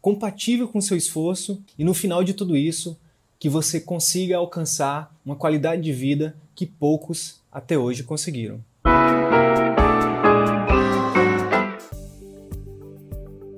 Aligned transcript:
compatível 0.00 0.66
com 0.66 0.80
seu 0.80 0.96
esforço 0.96 1.62
e 1.78 1.84
no 1.84 1.92
final 1.92 2.24
de 2.24 2.32
tudo 2.32 2.56
isso, 2.56 2.98
que 3.38 3.48
você 3.48 3.80
consiga 3.80 4.36
alcançar 4.36 5.14
uma 5.24 5.36
qualidade 5.36 5.82
de 5.82 5.92
vida 5.92 6.34
que 6.54 6.66
poucos 6.66 7.40
até 7.52 7.76
hoje 7.76 8.02
conseguiram. 8.02 8.60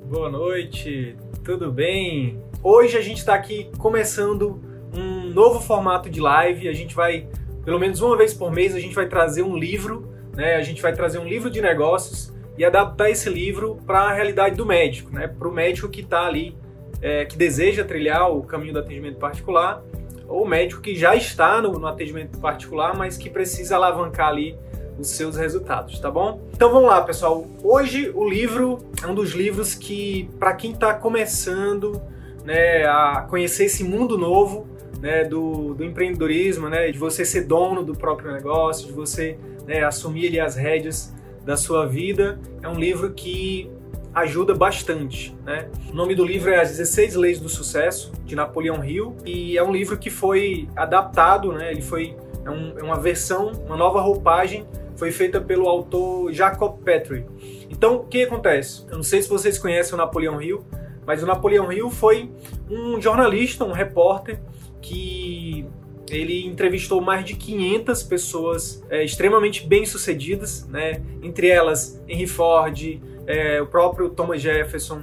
Boa 0.09 0.31
noite, 0.31 1.17
tudo 1.45 1.71
bem? 1.71 2.39
Hoje 2.63 2.97
a 2.97 3.01
gente 3.01 3.19
está 3.19 3.35
aqui 3.35 3.69
começando 3.79 4.61
um 4.93 5.31
novo 5.31 5.61
formato 5.61 6.11
de 6.11 6.21
live. 6.21 6.69
A 6.69 6.73
gente 6.73 6.95
vai, 6.95 7.27
pelo 7.65 7.79
menos 7.79 8.01
uma 8.01 8.17
vez 8.17 8.35
por 8.35 8.53
mês, 8.53 8.75
a 8.75 8.81
gente 8.81 8.95
vai 8.95 9.09
trazer 9.09 9.43
um 9.43 9.57
livro, 9.57 10.13
né? 10.35 10.57
A 10.57 10.63
gente 10.63 10.83
vai 10.83 10.93
trazer 10.93 11.19
um 11.19 11.27
livro 11.27 11.51
de 11.51 11.61
negócios 11.61 12.32
e 12.57 12.65
adaptar 12.65 13.11
esse 13.11 13.29
livro 13.31 13.79
para 13.87 14.01
a 14.01 14.13
realidade 14.13 14.57
do 14.57 14.67
médico, 14.67 15.13
né? 15.13 15.27
Para 15.27 15.49
o 15.49 15.53
médico 15.53 15.89
que 15.89 16.01
está 16.01 16.27
ali, 16.27 16.57
é, 17.01 17.25
que 17.25 17.37
deseja 17.37 17.85
trilhar 17.85 18.31
o 18.31 18.43
caminho 18.43 18.75
do 18.75 18.79
atendimento 18.79 19.19
particular, 19.19 19.83
ou 20.29 20.45
o 20.45 20.49
médico 20.49 20.81
que 20.81 20.95
já 20.95 21.15
está 21.15 21.61
no, 21.61 21.79
no 21.79 21.87
atendimento 21.87 22.39
particular, 22.39 22.97
mas 22.97 23.17
que 23.17 23.29
precisa 23.29 23.77
alavancar 23.77 24.29
ali 24.29 24.57
os 24.99 25.09
seus 25.09 25.37
resultados, 25.37 25.99
tá 25.99 26.11
bom? 26.11 26.41
Então 26.55 26.71
vamos 26.71 26.89
lá, 26.89 27.01
pessoal. 27.03 27.47
Hoje 27.63 28.11
o 28.15 28.29
livro 28.29 28.79
é 29.03 29.07
um 29.07 29.15
dos 29.15 29.33
livros 29.33 29.75
que, 29.75 30.31
para 30.39 30.55
quem 30.55 30.73
está 30.73 30.95
começando 30.95 32.01
né, 32.45 32.85
a 32.85 33.27
conhecer 33.29 33.65
esse 33.65 33.83
mundo 33.83 34.19
novo 34.19 34.67
né, 35.01 35.25
do, 35.25 35.75
do, 35.75 35.85
empreendedorismo, 35.85 36.69
né, 36.69 36.91
de 36.91 36.99
você 36.99 37.25
ser 37.25 37.43
dono 37.43 37.83
do 37.83 37.95
próprio 37.95 38.33
negócio, 38.33 38.87
de 38.87 38.93
você 38.93 39.39
né, 39.67 39.83
assumir 39.83 40.29
ali, 40.29 40.41
as 40.41 40.57
rédeas 40.57 41.13
da 41.45 41.57
sua 41.57 41.87
vida, 41.87 42.39
é 42.63 42.69
um 42.69 42.79
livro 42.79 43.13
que 43.13 43.71
ajuda 44.15 44.55
bastante. 44.55 45.35
Né? 45.45 45.69
O 45.91 45.95
nome 45.95 46.15
do 46.15 46.25
livro 46.25 46.51
é 46.51 46.61
As 46.61 46.71
16 46.71 47.15
Leis 47.15 47.41
do 47.41 47.49
Sucesso, 47.49 48.13
de 48.25 48.37
Napoleão 48.37 48.85
Hill, 48.85 49.17
e 49.25 49.57
é 49.57 49.63
um 49.63 49.73
livro 49.73 49.99
que 49.99 50.11
foi 50.11 50.69
adaptado, 50.77 51.53
né? 51.53 51.71
ele 51.71 51.83
foi 51.83 52.17
é, 52.45 52.51
um, 52.51 52.79
é 52.79 52.83
uma 52.83 52.99
versão, 52.99 53.53
uma 53.67 53.77
nova 53.77 54.01
roupagem, 54.01 54.67
foi 54.97 55.11
feita 55.11 55.41
pelo 55.41 55.69
autor 55.69 56.33
Jacob 56.33 56.79
Petrie. 56.83 57.25
Então, 57.71 57.97
o 57.97 58.05
que 58.05 58.23
acontece? 58.25 58.85
Eu 58.89 58.97
não 58.97 59.03
sei 59.03 59.23
se 59.23 59.29
vocês 59.29 59.59
conhecem 59.59 59.95
o 59.95 59.97
Napoleão 59.97 60.41
Hill, 60.41 60.65
mas 61.07 61.23
o 61.23 61.27
Napoleão 61.27 61.73
Hill 61.73 61.91
foi 61.91 62.31
um 62.71 63.01
jornalista, 63.01 63.65
um 63.65 63.73
repórter 63.73 64.41
que 64.81 65.67
ele 66.13 66.47
entrevistou 66.47 67.01
mais 67.01 67.25
de 67.25 67.35
500 67.35 68.03
pessoas 68.03 68.83
é, 68.91 69.03
extremamente 69.05 69.67
bem-sucedidas, 69.67 70.67
né? 70.69 71.03
entre 71.23 71.49
elas 71.49 72.01
Henry 72.07 72.27
Ford, 72.27 73.01
é, 73.27 73.61
o 73.63 73.67
próprio 73.67 74.11
Thomas 74.11 74.41
Jefferson, 74.41 75.03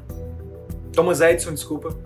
Thomas 0.94 1.22
Edison, 1.22 1.54
desculpa, 1.54 1.98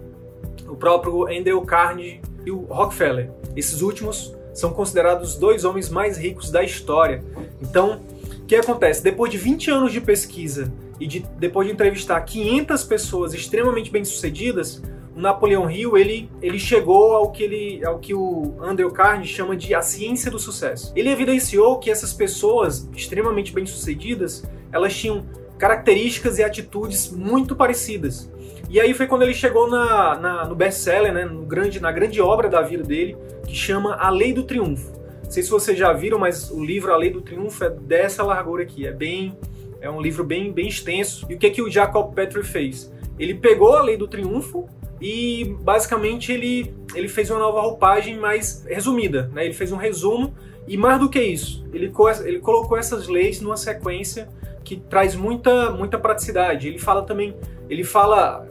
o 0.67 0.75
próprio 0.75 1.27
Andrew 1.27 1.61
Carnegie 1.61 2.21
e 2.45 2.51
o 2.51 2.61
Rockefeller. 2.61 3.29
Esses 3.55 3.81
últimos 3.81 4.33
são 4.53 4.71
considerados 4.71 5.31
os 5.31 5.35
dois 5.35 5.65
homens 5.65 5.89
mais 5.89 6.17
ricos 6.17 6.49
da 6.49 6.63
história. 6.63 7.23
Então, 7.61 8.01
o 8.39 8.45
que 8.45 8.55
acontece? 8.55 9.03
Depois 9.03 9.31
de 9.31 9.37
20 9.37 9.71
anos 9.71 9.91
de 9.91 9.99
pesquisa 9.99 10.71
e 10.99 11.07
de, 11.07 11.25
depois 11.39 11.67
de 11.67 11.73
entrevistar 11.73 12.21
500 12.21 12.83
pessoas 12.83 13.33
extremamente 13.33 13.89
bem-sucedidas, 13.89 14.81
o 15.15 15.19
Napoleão 15.19 15.69
Hill 15.69 15.97
ele, 15.97 16.29
ele 16.41 16.57
chegou 16.57 17.15
ao 17.15 17.31
que, 17.31 17.43
ele, 17.43 17.85
ao 17.85 17.99
que 17.99 18.13
o 18.13 18.55
Andrew 18.59 18.89
Carnegie 18.91 19.31
chama 19.31 19.55
de 19.55 19.73
a 19.75 19.81
ciência 19.81 20.31
do 20.31 20.39
sucesso. 20.39 20.91
Ele 20.95 21.09
evidenciou 21.09 21.77
que 21.77 21.91
essas 21.91 22.13
pessoas 22.13 22.89
extremamente 22.95 23.53
bem-sucedidas 23.53 24.43
elas 24.71 24.95
tinham 24.95 25.23
características 25.57 26.39
e 26.39 26.43
atitudes 26.43 27.11
muito 27.11 27.55
parecidas. 27.55 28.31
E 28.69 28.79
aí 28.79 28.93
foi 28.93 29.05
quando 29.05 29.21
ele 29.21 29.35
chegou 29.35 29.69
na, 29.69 30.17
na 30.17 30.47
no 30.47 30.55
best-seller, 30.55 31.13
né, 31.13 31.25
no 31.25 31.45
grande, 31.45 31.79
na 31.79 31.91
grande 31.91 32.19
obra 32.19 32.49
da 32.49 32.61
vida 32.61 32.83
dele, 32.83 33.15
que 33.45 33.55
chama 33.55 33.95
A 33.95 34.09
Lei 34.09 34.33
do 34.33 34.43
Triunfo. 34.43 34.91
Não 35.23 35.31
sei 35.31 35.43
se 35.43 35.49
vocês 35.49 35.77
já 35.77 35.93
viram, 35.93 36.17
mas 36.17 36.49
o 36.49 36.63
livro 36.63 36.91
A 36.91 36.97
Lei 36.97 37.11
do 37.11 37.21
Triunfo 37.21 37.63
é 37.63 37.69
dessa 37.69 38.23
largura 38.23 38.63
aqui. 38.63 38.87
É 38.87 38.91
bem, 38.91 39.37
é 39.79 39.89
um 39.89 40.01
livro 40.01 40.23
bem, 40.23 40.51
bem 40.51 40.67
extenso. 40.67 41.27
E 41.29 41.35
o 41.35 41.37
que 41.37 41.51
que 41.51 41.61
o 41.61 41.69
Jacob 41.69 42.13
Petrie 42.15 42.43
fez? 42.43 42.91
Ele 43.19 43.35
pegou 43.35 43.75
a 43.75 43.83
Lei 43.83 43.95
do 43.95 44.07
Triunfo 44.07 44.67
e 45.01 45.55
basicamente 45.61 46.31
ele, 46.31 46.73
ele 46.95 47.07
fez 47.07 47.29
uma 47.29 47.39
nova 47.39 47.61
roupagem 47.61 48.17
mais 48.17 48.63
resumida, 48.65 49.29
né? 49.33 49.45
Ele 49.45 49.53
fez 49.53 49.71
um 49.71 49.77
resumo 49.77 50.33
e 50.67 50.77
mais 50.77 50.99
do 50.99 51.09
que 51.09 51.21
isso, 51.21 51.65
ele, 51.73 51.91
ele 52.23 52.39
colocou 52.39 52.77
essas 52.77 53.07
leis 53.07 53.41
numa 53.41 53.57
sequência 53.57 54.29
que 54.63 54.77
traz 54.77 55.13
muita, 55.13 55.71
muita 55.71 55.99
praticidade. 55.99 56.69
Ele 56.69 56.79
fala 56.79 57.03
também, 57.03 57.35
ele 57.69 57.83
fala, 57.83 58.47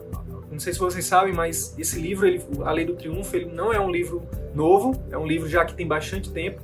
não 0.51 0.59
sei 0.59 0.73
se 0.73 0.79
vocês 0.79 1.05
sabem, 1.05 1.33
mas 1.33 1.75
esse 1.77 1.99
livro, 1.99 2.27
ele, 2.27 2.41
A 2.63 2.71
Lei 2.71 2.85
do 2.85 2.93
Triunfo, 2.93 3.35
ele 3.35 3.45
não 3.45 3.73
é 3.73 3.79
um 3.79 3.89
livro 3.89 4.21
novo, 4.53 4.93
é 5.11 5.17
um 5.17 5.25
livro 5.25 5.49
já 5.49 5.65
que 5.65 5.73
tem 5.73 5.87
bastante 5.87 6.29
tempo, 6.29 6.61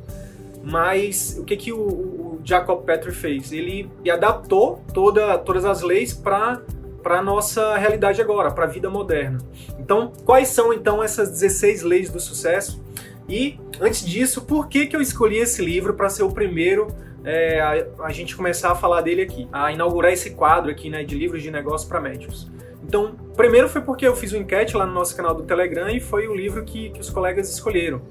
mas 0.64 1.38
o 1.40 1.44
que, 1.44 1.58
que 1.58 1.74
o, 1.74 1.80
o 1.80 2.42
Jacob 2.44 2.84
Petrie 2.84 3.14
fez? 3.14 3.52
Ele 3.52 3.90
adaptou 4.12 4.84
toda, 4.94 5.38
todas 5.40 5.66
as 5.66 5.82
leis 5.82 6.14
para 6.14 6.62
para 7.02 7.22
nossa 7.22 7.76
realidade 7.78 8.22
agora, 8.22 8.52
para 8.52 8.66
a 8.66 8.68
vida 8.68 8.90
moderna. 8.90 9.40
Então, 9.80 10.12
quais 10.26 10.50
são 10.50 10.74
então 10.74 11.04
essas 11.04 11.30
16 11.32 11.84
leis 11.84 12.10
do 12.10 12.20
sucesso? 12.20 12.84
E 13.28 13.60
antes 13.80 14.06
disso, 14.06 14.42
por 14.42 14.68
que, 14.68 14.88
que 14.88 14.96
eu 14.96 15.02
escolhi 15.02 15.38
esse 15.38 15.64
livro 15.64 15.94
para 15.94 16.10
ser 16.10 16.24
o 16.24 16.32
primeiro 16.32 16.88
é, 17.24 17.60
a, 17.60 18.06
a, 18.06 18.12
gente 18.12 18.36
começar 18.36 18.72
a 18.72 18.76
falar 18.76 19.02
dele 19.02 19.22
aqui, 19.22 19.48
a 19.52 19.72
inaugurar 19.72 20.12
esse 20.12 20.32
quadro 20.32 20.72
aqui 20.72 20.90
né, 20.90 21.04
de 21.04 21.16
livros 21.16 21.44
de 21.44 21.52
negócio 21.52 21.88
para 21.88 22.02
médicos? 22.02 22.50
Então, 22.84 23.16
primeiro 23.36 23.70
foi 23.70 23.82
porque 23.82 24.08
eu 24.08 24.16
fiz 24.16 24.34
uma 24.34 24.42
enquete 24.42 24.76
lá 24.76 24.86
no 24.86 24.94
nosso 24.94 25.16
canal 25.16 25.36
do 25.36 25.44
Telegram 25.44 25.90
e 25.90 26.00
foi 26.00 26.28
o 26.28 26.36
livro 26.36 26.64
que, 26.64 26.90
que 26.90 27.00
os 27.00 27.10
colegas 27.10 27.48
escolheram. 27.50 28.02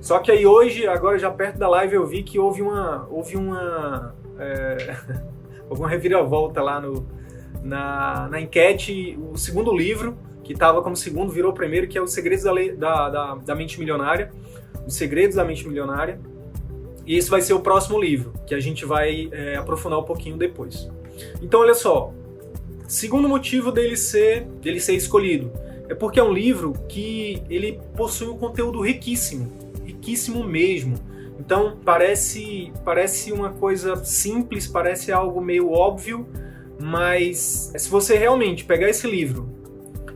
Só 0.00 0.18
que 0.18 0.30
aí 0.30 0.46
hoje, 0.46 0.86
agora 0.86 1.18
já 1.18 1.30
perto 1.30 1.58
da 1.58 1.68
live, 1.68 1.94
eu 1.94 2.06
vi 2.06 2.22
que 2.22 2.38
houve 2.38 2.60
uma. 2.60 3.08
Houve 3.10 3.36
uma. 3.36 4.14
É, 4.38 4.96
alguma 5.70 5.88
reviravolta 5.88 6.62
lá 6.62 6.80
no, 6.80 7.06
na, 7.66 8.28
na 8.30 8.40
enquete. 8.40 9.18
O 9.32 9.36
segundo 9.36 9.76
livro, 9.76 10.16
que 10.42 10.52
estava 10.52 10.82
como 10.82 10.96
segundo, 10.96 11.30
virou 11.32 11.52
primeiro, 11.52 11.86
que 11.88 11.98
é 11.98 12.02
Os 12.02 12.12
Segredos 12.12 12.44
da, 12.44 12.52
da, 12.52 13.10
da, 13.10 13.34
da 13.34 13.54
Mente 13.54 13.78
Milionária. 13.78 14.30
Os 14.86 14.94
Segredos 14.94 15.36
da 15.36 15.44
Mente 15.44 15.66
Milionária. 15.66 16.20
E 17.06 17.16
esse 17.16 17.30
vai 17.30 17.40
ser 17.40 17.52
o 17.52 17.60
próximo 17.60 18.00
livro, 18.00 18.32
que 18.46 18.54
a 18.54 18.60
gente 18.60 18.84
vai 18.84 19.28
é, 19.30 19.56
aprofundar 19.56 19.98
um 19.98 20.04
pouquinho 20.04 20.36
depois. 20.36 20.88
Então, 21.40 21.60
olha 21.60 21.74
só. 21.74 22.12
Segundo 22.88 23.28
motivo 23.28 23.72
dele 23.72 23.96
ser, 23.96 24.44
dele 24.60 24.78
ser 24.78 24.94
escolhido 24.94 25.50
é 25.88 25.94
porque 25.94 26.18
é 26.18 26.22
um 26.22 26.32
livro 26.32 26.72
que 26.88 27.42
ele 27.48 27.80
possui 27.96 28.28
um 28.28 28.36
conteúdo 28.36 28.80
riquíssimo, 28.80 29.52
riquíssimo 29.84 30.44
mesmo. 30.44 30.96
Então 31.38 31.76
parece 31.84 32.72
parece 32.84 33.30
uma 33.30 33.50
coisa 33.50 33.96
simples, 33.96 34.66
parece 34.66 35.12
algo 35.12 35.40
meio 35.40 35.70
óbvio, 35.70 36.26
mas 36.78 37.72
se 37.76 37.88
você 37.88 38.16
realmente 38.16 38.64
pegar 38.64 38.88
esse 38.88 39.06
livro 39.06 39.48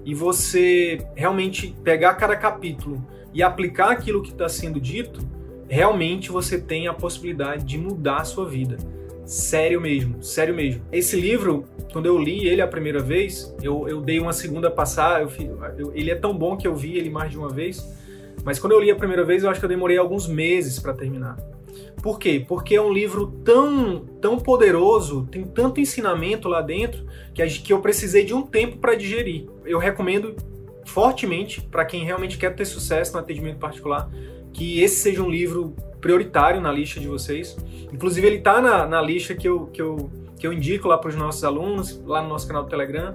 e 0.05 0.15
você 0.15 0.99
realmente 1.15 1.75
pegar 1.83 2.15
cada 2.15 2.37
capítulo 2.37 3.05
e 3.33 3.43
aplicar 3.43 3.91
aquilo 3.91 4.23
que 4.23 4.31
está 4.31 4.49
sendo 4.49 4.81
dito, 4.81 5.21
realmente 5.69 6.31
você 6.31 6.61
tem 6.61 6.89
a 6.89 6.95
possibilidade 6.95 7.65
de 7.65 7.79
mudar 7.79 8.19
a 8.19 8.25
sua 8.25 8.47
vida. 8.47 8.77
Sério 9.25 9.81
mesmo, 9.81 10.23
sério 10.23 10.55
mesmo. 10.55 10.83
Esse 10.91 11.19
livro, 11.19 11.65
quando 11.93 12.07
eu 12.07 12.19
li 12.19 12.49
ele 12.49 12.61
a 12.61 12.67
primeira 12.67 12.99
vez, 12.99 13.55
eu, 13.63 13.89
eu 13.89 14.01
dei 14.01 14.19
uma 14.19 14.33
segunda 14.33 14.69
passada. 14.71 15.31
Ele 15.95 16.11
é 16.11 16.17
tão 16.17 16.37
bom 16.37 16.57
que 16.57 16.67
eu 16.67 16.75
vi 16.75 16.97
ele 16.97 17.09
mais 17.09 17.31
de 17.31 17.39
uma 17.39 17.49
vez. 17.49 17.89
Mas 18.45 18.59
quando 18.59 18.73
eu 18.73 18.81
li 18.81 18.91
a 18.91 18.97
primeira 18.97 19.25
vez, 19.25 19.45
eu 19.45 19.51
acho 19.51 19.61
que 19.61 19.67
eu 19.67 19.69
demorei 19.69 19.99
alguns 19.99 20.27
meses 20.27 20.81
para 20.81 20.93
terminar. 20.93 21.37
Por 22.03 22.19
quê? 22.19 22.45
Porque 22.47 22.75
é 22.75 22.81
um 22.81 22.93
livro 22.93 23.27
tão, 23.45 24.01
tão 24.21 24.39
poderoso, 24.39 25.29
tem 25.31 25.45
tanto 25.45 25.81
ensinamento 25.81 26.49
lá 26.49 26.63
dentro, 26.63 27.05
que, 27.35 27.47
que 27.47 27.73
eu 27.73 27.81
precisei 27.81 28.25
de 28.25 28.33
um 28.33 28.43
tempo 28.43 28.79
para 28.79 28.95
digerir. 28.95 29.47
Eu 29.65 29.79
recomendo 29.79 30.35
fortemente 30.87 31.61
para 31.61 31.85
quem 31.85 32.05
realmente 32.05 32.39
quer 32.39 32.55
ter 32.55 32.65
sucesso 32.65 33.13
no 33.13 33.19
atendimento 33.19 33.59
particular, 33.59 34.11
que 34.53 34.81
esse 34.81 34.97
seja 34.97 35.23
um 35.23 35.31
livro 35.31 35.75
prioritário 36.01 36.61
na 36.61 36.73
lista 36.73 36.99
de 36.99 37.07
vocês. 37.07 37.57
Inclusive, 37.93 38.27
ele 38.27 38.37
está 38.37 38.61
na, 38.61 38.87
na 38.87 39.03
lista 39.03 39.35
que 39.35 39.49
eu, 39.49 39.67
que, 39.67 39.83
eu, 39.83 40.11
que 40.41 40.47
eu 40.47 40.55
indico 40.55 40.89
lá 40.89 40.97
para 40.97 41.11
os 41.11 41.15
nossos 41.15 41.45
alunos, 41.45 42.03
lá 42.07 42.23
no 42.23 42.31
nosso 42.31 42.47
canal 42.47 42.65
do 42.65 42.71
Telegram. 42.71 43.15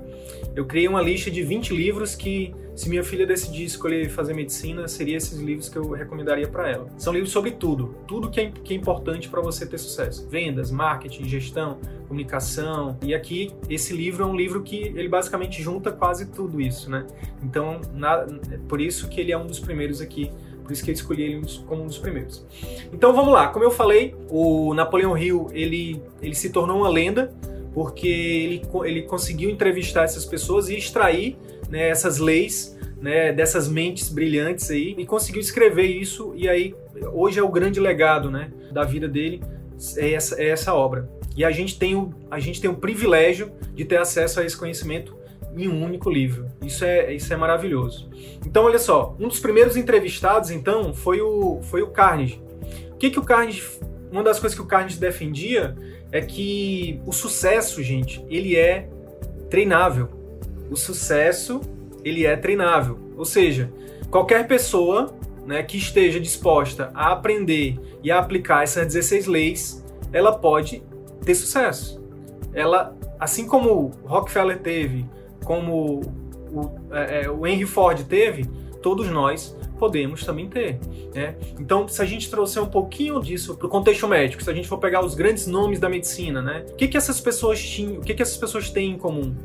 Eu 0.56 0.63
criei 0.63 0.88
uma 0.88 1.01
lista 1.01 1.31
de 1.31 1.42
20 1.42 1.75
livros 1.75 2.13
que, 2.13 2.54
se 2.75 2.88
minha 2.88 3.04
filha 3.04 3.25
decidir 3.25 3.63
escolher 3.63 4.07
fazer 4.12 4.36
medicina, 4.36 4.88
seriam 4.88 5.18
esses 5.18 5.39
livros 5.39 5.68
que 5.68 5.75
eu 5.75 5.89
recomendaria 5.89 6.48
para 6.48 6.69
ela. 6.69 6.88
São 7.00 7.12
livros 7.12 7.31
sobre 7.31 7.50
tudo, 7.50 7.95
tudo 8.07 8.30
que 8.30 8.39
é, 8.39 8.51
que 8.51 8.75
é 8.75 8.77
importante 8.77 9.27
para 9.27 9.42
você 9.42 9.66
ter 9.66 9.80
sucesso: 9.80 10.30
vendas, 10.30 10.69
marketing, 10.69 11.25
gestão, 11.25 11.80
comunicação. 12.07 12.95
E 13.01 13.16
aqui, 13.16 13.51
esse 13.68 13.92
livro 13.92 14.24
é 14.24 14.27
um 14.27 14.36
livro 14.36 14.62
que 14.62 14.75
ele 14.75 15.10
basicamente 15.10 15.63
junta 15.63 15.92
quase 15.92 16.27
tudo 16.27 16.62
isso, 16.62 16.92
né? 16.92 17.07
Então, 17.42 17.81
na, 17.92 18.27
por 18.69 18.80
isso 18.80 19.10
que 19.10 19.19
ele 19.19 19.31
é 19.31 19.38
um 19.38 19.48
dos 19.48 19.60
primeiros 19.60 20.00
aqui 20.00 20.31
por 20.65 20.71
isso 20.71 20.83
que 20.83 20.89
eu 20.89 20.94
escolhi 20.94 21.23
ele 21.23 21.41
como 21.67 21.83
um 21.83 21.85
dos 21.85 22.00
primeiros. 22.00 22.44
Então 22.91 23.13
vamos 23.13 23.31
lá, 23.31 23.50
como 23.50 23.63
eu 23.63 23.69
falei, 23.69 24.15
o 24.29 24.73
Napoleão 24.73 25.15
Hill 25.15 25.47
ele, 25.53 26.01
ele 26.21 26.33
se 26.33 26.50
tornou 26.50 26.79
uma 26.79 26.89
lenda 26.89 27.31
porque 27.71 28.07
ele, 28.07 28.62
ele 28.85 29.01
conseguiu 29.03 29.50
entrevistar 29.50 30.03
essas 30.03 30.25
pessoas 30.25 30.67
e 30.69 30.75
extrair 30.75 31.38
né, 31.69 31.89
essas 31.89 32.17
leis 32.17 32.75
né, 33.00 33.31
dessas 33.31 33.67
mentes 33.67 34.09
brilhantes 34.09 34.71
aí 34.71 34.95
e 34.97 35.06
conseguiu 35.06 35.39
escrever 35.39 35.85
isso 35.85 36.33
e 36.35 36.50
aí 36.50 36.73
hoje 37.13 37.39
é 37.39 37.44
o 37.44 37.50
grande 37.50 37.79
legado 37.79 38.31
né, 38.31 38.51
da 38.71 38.83
vida 38.83 39.07
dele 39.07 39.44
é 39.97 40.13
essa, 40.13 40.41
é 40.41 40.47
essa 40.47 40.73
obra. 40.73 41.09
E 41.35 41.44
a 41.44 41.51
gente, 41.51 41.77
tem 41.77 41.95
o, 41.95 42.13
a 42.31 42.39
gente 42.39 42.62
tem 42.62 42.69
o 42.69 42.75
privilégio 42.75 43.51
de 43.73 43.83
ter 43.83 43.97
acesso 43.97 44.39
a 44.39 44.45
esse 44.45 44.57
conhecimento 44.57 45.15
em 45.56 45.68
um 45.68 45.84
único 45.84 46.10
livro. 46.10 46.48
Isso 46.63 46.84
é, 46.84 47.13
isso 47.13 47.34
é 47.34 47.38
maravilhoso. 47.38 48.10
Então, 48.46 48.66
olha 48.66 48.80
só, 48.80 49.16
um 49.19 49.28
dos 49.28 49.40
primeiros 49.40 49.75
entrevistados, 49.75 50.52
então, 50.52 50.94
foi 50.94 51.22
o, 51.22 51.62
foi 51.63 51.81
o 51.81 51.88
Carnegie. 51.88 52.42
O 52.92 52.98
que, 52.98 53.10
que 53.10 53.19
o 53.19 53.24
Carnegie. 53.24 53.63
Uma 54.12 54.24
das 54.24 54.40
coisas 54.40 54.57
que 54.57 54.63
o 54.63 54.68
Carnegie 54.68 55.00
defendia 55.00 55.75
é 56.12 56.22
que 56.22 57.02
o 57.06 57.12
sucesso, 57.12 57.81
gente, 57.84 58.24
ele 58.30 58.56
é 58.56 58.90
treinável. 59.50 60.10
O 60.69 60.75
sucesso, 60.75 61.62
ele 62.04 62.25
é 62.25 62.36
treinável. 62.36 62.98
Ou 63.18 63.25
seja, 63.25 63.72
qualquer 64.10 64.48
pessoa 64.48 65.13
né, 65.46 65.62
que 65.63 65.78
esteja 65.78 66.19
disposta 66.19 66.92
a 66.94 67.12
aprender 67.12 67.78
e 68.04 68.12
a 68.12 68.19
aplicar 68.19 68.63
essas 68.63 68.88
16 68.88 69.28
leis, 69.28 69.86
ela 70.12 70.38
pode 70.38 70.84
ter 71.24 71.36
sucesso. 71.36 72.01
Ela, 72.54 72.96
assim 73.19 73.46
como 73.46 73.92
Rockefeller 74.06 74.60
teve, 74.60 75.06
como 75.45 76.01
o, 76.51 76.71
é, 76.92 77.24
é, 77.24 77.30
o 77.30 77.45
Henry 77.47 77.65
Ford 77.65 78.03
teve, 78.03 78.45
todos 78.81 79.09
nós 79.09 79.56
podemos 79.77 80.24
também 80.25 80.50
ter. 80.50 80.80
Né? 81.13 81.36
Então, 81.59 81.88
se 81.88 82.01
a 82.01 82.06
gente 82.06 82.30
trouxer 82.30 82.62
um 82.62 82.68
pouquinho 82.68 83.21
disso 83.21 83.56
para 83.56 83.68
o 83.68 83.69
contexto 83.69 84.07
médico, 84.07 84.44
se 84.44 84.50
a 84.50 84.53
gente 84.53 84.68
for 84.68 84.77
pegar 84.77 85.03
os 85.06 85.15
grandes 85.15 85.47
nomes 85.47 85.80
da 85.80 85.89
medicina, 85.89 86.42
né? 86.42 86.65
o 86.69 86.75
que, 86.75 86.88
que 86.88 86.97
essas 86.97 87.21
pessoas 87.21 87.62
tinham, 87.62 87.97
o 87.97 88.01
que, 88.01 88.13
que 88.13 88.21
essas 88.21 88.38
pessoas 88.38 88.69
têm 88.69 88.92
em 88.92 88.97
comum? 88.97 89.36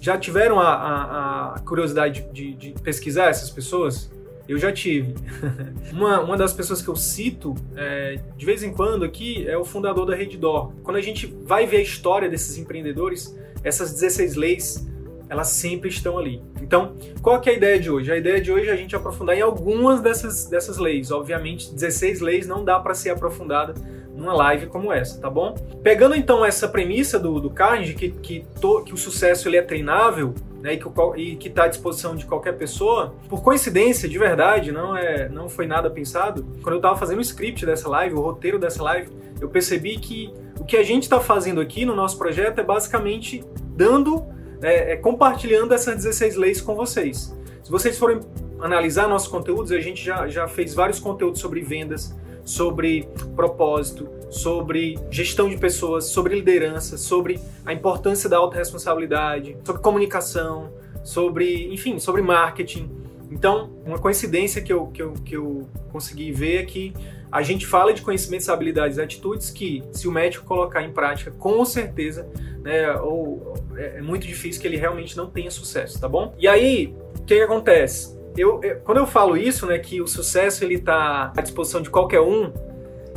Já 0.00 0.16
tiveram 0.16 0.58
a, 0.58 0.68
a, 0.68 1.54
a 1.54 1.58
curiosidade 1.60 2.26
de, 2.32 2.54
de, 2.54 2.72
pesquisar 2.82 3.26
essas 3.26 3.50
pessoas? 3.50 4.10
Eu 4.48 4.58
já 4.58 4.72
tive. 4.72 5.14
uma, 5.92 6.20
uma 6.20 6.36
das 6.36 6.52
pessoas 6.52 6.82
que 6.82 6.88
eu 6.88 6.96
cito 6.96 7.54
é, 7.76 8.18
de 8.36 8.46
vez 8.46 8.62
em 8.62 8.72
quando 8.72 9.04
aqui 9.04 9.46
é 9.46 9.56
o 9.56 9.64
fundador 9.64 10.06
da 10.06 10.14
Reddor. 10.14 10.72
Quando 10.82 10.96
a 10.96 11.02
gente 11.02 11.26
vai 11.26 11.66
ver 11.66 11.76
a 11.76 11.82
história 11.82 12.28
desses 12.28 12.56
empreendedores, 12.56 13.36
essas 13.62 13.92
16 13.92 14.36
leis 14.36 14.89
elas 15.30 15.48
sempre 15.48 15.88
estão 15.88 16.18
ali. 16.18 16.42
Então, 16.60 16.94
qual 17.22 17.40
que 17.40 17.48
é 17.48 17.52
a 17.52 17.56
ideia 17.56 17.78
de 17.78 17.88
hoje? 17.88 18.10
A 18.12 18.16
ideia 18.16 18.40
de 18.40 18.50
hoje 18.50 18.68
é 18.68 18.72
a 18.72 18.76
gente 18.76 18.96
aprofundar 18.96 19.38
em 19.38 19.40
algumas 19.40 20.00
dessas, 20.00 20.46
dessas 20.46 20.76
leis. 20.76 21.12
Obviamente, 21.12 21.72
16 21.72 22.20
leis 22.20 22.46
não 22.48 22.64
dá 22.64 22.80
para 22.80 22.94
ser 22.94 23.10
aprofundada 23.10 23.74
numa 24.12 24.34
live 24.34 24.66
como 24.66 24.92
essa, 24.92 25.20
tá 25.20 25.30
bom? 25.30 25.54
Pegando 25.84 26.16
então 26.16 26.44
essa 26.44 26.68
premissa 26.68 27.18
do, 27.18 27.40
do 27.40 27.48
Carnegie, 27.48 27.94
que, 27.94 28.10
que, 28.10 28.44
to, 28.60 28.82
que 28.84 28.92
o 28.92 28.96
sucesso 28.96 29.48
ele 29.48 29.56
é 29.56 29.62
treinável, 29.62 30.34
né, 30.60 30.78
e 31.16 31.36
que 31.36 31.48
está 31.48 31.64
à 31.64 31.68
disposição 31.68 32.14
de 32.14 32.26
qualquer 32.26 32.52
pessoa, 32.58 33.14
por 33.28 33.40
coincidência, 33.42 34.08
de 34.08 34.18
verdade, 34.18 34.72
não 34.72 34.94
é, 34.96 35.28
não 35.28 35.48
foi 35.48 35.66
nada 35.66 35.88
pensado. 35.88 36.44
Quando 36.60 36.74
eu 36.74 36.78
estava 36.78 36.98
fazendo 36.98 37.18
o 37.18 37.22
script 37.22 37.64
dessa 37.64 37.88
live, 37.88 38.16
o 38.16 38.20
roteiro 38.20 38.58
dessa 38.58 38.82
live, 38.82 39.08
eu 39.40 39.48
percebi 39.48 39.96
que 39.96 40.34
o 40.58 40.64
que 40.64 40.76
a 40.76 40.82
gente 40.82 41.04
está 41.04 41.20
fazendo 41.20 41.60
aqui 41.60 41.86
no 41.86 41.94
nosso 41.94 42.18
projeto 42.18 42.58
é 42.58 42.64
basicamente 42.64 43.42
dando 43.74 44.26
é, 44.62 44.92
é, 44.92 44.96
compartilhando 44.96 45.72
essas 45.72 45.96
16 45.96 46.36
leis 46.36 46.60
com 46.60 46.74
vocês. 46.74 47.34
Se 47.62 47.70
vocês 47.70 47.98
forem 47.98 48.20
analisar 48.60 49.08
nossos 49.08 49.28
conteúdos, 49.28 49.72
a 49.72 49.80
gente 49.80 50.04
já, 50.04 50.28
já 50.28 50.46
fez 50.46 50.74
vários 50.74 50.98
conteúdos 50.98 51.40
sobre 51.40 51.60
vendas, 51.62 52.14
sobre 52.44 53.08
propósito, 53.34 54.08
sobre 54.30 54.98
gestão 55.10 55.48
de 55.48 55.56
pessoas, 55.56 56.06
sobre 56.06 56.34
liderança, 56.34 56.96
sobre 56.96 57.40
a 57.64 57.72
importância 57.72 58.28
da 58.28 58.36
autorresponsabilidade, 58.36 59.56
sobre 59.64 59.82
comunicação, 59.82 60.72
sobre, 61.02 61.72
enfim, 61.72 61.98
sobre 61.98 62.22
marketing. 62.22 62.90
Então, 63.30 63.70
uma 63.86 63.98
coincidência 63.98 64.60
que 64.60 64.72
eu, 64.72 64.86
que 64.88 65.02
eu, 65.02 65.12
que 65.24 65.36
eu 65.36 65.68
consegui 65.92 66.32
ver 66.32 66.62
é 66.62 66.62
que 66.64 66.92
a 67.30 67.42
gente 67.42 67.64
fala 67.64 67.94
de 67.94 68.02
conhecimentos, 68.02 68.48
habilidades 68.48 68.98
e 68.98 69.00
atitudes 69.00 69.50
que, 69.50 69.84
se 69.92 70.08
o 70.08 70.12
médico 70.12 70.44
colocar 70.44 70.82
em 70.82 70.92
prática, 70.92 71.30
com 71.30 71.64
certeza, 71.64 72.28
né, 72.60 72.92
ou 72.94 73.54
é, 73.76 73.98
é 73.98 74.02
muito 74.02 74.26
difícil 74.26 74.60
que 74.60 74.66
ele 74.66 74.76
realmente 74.76 75.16
não 75.16 75.30
tenha 75.30 75.50
sucesso, 75.50 76.00
tá 76.00 76.08
bom? 76.08 76.34
E 76.38 76.48
aí, 76.48 76.94
o 77.18 77.22
que, 77.22 77.36
que 77.36 77.42
acontece? 77.42 78.18
Eu, 78.36 78.60
eu, 78.64 78.76
quando 78.80 78.98
eu 78.98 79.06
falo 79.06 79.36
isso, 79.36 79.64
né, 79.66 79.78
que 79.78 80.00
o 80.00 80.08
sucesso 80.08 80.64
ele 80.64 80.74
está 80.74 81.32
à 81.36 81.40
disposição 81.40 81.80
de 81.80 81.88
qualquer 81.88 82.20
um, 82.20 82.52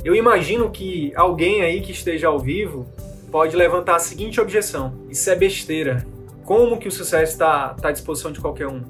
eu 0.04 0.16
imagino 0.16 0.70
que 0.70 1.12
alguém 1.16 1.62
aí 1.62 1.82
que 1.82 1.92
esteja 1.92 2.28
ao 2.28 2.38
vivo 2.38 2.86
pode 3.32 3.56
levantar 3.56 3.96
a 3.96 4.00
seguinte 4.00 4.40
objeção: 4.40 4.94
isso 5.10 5.30
é 5.30 5.36
besteira. 5.36 6.06
Como 6.44 6.78
que 6.78 6.88
o 6.88 6.92
sucesso 6.92 7.32
está 7.32 7.70
tá 7.70 7.88
à 7.88 7.92
disposição 7.92 8.32
de 8.32 8.42
qualquer 8.42 8.68
um? 8.68 8.84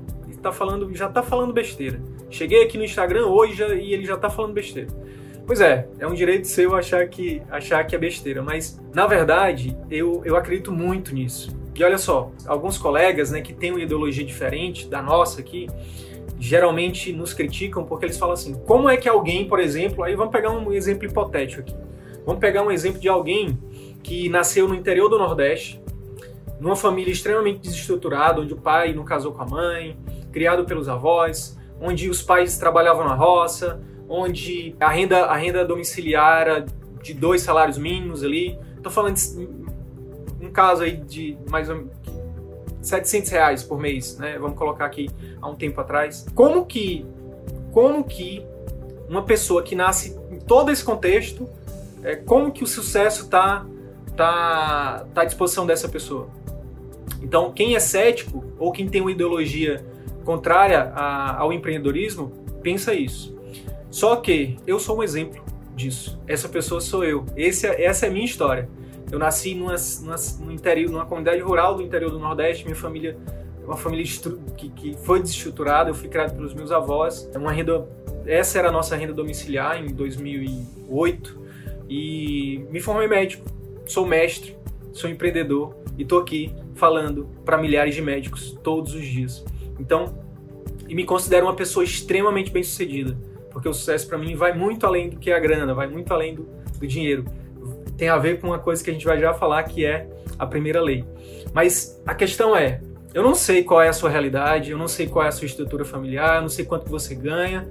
Tá 0.44 0.52
falando, 0.52 0.94
já 0.94 1.08
está 1.08 1.24
falando 1.24 1.54
besteira. 1.54 2.02
Cheguei 2.30 2.64
aqui 2.64 2.78
no 2.78 2.84
Instagram 2.84 3.28
hoje 3.28 3.56
já, 3.56 3.74
e 3.74 3.94
ele 3.94 4.04
já 4.04 4.16
está 4.16 4.30
falando 4.30 4.54
besteira. 4.54 4.90
Pois 5.48 5.62
é, 5.62 5.88
é 6.00 6.06
um 6.06 6.14
direito 6.14 6.48
seu 6.48 6.76
achar 6.76 7.08
que, 7.08 7.42
achar 7.50 7.82
que 7.86 7.96
é 7.96 7.98
besteira, 7.98 8.42
mas 8.44 8.78
na 8.94 9.08
verdade 9.08 9.78
eu, 9.90 10.22
eu 10.26 10.36
acredito 10.36 10.70
muito 10.70 11.16
nisso. 11.16 11.56
E 11.74 11.82
olha 11.82 11.98
só, 11.98 12.30
alguns 12.46 12.78
colegas 12.78 13.32
né, 13.32 13.40
que 13.40 13.54
têm 13.54 13.72
uma 13.72 13.82
ideologia 13.82 14.26
diferente 14.26 14.86
da 14.88 15.02
nossa 15.02 15.40
aqui, 15.40 15.70
geralmente 16.38 17.14
nos 17.14 17.34
criticam 17.34 17.86
porque 17.86 18.06
eles 18.06 18.18
falam 18.18 18.34
assim: 18.34 18.54
como 18.66 18.90
é 18.90 18.98
que 18.98 19.08
alguém, 19.08 19.48
por 19.48 19.62
exemplo, 19.62 20.04
aí 20.04 20.14
vamos 20.14 20.34
pegar 20.34 20.52
um 20.52 20.74
exemplo 20.74 21.06
hipotético 21.06 21.62
aqui. 21.62 21.76
Vamos 22.26 22.42
pegar 22.42 22.64
um 22.64 22.72
exemplo 22.72 23.00
de 23.00 23.08
alguém 23.08 23.58
que 24.02 24.28
nasceu 24.28 24.68
no 24.68 24.76
interior 24.76 25.08
do 25.08 25.18
Nordeste, 25.18 25.82
numa 26.60 26.76
família 26.76 27.12
extremamente 27.12 27.60
desestruturada, 27.60 28.42
onde 28.42 28.54
o 28.54 28.58
pai 28.58 28.94
não 28.94 29.04
casou 29.06 29.32
com 29.32 29.42
a 29.42 29.46
mãe, 29.46 29.98
criado 30.34 30.66
pelos 30.66 30.90
avós, 30.90 31.58
onde 31.80 32.10
os 32.10 32.22
pais 32.22 32.58
trabalhavam 32.58 33.06
na 33.06 33.14
roça, 33.14 33.80
onde 34.10 34.76
a 34.80 34.90
renda, 34.90 35.26
a 35.26 35.36
renda 35.36 35.64
domiciliar 35.64 36.42
era 36.42 36.66
de 37.02 37.14
dois 37.14 37.42
salários 37.42 37.78
mínimos 37.78 38.24
ali. 38.24 38.60
Estou 38.76 38.92
falando 38.92 39.16
de 39.16 40.46
um 40.46 40.52
caso 40.52 40.84
aí 40.84 40.98
de 40.98 41.38
mais 41.50 41.70
ou 41.70 41.78
menos 41.78 41.92
700 42.82 43.30
reais 43.32 43.64
por 43.64 43.80
mês, 43.80 44.18
né? 44.18 44.38
Vamos 44.40 44.58
colocar 44.58 44.86
aqui 44.86 45.10
há 45.42 45.48
um 45.48 45.56
tempo 45.56 45.80
atrás. 45.80 46.26
Como 46.36 46.66
que, 46.66 47.06
como 47.72 48.04
que 48.04 48.46
uma 49.08 49.24
pessoa 49.24 49.64
que 49.64 49.76
nasce 49.76 50.20
em 50.30 50.40
todo 50.40 50.72
esse 50.72 50.84
contexto, 50.84 51.48
é, 52.04 52.16
como 52.16 52.52
que 52.52 52.64
o 52.64 52.68
sucesso 52.68 53.24
está 53.24 53.66
tá, 54.18 55.06
tá 55.14 55.22
à 55.22 55.26
disposição 55.26 55.66
dessa 55.66 55.88
pessoa? 55.88 56.28
Então, 57.22 57.52
quem 57.54 57.76
é 57.76 57.80
cético 57.80 58.44
ou 58.60 58.72
quem 58.72 58.88
tem 58.90 59.00
uma 59.00 59.12
ideologia 59.12 59.86
contrária 60.24 60.92
a, 60.96 61.38
ao 61.40 61.54
empreendedorismo, 61.54 62.32
pensa 62.62 62.94
isso. 62.94 63.38
Só 63.90 64.16
que 64.16 64.58
eu 64.66 64.80
sou 64.80 64.98
um 64.98 65.04
exemplo 65.04 65.44
disso. 65.76 66.20
Essa 66.28 66.50
pessoa 66.50 66.82
sou 66.82 67.04
eu. 67.04 67.26
Esse, 67.36 67.68
é, 67.68 67.86
essa 67.86 68.06
é 68.06 68.10
a 68.10 68.12
minha 68.12 68.26
história. 68.26 68.70
Eu 69.12 69.20
nasci 69.20 69.54
numa, 69.54 69.76
numa, 70.02 70.16
no 70.40 70.52
interior, 70.52 70.92
numa 70.92 71.06
comunidade 71.06 71.40
rural 71.42 71.76
do 71.76 71.84
interior 71.84 72.10
do 72.10 72.20
Nordeste. 72.20 72.64
Minha 72.66 72.76
família 72.76 73.18
é 73.62 73.66
uma 73.66 73.78
família 73.78 74.06
que, 74.58 74.70
que 74.70 74.98
foi 75.04 75.22
desestruturada. 75.22 75.90
Eu 75.90 75.94
fui 75.94 76.10
criado 76.10 76.36
pelos 76.36 76.54
meus 76.54 76.72
avós. 76.72 77.30
É 77.34 77.38
uma 77.38 77.52
renda, 77.52 77.88
essa 78.26 78.58
era 78.58 78.70
a 78.70 78.72
nossa 78.72 78.96
renda 78.96 79.14
domiciliar 79.14 79.84
em 79.84 79.94
2008. 79.94 81.44
E 81.90 82.66
me 82.72 82.80
formei 82.80 83.08
médico. 83.08 83.46
Sou 83.86 84.08
mestre, 84.08 84.58
sou 84.92 85.10
empreendedor 85.10 85.76
e 85.98 86.04
estou 86.04 86.20
aqui 86.20 86.56
falando 86.74 87.30
para 87.46 87.58
milhares 87.58 87.94
de 87.94 88.02
médicos 88.02 88.58
todos 88.64 88.96
os 88.96 89.06
dias. 89.06 89.44
Então, 89.80 90.14
e 90.88 90.96
me 90.96 91.06
considero 91.06 91.46
uma 91.46 91.56
pessoa 91.56 91.84
extremamente 91.84 92.52
bem-sucedida 92.52 93.18
porque 93.54 93.70
o 93.70 93.74
sucesso 93.74 94.08
para 94.08 94.18
mim 94.18 94.36
vai 94.36 94.52
muito 94.52 94.86
além 94.86 95.10
do 95.10 95.18
que 95.18 95.32
a 95.32 95.40
grana, 95.40 95.74
vai 95.74 95.88
muito 95.88 96.12
além 96.12 96.34
do, 96.34 96.48
do 96.80 96.88
dinheiro. 96.88 97.24
Tem 97.96 98.10
a 98.10 98.18
ver 98.18 98.42
com 98.42 98.48
uma 98.48 98.58
coisa 98.58 98.84
que 98.84 98.90
a 98.90 98.94
gente 98.94 99.06
vai 99.06 99.20
já 99.20 99.34
falar 99.34 99.62
que 99.64 99.86
é 99.86 100.10
a 100.38 100.48
primeira 100.48 100.82
lei. 100.82 101.06
Mas 101.54 102.02
a 102.06 102.16
questão 102.16 102.56
é, 102.56 102.82
eu 103.14 103.22
não 103.22 103.36
sei 103.36 103.64
qual 103.64 103.82
é 103.82 103.88
a 103.88 103.94
sua 103.94 104.10
realidade, 104.10 104.72
eu 104.72 104.78
não 104.78 104.88
sei 104.88 105.08
qual 105.08 105.24
é 105.24 105.28
a 105.28 105.32
sua 105.32 105.46
estrutura 105.46 105.86
familiar, 105.86 106.38
eu 106.38 106.42
não 106.42 106.50
sei 106.50 106.66
quanto 106.66 106.90
você 106.90 107.14
ganha, 107.14 107.70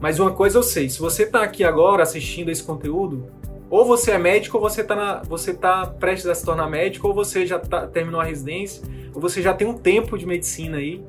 mas 0.00 0.18
uma 0.18 0.32
coisa 0.32 0.58
eu 0.58 0.62
sei, 0.64 0.90
se 0.90 0.98
você 0.98 1.22
está 1.22 1.42
aqui 1.42 1.62
agora 1.62 2.02
assistindo 2.02 2.50
esse 2.50 2.62
conteúdo, 2.64 3.30
Ou 3.70 3.84
você 3.84 4.10
é 4.10 4.18
médico, 4.18 4.56
ou 4.56 4.62
você 4.64 4.80
está 4.80 5.22
você 5.22 5.54
tá 5.54 5.86
prestes 5.86 6.26
a 6.26 6.34
se 6.34 6.44
tornar 6.44 6.68
médico, 6.68 7.06
ou 7.06 7.14
você 7.14 7.46
já 7.46 7.56
tá, 7.56 7.86
terminou 7.86 8.20
a 8.20 8.24
residência, 8.24 8.82
ou 9.14 9.20
você 9.20 9.40
já 9.40 9.54
tem 9.54 9.64
um 9.64 9.78
tempo 9.78 10.18
de 10.18 10.26
medicina 10.26 10.78
aí. 10.78 11.00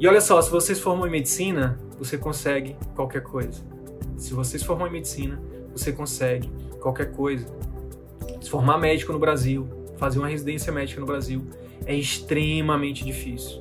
E 0.00 0.06
olha 0.06 0.20
só, 0.20 0.40
se 0.40 0.50
vocês 0.50 0.78
formam 0.78 1.08
em 1.08 1.10
medicina, 1.10 1.76
você 1.98 2.16
consegue 2.16 2.76
qualquer 2.94 3.22
coisa. 3.22 3.60
Se 4.16 4.32
vocês 4.32 4.62
formam 4.62 4.86
em 4.86 4.92
medicina, 4.92 5.42
você 5.72 5.92
consegue 5.92 6.48
qualquer 6.80 7.10
coisa. 7.10 7.46
Se 8.40 8.48
formar 8.48 8.78
médico 8.78 9.12
no 9.12 9.18
Brasil, 9.18 9.68
fazer 9.96 10.20
uma 10.20 10.28
residência 10.28 10.72
médica 10.72 11.00
no 11.00 11.06
Brasil, 11.06 11.44
é 11.84 11.96
extremamente 11.96 13.04
difícil. 13.04 13.58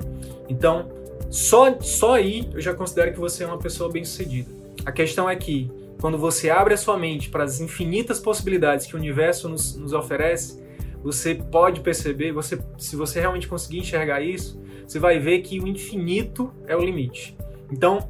Então, 0.47 0.89
só, 1.31 1.79
só 1.81 2.13
aí 2.13 2.47
eu 2.53 2.61
já 2.61 2.73
considero 2.73 3.11
que 3.11 3.19
você 3.19 3.43
é 3.43 3.47
uma 3.47 3.57
pessoa 3.57 3.91
bem-sucedida. 3.91 4.49
A 4.85 4.91
questão 4.91 5.27
é 5.27 5.35
que, 5.35 5.71
quando 5.99 6.19
você 6.19 6.51
abre 6.51 6.75
a 6.75 6.77
sua 6.77 6.97
mente 6.97 7.29
para 7.29 7.43
as 7.43 7.59
infinitas 7.59 8.19
possibilidades 8.19 8.85
que 8.85 8.95
o 8.95 8.99
universo 8.99 9.49
nos, 9.49 9.75
nos 9.75 9.91
oferece, 9.91 10.61
você 11.07 11.33
pode 11.33 11.79
perceber, 11.79 12.33
você, 12.33 12.59
se 12.77 12.97
você 12.97 13.21
realmente 13.21 13.47
conseguir 13.47 13.79
enxergar 13.79 14.21
isso, 14.21 14.61
você 14.85 14.99
vai 14.99 15.17
ver 15.19 15.39
que 15.39 15.57
o 15.57 15.65
infinito 15.65 16.51
é 16.67 16.75
o 16.75 16.83
limite. 16.83 17.37
Então, 17.71 18.09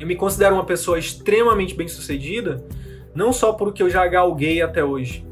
eu 0.00 0.04
me 0.04 0.16
considero 0.16 0.56
uma 0.56 0.64
pessoa 0.64 0.98
extremamente 0.98 1.76
bem-sucedida, 1.76 2.66
não 3.14 3.32
só 3.32 3.52
porque 3.52 3.84
eu 3.84 3.88
já 3.88 4.04
galguei 4.08 4.60
até 4.60 4.82
hoje, 4.82 5.24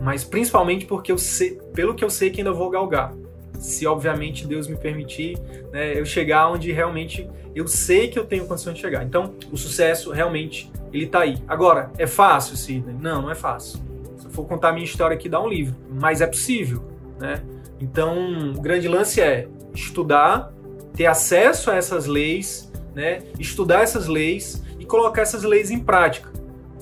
mas 0.00 0.24
principalmente 0.24 0.84
porque 0.84 1.12
eu 1.12 1.18
sei, 1.18 1.60
pelo 1.72 1.94
que 1.94 2.04
eu 2.04 2.10
sei 2.10 2.30
que 2.30 2.40
ainda 2.40 2.52
vou 2.52 2.68
galgar 2.70 3.14
se 3.60 3.86
obviamente 3.86 4.44
Deus 4.44 4.66
me 4.66 4.76
permitir, 4.76 5.38
né, 5.70 5.96
eu 5.96 6.04
chegar 6.04 6.50
onde 6.50 6.72
realmente 6.72 7.30
eu 7.54 7.68
sei 7.68 8.08
que 8.08 8.18
eu 8.18 8.24
tenho 8.24 8.48
condição 8.48 8.72
de 8.72 8.80
chegar. 8.80 9.04
Então, 9.04 9.34
o 9.52 9.56
sucesso 9.56 10.10
realmente 10.10 10.72
ele 10.92 11.06
tá 11.06 11.20
aí. 11.20 11.36
Agora, 11.46 11.92
é 11.96 12.06
fácil, 12.08 12.56
Sidney? 12.56 12.96
Não, 13.00 13.22
não 13.22 13.30
é 13.30 13.36
fácil. 13.36 13.91
For 14.32 14.46
contar 14.46 14.70
a 14.70 14.72
minha 14.72 14.84
história 14.84 15.14
aqui, 15.14 15.28
dá 15.28 15.40
um 15.40 15.48
livro, 15.48 15.76
mas 15.90 16.20
é 16.20 16.26
possível, 16.26 16.82
né? 17.18 17.42
Então, 17.80 18.52
o 18.56 18.60
grande 18.60 18.88
lance 18.88 19.20
é 19.20 19.48
estudar, 19.74 20.52
ter 20.94 21.06
acesso 21.06 21.70
a 21.70 21.76
essas 21.76 22.06
leis, 22.06 22.70
né? 22.94 23.22
Estudar 23.38 23.82
essas 23.82 24.06
leis 24.06 24.62
e 24.78 24.84
colocar 24.84 25.22
essas 25.22 25.42
leis 25.42 25.70
em 25.70 25.78
prática. 25.78 26.30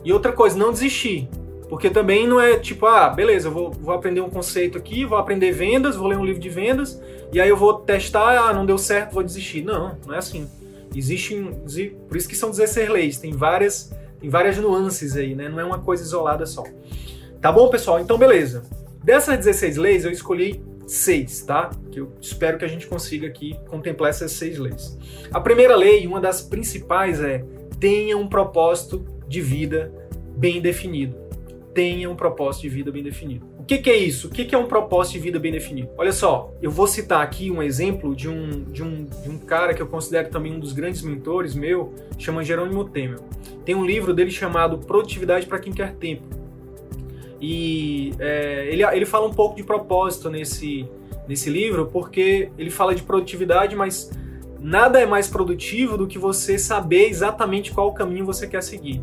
E 0.05 0.13
outra 0.13 0.33
coisa, 0.33 0.57
não 0.57 0.73
desistir. 0.73 1.29
Porque 1.69 1.89
também 1.89 2.27
não 2.27 2.41
é 2.41 2.59
tipo, 2.59 2.85
ah, 2.87 3.09
beleza, 3.09 3.47
eu 3.47 3.53
vou, 3.53 3.71
vou 3.71 3.95
aprender 3.95 4.21
um 4.21 4.29
conceito 4.29 4.77
aqui, 4.77 5.05
vou 5.05 5.17
aprender 5.17 5.53
vendas, 5.53 5.95
vou 5.95 6.09
ler 6.09 6.19
um 6.19 6.25
livro 6.25 6.41
de 6.41 6.49
vendas, 6.49 7.01
e 7.33 7.41
aí 7.41 7.49
eu 7.49 7.57
vou 7.57 7.75
testar, 7.75 8.49
ah, 8.49 8.53
não 8.53 8.67
deu 8.67 8.77
certo, 8.77 9.13
vou 9.13 9.23
desistir. 9.23 9.63
Não, 9.63 9.97
não 10.05 10.15
é 10.15 10.19
assim. 10.19 10.49
Existem, 10.95 11.63
por 12.09 12.17
isso 12.17 12.29
que 12.29 12.35
são 12.35 12.51
16 12.51 12.89
leis, 12.89 13.19
tem 13.19 13.33
várias, 13.33 13.93
tem 14.21 14.29
várias 14.29 14.59
nuances 14.59 15.17
aí, 15.17 15.37
né? 15.37 15.49
Não 15.49 15.61
é 15.61 15.65
uma 15.65 15.79
coisa 15.79 16.03
isolada 16.03 16.45
só. 16.45 16.65
Tá 17.41 17.51
bom, 17.51 17.69
pessoal? 17.69 18.01
Então, 18.01 18.19
beleza. 18.19 18.63
Dessas 19.03 19.39
16 19.39 19.77
leis, 19.77 20.05
eu 20.05 20.11
escolhi 20.11 20.63
seis, 20.87 21.43
tá? 21.43 21.71
Que 21.91 22.01
eu 22.01 22.13
espero 22.21 22.59
que 22.59 22.65
a 22.65 22.69
gente 22.69 22.87
consiga 22.87 23.27
aqui 23.27 23.59
contemplar 23.69 24.11
essas 24.11 24.33
seis 24.33 24.59
leis. 24.59 24.99
A 25.33 25.41
primeira 25.41 25.75
lei, 25.75 26.07
uma 26.07 26.21
das 26.21 26.43
principais, 26.43 27.21
é 27.21 27.45
tenha 27.79 28.17
um 28.17 28.29
propósito 28.29 29.05
de 29.27 29.41
vida 29.41 29.93
bem 30.37 30.61
definido 30.61 31.31
tenha 31.75 32.11
um 32.11 32.17
propósito 32.17 32.63
de 32.63 32.69
vida 32.69 32.91
bem 32.91 33.03
definido. 33.03 33.47
O 33.59 33.65
que, 33.65 33.79
que 33.79 33.91
é 33.91 33.97
isso? 33.97 34.27
O 34.27 34.31
que, 34.31 34.45
que 34.45 34.55
é 34.55 34.59
um 34.59 34.67
propósito 34.67 35.15
de 35.15 35.21
vida 35.21 35.39
bem 35.39 35.53
definido? 35.53 35.89
Olha 35.97 36.13
só, 36.13 36.53
eu 36.61 36.71
vou 36.71 36.87
citar 36.87 37.23
aqui 37.23 37.51
um 37.51 37.63
exemplo 37.63 38.15
de 38.15 38.29
um, 38.29 38.65
de 38.65 38.83
um, 38.83 39.05
de 39.05 39.31
um 39.31 39.39
cara 39.39 39.73
que 39.73 39.81
eu 39.81 39.87
considero 39.87 40.29
também 40.29 40.53
um 40.53 40.59
dos 40.59 40.73
grandes 40.73 41.03
mentores 41.03 41.55
meu, 41.55 41.95
chama 42.19 42.43
Jerônimo 42.43 42.85
Temer. 42.85 43.21
Tem 43.65 43.75
um 43.75 43.85
livro 43.85 44.13
dele 44.13 44.31
chamado 44.31 44.79
Produtividade 44.79 45.47
para 45.47 45.59
Quem 45.61 45.73
Quer 45.73 45.95
Tempo. 45.95 46.40
E 47.41 48.13
é, 48.19 48.69
ele, 48.71 48.85
ele 48.85 49.07
fala 49.07 49.27
um 49.27 49.33
pouco 49.33 49.57
de 49.57 49.63
propósito 49.63 50.29
nesse, 50.29 50.89
nesse 51.27 51.49
livro, 51.49 51.87
porque 51.87 52.51
ele 52.59 52.71
fala 52.71 52.95
de 52.95 53.03
produtividade, 53.03 53.75
mas 53.75 54.11
nada 54.59 55.01
é 55.01 55.07
mais 55.07 55.27
produtivo 55.29 55.97
do 55.97 56.07
que 56.07 56.19
você 56.19 56.59
saber 56.59 57.09
exatamente 57.09 57.73
qual 57.73 57.93
caminho 57.95 58.27
você 58.27 58.47
quer 58.47 58.63
seguir. 58.63 59.03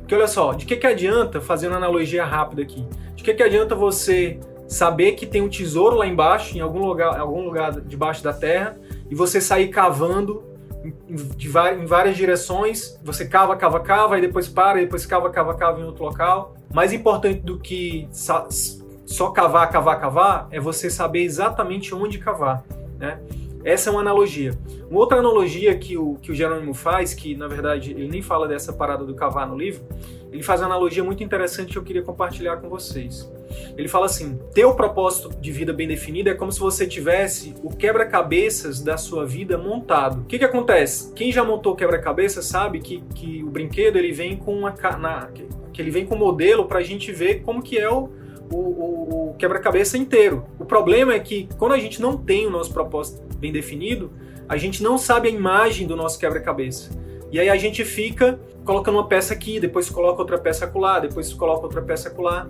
Porque 0.00 0.14
olha 0.14 0.28
só, 0.28 0.52
de 0.52 0.66
que, 0.66 0.76
que 0.76 0.86
adianta, 0.86 1.40
fazendo 1.40 1.72
uma 1.72 1.78
analogia 1.78 2.24
rápida 2.24 2.62
aqui, 2.62 2.84
de 3.14 3.22
que, 3.22 3.32
que 3.32 3.42
adianta 3.42 3.74
você 3.74 4.38
saber 4.68 5.12
que 5.12 5.26
tem 5.26 5.40
um 5.40 5.48
tesouro 5.48 5.96
lá 5.96 6.06
embaixo, 6.06 6.56
em 6.56 6.60
algum 6.60 6.84
lugar, 6.84 7.18
algum 7.18 7.42
lugar 7.44 7.80
debaixo 7.80 8.22
da 8.22 8.32
terra, 8.32 8.76
e 9.10 9.14
você 9.14 9.40
sair 9.40 9.68
cavando 9.68 10.44
em, 10.84 11.86
várias 11.86 12.16
direções, 12.16 12.98
você 13.02 13.26
cava, 13.26 13.56
cava, 13.56 13.80
cava, 13.80 14.18
e 14.18 14.20
depois 14.20 14.48
para, 14.48 14.80
e 14.80 14.84
depois 14.84 15.04
cava, 15.04 15.30
cava, 15.30 15.54
cava 15.54 15.80
em 15.80 15.84
outro 15.84 16.04
local. 16.04 16.54
Mais 16.72 16.92
importante 16.92 17.40
do 17.40 17.58
que 17.58 18.08
só 18.10 19.30
cavar, 19.30 19.70
cavar, 19.70 20.00
cavar, 20.00 20.48
é 20.50 20.60
você 20.60 20.88
saber 20.88 21.22
exatamente 21.22 21.94
onde 21.94 22.18
cavar, 22.18 22.64
né? 22.98 23.20
Essa 23.62 23.90
é 23.90 23.92
uma 23.92 24.00
analogia. 24.00 24.58
Uma 24.88 25.00
outra 25.00 25.18
analogia 25.18 25.76
que 25.76 25.96
o, 25.96 26.14
que 26.14 26.32
o 26.32 26.34
Jerônimo 26.34 26.72
faz, 26.72 27.12
que 27.12 27.36
na 27.36 27.46
verdade 27.46 27.90
ele 27.90 28.08
nem 28.08 28.22
fala 28.22 28.48
dessa 28.48 28.72
parada 28.72 29.04
do 29.04 29.14
cavar 29.14 29.46
no 29.46 29.56
livro, 29.56 29.84
ele 30.32 30.42
faz 30.42 30.60
uma 30.60 30.66
analogia 30.66 31.04
muito 31.04 31.22
interessante 31.22 31.72
que 31.72 31.78
eu 31.78 31.82
queria 31.82 32.02
compartilhar 32.02 32.56
com 32.56 32.68
vocês. 32.70 33.30
Ele 33.76 33.88
fala 33.88 34.06
assim: 34.06 34.38
ter 34.54 34.64
o 34.64 34.74
propósito 34.74 35.30
de 35.40 35.50
vida 35.50 35.72
bem 35.72 35.88
definido 35.88 36.28
é 36.28 36.34
como 36.34 36.52
se 36.52 36.60
você 36.60 36.86
tivesse 36.86 37.54
o 37.62 37.74
quebra-cabeças 37.74 38.80
da 38.80 38.96
sua 38.96 39.26
vida 39.26 39.56
montado. 39.58 40.22
O 40.22 40.24
que, 40.24 40.38
que 40.38 40.44
acontece? 40.44 41.12
Quem 41.14 41.32
já 41.32 41.44
montou 41.44 41.74
quebra-cabeça 41.74 42.42
sabe 42.42 42.80
que, 42.80 43.02
que 43.14 43.42
o 43.42 43.50
brinquedo 43.50 43.96
ele 43.96 44.12
vem 44.12 44.36
com 44.36 44.54
uma 44.58 44.74
na, 44.98 45.28
que 45.72 45.80
ele 45.80 45.90
vem 45.90 46.04
com 46.06 46.14
um 46.14 46.18
modelo 46.18 46.66
para 46.66 46.78
a 46.78 46.82
gente 46.82 47.12
ver 47.12 47.42
como 47.42 47.62
que 47.62 47.78
é 47.78 47.88
o, 47.88 48.10
o, 48.52 48.56
o, 48.56 49.30
o 49.30 49.34
quebra-cabeça 49.34 49.96
inteiro. 49.96 50.44
O 50.58 50.64
problema 50.64 51.14
é 51.14 51.18
que 51.18 51.48
quando 51.58 51.72
a 51.72 51.78
gente 51.78 52.00
não 52.00 52.16
tem 52.16 52.46
o 52.46 52.50
nosso 52.50 52.72
propósito 52.72 53.22
bem 53.36 53.52
definido, 53.52 54.12
a 54.48 54.56
gente 54.56 54.82
não 54.82 54.98
sabe 54.98 55.28
a 55.28 55.30
imagem 55.30 55.86
do 55.86 55.96
nosso 55.96 56.18
quebra-cabeça. 56.18 56.90
E 57.32 57.38
aí 57.38 57.48
a 57.48 57.56
gente 57.56 57.84
fica 57.84 58.38
colocando 58.64 58.96
uma 58.96 59.06
peça 59.06 59.34
aqui, 59.34 59.60
depois 59.60 59.88
coloca 59.88 60.20
outra 60.20 60.38
peça 60.38 60.64
acolá, 60.64 60.98
depois 60.98 61.32
coloca 61.32 61.64
outra 61.64 61.82
peça 61.82 62.08
acolá. 62.08 62.48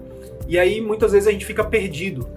E 0.49 0.59
aí 0.59 0.81
muitas 0.81 1.13
vezes 1.13 1.29
a 1.29 1.33
gente 1.33 1.45
fica 1.45 1.65
perdido. 1.65 2.29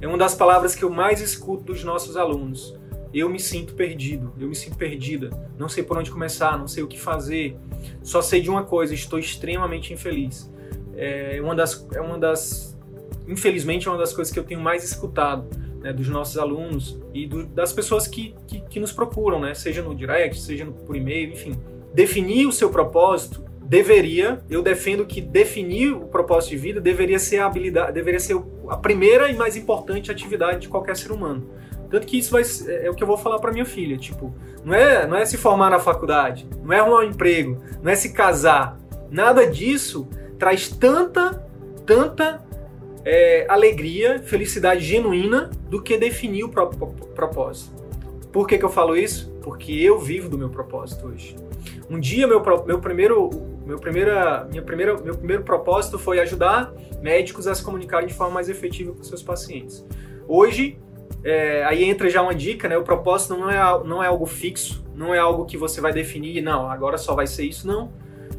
É 0.00 0.08
uma 0.08 0.18
das 0.18 0.34
palavras 0.34 0.74
que 0.74 0.82
eu 0.82 0.90
mais 0.90 1.20
escuto 1.20 1.64
dos 1.64 1.84
nossos 1.84 2.16
alunos. 2.16 2.74
Eu 3.14 3.28
me 3.28 3.38
sinto 3.38 3.74
perdido, 3.74 4.32
eu 4.40 4.48
me 4.48 4.54
sinto 4.54 4.76
perdida, 4.76 5.30
não 5.58 5.68
sei 5.68 5.84
por 5.84 5.98
onde 5.98 6.10
começar, 6.10 6.58
não 6.58 6.66
sei 6.66 6.82
o 6.82 6.88
que 6.88 6.98
fazer. 6.98 7.56
Só 8.02 8.22
sei 8.22 8.40
de 8.40 8.48
uma 8.48 8.64
coisa, 8.64 8.94
estou 8.94 9.18
extremamente 9.18 9.92
infeliz. 9.92 10.50
É 10.96 11.38
uma 11.42 11.54
das, 11.54 11.86
é 11.92 12.00
uma 12.00 12.18
das 12.18 12.72
infelizmente, 13.26 13.86
é 13.86 13.90
uma 13.90 13.98
das 13.98 14.12
coisas 14.12 14.32
que 14.32 14.38
eu 14.38 14.44
tenho 14.44 14.60
mais 14.60 14.84
escutado 14.84 15.46
né, 15.80 15.92
dos 15.92 16.08
nossos 16.08 16.38
alunos 16.38 16.98
e 17.12 17.26
do, 17.26 17.46
das 17.46 17.72
pessoas 17.72 18.06
que, 18.06 18.34
que, 18.46 18.60
que, 18.60 18.80
nos 18.80 18.92
procuram, 18.92 19.40
né, 19.40 19.54
seja 19.54 19.82
no 19.82 19.94
direct, 19.94 20.40
seja 20.40 20.64
no, 20.64 20.72
por 20.72 20.96
e-mail, 20.96 21.32
enfim. 21.32 21.52
Definir 21.94 22.46
o 22.46 22.52
seu 22.52 22.70
propósito 22.70 23.44
deveria, 23.62 24.42
eu 24.50 24.62
defendo 24.62 25.06
que 25.06 25.20
definir 25.20 25.92
o 25.92 26.06
propósito 26.06 26.50
de 26.50 26.56
vida 26.56 26.80
deveria 26.80 27.18
ser 27.18 27.38
a 27.38 27.46
habilidade, 27.46 27.92
deveria 27.92 28.20
ser 28.20 28.38
a 28.68 28.76
primeira 28.76 29.30
e 29.30 29.34
mais 29.34 29.56
importante 29.56 30.10
atividade 30.10 30.60
de 30.60 30.68
qualquer 30.68 30.96
ser 30.96 31.10
humano. 31.10 31.48
Tanto 31.90 32.06
que 32.06 32.18
isso 32.18 32.30
vai, 32.30 32.42
é, 32.42 32.86
é 32.86 32.90
o 32.90 32.94
que 32.94 33.02
eu 33.02 33.06
vou 33.06 33.18
falar 33.18 33.38
para 33.38 33.52
minha 33.52 33.64
filha, 33.64 33.96
tipo, 33.96 34.34
não 34.64 34.74
é, 34.74 35.06
não 35.06 35.16
é 35.16 35.24
se 35.26 35.36
formar 35.36 35.70
na 35.70 35.78
faculdade, 35.78 36.46
não 36.62 36.72
é 36.72 36.78
arrumar 36.78 37.00
um 37.00 37.02
emprego, 37.04 37.62
não 37.82 37.90
é 37.90 37.94
se 37.94 38.12
casar. 38.12 38.78
Nada 39.10 39.46
disso 39.46 40.08
traz 40.38 40.68
tanta, 40.68 41.46
tanta 41.84 42.42
é, 43.04 43.46
alegria, 43.48 44.20
felicidade 44.20 44.82
genuína 44.84 45.50
do 45.68 45.82
que 45.82 45.98
definir 45.98 46.44
o 46.44 46.48
próprio 46.48 46.88
propósito. 47.14 47.72
Por 48.32 48.46
que, 48.46 48.56
que 48.56 48.64
eu 48.64 48.70
falo 48.70 48.96
isso? 48.96 49.30
Porque 49.42 49.72
eu 49.72 49.98
vivo 49.98 50.28
do 50.28 50.38
meu 50.38 50.48
propósito 50.48 51.06
hoje. 51.06 51.36
Um 51.92 52.00
dia 52.00 52.26
meu, 52.26 52.42
meu 52.64 52.80
primeiro 52.80 53.28
meu 53.66 53.78
primeira 53.78 54.46
minha 54.50 54.62
primeira 54.62 54.96
meu 54.96 55.14
primeiro 55.14 55.42
propósito 55.42 55.98
foi 55.98 56.20
ajudar 56.20 56.72
médicos 57.02 57.46
a 57.46 57.54
se 57.54 57.62
comunicarem 57.62 58.08
de 58.08 58.14
forma 58.14 58.32
mais 58.32 58.48
efetiva 58.48 58.94
com 58.94 59.02
seus 59.02 59.22
pacientes. 59.22 59.84
Hoje 60.26 60.78
é, 61.22 61.62
aí 61.64 61.84
entra 61.84 62.08
já 62.08 62.22
uma 62.22 62.34
dica, 62.34 62.66
né? 62.66 62.78
O 62.78 62.82
propósito 62.82 63.36
não 63.36 63.50
é 63.50 63.84
não 63.84 64.02
é 64.02 64.06
algo 64.06 64.24
fixo, 64.24 64.82
não 64.94 65.14
é 65.14 65.18
algo 65.18 65.44
que 65.44 65.58
você 65.58 65.82
vai 65.82 65.92
definir, 65.92 66.40
não, 66.40 66.70
agora 66.70 66.96
só 66.96 67.14
vai 67.14 67.26
ser 67.26 67.44
isso, 67.44 67.66
não. 67.66 67.92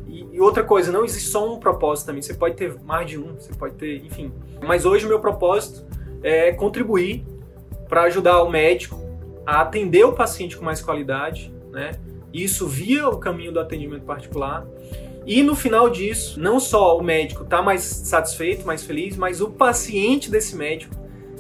E, 0.08 0.42
outra 0.42 0.64
coisa, 0.64 0.92
não 0.92 1.06
existe 1.06 1.30
só 1.30 1.54
um 1.54 1.60
propósito 1.60 2.08
também. 2.08 2.22
Você 2.22 2.34
pode 2.34 2.56
ter 2.56 2.76
mais 2.84 3.08
de 3.08 3.20
um, 3.20 3.36
você 3.36 3.54
pode 3.54 3.76
ter, 3.76 4.04
enfim. 4.04 4.32
Mas 4.62 4.84
hoje 4.84 5.06
o 5.06 5.10
meu 5.10 5.20
propósito 5.20 5.86
é 6.24 6.52
contribuir 6.52 7.24
para 7.88 8.04
ajudar 8.04 8.42
o 8.42 8.50
médico 8.50 9.00
a 9.46 9.62
atender 9.62 10.04
o 10.06 10.14
paciente 10.14 10.58
com 10.58 10.66
mais 10.66 10.82
qualidade, 10.82 11.54
né? 11.72 11.92
Isso 12.34 12.68
via 12.68 13.08
o 13.08 13.18
caminho 13.18 13.52
do 13.52 13.60
atendimento 13.60 14.04
particular. 14.04 14.66
E 15.26 15.42
no 15.44 15.56
final 15.56 15.90
disso, 15.90 16.40
não 16.40 16.60
só 16.60 16.98
o 16.98 17.04
médico 17.04 17.44
está 17.44 17.62
mais 17.62 17.82
satisfeito, 17.82 18.66
mais 18.66 18.84
feliz, 18.84 19.16
mas 19.16 19.40
o 19.40 19.50
paciente 19.50 20.30
desse 20.30 20.56
médico 20.56 20.96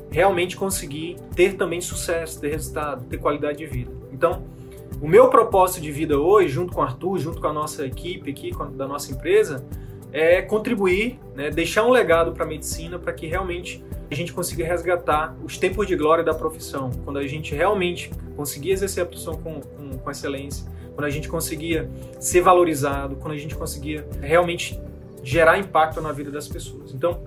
realmente 0.09 0.55
conseguir 0.55 1.17
ter 1.35 1.55
também 1.55 1.81
sucesso, 1.81 2.39
ter 2.39 2.49
resultado, 2.49 3.03
ter 3.05 3.17
qualidade 3.17 3.57
de 3.57 3.65
vida. 3.65 3.91
Então, 4.11 4.43
o 5.01 5.07
meu 5.07 5.27
propósito 5.27 5.81
de 5.81 5.91
vida 5.91 6.17
hoje, 6.17 6.49
junto 6.49 6.71
com 6.71 6.79
o 6.79 6.83
Arthur, 6.83 7.17
junto 7.17 7.41
com 7.41 7.47
a 7.47 7.51
nossa 7.51 7.85
equipe 7.85 8.29
aqui, 8.29 8.51
da 8.75 8.87
nossa 8.87 9.11
empresa, 9.11 9.65
é 10.13 10.43
contribuir, 10.43 11.19
né, 11.35 11.49
deixar 11.49 11.83
um 11.83 11.89
legado 11.89 12.31
para 12.31 12.45
a 12.45 12.47
medicina 12.47 12.99
para 12.99 13.11
que 13.11 13.25
realmente 13.25 13.83
a 14.09 14.15
gente 14.15 14.31
consiga 14.31 14.63
resgatar 14.63 15.35
os 15.43 15.57
tempos 15.57 15.87
de 15.87 15.95
glória 15.95 16.23
da 16.23 16.35
profissão. 16.35 16.91
Quando 17.03 17.17
a 17.17 17.25
gente 17.25 17.55
realmente 17.55 18.11
conseguia 18.35 18.71
exercer 18.71 19.03
a 19.03 19.05
profissão 19.07 19.35
com, 19.35 19.59
com, 19.59 19.97
com 19.97 20.11
excelência, 20.11 20.65
quando 20.95 21.05
a 21.05 21.09
gente 21.09 21.27
conseguia 21.27 21.89
ser 22.19 22.41
valorizado, 22.41 23.15
quando 23.15 23.33
a 23.33 23.37
gente 23.37 23.55
conseguia 23.55 24.07
realmente 24.21 24.79
gerar 25.23 25.57
impacto 25.57 26.01
na 26.01 26.11
vida 26.11 26.29
das 26.29 26.47
pessoas. 26.47 26.93
Então, 26.93 27.23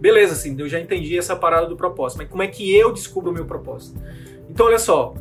beleza, 0.00 0.32
assim, 0.32 0.56
eu 0.58 0.68
já 0.68 0.80
entendi 0.80 1.16
essa 1.16 1.36
parada 1.36 1.66
do 1.66 1.76
propósito, 1.76 2.18
mas 2.18 2.28
como 2.28 2.42
é 2.42 2.46
que 2.46 2.74
eu 2.74 2.92
descubro 2.92 3.30
o 3.30 3.34
meu 3.34 3.44
propósito? 3.44 4.00
Então, 4.48 4.66
olha 4.66 4.78
só, 4.78 5.14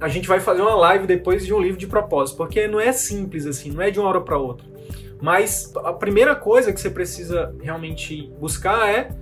a 0.00 0.08
gente 0.08 0.26
vai 0.26 0.40
fazer 0.40 0.62
uma 0.62 0.74
live 0.74 1.06
depois 1.06 1.46
de 1.46 1.54
um 1.54 1.60
livro 1.60 1.78
de 1.78 1.86
propósito, 1.86 2.36
porque 2.36 2.66
não 2.66 2.80
é 2.80 2.92
simples 2.92 3.46
assim, 3.46 3.70
não 3.70 3.82
é 3.82 3.90
de 3.90 4.00
uma 4.00 4.08
hora 4.08 4.20
para 4.20 4.36
outra. 4.36 4.66
Mas 5.20 5.72
a 5.76 5.92
primeira 5.92 6.34
coisa 6.34 6.72
que 6.72 6.80
você 6.80 6.90
precisa 6.90 7.54
realmente 7.60 8.28
buscar 8.40 8.88
é, 8.90 9.12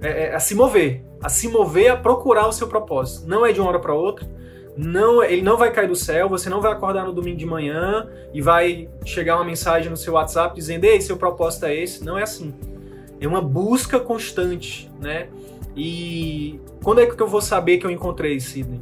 é, 0.00 0.24
é, 0.24 0.34
a 0.34 0.40
se 0.40 0.52
mover, 0.52 1.04
a 1.22 1.28
se 1.28 1.46
mover 1.46 1.92
a 1.92 1.96
procurar 1.96 2.48
o 2.48 2.52
seu 2.52 2.66
propósito. 2.66 3.28
Não 3.28 3.46
é 3.46 3.52
de 3.52 3.60
uma 3.60 3.68
hora 3.68 3.78
para 3.78 3.94
outra. 3.94 4.28
Não, 4.76 5.22
ele 5.22 5.42
não 5.42 5.56
vai 5.56 5.72
cair 5.72 5.88
do 5.88 5.94
céu, 5.94 6.28
você 6.28 6.50
não 6.50 6.60
vai 6.60 6.72
acordar 6.72 7.04
no 7.04 7.12
domingo 7.12 7.36
de 7.36 7.46
manhã 7.46 8.08
e 8.32 8.42
vai 8.42 8.88
chegar 9.04 9.36
uma 9.36 9.44
mensagem 9.44 9.88
no 9.88 9.96
seu 9.96 10.14
WhatsApp 10.14 10.54
dizendo: 10.54 10.84
"Ei, 10.84 11.00
seu 11.00 11.16
propósito 11.16 11.66
é 11.66 11.76
esse". 11.76 12.04
Não 12.04 12.18
é 12.18 12.22
assim. 12.22 12.52
É 13.20 13.26
uma 13.28 13.40
busca 13.40 14.00
constante, 14.00 14.90
né? 15.00 15.28
E 15.76 16.60
quando 16.82 17.00
é 17.00 17.06
que 17.06 17.20
eu 17.20 17.26
vou 17.26 17.40
saber 17.40 17.78
que 17.78 17.86
eu 17.86 17.90
encontrei, 17.90 18.38
Sidney? 18.40 18.80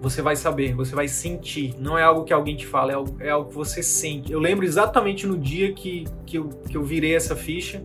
Você 0.00 0.22
vai 0.22 0.36
saber, 0.36 0.74
você 0.74 0.94
vai 0.94 1.08
sentir. 1.08 1.74
Não 1.78 1.98
é 1.98 2.02
algo 2.02 2.24
que 2.24 2.32
alguém 2.32 2.54
te 2.54 2.66
fala, 2.66 2.92
é 2.92 2.94
algo, 2.94 3.16
é 3.18 3.30
algo 3.30 3.48
que 3.48 3.54
você 3.54 3.82
sente. 3.82 4.32
Eu 4.32 4.38
lembro 4.38 4.64
exatamente 4.64 5.26
no 5.26 5.36
dia 5.36 5.72
que, 5.72 6.04
que, 6.24 6.38
eu, 6.38 6.50
que 6.68 6.76
eu 6.76 6.84
virei 6.84 7.16
essa 7.16 7.34
ficha, 7.34 7.82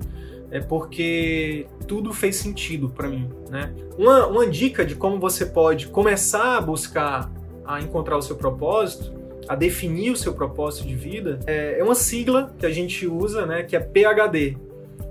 é 0.54 0.60
porque 0.60 1.66
tudo 1.88 2.14
fez 2.14 2.36
sentido 2.36 2.88
para 2.88 3.10
mim, 3.10 3.28
né? 3.50 3.74
Uma, 3.98 4.28
uma 4.28 4.48
dica 4.48 4.86
de 4.86 4.94
como 4.94 5.20
você 5.20 5.48
pode 5.48 5.88
começar 5.88 6.58
a 6.58 6.62
buscar 6.62 7.32
a 7.66 7.82
encontrar 7.82 8.18
o 8.18 8.22
seu 8.22 8.36
propósito, 8.36 9.12
a 9.48 9.56
definir 9.56 10.12
o 10.12 10.16
seu 10.16 10.32
propósito 10.32 10.88
de 10.88 10.94
vida, 10.94 11.40
é, 11.48 11.80
é 11.80 11.84
uma 11.84 11.96
sigla 11.96 12.54
que 12.60 12.68
a 12.68 12.70
gente 12.70 13.08
usa, 13.08 13.48
né? 13.48 13.64
Que 13.64 13.76
é 13.76 13.80
PHD, 13.80 14.56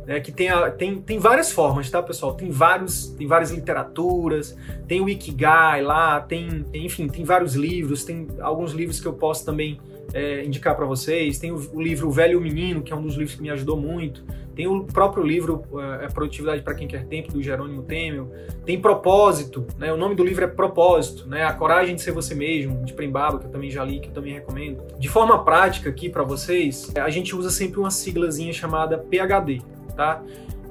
né, 0.07 0.21
que 0.21 0.31
tem, 0.31 0.49
a, 0.49 0.71
tem, 0.71 1.01
tem 1.01 1.19
várias 1.19 1.51
formas, 1.51 1.91
tá, 1.91 2.01
pessoal? 2.01 2.35
Tem 2.35 2.51
vários, 2.51 3.09
tem 3.09 3.27
várias 3.27 3.51
literaturas, 3.51 4.57
tem 4.87 5.01
o 5.01 5.09
Ikigai 5.09 5.83
lá, 5.83 6.21
tem, 6.21 6.65
enfim, 6.73 7.09
tem 7.09 7.25
vários 7.25 7.55
livros, 7.55 8.05
tem 8.05 8.29
alguns 8.41 8.73
livros 8.73 9.01
que 9.01 9.07
eu 9.07 9.13
posso 9.13 9.45
também 9.45 9.81
é, 10.13 10.45
indicar 10.45 10.77
para 10.77 10.87
vocês. 10.87 11.39
Tem 11.39 11.51
o, 11.51 11.57
o, 11.73 11.81
livro 11.81 12.09
O 12.09 12.11
Velho 12.11 12.39
e 12.39 12.43
Menino, 12.43 12.83
que 12.83 12.93
é 12.93 12.97
um 12.97 13.03
dos 13.03 13.15
livros 13.15 13.35
que 13.37 13.43
me 13.43 13.51
ajudou 13.51 13.77
muito. 13.77 14.25
Tem 14.55 14.67
o 14.67 14.85
próprio 14.85 15.25
livro 15.25 15.65
é, 16.01 16.09
Produtividade 16.09 16.63
para 16.63 16.75
Quem 16.75 16.87
Quer 16.87 17.07
Tempo, 17.07 17.33
do 17.33 17.43
Jerônimo 17.43 17.83
Temel. 17.83 18.31
Tem 18.65 18.81
Propósito, 18.81 19.67
né? 19.79 19.93
O 19.93 19.97
nome 19.97 20.15
do 20.15 20.25
livro 20.25 20.45
é 20.45 20.47
Propósito, 20.47 21.29
né? 21.29 21.45
A 21.45 21.53
Coragem 21.53 21.95
de 21.95 22.03
Ser 22.03 22.13
Você 22.13 22.35
Mesmo, 22.35 22.85
de 22.85 22.93
Prembaba, 22.93 23.39
que 23.39 23.47
eu 23.47 23.51
também 23.51 23.71
já 23.71 23.85
li, 23.85 24.01
que 24.01 24.09
eu 24.09 24.13
também 24.13 24.35
recomendo. 24.35 24.83
De 24.99 25.09
forma 25.09 25.43
prática 25.45 25.89
aqui 25.89 26.09
para 26.09 26.23
vocês, 26.23 26.93
a 26.97 27.11
gente 27.11 27.35
usa 27.35 27.51
sempre 27.51 27.81
uma 27.81 27.91
siglazinha 27.91 28.53
chamada 28.53 28.99
PHD, 28.99 29.63
tá? 29.97 30.23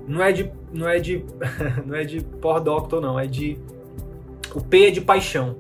Não 0.08 0.22
é 0.22 0.32
de 0.32 0.52
não 0.74 0.88
é 0.88 1.00
de 1.00 1.26
não 1.86 1.96
é 1.96 2.04
de 2.04 2.22
por 2.22 2.60
doctor 2.60 3.02
não, 3.02 3.20
é 3.20 3.26
de 3.26 3.58
o 4.54 4.62
P 4.62 4.88
é 4.88 4.92
de 4.92 5.02
paixão. 5.02 5.56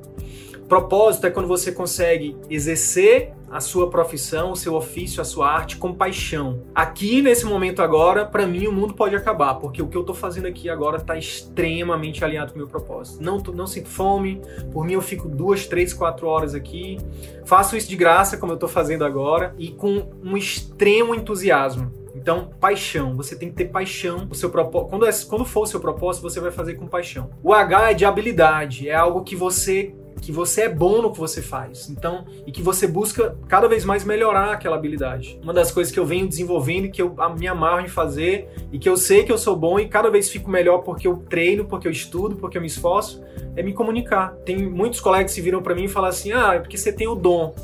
Propósito 0.71 1.27
é 1.27 1.29
quando 1.29 1.49
você 1.49 1.69
consegue 1.69 2.37
exercer 2.49 3.33
a 3.51 3.59
sua 3.59 3.89
profissão, 3.89 4.53
o 4.53 4.55
seu 4.55 4.73
ofício, 4.73 5.21
a 5.21 5.25
sua 5.25 5.51
arte 5.51 5.75
com 5.75 5.93
paixão. 5.93 6.63
Aqui 6.73 7.21
nesse 7.21 7.43
momento 7.43 7.81
agora, 7.81 8.25
para 8.25 8.47
mim 8.47 8.67
o 8.67 8.71
mundo 8.71 8.93
pode 8.93 9.13
acabar, 9.13 9.55
porque 9.55 9.81
o 9.81 9.87
que 9.89 9.97
eu 9.97 10.03
tô 10.05 10.13
fazendo 10.13 10.47
aqui 10.47 10.69
agora 10.69 10.97
tá 10.97 11.17
extremamente 11.17 12.23
alinhado 12.23 12.53
com 12.53 12.55
o 12.55 12.61
meu 12.61 12.69
propósito. 12.69 13.21
Não, 13.21 13.39
não 13.53 13.67
sinto 13.67 13.89
fome, 13.89 14.41
por 14.71 14.85
mim 14.85 14.93
eu 14.93 15.01
fico 15.01 15.27
duas, 15.27 15.67
três, 15.67 15.91
quatro 15.91 16.25
horas 16.25 16.55
aqui, 16.55 16.97
faço 17.43 17.75
isso 17.75 17.89
de 17.89 17.97
graça 17.97 18.37
como 18.37 18.53
eu 18.53 18.57
tô 18.57 18.69
fazendo 18.69 19.03
agora 19.03 19.53
e 19.57 19.71
com 19.71 20.09
um 20.23 20.37
extremo 20.37 21.13
entusiasmo. 21.13 21.91
Então, 22.15 22.49
paixão. 22.61 23.15
Você 23.17 23.35
tem 23.35 23.49
que 23.49 23.55
ter 23.55 23.65
paixão. 23.65 24.27
O 24.29 24.35
seu 24.35 24.49
propósito, 24.49 24.89
quando, 24.89 25.05
é, 25.05 25.11
quando 25.27 25.43
for 25.43 25.61
o 25.61 25.65
seu 25.65 25.79
propósito, 25.79 26.21
você 26.21 26.39
vai 26.39 26.51
fazer 26.51 26.75
com 26.75 26.87
paixão. 26.87 27.31
O 27.41 27.53
H 27.53 27.91
é 27.91 27.93
de 27.93 28.05
habilidade. 28.05 28.87
É 28.87 28.95
algo 28.95 29.23
que 29.23 29.35
você 29.35 29.95
que 30.21 30.31
você 30.31 30.61
é 30.61 30.69
bom 30.69 31.01
no 31.01 31.11
que 31.11 31.17
você 31.17 31.41
faz. 31.41 31.89
Então, 31.89 32.25
e 32.45 32.51
que 32.51 32.61
você 32.61 32.87
busca 32.87 33.35
cada 33.47 33.67
vez 33.67 33.83
mais 33.83 34.05
melhorar 34.05 34.51
aquela 34.53 34.75
habilidade. 34.75 35.39
Uma 35.41 35.51
das 35.51 35.71
coisas 35.71 35.91
que 35.91 35.99
eu 35.99 36.05
venho 36.05 36.27
desenvolvendo 36.27 36.91
que 36.91 37.01
eu 37.01 37.15
me 37.37 37.47
amarro 37.47 37.81
em 37.81 37.89
fazer 37.89 38.47
e 38.71 38.77
que 38.77 38.87
eu 38.87 38.95
sei 38.95 39.23
que 39.23 39.31
eu 39.31 39.37
sou 39.37 39.55
bom 39.55 39.79
e 39.79 39.87
cada 39.87 40.09
vez 40.09 40.29
fico 40.29 40.49
melhor 40.49 40.79
porque 40.79 41.07
eu 41.07 41.17
treino, 41.17 41.65
porque 41.65 41.87
eu 41.87 41.91
estudo, 41.91 42.35
porque 42.35 42.57
eu 42.57 42.61
me 42.61 42.67
esforço, 42.67 43.21
é 43.55 43.63
me 43.63 43.73
comunicar. 43.73 44.35
Tem 44.45 44.57
muitos 44.57 44.99
colegas 44.99 45.33
que 45.33 45.41
viram 45.41 45.61
para 45.61 45.73
mim 45.73 45.85
e 45.85 45.89
falam 45.89 46.09
assim: 46.09 46.31
"Ah, 46.31 46.53
é 46.53 46.59
porque 46.59 46.77
você 46.77 46.93
tem 46.93 47.07
o 47.07 47.15
dom". 47.15 47.55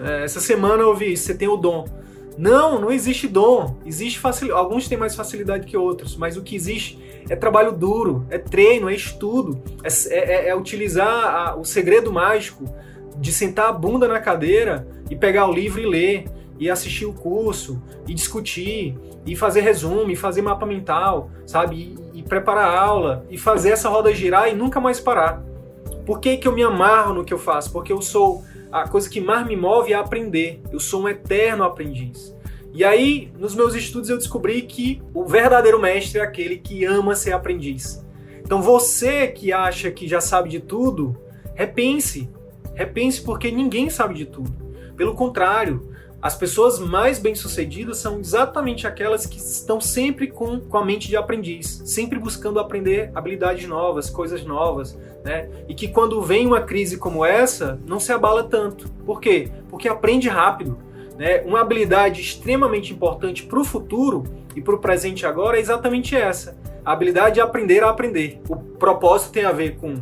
É, 0.00 0.24
essa 0.24 0.40
semana 0.40 0.82
eu 0.82 0.88
ouvi 0.88 1.12
isso, 1.12 1.24
você 1.24 1.34
tem 1.34 1.46
o 1.46 1.56
dom. 1.56 1.84
Não, 2.36 2.80
não 2.80 2.90
existe 2.90 3.28
dom. 3.28 3.76
Existe 3.84 4.18
facil... 4.18 4.56
Alguns 4.56 4.88
têm 4.88 4.96
mais 4.96 5.14
facilidade 5.14 5.66
que 5.66 5.76
outros, 5.76 6.16
mas 6.16 6.36
o 6.36 6.42
que 6.42 6.56
existe 6.56 6.98
é 7.28 7.36
trabalho 7.36 7.72
duro, 7.72 8.26
é 8.30 8.38
treino, 8.38 8.88
é 8.88 8.94
estudo, 8.94 9.62
é, 9.82 9.88
é, 10.14 10.48
é 10.48 10.56
utilizar 10.56 11.08
a, 11.08 11.56
o 11.56 11.64
segredo 11.64 12.12
mágico 12.12 12.64
de 13.16 13.32
sentar 13.32 13.68
a 13.68 13.72
bunda 13.72 14.08
na 14.08 14.20
cadeira 14.20 14.86
e 15.10 15.16
pegar 15.16 15.46
o 15.46 15.52
livro 15.52 15.80
e 15.80 15.86
ler, 15.86 16.24
e 16.58 16.68
assistir 16.68 17.06
o 17.06 17.12
curso, 17.12 17.82
e 18.06 18.14
discutir, 18.14 18.96
e 19.26 19.34
fazer 19.34 19.60
resumo, 19.60 20.10
e 20.10 20.16
fazer 20.16 20.42
mapa 20.42 20.66
mental, 20.66 21.30
sabe? 21.46 21.96
E, 22.14 22.20
e 22.20 22.22
preparar 22.22 22.68
a 22.68 22.80
aula, 22.80 23.26
e 23.30 23.38
fazer 23.38 23.70
essa 23.70 23.88
roda 23.88 24.14
girar 24.14 24.48
e 24.48 24.54
nunca 24.54 24.78
mais 24.80 25.00
parar. 25.00 25.42
Por 26.04 26.20
que, 26.20 26.36
que 26.36 26.46
eu 26.46 26.52
me 26.52 26.62
amarro 26.62 27.14
no 27.14 27.24
que 27.24 27.32
eu 27.32 27.38
faço? 27.38 27.72
Porque 27.72 27.92
eu 27.92 28.02
sou 28.02 28.44
a 28.70 28.88
coisa 28.88 29.10
que 29.10 29.20
mais 29.20 29.46
me 29.46 29.56
move 29.56 29.92
é 29.92 29.96
aprender. 29.96 30.62
Eu 30.72 30.78
sou 30.78 31.02
um 31.02 31.08
eterno 31.08 31.64
aprendiz. 31.64 32.36
E 32.72 32.84
aí, 32.84 33.32
nos 33.38 33.54
meus 33.54 33.74
estudos, 33.74 34.08
eu 34.08 34.16
descobri 34.16 34.62
que 34.62 35.02
o 35.12 35.24
verdadeiro 35.24 35.80
mestre 35.80 36.20
é 36.20 36.22
aquele 36.22 36.56
que 36.56 36.84
ama 36.84 37.14
ser 37.14 37.32
aprendiz. 37.32 38.04
Então, 38.40 38.62
você 38.62 39.28
que 39.28 39.52
acha 39.52 39.90
que 39.90 40.06
já 40.06 40.20
sabe 40.20 40.48
de 40.48 40.60
tudo, 40.60 41.16
repense. 41.54 42.28
Repense 42.74 43.22
porque 43.22 43.50
ninguém 43.50 43.90
sabe 43.90 44.14
de 44.14 44.24
tudo. 44.24 44.52
Pelo 44.96 45.14
contrário, 45.14 45.90
as 46.22 46.36
pessoas 46.36 46.78
mais 46.78 47.18
bem-sucedidas 47.18 47.96
são 47.98 48.20
exatamente 48.20 48.86
aquelas 48.86 49.24
que 49.24 49.38
estão 49.38 49.80
sempre 49.80 50.26
com, 50.26 50.60
com 50.60 50.76
a 50.76 50.84
mente 50.84 51.08
de 51.08 51.16
aprendiz, 51.16 51.82
sempre 51.86 52.18
buscando 52.18 52.60
aprender 52.60 53.10
habilidades 53.14 53.66
novas, 53.66 54.10
coisas 54.10 54.44
novas, 54.44 54.98
né? 55.24 55.48
E 55.66 55.74
que 55.74 55.88
quando 55.88 56.20
vem 56.20 56.46
uma 56.46 56.60
crise 56.60 56.98
como 56.98 57.24
essa, 57.24 57.80
não 57.86 57.98
se 57.98 58.12
abala 58.12 58.44
tanto. 58.44 58.88
Por 59.06 59.18
quê? 59.18 59.50
Porque 59.70 59.88
aprende 59.88 60.28
rápido. 60.28 60.78
Né? 61.20 61.42
Uma 61.42 61.60
habilidade 61.60 62.22
extremamente 62.22 62.94
importante 62.94 63.42
para 63.42 63.60
o 63.60 63.64
futuro 63.64 64.24
e 64.56 64.62
para 64.62 64.74
o 64.74 64.78
presente 64.78 65.26
agora 65.26 65.58
é 65.58 65.60
exatamente 65.60 66.16
essa: 66.16 66.56
a 66.82 66.92
habilidade 66.92 67.34
de 67.34 67.42
aprender 67.42 67.84
a 67.84 67.90
aprender. 67.90 68.40
O 68.48 68.56
propósito 68.56 69.30
tem 69.30 69.44
a 69.44 69.52
ver 69.52 69.76
com 69.76 69.96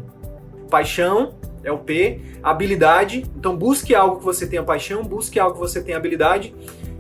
paixão, 0.71 1.35
é 1.65 1.73
o 1.73 1.79
P, 1.79 2.21
habilidade. 2.41 3.27
Então 3.37 3.57
busque 3.57 3.97
algo 3.97 4.19
que 4.21 4.25
você 4.25 4.47
tenha 4.47 4.63
paixão, 4.63 5.03
busque 5.03 5.41
algo 5.41 5.55
que 5.55 5.61
você 5.61 5.83
tenha 5.83 5.97
habilidade. 5.97 6.55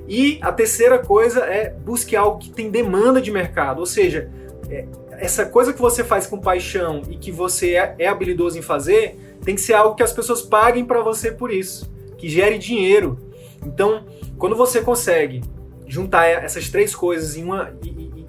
E 0.08 0.40
a 0.42 0.50
terceira 0.50 0.98
coisa 0.98 1.44
é 1.44 1.70
busque 1.70 2.16
algo 2.16 2.38
que 2.38 2.50
tem 2.50 2.72
demanda 2.72 3.20
de 3.20 3.30
mercado, 3.30 3.78
ou 3.78 3.86
seja, 3.86 4.28
é, 4.68 4.84
essa 5.12 5.46
coisa 5.46 5.72
que 5.72 5.80
você 5.80 6.02
faz 6.02 6.26
com 6.26 6.40
paixão 6.40 7.02
e 7.08 7.16
que 7.16 7.30
você 7.30 7.76
é, 7.76 7.94
é 8.00 8.08
habilidoso 8.08 8.58
em 8.58 8.62
fazer, 8.62 9.16
tem 9.44 9.54
que 9.54 9.60
ser 9.60 9.74
algo 9.74 9.94
que 9.94 10.02
as 10.02 10.12
pessoas 10.12 10.42
paguem 10.42 10.84
para 10.84 11.02
você 11.02 11.30
por 11.30 11.52
isso, 11.52 11.88
que 12.16 12.28
gere 12.28 12.58
dinheiro. 12.58 13.27
Então, 13.64 14.04
quando 14.38 14.56
você 14.56 14.80
consegue 14.80 15.42
juntar 15.86 16.26
essas 16.26 16.68
três 16.68 16.94
coisas 16.94 17.36
em, 17.36 17.44
uma, 17.44 17.72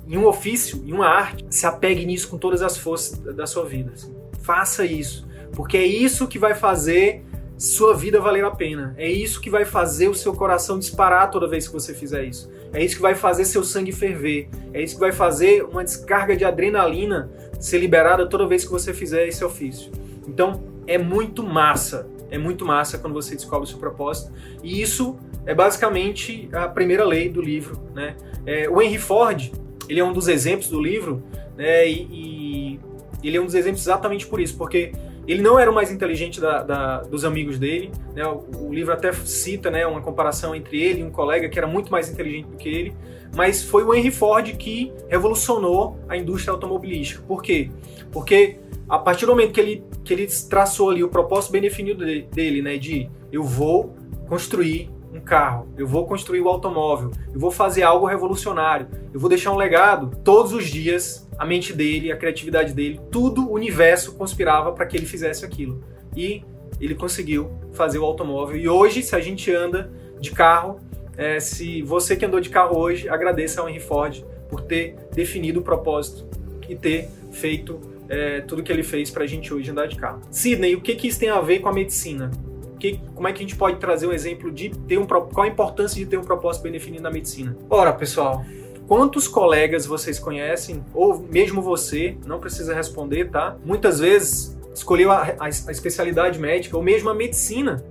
em 0.07 0.17
um 0.17 0.25
ofício, 0.25 0.81
em 0.85 0.93
uma 0.93 1.07
arte, 1.07 1.45
se 1.49 1.65
apegue 1.65 2.05
nisso 2.05 2.29
com 2.29 2.37
todas 2.37 2.61
as 2.61 2.77
forças 2.77 3.19
da 3.35 3.45
sua 3.45 3.65
vida. 3.65 3.91
Assim. 3.93 4.15
Faça 4.41 4.85
isso. 4.85 5.27
Porque 5.53 5.77
é 5.77 5.85
isso 5.85 6.27
que 6.27 6.39
vai 6.39 6.55
fazer 6.55 7.23
sua 7.57 7.93
vida 7.93 8.21
valer 8.21 8.45
a 8.45 8.51
pena. 8.51 8.95
É 8.97 9.09
isso 9.09 9.41
que 9.41 9.49
vai 9.49 9.65
fazer 9.65 10.07
o 10.07 10.15
seu 10.15 10.33
coração 10.33 10.79
disparar 10.79 11.29
toda 11.29 11.47
vez 11.47 11.67
que 11.67 11.73
você 11.73 11.93
fizer 11.93 12.23
isso. 12.23 12.49
É 12.71 12.83
isso 12.83 12.95
que 12.95 13.01
vai 13.01 13.15
fazer 13.15 13.43
seu 13.45 13.63
sangue 13.63 13.91
ferver. 13.91 14.47
É 14.73 14.81
isso 14.81 14.95
que 14.95 14.99
vai 14.99 15.11
fazer 15.11 15.63
uma 15.63 15.83
descarga 15.83 16.37
de 16.37 16.45
adrenalina 16.45 17.29
ser 17.59 17.79
liberada 17.79 18.27
toda 18.27 18.47
vez 18.47 18.63
que 18.63 18.71
você 18.71 18.93
fizer 18.93 19.27
esse 19.27 19.43
ofício. 19.43 19.91
Então, 20.25 20.63
é 20.87 20.97
muito 20.97 21.43
massa. 21.43 22.07
É 22.29 22.37
muito 22.37 22.65
massa 22.65 22.97
quando 22.97 23.13
você 23.13 23.35
descobre 23.35 23.67
o 23.67 23.69
seu 23.69 23.79
propósito. 23.79 24.31
E 24.63 24.81
isso 24.81 25.17
é 25.45 25.53
basicamente 25.53 26.49
a 26.51 26.67
primeira 26.67 27.03
lei 27.03 27.29
do 27.29 27.41
livro. 27.41 27.79
Né? 27.93 28.15
É, 28.45 28.69
o 28.69 28.81
Henry 28.81 28.97
Ford, 28.97 29.51
ele 29.87 29.99
é 29.99 30.03
um 30.03 30.13
dos 30.13 30.27
exemplos 30.27 30.69
do 30.69 30.81
livro, 30.81 31.23
né? 31.57 31.87
e, 31.87 32.07
e 32.11 32.79
ele 33.23 33.37
é 33.37 33.41
um 33.41 33.45
dos 33.45 33.55
exemplos 33.55 33.81
exatamente 33.81 34.27
por 34.27 34.39
isso, 34.39 34.57
porque 34.57 34.91
Ele 35.27 35.43
não 35.43 35.59
era 35.59 35.69
o 35.69 35.75
mais 35.75 35.91
inteligente 35.91 36.41
da, 36.41 36.63
da, 36.63 37.01
dos 37.01 37.23
amigos 37.23 37.59
dele. 37.59 37.91
Né? 38.15 38.25
O, 38.25 38.67
o, 38.67 38.73
livro 38.73 38.91
até 38.91 39.11
cita 39.13 39.69
né, 39.69 39.85
uma 39.85 40.01
comparação 40.01 40.55
entre 40.55 40.81
ele 40.81 41.01
e 41.01 41.03
um 41.03 41.11
colega 41.11 41.47
que 41.47 41.59
era 41.59 41.67
muito 41.67 41.91
mais 41.91 42.09
inteligente 42.09 42.47
do 42.47 42.57
que 42.57 42.67
ele. 42.67 42.95
Mas 43.35 43.63
foi 43.63 43.83
o 43.83 43.93
Henry 43.93 44.09
Ford 44.09 44.55
que 44.57 44.91
revolucionou 45.07 45.99
a 46.07 46.17
indústria 46.17 46.51
automobilística. 46.51 47.21
Por 47.27 47.43
quê? 47.43 47.69
Porque 48.11 48.57
a 48.89 48.97
partir 48.97 49.25
do 49.25 49.31
momento 49.31 49.53
que 49.53 49.59
ele, 49.59 49.83
que 50.03 50.13
ele 50.13 50.27
traçou 50.49 50.89
ali 50.89 51.03
o 51.03 51.09
propósito 51.09 51.51
bem 51.51 51.61
definido 51.61 52.03
dele, 52.03 52.61
né, 52.61 52.77
de 52.77 53.09
eu 53.31 53.43
vou 53.43 53.95
construir 54.27 54.89
um 55.13 55.19
carro, 55.19 55.67
eu 55.77 55.87
vou 55.87 56.05
construir 56.05 56.41
o 56.41 56.45
um 56.45 56.49
automóvel, 56.49 57.11
eu 57.33 57.39
vou 57.39 57.51
fazer 57.51 57.83
algo 57.83 58.05
revolucionário, 58.05 58.87
eu 59.13 59.19
vou 59.19 59.29
deixar 59.29 59.51
um 59.51 59.55
legado. 59.55 60.15
Todos 60.23 60.53
os 60.53 60.65
dias, 60.65 61.27
a 61.37 61.45
mente 61.45 61.73
dele, 61.73 62.11
a 62.11 62.17
criatividade 62.17 62.73
dele, 62.73 62.99
tudo 63.11 63.47
o 63.47 63.53
universo 63.53 64.15
conspirava 64.15 64.71
para 64.71 64.85
que 64.85 64.97
ele 64.97 65.05
fizesse 65.05 65.45
aquilo. 65.45 65.83
E 66.15 66.43
ele 66.79 66.95
conseguiu 66.95 67.51
fazer 67.73 67.99
o 67.99 68.05
automóvel. 68.05 68.57
E 68.57 68.69
hoje, 68.69 69.01
se 69.01 69.15
a 69.15 69.19
gente 69.19 69.53
anda 69.53 69.91
de 70.19 70.31
carro, 70.31 70.79
é, 71.17 71.39
se 71.39 71.81
você 71.81 72.15
que 72.15 72.25
andou 72.25 72.39
de 72.39 72.49
carro 72.49 72.77
hoje, 72.77 73.09
agradeça 73.09 73.61
ao 73.61 73.69
Henry 73.69 73.79
Ford 73.79 74.23
por 74.47 74.61
ter 74.61 74.95
definido 75.13 75.59
o 75.59 75.63
propósito 75.63 76.27
e 76.67 76.75
ter 76.75 77.09
feito 77.31 77.79
é, 78.09 78.41
tudo 78.41 78.63
que 78.63 78.71
ele 78.71 78.83
fez 78.83 79.11
para 79.11 79.23
a 79.23 79.27
gente 79.27 79.53
hoje 79.53 79.69
andar 79.69 79.87
de 79.87 79.95
carro. 79.95 80.19
Sidney, 80.31 80.75
o 80.75 80.81
que, 80.81 80.95
que 80.95 81.07
isso 81.07 81.19
tem 81.19 81.29
a 81.29 81.39
ver 81.39 81.59
com 81.59 81.69
a 81.69 81.73
medicina? 81.73 82.31
Que, 82.79 82.99
como 83.13 83.27
é 83.27 83.33
que 83.33 83.39
a 83.39 83.41
gente 83.41 83.55
pode 83.55 83.77
trazer 83.77 84.07
um 84.07 84.13
exemplo 84.13 84.51
de 84.51 84.69
ter 84.69 84.97
um 84.97 85.05
qual 85.05 85.41
a 85.41 85.47
importância 85.47 85.97
de 85.97 86.09
ter 86.09 86.17
um 86.17 86.23
propósito 86.23 86.63
bem 86.63 86.71
definido 86.71 87.03
na 87.03 87.11
medicina? 87.11 87.55
Ora, 87.69 87.93
pessoal, 87.93 88.43
quantos 88.87 89.27
colegas 89.27 89.85
vocês 89.85 90.17
conhecem, 90.17 90.83
ou 90.93 91.19
mesmo 91.19 91.61
você, 91.61 92.17
não 92.25 92.39
precisa 92.39 92.73
responder, 92.73 93.29
tá? 93.29 93.57
Muitas 93.63 93.99
vezes 93.99 94.57
escolheu 94.73 95.11
a, 95.11 95.23
a, 95.39 95.45
a 95.45 95.49
especialidade 95.49 96.39
médica 96.39 96.75
ou 96.75 96.81
mesmo 96.81 97.09
a 97.09 97.13
medicina. 97.13 97.83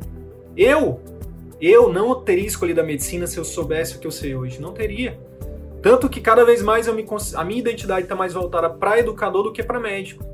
Eu, 0.56 1.00
eu 1.60 1.92
não 1.92 2.20
teria 2.22 2.46
escolhido 2.46 2.80
a 2.80 2.84
medicina 2.84 3.26
se 3.26 3.38
eu 3.38 3.44
soubesse 3.44 3.96
o 3.96 3.98
que 4.00 4.06
eu 4.06 4.10
sei 4.10 4.34
hoje. 4.34 4.60
Não 4.60 4.72
teria. 4.72 5.18
Tanto 5.82 6.08
que 6.08 6.20
cada 6.20 6.44
vez 6.44 6.62
mais 6.62 6.88
me, 6.88 7.06
a 7.34 7.44
minha 7.44 7.60
identidade 7.60 8.02
está 8.02 8.14
mais 8.14 8.34
voltada 8.34 8.68
para 8.68 8.98
educador 8.98 9.44
do 9.44 9.52
que 9.52 9.62
para 9.62 9.78
médico. 9.78 10.24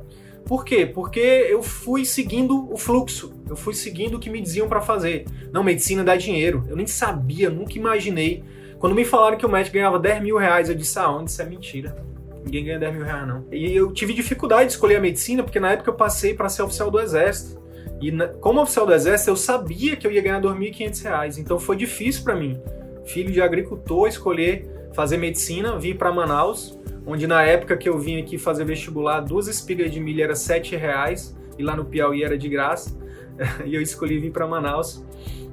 Por 0.44 0.64
quê? 0.64 0.84
Porque 0.84 1.20
eu 1.20 1.62
fui 1.62 2.04
seguindo 2.04 2.70
o 2.70 2.76
fluxo, 2.76 3.32
eu 3.48 3.56
fui 3.56 3.72
seguindo 3.72 4.16
o 4.16 4.18
que 4.18 4.28
me 4.28 4.40
diziam 4.40 4.68
para 4.68 4.80
fazer. 4.80 5.24
Não, 5.50 5.64
medicina 5.64 6.04
dá 6.04 6.16
dinheiro. 6.16 6.64
Eu 6.68 6.76
nem 6.76 6.86
sabia, 6.86 7.48
nunca 7.48 7.78
imaginei. 7.78 8.44
Quando 8.78 8.94
me 8.94 9.04
falaram 9.04 9.38
que 9.38 9.46
o 9.46 9.48
médico 9.48 9.74
ganhava 9.74 9.98
10 9.98 10.22
mil 10.22 10.36
reais, 10.36 10.68
eu 10.68 10.74
disse, 10.74 10.98
aonde? 10.98 11.30
Isso 11.30 11.40
é 11.40 11.46
mentira. 11.46 11.96
Ninguém 12.44 12.64
ganha 12.66 12.78
10 12.78 12.94
mil 12.94 13.04
reais, 13.04 13.26
não. 13.26 13.46
E 13.50 13.74
eu 13.74 13.90
tive 13.92 14.12
dificuldade 14.12 14.66
de 14.66 14.72
escolher 14.72 14.96
a 14.96 15.00
medicina, 15.00 15.42
porque 15.42 15.58
na 15.58 15.72
época 15.72 15.88
eu 15.88 15.94
passei 15.94 16.34
para 16.34 16.50
ser 16.50 16.62
oficial 16.62 16.90
do 16.90 17.00
Exército. 17.00 17.62
E 18.02 18.12
como 18.40 18.60
oficial 18.60 18.84
do 18.84 18.92
Exército, 18.92 19.30
eu 19.30 19.36
sabia 19.36 19.96
que 19.96 20.06
eu 20.06 20.10
ia 20.10 20.20
ganhar 20.20 20.42
2.500 20.42 21.02
reais. 21.02 21.38
Então 21.38 21.58
foi 21.58 21.76
difícil 21.76 22.22
para 22.22 22.36
mim, 22.36 22.60
filho 23.06 23.32
de 23.32 23.40
agricultor, 23.40 24.08
escolher 24.08 24.68
fazer 24.94 25.16
medicina, 25.16 25.78
vir 25.78 25.96
para 25.96 26.12
Manaus 26.12 26.78
onde 27.06 27.26
na 27.26 27.42
época 27.42 27.76
que 27.76 27.88
eu 27.88 27.98
vim 27.98 28.20
aqui 28.20 28.38
fazer 28.38 28.64
vestibular, 28.64 29.20
duas 29.20 29.46
espigas 29.46 29.92
de 29.92 30.00
milho 30.00 30.22
era 30.22 30.34
sete 30.34 30.74
reais 30.76 31.36
e 31.58 31.62
lá 31.62 31.76
no 31.76 31.84
Piauí 31.84 32.24
era 32.24 32.36
de 32.36 32.48
graça. 32.48 32.96
e 33.64 33.74
eu 33.74 33.82
escolhi 33.82 34.18
vir 34.18 34.30
para 34.30 34.46
Manaus. 34.46 35.04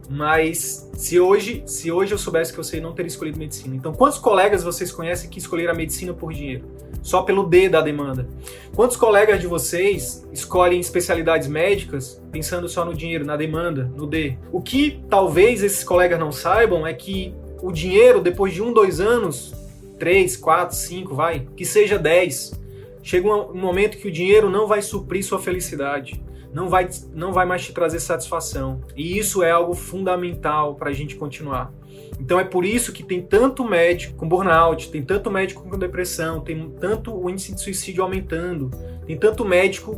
Mas 0.10 0.90
se 0.94 1.20
hoje, 1.22 1.64
se 1.66 1.90
hoje 1.90 2.14
eu 2.14 2.18
soubesse 2.18 2.52
que 2.52 2.60
eu 2.60 2.64
sei, 2.66 2.82
não 2.82 2.92
teria 2.92 3.08
escolhido 3.08 3.40
medicina. 3.40 3.74
Então, 3.74 3.94
quantos 3.94 4.18
colegas 4.18 4.62
vocês 4.62 4.92
conhecem 4.92 5.30
que 5.30 5.40
escolheram 5.40 5.72
a 5.72 5.76
medicina 5.76 6.14
por 6.14 6.34
dinheiro? 6.34 6.66
Só 7.02 7.22
pelo 7.22 7.44
D 7.44 7.70
da 7.70 7.80
demanda. 7.80 8.28
Quantos 8.76 8.98
colegas 8.98 9.40
de 9.40 9.48
vocês 9.48 10.28
escolhem 10.34 10.82
especialidades 10.82 11.48
médicas 11.48 12.22
pensando 12.30 12.68
só 12.68 12.84
no 12.84 12.94
dinheiro, 12.94 13.26
na 13.26 13.38
demanda, 13.38 13.90
no 13.96 14.06
D? 14.06 14.38
O 14.52 14.62
que 14.62 15.02
talvez 15.10 15.64
esses 15.64 15.84
colegas 15.84 16.20
não 16.20 16.32
saibam 16.32 16.86
é 16.86 16.94
que 16.94 17.34
o 17.62 17.72
dinheiro, 17.72 18.22
depois 18.22 18.54
de 18.54 18.62
um, 18.62 18.74
dois 18.74 19.00
anos, 19.00 19.54
3, 20.00 20.36
4, 20.38 20.76
5, 20.76 21.16
vai, 21.16 21.48
que 21.56 21.64
seja 21.64 21.98
10. 21.98 22.60
Chega 23.04 23.28
um 23.28 23.56
momento 23.56 23.98
que 23.98 24.08
o 24.08 24.12
dinheiro 24.12 24.50
não 24.50 24.68
vai 24.68 24.82
suprir 24.82 25.24
sua 25.24 25.40
felicidade, 25.40 26.24
não 26.54 26.70
vai, 26.70 26.90
não 27.14 27.32
vai 27.32 27.46
mais 27.46 27.64
te 27.64 27.74
trazer 27.74 28.00
satisfação. 28.00 28.82
E 28.96 29.18
isso 29.18 29.44
é 29.44 29.52
algo 29.52 29.74
fundamental 29.74 30.76
para 30.76 30.90
a 30.90 30.94
gente 30.94 31.16
continuar. 31.16 31.72
Então 32.20 32.40
é 32.40 32.44
por 32.44 32.66
isso 32.66 32.92
que 32.92 33.04
tem 33.04 33.22
tanto 33.22 33.64
médico 33.64 34.16
com 34.16 34.28
burnout, 34.28 34.90
tem 34.90 35.04
tanto 35.04 35.32
médico 35.32 35.64
com 35.68 35.78
depressão, 35.78 36.42
tem 36.42 36.70
tanto 36.80 37.16
o 37.16 37.30
índice 37.30 37.54
de 37.54 37.62
suicídio 37.62 38.04
aumentando, 38.04 38.70
tem 39.06 39.18
tanto 39.18 39.46
médico 39.46 39.98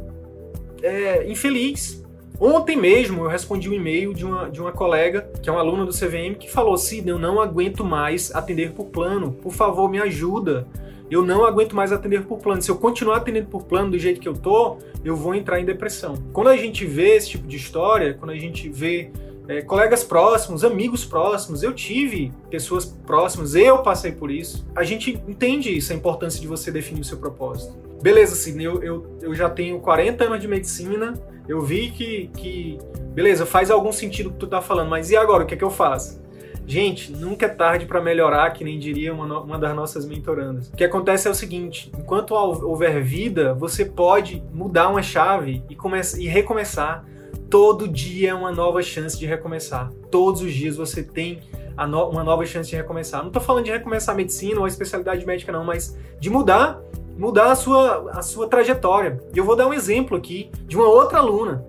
é, 0.82 1.30
infeliz, 1.30 2.03
Ontem 2.46 2.76
mesmo 2.76 3.24
eu 3.24 3.30
respondi 3.30 3.70
um 3.70 3.74
e-mail 3.74 4.14
de 4.14 4.26
uma, 4.26 4.50
de 4.50 4.60
uma 4.60 4.74
colega, 4.74 5.32
que 5.42 5.48
é 5.48 5.52
uma 5.52 5.62
aluna 5.62 5.86
do 5.86 5.94
CVM, 5.94 6.36
que 6.38 6.52
falou: 6.52 6.76
Sidney, 6.76 7.14
eu 7.14 7.18
não 7.18 7.40
aguento 7.40 7.86
mais 7.86 8.36
atender 8.36 8.74
por 8.74 8.88
plano, 8.88 9.32
por 9.32 9.54
favor, 9.54 9.90
me 9.90 9.98
ajuda. 9.98 10.68
Eu 11.10 11.24
não 11.24 11.46
aguento 11.46 11.74
mais 11.74 11.94
atender 11.94 12.26
por 12.26 12.40
plano. 12.40 12.62
Se 12.62 12.70
eu 12.70 12.76
continuar 12.76 13.18
atendendo 13.18 13.48
por 13.48 13.64
plano 13.64 13.92
do 13.92 13.98
jeito 13.98 14.20
que 14.20 14.28
eu 14.28 14.34
tô, 14.34 14.78
eu 15.06 15.16
vou 15.16 15.34
entrar 15.34 15.62
em 15.62 15.64
depressão. 15.64 16.16
Quando 16.34 16.50
a 16.50 16.58
gente 16.58 16.86
vê 16.86 17.16
esse 17.16 17.30
tipo 17.30 17.48
de 17.48 17.56
história, 17.56 18.14
quando 18.14 18.32
a 18.32 18.38
gente 18.38 18.68
vê 18.68 19.10
é, 19.48 19.62
colegas 19.62 20.04
próximos, 20.04 20.66
amigos 20.66 21.06
próximos, 21.06 21.64
eu 21.64 21.72
tive 21.72 22.34
pessoas 22.50 22.84
próximas, 22.84 23.56
eu 23.56 23.78
passei 23.84 24.12
por 24.12 24.30
isso. 24.30 24.68
A 24.76 24.84
gente 24.84 25.12
entende 25.30 25.74
isso, 25.74 25.94
a 25.94 25.96
importância 25.96 26.42
de 26.42 26.48
você 26.48 26.70
definir 26.72 27.00
o 27.00 27.06
seu 27.06 27.18
propósito. 27.18 27.93
Beleza, 28.04 28.36
Sidney, 28.36 28.66
eu, 28.66 28.84
eu, 28.84 29.18
eu 29.22 29.34
já 29.34 29.50
tenho 29.50 29.80
40 29.80 30.26
anos 30.26 30.42
de 30.42 30.46
medicina, 30.46 31.14
eu 31.48 31.62
vi 31.62 31.90
que, 31.90 32.30
que, 32.36 32.78
beleza, 33.14 33.46
faz 33.46 33.72
algum 33.72 33.94
sentido 33.94 34.28
o 34.28 34.34
que 34.34 34.40
tu 34.40 34.48
tá 34.48 34.62
falando, 34.62 34.90
mas 34.90 35.10
e 35.10 35.16
agora, 35.16 35.46
o 35.46 35.48
que 35.48 35.54
é 35.54 35.58
que 35.58 35.64
eu 35.64 35.70
faço? 35.70 36.22
Gente, 36.68 37.14
nunca 37.14 37.46
é 37.46 37.50
tarde 37.50 37.86
para 37.86 38.02
melhorar, 38.02 38.52
que 38.52 38.62
nem 38.62 38.78
diria 38.78 39.14
uma, 39.14 39.40
uma 39.40 39.58
das 39.58 39.74
nossas 39.74 40.06
mentorandas. 40.06 40.68
O 40.68 40.76
que 40.76 40.84
acontece 40.84 41.30
é 41.30 41.32
o 41.32 41.34
seguinte: 41.34 41.94
enquanto 41.98 42.32
houver 42.32 43.02
vida, 43.02 43.54
você 43.54 43.86
pode 43.86 44.44
mudar 44.54 44.90
uma 44.90 45.02
chave 45.02 45.64
e, 45.70 45.76
começar, 45.76 46.20
e 46.20 46.28
recomeçar. 46.28 47.06
Todo 47.50 47.88
dia 47.88 48.32
é 48.32 48.34
uma 48.34 48.52
nova 48.52 48.82
chance 48.84 49.18
de 49.18 49.26
recomeçar. 49.26 49.90
Todos 50.12 50.42
os 50.42 50.54
dias 50.54 50.76
você 50.76 51.04
tem 51.04 51.40
no, 51.88 52.10
uma 52.10 52.24
nova 52.24 52.46
chance 52.46 52.70
de 52.70 52.76
recomeçar. 52.76 53.22
Não 53.22 53.28
estou 53.28 53.42
falando 53.42 53.64
de 53.64 53.72
recomeçar 53.72 54.14
a 54.14 54.18
medicina 54.18 54.60
ou 54.60 54.66
a 54.66 54.68
especialidade 54.68 55.26
médica, 55.26 55.54
não, 55.54 55.64
mas 55.64 55.98
de 56.20 56.30
mudar 56.30 56.82
mudar 57.18 57.52
a 57.52 57.56
sua, 57.56 58.12
a 58.12 58.22
sua 58.22 58.48
trajetória. 58.48 59.22
E 59.34 59.38
eu 59.38 59.46
vou 59.46 59.56
dar 59.56 59.68
um 59.68 59.74
exemplo 59.74 60.18
aqui 60.18 60.50
de 60.68 60.76
uma 60.76 60.88
outra 60.88 61.20
aluna. 61.20 61.66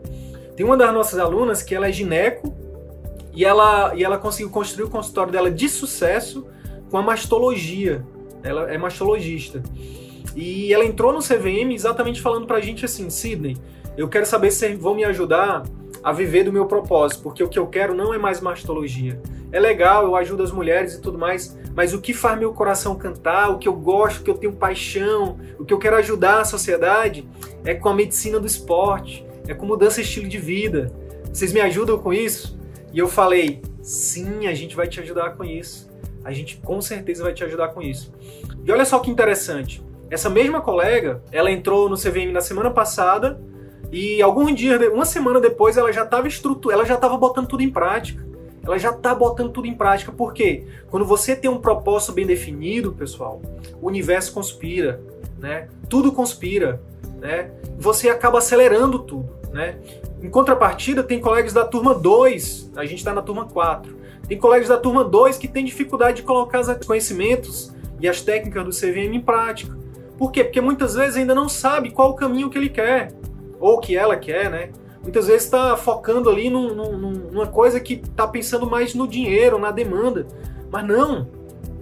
Tem 0.56 0.64
uma 0.64 0.76
das 0.76 0.92
nossas 0.92 1.18
alunas 1.18 1.62
que 1.62 1.74
ela 1.74 1.88
é 1.88 1.92
gineco 1.92 2.54
e 3.32 3.44
ela, 3.44 3.94
e 3.94 4.04
ela 4.04 4.16
conseguiu 4.16 4.50
construir 4.50 4.84
o 4.84 4.90
consultório 4.90 5.32
dela 5.32 5.50
de 5.50 5.68
sucesso 5.68 6.46
com 6.90 6.96
a 6.96 7.02
mastologia. 7.02 8.04
Ela 8.42 8.70
é 8.70 8.78
mastologista. 8.78 9.62
E 10.36 10.72
ela 10.72 10.84
entrou 10.84 11.12
no 11.12 11.20
CVM 11.20 11.72
exatamente 11.72 12.20
falando 12.20 12.46
pra 12.46 12.60
gente 12.60 12.84
assim, 12.84 13.08
Sidney, 13.10 13.56
eu 13.96 14.08
quero 14.08 14.26
saber 14.26 14.50
se 14.50 14.58
vocês 14.58 14.78
vão 14.78 14.94
me 14.94 15.04
ajudar 15.04 15.62
a 16.04 16.12
viver 16.12 16.44
do 16.44 16.52
meu 16.52 16.66
propósito, 16.66 17.22
porque 17.22 17.42
o 17.42 17.48
que 17.48 17.58
eu 17.58 17.66
quero 17.66 17.94
não 17.94 18.12
é 18.12 18.18
mais 18.18 18.38
mastologia. 18.38 19.18
É 19.50 19.58
legal, 19.58 20.04
eu 20.04 20.14
ajudo 20.14 20.42
as 20.42 20.52
mulheres 20.52 20.92
e 20.92 21.00
tudo 21.00 21.18
mais, 21.18 21.58
mas 21.74 21.94
o 21.94 22.00
que 22.00 22.12
faz 22.12 22.38
meu 22.38 22.52
coração 22.52 22.94
cantar, 22.94 23.48
o 23.48 23.58
que 23.58 23.66
eu 23.66 23.72
gosto, 23.72 24.20
o 24.20 24.22
que 24.22 24.30
eu 24.30 24.36
tenho 24.36 24.52
paixão, 24.52 25.38
o 25.58 25.64
que 25.64 25.72
eu 25.72 25.78
quero 25.78 25.96
ajudar 25.96 26.42
a 26.42 26.44
sociedade 26.44 27.26
é 27.64 27.74
com 27.74 27.88
a 27.88 27.94
medicina 27.94 28.38
do 28.38 28.46
esporte, 28.46 29.26
é 29.48 29.54
com 29.54 29.64
mudança 29.64 30.02
de 30.02 30.06
estilo 30.06 30.28
de 30.28 30.36
vida. 30.36 30.92
Vocês 31.32 31.54
me 31.54 31.60
ajudam 31.62 31.98
com 31.98 32.12
isso? 32.12 32.60
E 32.92 32.98
eu 32.98 33.08
falei: 33.08 33.62
sim, 33.80 34.46
a 34.46 34.52
gente 34.52 34.76
vai 34.76 34.86
te 34.86 35.00
ajudar 35.00 35.30
com 35.30 35.42
isso. 35.42 35.90
A 36.22 36.32
gente 36.32 36.58
com 36.58 36.82
certeza 36.82 37.22
vai 37.22 37.32
te 37.32 37.42
ajudar 37.44 37.68
com 37.68 37.80
isso. 37.80 38.12
E 38.62 38.70
olha 38.70 38.84
só 38.84 38.98
que 38.98 39.10
interessante. 39.10 39.82
Essa 40.10 40.28
mesma 40.28 40.60
colega, 40.60 41.22
ela 41.32 41.50
entrou 41.50 41.88
no 41.88 41.96
CVM 41.96 42.30
na 42.30 42.42
semana 42.42 42.70
passada 42.70 43.40
e 43.94 44.20
algum 44.20 44.52
dia, 44.52 44.92
uma 44.92 45.04
semana 45.04 45.38
depois, 45.38 45.76
ela 45.76 45.92
já 45.92 46.02
estava 46.02 46.26
estruturada, 46.26 46.80
ela 46.80 46.84
já 46.84 46.96
estava 46.96 47.16
botando 47.16 47.46
tudo 47.46 47.62
em 47.62 47.70
prática. 47.70 48.26
Ela 48.64 48.76
já 48.76 48.90
está 48.90 49.14
botando 49.14 49.52
tudo 49.52 49.68
em 49.68 49.74
prática. 49.74 50.10
Por 50.10 50.34
quê? 50.34 50.66
Quando 50.90 51.06
você 51.06 51.36
tem 51.36 51.48
um 51.48 51.60
propósito 51.60 52.10
bem 52.10 52.26
definido, 52.26 52.90
pessoal, 52.90 53.40
o 53.80 53.86
universo 53.86 54.32
conspira, 54.32 55.00
né? 55.38 55.68
Tudo 55.88 56.10
conspira, 56.10 56.82
né? 57.20 57.52
Você 57.78 58.08
acaba 58.08 58.38
acelerando 58.38 58.98
tudo, 58.98 59.28
né? 59.52 59.76
Em 60.20 60.28
contrapartida, 60.28 61.04
tem 61.04 61.20
colegas 61.20 61.52
da 61.52 61.64
turma 61.64 61.94
2, 61.94 62.72
a 62.74 62.84
gente 62.84 62.98
está 62.98 63.14
na 63.14 63.22
turma 63.22 63.44
4. 63.44 63.96
Tem 64.26 64.36
colegas 64.36 64.70
da 64.70 64.76
turma 64.76 65.04
2 65.04 65.38
que 65.38 65.46
têm 65.46 65.64
dificuldade 65.64 66.16
de 66.16 66.22
colocar 66.24 66.58
os 66.58 66.84
conhecimentos 66.84 67.72
e 68.00 68.08
as 68.08 68.20
técnicas 68.20 68.64
do 68.64 68.70
CVM 68.70 69.14
em 69.14 69.20
prática. 69.20 69.78
Por 70.18 70.32
quê? 70.32 70.42
Porque 70.42 70.60
muitas 70.60 70.96
vezes 70.96 71.16
ainda 71.16 71.32
não 71.32 71.48
sabe 71.48 71.92
qual 71.92 72.10
o 72.10 72.14
caminho 72.14 72.50
que 72.50 72.58
ele 72.58 72.70
quer 72.70 73.12
ou 73.64 73.80
que 73.80 73.96
ela 73.96 74.14
quer, 74.14 74.50
né? 74.50 74.68
Muitas 75.02 75.26
vezes 75.26 75.44
está 75.44 75.74
focando 75.74 76.28
ali 76.28 76.50
num, 76.50 76.74
num, 76.74 77.10
numa 77.10 77.46
coisa 77.46 77.80
que 77.80 77.94
está 77.94 78.28
pensando 78.28 78.68
mais 78.68 78.94
no 78.94 79.08
dinheiro, 79.08 79.58
na 79.58 79.70
demanda. 79.70 80.26
Mas 80.70 80.86
não. 80.86 81.26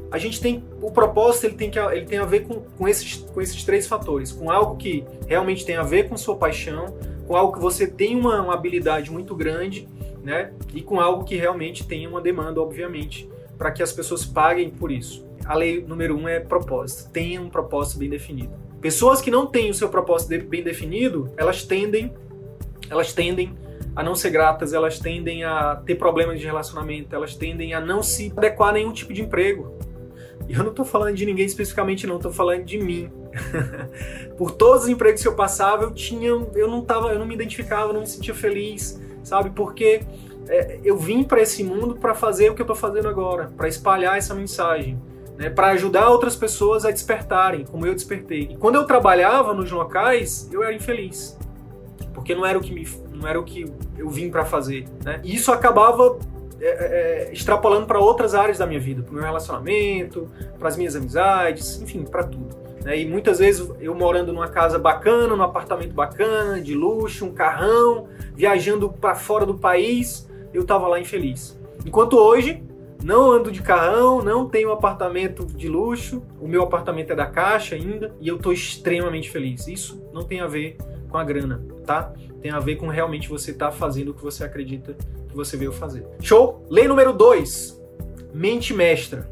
A 0.08 0.16
gente 0.16 0.40
tem 0.40 0.62
o 0.80 0.92
propósito, 0.92 1.46
ele 1.46 1.54
tem, 1.54 1.70
que, 1.72 1.78
ele 1.80 2.06
tem 2.06 2.20
a 2.20 2.24
ver 2.24 2.46
com, 2.46 2.60
com, 2.78 2.86
esses, 2.86 3.16
com 3.16 3.40
esses 3.40 3.64
três 3.64 3.88
fatores, 3.88 4.30
com 4.30 4.48
algo 4.48 4.76
que 4.76 5.04
realmente 5.26 5.66
tem 5.66 5.74
a 5.74 5.82
ver 5.82 6.08
com 6.08 6.16
sua 6.16 6.36
paixão, 6.36 6.94
com 7.26 7.34
algo 7.34 7.54
que 7.54 7.60
você 7.60 7.84
tem 7.84 8.14
uma, 8.14 8.40
uma 8.40 8.54
habilidade 8.54 9.10
muito 9.10 9.34
grande, 9.34 9.88
né? 10.22 10.52
E 10.72 10.82
com 10.82 11.00
algo 11.00 11.24
que 11.24 11.34
realmente 11.34 11.84
tem 11.84 12.06
uma 12.06 12.20
demanda, 12.20 12.60
obviamente, 12.60 13.28
para 13.58 13.72
que 13.72 13.82
as 13.82 13.92
pessoas 13.92 14.24
paguem 14.24 14.70
por 14.70 14.92
isso. 14.92 15.26
A 15.44 15.56
lei 15.56 15.82
número 15.82 16.16
um 16.16 16.28
é 16.28 16.38
propósito. 16.38 17.10
Tenha 17.10 17.40
um 17.40 17.48
propósito 17.48 17.98
bem 17.98 18.08
definido. 18.08 18.52
Pessoas 18.82 19.20
que 19.20 19.30
não 19.30 19.46
têm 19.46 19.70
o 19.70 19.74
seu 19.74 19.88
propósito 19.88 20.44
bem 20.44 20.60
definido, 20.60 21.32
elas 21.36 21.62
tendem, 21.62 22.12
elas 22.90 23.12
tendem 23.12 23.56
a 23.94 24.02
não 24.02 24.16
ser 24.16 24.30
gratas, 24.30 24.72
elas 24.72 24.98
tendem 24.98 25.44
a 25.44 25.76
ter 25.86 25.94
problemas 25.94 26.40
de 26.40 26.46
relacionamento, 26.46 27.14
elas 27.14 27.36
tendem 27.36 27.74
a 27.74 27.80
não 27.80 28.02
se 28.02 28.32
adequar 28.36 28.70
a 28.70 28.72
nenhum 28.72 28.92
tipo 28.92 29.12
de 29.12 29.22
emprego. 29.22 29.72
E 30.48 30.54
eu 30.54 30.64
não 30.64 30.70
estou 30.70 30.84
falando 30.84 31.14
de 31.14 31.24
ninguém 31.24 31.46
especificamente, 31.46 32.08
não, 32.08 32.16
estou 32.16 32.32
falando 32.32 32.64
de 32.64 32.76
mim. 32.76 33.08
Por 34.36 34.50
todos 34.50 34.82
os 34.82 34.88
empregos 34.88 35.22
que 35.22 35.28
eu 35.28 35.36
passava, 35.36 35.84
eu 35.84 35.92
tinha, 35.92 36.28
eu 36.28 36.66
não 36.66 36.82
tava, 36.82 37.12
eu 37.12 37.20
não 37.20 37.26
me 37.26 37.34
identificava, 37.34 37.92
não 37.92 38.00
me 38.00 38.06
sentia 38.08 38.34
feliz, 38.34 39.00
sabe? 39.22 39.50
Porque 39.50 40.02
é, 40.48 40.80
eu 40.82 40.96
vim 40.96 41.22
para 41.22 41.40
esse 41.40 41.62
mundo 41.62 41.94
para 41.94 42.16
fazer 42.16 42.50
o 42.50 42.54
que 42.56 42.62
eu 42.62 42.64
estou 42.64 42.74
fazendo 42.74 43.08
agora, 43.08 43.52
para 43.56 43.68
espalhar 43.68 44.18
essa 44.18 44.34
mensagem, 44.34 45.00
né? 45.42 45.50
para 45.50 45.68
ajudar 45.68 46.08
outras 46.08 46.36
pessoas 46.36 46.84
a 46.84 46.90
despertarem, 46.92 47.64
como 47.64 47.84
eu 47.84 47.94
despertei. 47.94 48.48
E 48.52 48.56
quando 48.56 48.76
eu 48.76 48.84
trabalhava 48.84 49.52
nos 49.52 49.70
locais, 49.72 50.48
eu 50.52 50.62
era 50.62 50.72
infeliz, 50.72 51.36
porque 52.14 52.32
não 52.32 52.46
era 52.46 52.56
o 52.56 52.60
que 52.60 52.72
me, 52.72 52.86
não 53.12 53.26
era 53.26 53.40
o 53.40 53.44
que 53.44 53.66
eu 53.98 54.08
vim 54.08 54.30
para 54.30 54.44
fazer, 54.44 54.86
né? 55.04 55.20
E 55.24 55.34
isso 55.34 55.50
acabava 55.50 56.16
é, 56.60 56.66
é, 56.66 57.28
é 57.28 57.32
extrapolando 57.32 57.86
para 57.86 57.98
outras 57.98 58.36
áreas 58.36 58.58
da 58.58 58.66
minha 58.66 58.78
vida, 58.78 59.02
para 59.02 59.10
o 59.10 59.14
meu 59.14 59.24
relacionamento, 59.24 60.30
para 60.60 60.68
as 60.68 60.76
minhas 60.76 60.94
amizades, 60.94 61.82
enfim, 61.82 62.04
para 62.04 62.22
tudo. 62.22 62.56
Né? 62.84 63.00
E 63.00 63.08
muitas 63.08 63.40
vezes 63.40 63.68
eu 63.80 63.94
morando 63.96 64.32
numa 64.32 64.48
casa 64.48 64.78
bacana, 64.78 65.34
num 65.34 65.42
apartamento 65.42 65.92
bacana, 65.92 66.60
de 66.60 66.72
luxo, 66.72 67.26
um 67.26 67.32
carrão, 67.32 68.06
viajando 68.34 68.88
para 68.88 69.16
fora 69.16 69.44
do 69.44 69.58
país, 69.58 70.28
eu 70.54 70.62
estava 70.62 70.86
lá 70.86 71.00
infeliz. 71.00 71.58
Enquanto 71.84 72.16
hoje, 72.16 72.62
não 73.02 73.30
ando 73.30 73.50
de 73.50 73.62
carrão, 73.62 74.22
não 74.22 74.48
tenho 74.48 74.70
apartamento 74.70 75.44
de 75.44 75.68
luxo, 75.68 76.22
o 76.40 76.46
meu 76.46 76.62
apartamento 76.62 77.12
é 77.12 77.16
da 77.16 77.26
Caixa 77.26 77.74
ainda, 77.74 78.14
e 78.20 78.28
eu 78.28 78.36
estou 78.36 78.52
extremamente 78.52 79.30
feliz. 79.30 79.66
Isso 79.66 80.02
não 80.12 80.22
tem 80.22 80.40
a 80.40 80.46
ver 80.46 80.76
com 81.08 81.18
a 81.18 81.24
grana, 81.24 81.64
tá? 81.84 82.12
Tem 82.40 82.50
a 82.50 82.60
ver 82.60 82.76
com 82.76 82.88
realmente 82.88 83.28
você 83.28 83.50
estar 83.50 83.70
tá 83.70 83.72
fazendo 83.72 84.10
o 84.10 84.14
que 84.14 84.22
você 84.22 84.44
acredita 84.44 84.96
que 85.28 85.34
você 85.34 85.56
veio 85.56 85.72
fazer. 85.72 86.06
Show? 86.20 86.64
Lei 86.68 86.86
número 86.86 87.12
2. 87.12 87.80
Mente 88.32 88.72
mestra. 88.72 89.30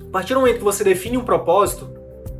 A 0.00 0.10
partir 0.10 0.34
do 0.34 0.40
momento 0.40 0.58
que 0.58 0.64
você 0.64 0.84
define 0.84 1.18
um 1.18 1.24
propósito, 1.24 1.90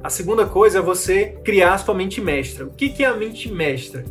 a 0.02 0.11
segunda 0.11 0.46
coisa 0.46 0.78
é 0.78 0.83
você 0.83 1.38
criar 1.44 1.74
a 1.74 1.78
sua 1.78 1.94
mente 1.94 2.20
mestra. 2.20 2.66
O 2.66 2.70
que 2.70 3.02
é 3.02 3.07
a 3.07 3.14
mente 3.14 3.50
mestra? 3.50 4.04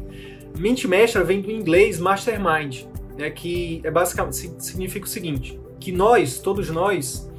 Mente 0.57 0.87
mestra 0.87 1.23
vem 1.23 1.41
do 1.41 1.51
inglês 1.51 1.99
mastermind, 1.99 2.83
né, 3.17 3.29
que 3.29 3.81
é 3.83 3.91
basicamente 3.91 4.53
significa 4.59 5.05
o 5.05 5.09
seguinte: 5.09 5.59
que 5.79 5.91
nós, 5.91 6.39
todos 6.39 6.69
nós, 6.69 7.29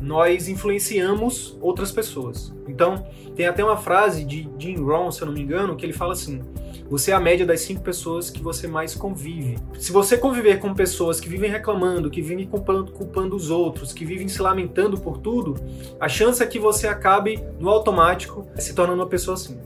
nós 0.00 0.48
influenciamos 0.48 1.56
outras 1.60 1.90
pessoas. 1.90 2.52
Então, 2.68 3.06
tem 3.34 3.46
até 3.46 3.64
uma 3.64 3.76
frase 3.76 4.24
de 4.24 4.48
Jim 4.58 4.76
Rohn, 4.76 5.10
se 5.10 5.22
eu 5.22 5.26
não 5.26 5.34
me 5.34 5.40
engano, 5.40 5.76
que 5.76 5.84
ele 5.84 5.92
fala 5.92 6.12
assim: 6.12 6.40
você 6.88 7.10
é 7.10 7.14
a 7.14 7.20
média 7.20 7.44
das 7.44 7.60
cinco 7.60 7.82
pessoas 7.82 8.30
que 8.30 8.42
você 8.42 8.66
mais 8.66 8.94
convive. 8.94 9.58
Se 9.78 9.92
você 9.92 10.16
conviver 10.16 10.58
com 10.58 10.72
pessoas 10.74 11.20
que 11.20 11.28
vivem 11.28 11.50
reclamando, 11.50 12.10
que 12.10 12.22
vivem 12.22 12.46
culpando, 12.46 12.92
culpando 12.92 13.36
os 13.36 13.50
outros, 13.50 13.92
que 13.92 14.04
vivem 14.04 14.28
se 14.28 14.40
lamentando 14.40 14.98
por 14.98 15.18
tudo, 15.18 15.54
a 16.00 16.08
chance 16.08 16.42
é 16.42 16.46
que 16.46 16.58
você 16.58 16.88
acabe 16.88 17.42
no 17.58 17.68
automático 17.68 18.46
se 18.56 18.74
tornando 18.74 19.02
uma 19.02 19.08
pessoa 19.08 19.34
assim. 19.34 19.60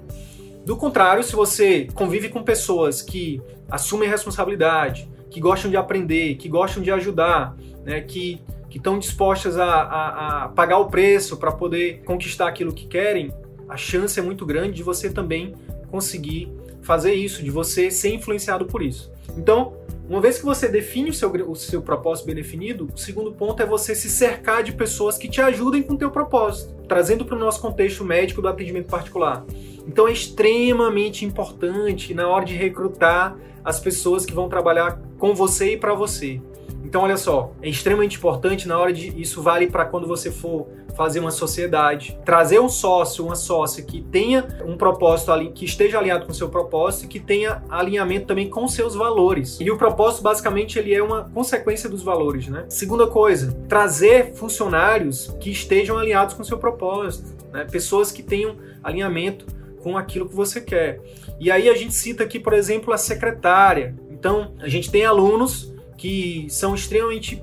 Do 0.64 0.76
contrário, 0.76 1.22
se 1.22 1.34
você 1.34 1.88
convive 1.94 2.28
com 2.28 2.42
pessoas 2.42 3.02
que 3.02 3.40
assumem 3.70 4.08
responsabilidade, 4.08 5.10
que 5.32 5.40
gostam 5.40 5.70
de 5.70 5.76
aprender, 5.76 6.36
que 6.36 6.48
gostam 6.48 6.82
de 6.82 6.90
ajudar, 6.90 7.56
né, 7.84 8.00
que 8.00 8.40
que 8.72 8.78
estão 8.78 8.98
dispostas 8.98 9.58
a, 9.58 9.66
a, 9.66 10.44
a, 10.44 10.48
pagar 10.48 10.78
o 10.78 10.86
preço 10.86 11.36
para 11.36 11.52
poder 11.52 12.00
conquistar 12.06 12.48
aquilo 12.48 12.72
que 12.72 12.86
querem, 12.86 13.30
a 13.68 13.76
chance 13.76 14.18
é 14.18 14.22
muito 14.22 14.46
grande 14.46 14.72
de 14.72 14.82
você 14.82 15.10
também 15.10 15.54
conseguir 15.90 16.50
fazer 16.80 17.12
isso, 17.12 17.42
de 17.42 17.50
você 17.50 17.90
ser 17.90 18.14
influenciado 18.14 18.64
por 18.64 18.82
isso. 18.82 19.12
Então, 19.36 19.74
uma 20.08 20.22
vez 20.22 20.38
que 20.38 20.44
você 20.46 20.68
define 20.68 21.10
o 21.10 21.12
seu, 21.12 21.30
o 21.50 21.54
seu 21.54 21.82
propósito 21.82 22.24
bem 22.24 22.34
definido, 22.34 22.88
o 22.94 22.98
segundo 22.98 23.30
ponto 23.32 23.62
é 23.62 23.66
você 23.66 23.94
se 23.94 24.08
cercar 24.08 24.62
de 24.62 24.72
pessoas 24.72 25.18
que 25.18 25.28
te 25.28 25.42
ajudem 25.42 25.82
com 25.82 25.92
o 25.92 25.98
teu 25.98 26.10
propósito, 26.10 26.74
trazendo 26.88 27.26
para 27.26 27.36
o 27.36 27.38
nosso 27.38 27.60
contexto 27.60 28.02
médico 28.02 28.40
do 28.40 28.48
atendimento 28.48 28.86
particular. 28.86 29.44
Então 29.86 30.08
é 30.08 30.12
extremamente 30.12 31.26
importante 31.26 32.14
na 32.14 32.26
hora 32.26 32.46
de 32.46 32.54
recrutar 32.54 33.36
as 33.64 33.80
pessoas 33.80 34.24
que 34.24 34.32
vão 34.32 34.48
trabalhar 34.48 35.00
com 35.18 35.34
você 35.34 35.72
e 35.72 35.76
para 35.76 35.94
você. 35.94 36.40
Então, 36.84 37.02
olha 37.02 37.16
só, 37.16 37.52
é 37.62 37.68
extremamente 37.68 38.18
importante 38.18 38.68
na 38.68 38.78
hora 38.78 38.92
de. 38.92 39.08
Isso 39.20 39.40
vale 39.40 39.66
para 39.66 39.84
quando 39.84 40.06
você 40.06 40.30
for 40.30 40.66
fazer 40.94 41.20
uma 41.20 41.30
sociedade, 41.30 42.18
trazer 42.24 42.60
um 42.60 42.68
sócio, 42.68 43.24
uma 43.24 43.34
sócia 43.34 43.82
que 43.82 44.02
tenha 44.02 44.46
um 44.64 44.76
propósito 44.76 45.32
ali, 45.32 45.50
que 45.52 45.64
esteja 45.64 45.98
alinhado 45.98 46.26
com 46.26 46.32
o 46.32 46.34
seu 46.34 46.50
propósito 46.50 47.06
e 47.06 47.08
que 47.08 47.18
tenha 47.18 47.62
alinhamento 47.70 48.26
também 48.26 48.50
com 48.50 48.68
seus 48.68 48.94
valores. 48.94 49.58
E 49.58 49.70
o 49.70 49.78
propósito, 49.78 50.22
basicamente, 50.22 50.78
ele 50.78 50.94
é 50.94 51.02
uma 51.02 51.30
consequência 51.30 51.88
dos 51.88 52.02
valores, 52.02 52.48
né? 52.48 52.66
Segunda 52.68 53.06
coisa, 53.06 53.56
trazer 53.68 54.34
funcionários 54.34 55.34
que 55.40 55.50
estejam 55.50 55.96
alinhados 55.96 56.34
com 56.34 56.42
o 56.42 56.44
seu 56.44 56.58
propósito, 56.58 57.34
né? 57.52 57.64
Pessoas 57.64 58.12
que 58.12 58.22
tenham 58.22 58.56
alinhamento 58.82 59.46
com 59.82 59.96
aquilo 59.96 60.28
que 60.28 60.34
você 60.34 60.60
quer. 60.60 61.00
E 61.42 61.50
aí 61.50 61.68
a 61.68 61.74
gente 61.74 61.92
cita 61.92 62.22
aqui, 62.22 62.38
por 62.38 62.52
exemplo, 62.52 62.94
a 62.94 62.96
secretária. 62.96 63.96
Então, 64.12 64.54
a 64.60 64.68
gente 64.68 64.88
tem 64.92 65.04
alunos 65.04 65.74
que 65.98 66.46
são 66.48 66.72
extremamente 66.72 67.42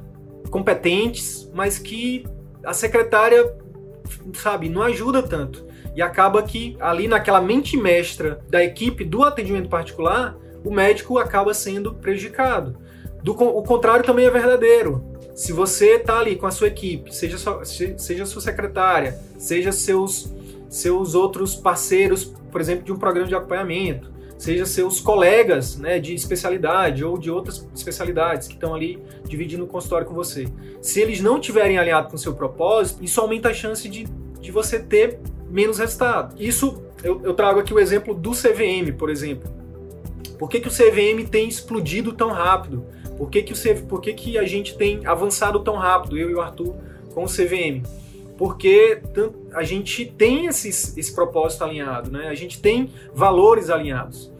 competentes, 0.49 1.51
mas 1.53 1.77
que 1.77 2.25
a 2.63 2.71
secretária, 2.71 3.53
sabe, 4.35 4.69
não 4.69 4.83
ajuda 4.83 5.21
tanto. 5.21 5.67
E 5.93 6.01
acaba 6.01 6.41
que 6.41 6.77
ali 6.79 7.09
naquela 7.09 7.41
mente 7.41 7.75
mestra 7.75 8.39
da 8.49 8.63
equipe 8.63 9.03
do 9.03 9.21
atendimento 9.21 9.67
particular, 9.67 10.37
o 10.63 10.71
médico 10.71 11.17
acaba 11.17 11.53
sendo 11.53 11.93
prejudicado. 11.95 12.77
Do, 13.21 13.33
o 13.33 13.63
contrário 13.63 14.05
também 14.05 14.25
é 14.25 14.31
verdadeiro. 14.31 15.03
Se 15.35 15.51
você 15.51 15.95
está 15.95 16.19
ali 16.19 16.37
com 16.37 16.45
a 16.45 16.51
sua 16.51 16.67
equipe, 16.67 17.13
seja, 17.13 17.37
sua, 17.37 17.65
seja 17.65 18.25
sua 18.25 18.41
secretária, 18.41 19.19
seja 19.37 19.73
seus, 19.73 20.33
seus 20.69 21.15
outros 21.15 21.53
parceiros, 21.53 22.33
por 22.51 22.61
exemplo, 22.61 22.83
de 22.83 22.91
um 22.91 22.97
programa 22.97 23.27
de 23.27 23.35
acompanhamento, 23.35 24.11
seja 24.37 24.65
seus 24.65 25.01
colegas 25.01 25.77
né, 25.77 25.99
de 25.99 26.13
especialidade 26.13 27.03
ou 27.03 27.17
de 27.17 27.29
outras 27.29 27.67
especialidades 27.75 28.47
que 28.47 28.53
estão 28.53 28.73
ali 28.73 29.01
dividindo 29.25 29.65
o 29.65 29.67
consultório 29.67 30.07
com 30.07 30.13
você. 30.13 30.47
Se 30.81 31.01
eles 31.01 31.19
não 31.19 31.39
tiverem 31.39 31.77
alinhado 31.77 32.09
com 32.09 32.15
o 32.15 32.19
seu 32.19 32.33
propósito, 32.33 33.03
isso 33.03 33.19
aumenta 33.19 33.49
a 33.49 33.53
chance 33.53 33.87
de, 33.89 34.05
de 34.39 34.51
você 34.51 34.79
ter 34.79 35.19
menos 35.49 35.77
resultado. 35.79 36.41
Isso 36.41 36.81
eu, 37.03 37.21
eu 37.23 37.33
trago 37.33 37.59
aqui 37.59 37.73
o 37.73 37.79
exemplo 37.79 38.13
do 38.13 38.31
CVM, 38.31 38.93
por 38.97 39.09
exemplo. 39.09 39.51
Por 40.37 40.49
que, 40.49 40.61
que 40.61 40.67
o 40.67 40.71
CVM 40.71 41.27
tem 41.29 41.47
explodido 41.47 42.13
tão 42.13 42.29
rápido? 42.29 42.85
Por 43.17 43.29
que, 43.29 43.43
que, 43.43 43.53
o 43.53 43.83
por 43.85 43.99
que, 43.99 44.13
que 44.13 44.37
a 44.37 44.45
gente 44.45 44.77
tem 44.77 45.05
avançado 45.05 45.59
tão 45.59 45.75
rápido, 45.75 46.17
eu 46.17 46.29
e 46.29 46.35
o 46.35 46.41
Arthur, 46.41 46.75
com 47.13 47.25
o 47.25 47.27
CVM? 47.27 47.83
Porque 48.39 49.01
a 49.53 49.63
gente 49.63 50.05
tem 50.05 50.45
esse, 50.45 50.69
esse 50.69 51.13
propósito 51.13 51.65
alinhado, 51.65 52.09
né? 52.09 52.29
A 52.29 52.35
gente 52.35 52.61
tem 52.61 52.89
valores 53.13 53.69
alinhados. 53.69 54.31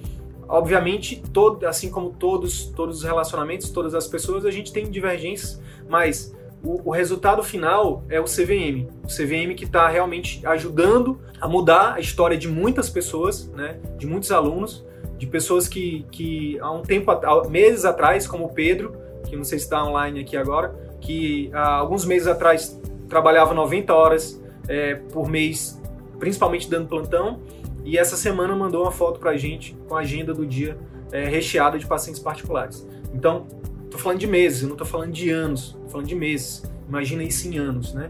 Obviamente, 0.48 1.22
todo, 1.34 1.68
assim 1.68 1.92
como 1.92 2.12
todos, 2.12 2.68
todos 2.68 3.00
os 3.00 3.04
relacionamentos, 3.04 3.70
todas 3.72 3.94
as 3.94 4.08
pessoas, 4.08 4.46
a 4.46 4.52
gente 4.52 4.72
tem 4.72 4.90
divergências, 4.90 5.62
mas 5.90 6.34
o, 6.64 6.90
o 6.90 6.92
resultado 6.92 7.44
final 7.44 8.06
é 8.08 8.22
o 8.22 8.24
CVM. 8.24 8.88
O 9.04 9.08
CVM 9.08 9.54
que 9.54 9.66
está 9.66 9.90
realmente 9.90 10.48
ajudando 10.48 11.20
a 11.42 11.46
mudar 11.46 11.96
a 11.96 12.00
história 12.00 12.38
de 12.38 12.48
muitas 12.48 12.90
pessoas, 12.90 13.50
né? 13.50 13.82
De 13.98 14.08
muitos 14.08 14.32
alunos, 14.32 14.86
de 15.18 15.28
pessoas 15.28 15.68
que, 15.68 16.06
que 16.10 16.58
há 16.62 16.72
um 16.72 16.84
tempo, 16.84 17.12
há 17.12 17.50
meses 17.50 17.84
atrás, 17.84 18.26
como 18.26 18.46
o 18.46 18.50
Pedro, 18.54 18.96
que 19.28 19.36
não 19.36 19.44
sei 19.44 19.60
se 19.60 19.66
está 19.66 19.84
online 19.84 20.22
aqui 20.22 20.38
agora, 20.38 20.74
que 21.02 21.50
há 21.52 21.76
alguns 21.76 22.06
meses 22.06 22.30
atrás 22.30 22.80
trabalhava 23.10 23.54
90 23.54 23.94
horas 23.94 24.42
é, 24.68 24.96
por 24.96 25.28
mês, 25.28 25.82
principalmente 26.20 26.70
dando 26.70 26.88
plantão, 26.88 27.42
e 27.84 27.98
essa 27.98 28.16
semana 28.16 28.56
mandou 28.56 28.84
uma 28.84 28.92
foto 28.92 29.20
pra 29.20 29.36
gente 29.36 29.76
com 29.88 29.96
a 29.96 30.02
agenda 30.02 30.34
do 30.34 30.46
dia 30.46 30.78
é, 31.12 31.26
recheada 31.26 31.80
de 31.80 31.88
pacientes 31.88 32.22
particulares. 32.22 32.88
Então, 33.14 33.48
tô 33.90 33.98
falando 33.98 34.20
de 34.20 34.28
meses, 34.28 34.68
não 34.68 34.76
tô 34.76 34.86
falando 34.86 35.12
de 35.12 35.30
anos, 35.30 35.78
tô 35.84 35.90
falando 35.90 36.08
de 36.08 36.16
meses. 36.16 36.64
Imagina 36.88 37.24
isso 37.24 37.48
em 37.48 37.58
anos, 37.58 37.94
né? 37.94 38.10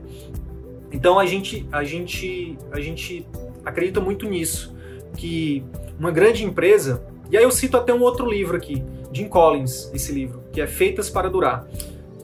Então 0.92 1.20
a 1.20 1.26
gente, 1.26 1.68
a 1.72 1.84
gente, 1.84 2.58
a 2.72 2.80
gente 2.80 3.26
acredita 3.64 4.02
muito 4.02 4.28
nisso, 4.28 4.76
que 5.16 5.64
uma 6.00 6.12
grande 6.12 6.44
empresa, 6.44 7.04
e 7.30 7.38
aí 7.38 7.44
eu 7.44 7.52
cito 7.52 7.78
até 7.78 7.94
um 7.94 8.02
outro 8.02 8.30
livro 8.30 8.58
aqui, 8.58 8.84
Jim 9.12 9.28
Collins, 9.28 9.92
esse 9.94 10.12
livro, 10.12 10.44
que 10.52 10.62
é 10.62 10.68
Feitas 10.68 11.10
para 11.10 11.30
Durar. 11.30 11.68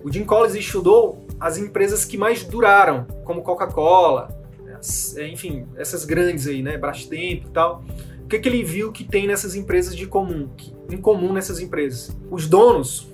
O 0.04 0.12
Jim 0.12 0.24
Collins 0.24 0.56
estudou 0.56 1.25
as 1.46 1.60
empresas 1.60 2.04
que 2.04 2.18
mais 2.18 2.44
duraram, 2.44 3.06
como 3.24 3.44
Coca-Cola, 3.44 4.36
é, 5.16 5.28
enfim, 5.28 5.68
essas 5.78 6.04
grandes 6.04 6.48
aí, 6.48 6.64
né, 6.64 6.76
Brastemp 6.76 7.44
e 7.46 7.50
tal. 7.54 7.84
o 8.24 8.28
que, 8.28 8.40
que 8.40 8.50
ele 8.50 8.64
viu 8.64 8.92
que 8.92 9.04
tem 9.04 9.28
nessas 9.28 9.54
empresas 9.54 9.96
de 9.96 10.08
comum, 10.08 10.50
que, 10.58 10.74
em 10.90 10.98
comum 10.98 11.32
nessas 11.32 11.60
empresas? 11.60 12.18
Os 12.32 12.48
donos, 12.48 13.08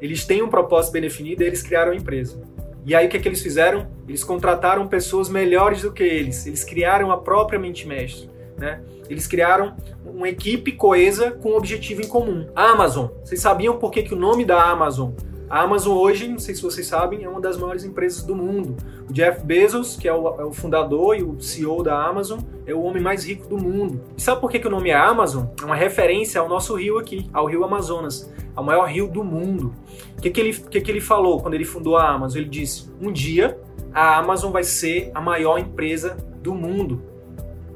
eles 0.00 0.24
têm 0.24 0.40
um 0.40 0.48
propósito 0.48 0.92
bem 0.92 1.02
definido 1.02 1.42
e 1.42 1.46
eles 1.46 1.64
criaram 1.64 1.90
a 1.90 1.96
empresa. 1.96 2.40
E 2.86 2.94
aí 2.94 3.08
o 3.08 3.10
que, 3.10 3.18
que 3.18 3.26
eles 3.26 3.42
fizeram? 3.42 3.88
Eles 4.06 4.22
contrataram 4.22 4.86
pessoas 4.86 5.28
melhores 5.28 5.82
do 5.82 5.90
que 5.90 6.04
eles. 6.04 6.46
Eles 6.46 6.62
criaram 6.62 7.10
a 7.10 7.16
própria 7.16 7.58
mente 7.58 7.88
mestre. 7.88 8.30
Né? 8.56 8.80
Eles 9.10 9.26
criaram 9.26 9.74
uma 10.06 10.28
equipe 10.28 10.70
coesa 10.70 11.32
com 11.32 11.50
um 11.50 11.56
objetivo 11.56 12.02
em 12.02 12.06
comum. 12.06 12.46
A 12.54 12.70
Amazon. 12.70 13.08
Vocês 13.24 13.40
sabiam 13.40 13.78
por 13.78 13.90
que, 13.90 14.04
que 14.04 14.14
o 14.14 14.16
nome 14.16 14.44
da 14.44 14.62
Amazon 14.62 15.10
a 15.54 15.60
Amazon 15.60 15.96
hoje, 15.96 16.26
não 16.26 16.40
sei 16.40 16.52
se 16.52 16.60
vocês 16.60 16.84
sabem, 16.84 17.22
é 17.22 17.28
uma 17.28 17.40
das 17.40 17.56
maiores 17.56 17.84
empresas 17.84 18.24
do 18.24 18.34
mundo. 18.34 18.74
O 19.08 19.12
Jeff 19.12 19.46
Bezos, 19.46 19.96
que 19.96 20.08
é 20.08 20.12
o, 20.12 20.40
é 20.40 20.44
o, 20.44 20.52
fundador 20.52 21.16
e 21.16 21.22
o 21.22 21.40
CEO 21.40 21.80
da 21.80 21.96
Amazon, 22.04 22.40
é 22.66 22.74
o 22.74 22.82
homem 22.82 23.00
mais 23.00 23.24
rico 23.24 23.46
do 23.46 23.56
mundo. 23.56 24.00
E 24.16 24.20
sabe 24.20 24.40
por 24.40 24.50
que, 24.50 24.58
que 24.58 24.66
o 24.66 24.70
nome 24.70 24.90
é 24.90 24.96
Amazon? 24.96 25.44
É 25.62 25.64
uma 25.64 25.76
referência 25.76 26.40
ao 26.40 26.48
nosso 26.48 26.74
rio 26.74 26.98
aqui, 26.98 27.30
ao 27.32 27.46
rio 27.46 27.62
Amazonas, 27.62 28.28
ao 28.56 28.64
maior 28.64 28.88
rio 28.88 29.06
do 29.06 29.22
mundo. 29.22 29.72
O 30.18 30.20
que, 30.20 30.28
que, 30.28 30.40
ele, 30.40 30.54
que, 30.54 30.80
que 30.80 30.90
ele 30.90 31.00
falou 31.00 31.40
quando 31.40 31.54
ele 31.54 31.64
fundou 31.64 31.96
a 31.96 32.08
Amazon? 32.08 32.40
Ele 32.40 32.50
disse: 32.50 32.90
um 33.00 33.12
dia 33.12 33.56
a 33.92 34.18
Amazon 34.18 34.50
vai 34.50 34.64
ser 34.64 35.12
a 35.14 35.20
maior 35.20 35.60
empresa 35.60 36.16
do 36.42 36.52
mundo. 36.52 37.00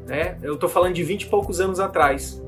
Né? 0.04 0.36
Eu 0.42 0.54
estou 0.54 0.68
falando 0.68 0.94
de 0.94 1.04
20 1.04 1.22
e 1.22 1.26
poucos 1.26 1.60
anos 1.60 1.78
atrás. 1.78 2.42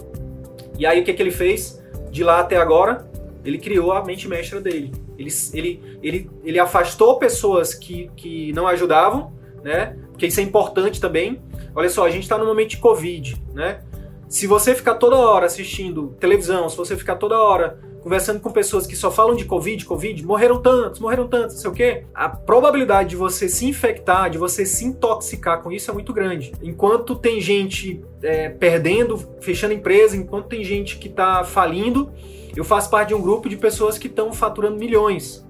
E 0.76 0.84
aí 0.84 1.00
o 1.00 1.04
que, 1.04 1.14
que 1.14 1.22
ele 1.22 1.30
fez? 1.30 1.80
De 2.10 2.24
lá 2.24 2.40
até 2.40 2.56
agora, 2.56 3.08
ele 3.44 3.59
criou 3.59 3.92
a 3.92 4.05
mente 4.05 4.29
mestra 4.29 4.61
dele. 4.61 4.92
Ele, 5.18 5.31
ele, 5.53 5.98
ele, 6.03 6.31
ele 6.44 6.59
afastou 6.59 7.18
pessoas 7.18 7.74
que, 7.74 8.11
que 8.16 8.53
não 8.53 8.66
ajudavam, 8.66 9.33
né? 9.62 9.96
Porque 10.11 10.26
isso 10.26 10.40
é 10.40 10.42
importante 10.42 11.00
também. 11.00 11.40
Olha 11.74 11.88
só, 11.88 12.05
a 12.05 12.11
gente 12.11 12.22
está 12.22 12.37
no 12.37 12.44
momento 12.44 12.70
de 12.70 12.76
Covid, 12.79 13.40
né? 13.55 13.83
Se 14.29 14.46
você 14.46 14.74
ficar 14.74 14.94
toda 14.94 15.16
hora 15.16 15.46
assistindo 15.46 16.14
televisão, 16.20 16.68
se 16.68 16.76
você 16.76 16.96
ficar 16.96 17.16
toda 17.16 17.40
hora 17.40 17.81
conversando 18.02 18.40
com 18.40 18.50
pessoas 18.50 18.86
que 18.86 18.96
só 18.96 19.10
falam 19.10 19.34
de 19.36 19.44
Covid, 19.44 19.84
Covid, 19.84 20.24
morreram 20.24 20.60
tantos, 20.60 21.00
morreram 21.00 21.28
tantos, 21.28 21.56
não 21.56 21.62
sei 21.62 21.70
o 21.70 21.74
quê, 21.74 22.04
a 22.14 22.28
probabilidade 22.28 23.10
de 23.10 23.16
você 23.16 23.48
se 23.48 23.66
infectar, 23.66 24.30
de 24.30 24.38
você 24.38 24.64
se 24.64 24.84
intoxicar 24.84 25.62
com 25.62 25.70
isso 25.70 25.90
é 25.90 25.94
muito 25.94 26.12
grande. 26.12 26.52
Enquanto 26.62 27.14
tem 27.14 27.40
gente 27.40 28.02
é, 28.22 28.48
perdendo, 28.48 29.18
fechando 29.40 29.74
empresa, 29.74 30.16
enquanto 30.16 30.46
tem 30.46 30.64
gente 30.64 30.98
que 30.98 31.08
está 31.08 31.44
falindo, 31.44 32.10
eu 32.56 32.64
faço 32.64 32.90
parte 32.90 33.08
de 33.08 33.14
um 33.14 33.20
grupo 33.20 33.48
de 33.48 33.56
pessoas 33.56 33.98
que 33.98 34.06
estão 34.06 34.32
faturando 34.32 34.76
milhões. 34.76 35.46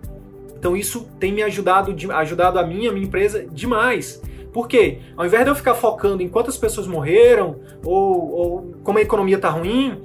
Então 0.58 0.76
isso 0.76 1.08
tem 1.18 1.32
me 1.32 1.42
ajudado, 1.42 1.94
ajudado 2.12 2.58
a 2.58 2.66
mim, 2.66 2.86
a 2.86 2.92
minha 2.92 3.06
empresa, 3.06 3.46
demais. 3.50 4.20
Por 4.52 4.66
quê? 4.66 4.98
Ao 5.16 5.24
invés 5.24 5.44
de 5.44 5.50
eu 5.50 5.54
ficar 5.54 5.74
focando 5.74 6.22
em 6.22 6.28
quantas 6.28 6.56
pessoas 6.56 6.86
morreram 6.86 7.60
ou, 7.84 8.30
ou 8.30 8.74
como 8.82 8.98
a 8.98 9.02
economia 9.02 9.36
está 9.36 9.48
ruim, 9.48 10.02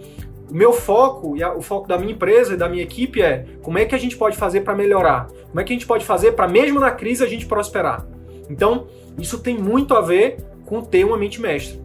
o 0.49 0.53
meu 0.53 0.71
foco 0.71 1.35
e 1.35 1.43
o 1.43 1.61
foco 1.61 1.87
da 1.87 1.97
minha 1.97 2.13
empresa 2.13 2.53
e 2.53 2.57
da 2.57 2.69
minha 2.69 2.83
equipe 2.83 3.21
é 3.21 3.45
como 3.61 3.77
é 3.77 3.85
que 3.85 3.95
a 3.95 3.97
gente 3.97 4.15
pode 4.15 4.37
fazer 4.37 4.61
para 4.61 4.75
melhorar? 4.75 5.27
Como 5.49 5.59
é 5.59 5.63
que 5.63 5.73
a 5.73 5.75
gente 5.75 5.87
pode 5.87 6.05
fazer 6.05 6.33
para 6.33 6.47
mesmo 6.47 6.79
na 6.79 6.91
crise 6.91 7.23
a 7.23 7.27
gente 7.27 7.45
prosperar? 7.45 8.05
Então, 8.49 8.87
isso 9.17 9.39
tem 9.39 9.57
muito 9.57 9.93
a 9.95 10.01
ver 10.01 10.37
com 10.65 10.81
ter 10.81 11.03
uma 11.03 11.17
mente 11.17 11.41
mestra. 11.41 11.79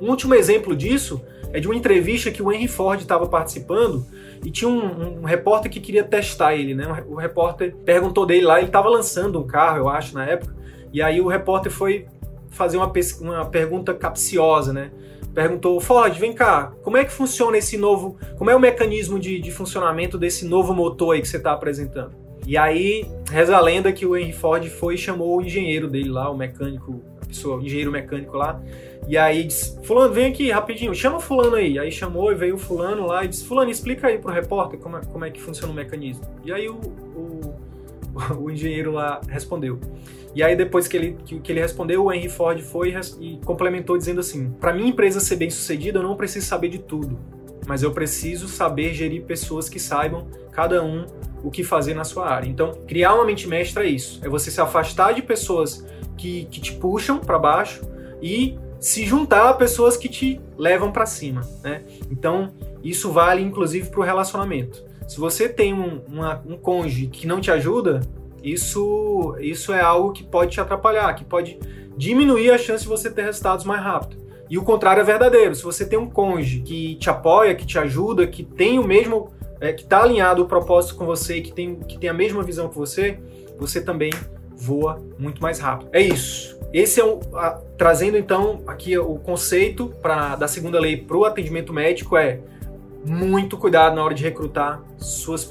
Um 0.00 0.08
último 0.08 0.34
exemplo 0.34 0.74
disso 0.74 1.20
é 1.52 1.58
de 1.58 1.66
uma 1.66 1.74
entrevista 1.74 2.30
que 2.30 2.42
o 2.42 2.52
Henry 2.52 2.68
Ford 2.68 3.00
estava 3.00 3.26
participando 3.26 4.06
e 4.44 4.50
tinha 4.50 4.68
um, 4.68 5.20
um, 5.20 5.24
repórter 5.24 5.70
que 5.70 5.80
queria 5.80 6.04
testar 6.04 6.54
ele, 6.54 6.74
né? 6.74 7.04
O 7.08 7.16
repórter 7.16 7.74
perguntou 7.84 8.24
dele 8.24 8.44
lá, 8.44 8.58
ele 8.58 8.68
estava 8.68 8.88
lançando 8.88 9.38
um 9.38 9.46
carro, 9.46 9.78
eu 9.78 9.88
acho, 9.88 10.14
na 10.14 10.24
época, 10.24 10.54
e 10.92 11.02
aí 11.02 11.20
o 11.20 11.26
repórter 11.26 11.70
foi 11.70 12.06
fazer 12.50 12.76
uma, 12.76 12.90
uma 13.20 13.44
pergunta 13.46 13.92
capciosa, 13.92 14.72
né? 14.72 14.90
Perguntou, 15.34 15.80
Ford, 15.80 16.16
vem 16.18 16.32
cá, 16.32 16.72
como 16.82 16.96
é 16.96 17.04
que 17.04 17.12
funciona 17.12 17.56
esse 17.56 17.76
novo, 17.76 18.18
como 18.36 18.50
é 18.50 18.56
o 18.56 18.60
mecanismo 18.60 19.18
de, 19.18 19.40
de 19.40 19.50
funcionamento 19.50 20.18
desse 20.18 20.44
novo 20.44 20.74
motor 20.74 21.14
aí 21.14 21.20
que 21.20 21.28
você 21.28 21.36
está 21.36 21.52
apresentando? 21.52 22.12
E 22.46 22.56
aí, 22.56 23.06
reza 23.30 23.56
a 23.56 23.60
lenda 23.60 23.92
que 23.92 24.04
o 24.04 24.16
Henry 24.16 24.32
Ford 24.32 24.66
foi 24.68 24.94
e 24.94 24.98
chamou 24.98 25.38
o 25.38 25.42
engenheiro 25.42 25.88
dele 25.88 26.08
lá, 26.08 26.28
o 26.30 26.36
mecânico, 26.36 27.00
a 27.22 27.26
pessoa, 27.26 27.58
o 27.58 27.62
engenheiro 27.62 27.92
mecânico 27.92 28.36
lá, 28.36 28.60
e 29.10 29.16
aí 29.18 29.44
disse, 29.44 29.76
fulano, 29.82 30.12
vem 30.12 30.26
aqui 30.26 30.50
rapidinho, 30.50 30.94
chama 30.94 31.18
fulano 31.18 31.56
aí. 31.56 31.78
Aí 31.78 31.90
chamou 31.90 32.30
e 32.30 32.34
veio 32.34 32.54
o 32.54 32.58
fulano 32.58 33.06
lá 33.06 33.24
e 33.24 33.28
disse, 33.28 33.44
fulano, 33.44 33.70
explica 33.70 34.06
aí 34.06 34.18
pro 34.18 34.32
repórter 34.32 34.78
como 34.78 34.96
é, 34.96 35.00
como 35.00 35.24
é 35.24 35.30
que 35.30 35.40
funciona 35.40 35.72
o 35.72 35.74
mecanismo. 35.74 36.24
E 36.44 36.52
aí 36.52 36.68
o, 36.68 36.74
o, 36.76 37.29
o 38.38 38.50
engenheiro 38.50 38.92
lá 38.92 39.20
respondeu. 39.28 39.78
E 40.34 40.42
aí 40.42 40.54
depois 40.54 40.86
que 40.86 40.96
ele, 40.96 41.16
que, 41.24 41.40
que 41.40 41.52
ele 41.52 41.60
respondeu, 41.60 42.04
o 42.04 42.12
Henry 42.12 42.28
Ford 42.28 42.60
foi 42.60 42.94
e, 43.18 43.38
complementou 43.44 43.98
dizendo 43.98 44.20
assim, 44.20 44.50
para 44.60 44.72
minha 44.72 44.88
empresa 44.88 45.18
ser 45.18 45.36
bem 45.36 45.50
sucedida, 45.50 45.98
eu 45.98 46.02
não 46.02 46.16
preciso 46.16 46.46
saber 46.46 46.68
de 46.68 46.78
tudo, 46.78 47.18
mas 47.66 47.82
eu 47.82 47.92
preciso 47.92 48.46
saber 48.46 48.94
gerir 48.94 49.22
pessoas 49.24 49.68
que 49.68 49.80
saibam, 49.80 50.28
cada 50.52 50.82
um, 50.84 51.04
o 51.42 51.50
que 51.50 51.64
fazer 51.64 51.94
na 51.94 52.04
sua 52.04 52.28
área. 52.28 52.48
Então, 52.48 52.72
criar 52.86 53.14
uma 53.14 53.24
mente 53.24 53.48
mestra 53.48 53.84
é 53.84 53.88
isso, 53.88 54.20
é 54.22 54.28
você 54.28 54.50
se 54.50 54.60
afastar 54.60 55.14
de 55.14 55.22
pessoas 55.22 55.84
que, 56.16 56.44
que 56.46 56.60
te 56.60 56.74
puxam 56.74 57.18
para 57.18 57.38
baixo 57.38 57.82
e 58.22 58.56
se 58.78 59.04
juntar 59.04 59.50
a 59.50 59.54
pessoas 59.54 59.96
que 59.96 60.08
te 60.08 60.40
levam 60.56 60.90
para 60.92 61.06
cima, 61.06 61.42
né? 61.62 61.82
Então, 62.10 62.52
isso 62.82 63.10
vale 63.10 63.42
inclusive 63.42 63.90
para 63.90 64.00
o 64.00 64.02
relacionamento. 64.02 64.89
Se 65.10 65.18
você 65.18 65.48
tem 65.48 65.74
um, 65.74 66.00
uma, 66.06 66.40
um 66.46 66.56
cônjuge 66.56 67.08
que 67.08 67.26
não 67.26 67.40
te 67.40 67.50
ajuda, 67.50 67.98
isso, 68.44 69.34
isso 69.40 69.72
é 69.72 69.80
algo 69.80 70.12
que 70.12 70.22
pode 70.22 70.52
te 70.52 70.60
atrapalhar, 70.60 71.12
que 71.14 71.24
pode 71.24 71.58
diminuir 71.96 72.52
a 72.52 72.56
chance 72.56 72.84
de 72.84 72.88
você 72.88 73.10
ter 73.10 73.24
resultados 73.24 73.64
mais 73.64 73.82
rápido. 73.82 74.24
E 74.48 74.56
o 74.56 74.62
contrário 74.62 75.00
é 75.00 75.04
verdadeiro. 75.04 75.52
Se 75.52 75.64
você 75.64 75.84
tem 75.84 75.98
um 75.98 76.08
cônjuge 76.08 76.60
que 76.60 76.94
te 76.94 77.10
apoia, 77.10 77.56
que 77.56 77.66
te 77.66 77.76
ajuda, 77.76 78.24
que 78.24 78.44
tem 78.44 78.78
o 78.78 78.84
mesmo, 78.84 79.32
é, 79.60 79.72
que 79.72 79.82
está 79.82 80.04
alinhado 80.04 80.42
o 80.42 80.46
propósito 80.46 80.94
com 80.94 81.04
você, 81.04 81.40
que 81.40 81.52
tem, 81.52 81.74
que 81.74 81.98
tem 81.98 82.08
a 82.08 82.14
mesma 82.14 82.44
visão 82.44 82.68
que 82.68 82.78
você, 82.78 83.18
você 83.58 83.80
também 83.80 84.12
voa 84.54 85.02
muito 85.18 85.42
mais 85.42 85.58
rápido. 85.58 85.90
É 85.92 86.00
isso. 86.00 86.56
Esse 86.72 87.00
é 87.00 87.04
o, 87.04 87.18
a, 87.34 87.60
trazendo 87.76 88.16
então 88.16 88.62
aqui 88.64 88.96
o 88.96 89.16
conceito 89.16 89.92
pra, 90.00 90.36
da 90.36 90.46
segunda 90.46 90.78
lei 90.78 90.98
para 90.98 91.16
o 91.16 91.24
atendimento 91.24 91.72
médico 91.72 92.16
é 92.16 92.38
muito 93.04 93.56
cuidado 93.56 93.94
na 93.94 94.04
hora 94.04 94.14
de 94.14 94.22
recrutar 94.22 94.82
suas, 94.98 95.48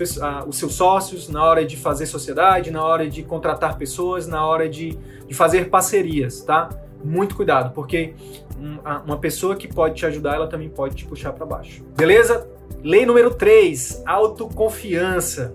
os 0.48 0.58
seus 0.58 0.74
sócios, 0.74 1.30
na 1.30 1.44
hora 1.44 1.66
de 1.66 1.76
fazer 1.76 2.06
sociedade, 2.06 2.70
na 2.72 2.84
hora 2.84 3.10
de 3.10 3.24
contratar 3.24 3.78
pessoas, 3.78 4.28
na 4.28 4.46
hora 4.46 4.70
de, 4.70 4.98
de 5.28 5.34
fazer 5.34 5.70
parcerias, 5.70 6.42
tá? 6.42 6.70
Muito 7.04 7.36
cuidado, 7.36 7.74
porque 7.74 8.14
uma 9.06 9.18
pessoa 9.18 9.56
que 9.56 9.68
pode 9.68 9.96
te 9.96 10.06
ajudar, 10.06 10.36
ela 10.36 10.48
também 10.48 10.70
pode 10.70 10.96
te 10.96 11.06
puxar 11.06 11.32
para 11.32 11.46
baixo. 11.46 11.84
Beleza? 11.96 12.48
Lei 12.84 13.06
número 13.06 13.34
3, 13.34 14.04
autoconfiança. 14.06 15.54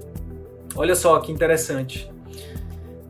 Olha 0.75 0.95
só 0.95 1.19
que 1.21 1.31
interessante. 1.31 2.11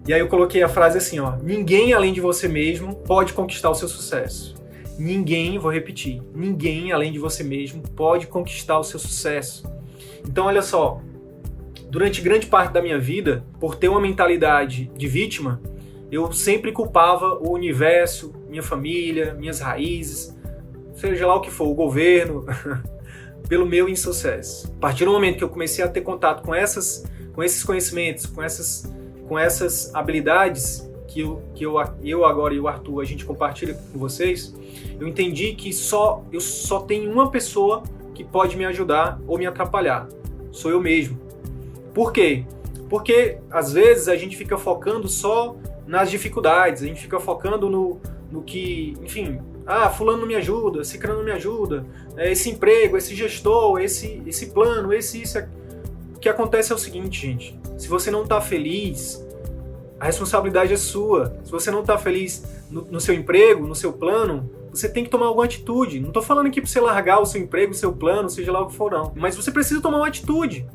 E 0.07 0.13
aí 0.13 0.21
eu 0.21 0.29
coloquei 0.29 0.63
a 0.63 0.69
frase 0.69 0.99
assim, 0.99 1.19
ó: 1.19 1.37
ninguém 1.43 1.95
além 1.95 2.13
de 2.13 2.21
você 2.21 2.47
mesmo 2.47 2.97
pode 2.97 3.33
conquistar 3.33 3.71
o 3.71 3.75
seu 3.75 3.89
sucesso. 3.89 4.55
Ninguém, 4.99 5.59
vou 5.59 5.71
repetir, 5.71 6.23
ninguém 6.35 6.93
além 6.93 7.13
de 7.13 7.19
você 7.19 7.43
mesmo 7.43 7.83
pode 7.83 8.27
conquistar 8.27 8.79
o 8.79 8.85
seu 8.85 8.99
sucesso. 8.99 9.65
Então 10.27 10.47
olha 10.47 10.63
só, 10.63 11.01
durante 11.91 12.21
grande 12.21 12.47
parte 12.47 12.73
da 12.73 12.81
minha 12.81 12.99
vida, 12.99 13.45
por 13.59 13.75
ter 13.75 13.89
uma 13.89 14.01
mentalidade 14.01 14.91
de 14.97 15.09
vítima, 15.09 15.61
eu 16.11 16.33
sempre 16.33 16.71
culpava 16.71 17.35
o 17.35 17.53
universo, 17.53 18.33
minha 18.49 18.63
família, 18.63 19.35
minhas 19.35 19.61
raízes, 19.61 20.37
seja 20.95 21.27
lá 21.27 21.35
o 21.35 21.41
que 21.41 21.51
for, 21.51 21.67
o 21.67 21.75
governo, 21.75 22.47
pelo 23.49 23.67
meu 23.67 23.89
insucesso. 23.89 24.73
A 24.77 24.81
partir 24.81 25.05
do 25.05 25.11
momento 25.11 25.39
que 25.39 25.45
eu 25.45 25.49
comecei 25.49 25.85
a 25.85 25.89
ter 25.89 26.03
contato 26.03 26.43
com 26.43 26.55
essas, 26.55 27.05
com 27.35 27.43
esses 27.43 27.65
conhecimentos, 27.65 28.27
com 28.27 28.43
essas 28.43 28.93
com 29.27 29.39
essas 29.39 29.95
habilidades 29.95 30.89
que 31.15 31.21
eu, 31.21 31.41
que 31.55 31.65
eu, 31.65 31.75
eu 32.03 32.25
agora 32.25 32.53
e 32.53 32.59
o 32.59 32.67
Arthur 32.67 33.01
a 33.01 33.05
gente 33.05 33.25
compartilha 33.25 33.73
com 33.93 33.97
vocês, 33.97 34.53
eu 34.99 35.07
entendi 35.07 35.55
que 35.55 35.73
só 35.73 36.25
eu 36.33 36.41
só 36.41 36.81
tenho 36.81 37.09
uma 37.13 37.31
pessoa 37.31 37.85
que 38.13 38.25
pode 38.25 38.57
me 38.57 38.65
ajudar 38.65 39.21
ou 39.25 39.39
me 39.39 39.47
atrapalhar. 39.47 40.09
Sou 40.51 40.73
eu 40.73 40.81
mesmo. 40.81 41.17
Por 41.95 42.13
quê? 42.13 42.45
Porque 42.91 43.39
às 43.49 43.73
vezes 43.73 44.09
a 44.09 44.17
gente 44.17 44.37
fica 44.37 44.59
focando 44.59 45.07
só 45.07 45.55
nas 45.87 46.11
dificuldades, 46.11 46.83
a 46.83 46.87
gente 46.87 47.03
fica 47.03 47.21
focando 47.21 47.71
no, 47.71 48.01
no 48.29 48.43
que, 48.43 48.97
enfim, 49.01 49.39
ah, 49.65 49.89
fulano 49.91 50.19
não 50.19 50.27
me 50.27 50.35
ajuda, 50.35 50.83
crânio 50.99 51.19
não 51.19 51.25
me 51.25 51.31
ajuda, 51.33 51.87
é, 52.17 52.33
esse 52.33 52.51
emprego, 52.51 52.97
esse 52.97 53.15
gestor, 53.15 53.81
esse, 53.81 54.21
esse 54.27 54.47
plano, 54.47 54.93
esse 54.93 55.23
isso. 55.23 55.39
O 56.17 56.19
que 56.19 56.29
acontece 56.29 56.73
é 56.73 56.75
o 56.75 56.79
seguinte, 56.79 57.21
gente. 57.21 57.57
Se 57.79 57.87
você 57.87 58.11
não 58.11 58.25
está 58.25 58.41
feliz, 58.41 59.24
a 59.99 60.07
responsabilidade 60.07 60.73
é 60.73 60.77
sua. 60.77 61.37
Se 61.45 61.51
você 61.51 61.71
não 61.71 61.81
está 61.81 61.97
feliz 61.97 62.45
no, 62.71 62.83
no, 62.83 63.01
seu 63.01 63.15
emprego, 63.15 63.67
no 63.67 63.75
seu 63.75 63.93
plano, 63.93 64.51
você 64.71 64.89
tem 64.89 65.05
que 65.05 65.11
tomar 65.11 65.27
alguma 65.27 65.45
atitude. 65.45 66.01
Não 66.01 66.09
estou 66.09 66.23
falando 66.23 66.47
aqui 66.47 66.61
para 66.61 66.69
você 66.69 66.81
largar 66.81 67.21
o 67.21 67.27
seu 67.27 67.41
emprego, 67.41 67.73
o 67.73 67.77
seu 67.77 67.93
plano, 67.93 68.29
seja 68.29 68.53
lá 68.53 68.61
o 68.61 68.67
que 68.67 68.75
for, 68.75 68.91
não. 68.91 69.13
Mas 69.15 69.37
você 69.37 69.51
precisa 69.51 69.81
tomar 69.81 69.99
uma 69.99 70.09
atitude. 70.09 70.67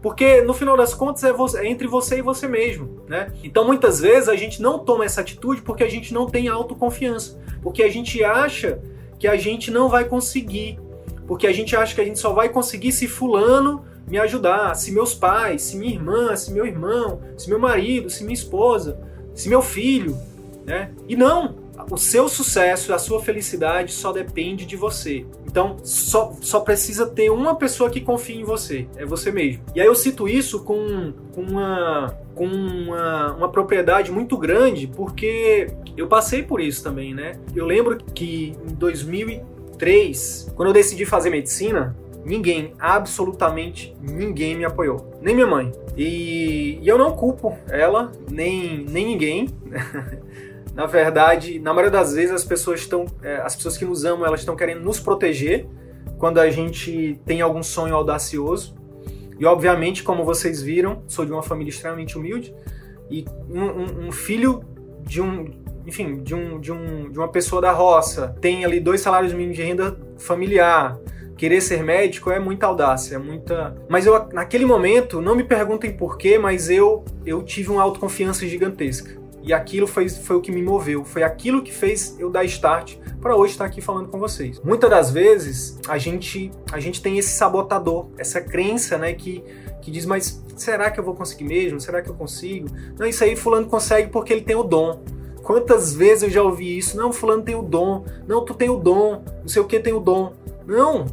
Porque 0.00 0.42
no 0.42 0.54
final 0.54 0.76
das 0.76 0.94
contas 0.94 1.24
é, 1.24 1.32
você, 1.32 1.58
é, 1.58 1.66
entre 1.66 1.88
você 1.88 2.18
e 2.18 2.22
você 2.22 2.46
mesmo, 2.46 3.02
né? 3.08 3.32
Então 3.42 3.66
muitas 3.66 4.00
vezes 4.00 4.28
a 4.28 4.36
gente 4.36 4.62
não 4.62 4.78
toma 4.78 5.04
essa 5.04 5.20
atitude 5.20 5.62
porque 5.62 5.82
a 5.82 5.88
gente 5.88 6.14
não 6.14 6.26
tem 6.26 6.48
autoconfiança, 6.48 7.38
porque 7.62 7.82
a 7.82 7.90
gente 7.90 8.22
acha 8.22 8.80
que 9.18 9.26
a 9.26 9.36
gente 9.36 9.70
não 9.72 9.88
vai 9.88 10.04
conseguir, 10.04 10.78
porque 11.26 11.46
a 11.48 11.52
gente 11.52 11.74
acha 11.74 11.94
que 11.94 12.00
a 12.00 12.04
gente 12.04 12.18
só 12.18 12.32
vai 12.32 12.48
conseguir 12.48 12.92
se 12.92 13.08
fulano 13.08 13.84
me 14.08 14.18
ajudar, 14.18 14.74
se 14.74 14.90
meus 14.92 15.14
pais, 15.14 15.62
se 15.62 15.76
minha 15.76 15.92
irmã, 15.92 16.34
se 16.36 16.52
meu 16.52 16.66
irmão, 16.66 17.20
se 17.36 17.48
meu 17.48 17.58
marido, 17.58 18.10
se 18.10 18.24
minha 18.24 18.34
esposa, 18.34 18.98
se 19.34 19.48
meu 19.48 19.62
filho, 19.62 20.16
né? 20.64 20.90
E 21.08 21.16
não, 21.16 21.56
o 21.90 21.96
seu 21.96 22.28
sucesso, 22.28 22.92
a 22.92 22.98
sua 22.98 23.20
felicidade 23.20 23.92
só 23.92 24.12
depende 24.12 24.66
de 24.66 24.76
você. 24.76 25.24
Então, 25.46 25.76
só, 25.82 26.32
só 26.40 26.60
precisa 26.60 27.06
ter 27.06 27.30
uma 27.30 27.54
pessoa 27.54 27.88
que 27.88 28.00
confie 28.00 28.40
em 28.40 28.44
você, 28.44 28.86
é 28.96 29.06
você 29.06 29.30
mesmo. 29.30 29.62
E 29.74 29.80
aí 29.80 29.86
eu 29.86 29.94
cito 29.94 30.28
isso 30.28 30.64
com, 30.64 31.12
com, 31.34 31.42
uma, 31.42 32.18
com 32.34 32.46
uma, 32.46 33.32
uma 33.34 33.48
propriedade 33.48 34.10
muito 34.10 34.36
grande, 34.36 34.86
porque 34.86 35.68
eu 35.96 36.06
passei 36.06 36.42
por 36.42 36.60
isso 36.60 36.82
também, 36.82 37.14
né? 37.14 37.38
Eu 37.54 37.64
lembro 37.64 37.96
que 37.96 38.54
em 38.68 38.74
2003, 38.74 40.52
quando 40.54 40.68
eu 40.68 40.74
decidi 40.74 41.06
fazer 41.06 41.30
medicina, 41.30 41.96
ninguém, 42.28 42.74
absolutamente 42.78 43.96
ninguém 44.00 44.56
me 44.56 44.64
apoiou. 44.64 45.18
Nem 45.20 45.34
minha 45.34 45.46
mãe. 45.46 45.72
E, 45.96 46.78
e 46.80 46.86
eu 46.86 46.98
não 46.98 47.12
culpo 47.12 47.56
ela, 47.68 48.12
nem, 48.30 48.84
nem 48.88 49.06
ninguém. 49.06 49.48
na 50.74 50.86
verdade, 50.86 51.58
na 51.58 51.72
maioria 51.72 51.90
das 51.90 52.12
vezes 52.14 52.30
as 52.32 52.44
pessoas 52.44 52.80
estão, 52.80 53.06
é, 53.22 53.36
as 53.38 53.56
pessoas 53.56 53.76
que 53.76 53.84
nos 53.84 54.04
amam, 54.04 54.26
elas 54.26 54.40
estão 54.40 54.54
querendo 54.54 54.82
nos 54.82 55.00
proteger 55.00 55.66
quando 56.18 56.38
a 56.38 56.50
gente 56.50 57.18
tem 57.24 57.40
algum 57.40 57.62
sonho 57.62 57.94
audacioso. 57.94 58.76
E 59.38 59.46
obviamente, 59.46 60.02
como 60.02 60.24
vocês 60.24 60.60
viram, 60.60 61.02
sou 61.08 61.24
de 61.24 61.32
uma 61.32 61.42
família 61.42 61.70
extremamente 61.70 62.18
humilde 62.18 62.54
e 63.10 63.24
um, 63.48 63.62
um, 63.62 64.08
um 64.08 64.12
filho 64.12 64.62
de 65.02 65.22
um, 65.22 65.46
enfim, 65.86 66.22
de, 66.22 66.34
um, 66.34 66.60
de, 66.60 66.70
um, 66.70 67.10
de 67.10 67.18
uma 67.18 67.28
pessoa 67.28 67.62
da 67.62 67.72
roça, 67.72 68.36
tem 68.40 68.64
ali 68.64 68.78
dois 68.78 69.00
salários 69.00 69.32
mínimos 69.32 69.56
de 69.56 69.62
renda 69.62 69.98
familiar. 70.18 70.98
Querer 71.38 71.60
ser 71.60 71.84
médico 71.84 72.32
é 72.32 72.40
muita 72.40 72.66
audácia, 72.66 73.14
é 73.14 73.18
muita. 73.18 73.76
Mas 73.88 74.04
eu, 74.04 74.28
naquele 74.32 74.66
momento, 74.66 75.20
não 75.20 75.36
me 75.36 75.44
perguntem 75.44 75.96
porquê, 75.96 76.36
mas 76.36 76.68
eu, 76.68 77.04
eu 77.24 77.44
tive 77.44 77.70
uma 77.70 77.80
autoconfiança 77.80 78.44
gigantesca. 78.44 79.16
E 79.40 79.52
aquilo 79.52 79.86
foi, 79.86 80.08
foi 80.08 80.34
o 80.34 80.40
que 80.40 80.50
me 80.50 80.60
moveu, 80.60 81.04
foi 81.04 81.22
aquilo 81.22 81.62
que 81.62 81.72
fez 81.72 82.18
eu 82.18 82.28
dar 82.28 82.44
start 82.44 82.96
para 83.20 83.36
hoje 83.36 83.52
estar 83.52 83.64
aqui 83.66 83.80
falando 83.80 84.08
com 84.08 84.18
vocês. 84.18 84.60
Muitas 84.64 84.90
das 84.90 85.10
vezes 85.12 85.78
a 85.88 85.96
gente 85.96 86.50
a 86.72 86.80
gente 86.80 87.00
tem 87.00 87.18
esse 87.18 87.30
sabotador, 87.30 88.08
essa 88.18 88.40
crença, 88.40 88.98
né, 88.98 89.14
que 89.14 89.42
que 89.80 89.92
diz, 89.92 90.04
mas 90.04 90.42
será 90.56 90.90
que 90.90 90.98
eu 90.98 91.04
vou 91.04 91.14
conseguir 91.14 91.44
mesmo? 91.44 91.80
Será 91.80 92.02
que 92.02 92.10
eu 92.10 92.14
consigo? 92.14 92.68
Não, 92.98 93.06
isso 93.06 93.22
aí 93.22 93.36
fulano 93.36 93.68
consegue 93.68 94.10
porque 94.10 94.32
ele 94.32 94.42
tem 94.42 94.56
o 94.56 94.64
dom. 94.64 95.00
Quantas 95.42 95.94
vezes 95.94 96.24
eu 96.24 96.30
já 96.30 96.42
ouvi 96.42 96.76
isso? 96.76 96.96
Não, 96.96 97.12
fulano 97.12 97.42
tem 97.42 97.54
o 97.54 97.62
dom. 97.62 98.04
Não, 98.26 98.44
tu 98.44 98.52
tem 98.52 98.68
o 98.68 98.76
dom. 98.76 99.22
Não 99.40 99.48
sei 99.48 99.62
o 99.62 99.64
que 99.64 99.78
tem 99.78 99.94
o 99.94 100.00
dom. 100.00 100.34
Não. 100.66 101.06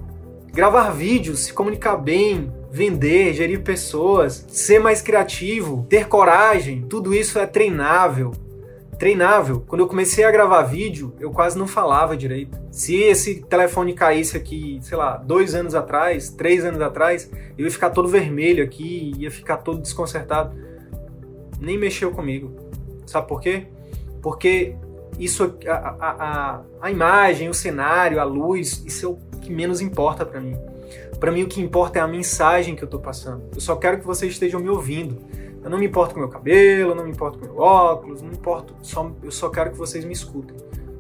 Gravar 0.56 0.91
vídeos, 0.91 1.41
se 1.41 1.51
comunicar 1.51 1.97
bem, 1.97 2.49
vender, 2.72 3.34
gerir 3.34 3.62
pessoas, 3.62 4.45
ser 4.47 4.80
mais 4.80 5.01
criativo, 5.01 5.86
ter 5.89 6.08
coragem, 6.08 6.84
tudo 6.84 7.14
isso 7.14 7.38
é 7.38 7.45
treinável. 7.45 8.32
Treinável. 8.97 9.66
Quando 9.68 9.82
eu 9.82 9.88
comecei 9.88 10.24
a 10.24 10.32
gravar 10.32 10.62
vídeo, 10.62 11.14
eu 11.20 11.30
quase 11.32 11.58
não 11.58 11.68
falava 11.68 12.16
direito. 12.16 12.58
Se 12.72 12.95
esse 12.95 13.41
telefone 13.43 13.91
caísse 13.91 14.38
aqui, 14.38 14.80
sei 14.82 14.97
lá, 14.97 15.18
dois 15.18 15.53
anos 15.53 15.76
atrás, 15.76 16.30
três 16.30 16.64
anos 16.64 16.80
atrás, 16.80 17.30
eu 17.58 17.66
ia 17.66 17.72
ficar 17.72 17.89
todo 17.89 18.08
vermelho 18.08 18.64
aqui, 18.64 19.12
ia 19.18 19.30
ficar 19.30 19.58
todo 19.58 19.82
desconcertado. 19.82 20.56
Nem 21.60 21.78
mexeu 21.78 22.12
comigo. 22.12 22.56
Sabe 23.06 23.28
por 23.28 23.41
quê? 23.41 23.68
Porque 24.22 24.78
isso, 25.20 25.57
a, 25.68 25.72
a, 25.72 26.61
a, 26.82 26.91
imagem, 26.91 27.49
o 27.49 27.53
cenário, 27.53 28.20
a 28.20 28.24
luz, 28.24 28.84
isso 28.86 29.05
é 29.05 29.09
o 29.09 29.39
que 29.39 29.51
menos 29.51 29.82
importa 29.82 30.26
para 30.26 30.39
mim. 30.41 30.57
Para 31.20 31.32
mim, 31.32 31.43
o 31.43 31.47
que 31.47 31.61
importa 31.61 31.99
é 31.99 32.01
a 32.01 32.07
mensagem 32.07 32.76
que 32.76 32.84
eu 32.84 32.88
estou 32.88 32.99
passando. 32.99 33.43
Eu 33.53 33.61
só 33.61 33.76
quero 33.76 33.99
que 33.99 34.05
vocês 34.05 34.34
estejam 34.34 34.59
me 34.59 34.70
ouvindo. 34.70 35.18
Eu 35.63 35.70
não 35.70 35.80
me 35.80 35.86
importo 35.86 36.13
com 36.13 36.20
meu 36.20 36.30
cabelo, 36.30 36.93
não 36.93 37.03
me 37.03 37.11
importo 37.11 37.39
com 37.39 37.45
meu 37.45 37.57
óculos, 37.57 38.22
não 38.22 38.30
me 38.30 38.36
importo. 38.36 38.76
Só, 38.82 39.11
eu 39.24 39.32
só 39.32 39.49
quero 39.49 39.72
que 39.72 39.78
vocês 39.78 40.05
me 40.05 40.13
escutem. 40.13 40.55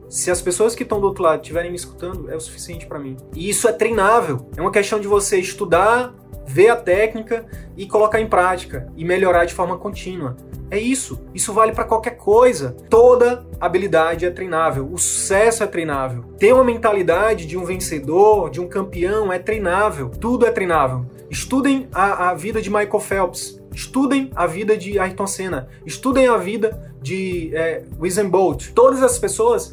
Se 0.09 0.31
as 0.31 0.41
pessoas 0.41 0.73
que 0.73 0.83
estão 0.83 0.99
do 0.99 1.07
outro 1.07 1.23
lado 1.23 1.41
estiverem 1.41 1.69
me 1.69 1.75
escutando, 1.75 2.31
é 2.31 2.35
o 2.35 2.39
suficiente 2.39 2.85
para 2.85 2.97
mim. 2.97 3.17
E 3.33 3.49
isso 3.49 3.67
é 3.67 3.73
treinável. 3.73 4.49
É 4.55 4.61
uma 4.61 4.71
questão 4.71 4.99
de 4.99 5.07
você 5.07 5.37
estudar, 5.37 6.13
ver 6.45 6.69
a 6.69 6.75
técnica 6.75 7.45
e 7.75 7.85
colocar 7.87 8.19
em 8.21 8.27
prática 8.27 8.87
e 8.95 9.03
melhorar 9.03 9.45
de 9.45 9.53
forma 9.53 9.77
contínua. 9.77 10.35
É 10.69 10.79
isso. 10.79 11.21
Isso 11.33 11.53
vale 11.53 11.71
para 11.71 11.83
qualquer 11.83 12.17
coisa. 12.17 12.75
Toda 12.89 13.45
habilidade 13.59 14.25
é 14.25 14.31
treinável. 14.31 14.89
O 14.91 14.97
sucesso 14.97 15.63
é 15.63 15.67
treinável. 15.67 16.23
Ter 16.39 16.53
uma 16.53 16.63
mentalidade 16.63 17.45
de 17.45 17.57
um 17.57 17.63
vencedor, 17.63 18.49
de 18.49 18.59
um 18.59 18.67
campeão, 18.67 19.31
é 19.31 19.37
treinável. 19.37 20.09
Tudo 20.09 20.45
é 20.45 20.51
treinável. 20.51 21.05
Estudem 21.29 21.87
a, 21.93 22.29
a 22.29 22.33
vida 22.33 22.61
de 22.61 22.69
Michael 22.69 22.99
Phelps. 22.99 23.61
Estudem 23.73 24.31
a 24.35 24.47
vida 24.47 24.77
de 24.77 24.97
Ayrton 24.97 25.27
Senna. 25.27 25.67
Estudem 25.85 26.27
a 26.27 26.37
vida 26.37 26.93
de 27.01 27.55
é, 27.55 27.83
Usain 27.99 28.27
Bolt. 28.27 28.71
Todas 28.73 29.03
as 29.03 29.19
pessoas 29.19 29.71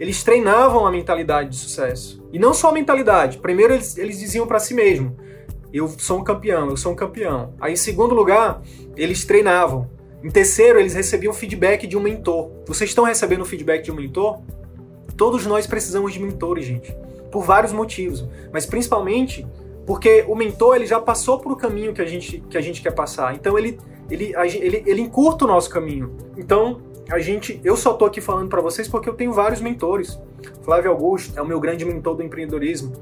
eles 0.00 0.24
treinavam 0.24 0.84
a 0.84 0.90
mentalidade 0.90 1.50
de 1.50 1.56
sucesso. 1.56 2.20
E 2.32 2.38
não 2.38 2.52
só 2.52 2.70
a 2.70 2.72
mentalidade. 2.72 3.38
Primeiro 3.38 3.74
eles, 3.74 3.96
eles 3.96 4.18
diziam 4.18 4.46
para 4.46 4.58
si 4.58 4.74
mesmo: 4.74 5.16
eu 5.72 5.88
sou 5.88 6.18
um 6.18 6.24
campeão, 6.24 6.68
eu 6.70 6.76
sou 6.76 6.92
um 6.92 6.96
campeão. 6.96 7.54
Aí, 7.60 7.72
em 7.72 7.76
segundo 7.76 8.14
lugar, 8.14 8.60
eles 8.96 9.24
treinavam. 9.24 9.88
Em 10.22 10.30
terceiro, 10.30 10.78
eles 10.78 10.94
recebiam 10.94 11.32
feedback 11.32 11.86
de 11.86 11.96
um 11.96 12.00
mentor. 12.00 12.50
Vocês 12.66 12.90
estão 12.90 13.04
recebendo 13.04 13.44
feedback 13.44 13.82
de 13.82 13.90
um 13.90 13.96
mentor? 13.96 14.40
Todos 15.16 15.46
nós 15.46 15.66
precisamos 15.66 16.12
de 16.12 16.20
mentores, 16.20 16.64
gente. 16.64 16.94
Por 17.30 17.42
vários 17.42 17.72
motivos. 17.72 18.24
Mas 18.52 18.66
principalmente 18.66 19.46
porque 19.86 20.24
o 20.28 20.34
mentor 20.34 20.76
ele 20.76 20.86
já 20.86 21.00
passou 21.00 21.40
por 21.40 21.52
o 21.52 21.56
caminho 21.56 21.92
que 21.92 22.00
a 22.00 22.04
gente, 22.04 22.40
que 22.48 22.56
a 22.56 22.60
gente 22.60 22.80
quer 22.80 22.92
passar. 22.92 23.34
Então 23.34 23.58
ele, 23.58 23.78
ele, 24.10 24.32
ele, 24.36 24.82
ele 24.86 25.00
encurta 25.00 25.44
o 25.44 25.48
nosso 25.48 25.68
caminho. 25.68 26.14
Então, 26.36 26.80
a 27.10 27.18
gente, 27.18 27.60
eu 27.64 27.76
só 27.76 27.92
tô 27.92 28.04
aqui 28.04 28.20
falando 28.20 28.48
para 28.48 28.60
vocês 28.60 28.86
porque 28.86 29.08
eu 29.08 29.14
tenho 29.14 29.32
vários 29.32 29.60
mentores. 29.60 30.20
Flávio 30.62 30.90
Augusto 30.90 31.36
é 31.36 31.42
o 31.42 31.46
meu 31.46 31.58
grande 31.58 31.84
mentor 31.84 32.14
do 32.14 32.22
empreendedorismo. 32.22 32.92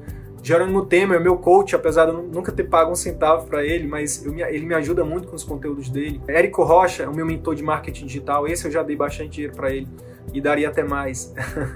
Jerônimo 0.43 0.85
Temer 0.85 1.19
é 1.19 1.19
meu 1.19 1.37
coach, 1.37 1.75
apesar 1.75 2.05
de 2.05 2.11
eu 2.11 2.23
nunca 2.23 2.51
ter 2.51 2.63
pago 2.63 2.91
um 2.91 2.95
centavo 2.95 3.45
para 3.45 3.63
ele, 3.63 3.87
mas 3.87 4.25
eu, 4.25 4.33
ele 4.37 4.65
me 4.65 4.73
ajuda 4.73 5.05
muito 5.05 5.27
com 5.27 5.35
os 5.35 5.43
conteúdos 5.43 5.89
dele. 5.89 6.21
Érico 6.27 6.63
Rocha 6.63 7.03
é 7.03 7.07
o 7.07 7.13
meu 7.13 7.25
mentor 7.25 7.53
de 7.53 7.63
marketing 7.63 8.07
digital, 8.07 8.47
esse 8.47 8.65
eu 8.65 8.71
já 8.71 8.81
dei 8.81 8.95
bastante 8.95 9.29
dinheiro 9.29 9.55
para 9.55 9.71
ele 9.71 9.87
e 10.33 10.41
daria 10.41 10.69
até 10.69 10.83
mais. 10.83 11.33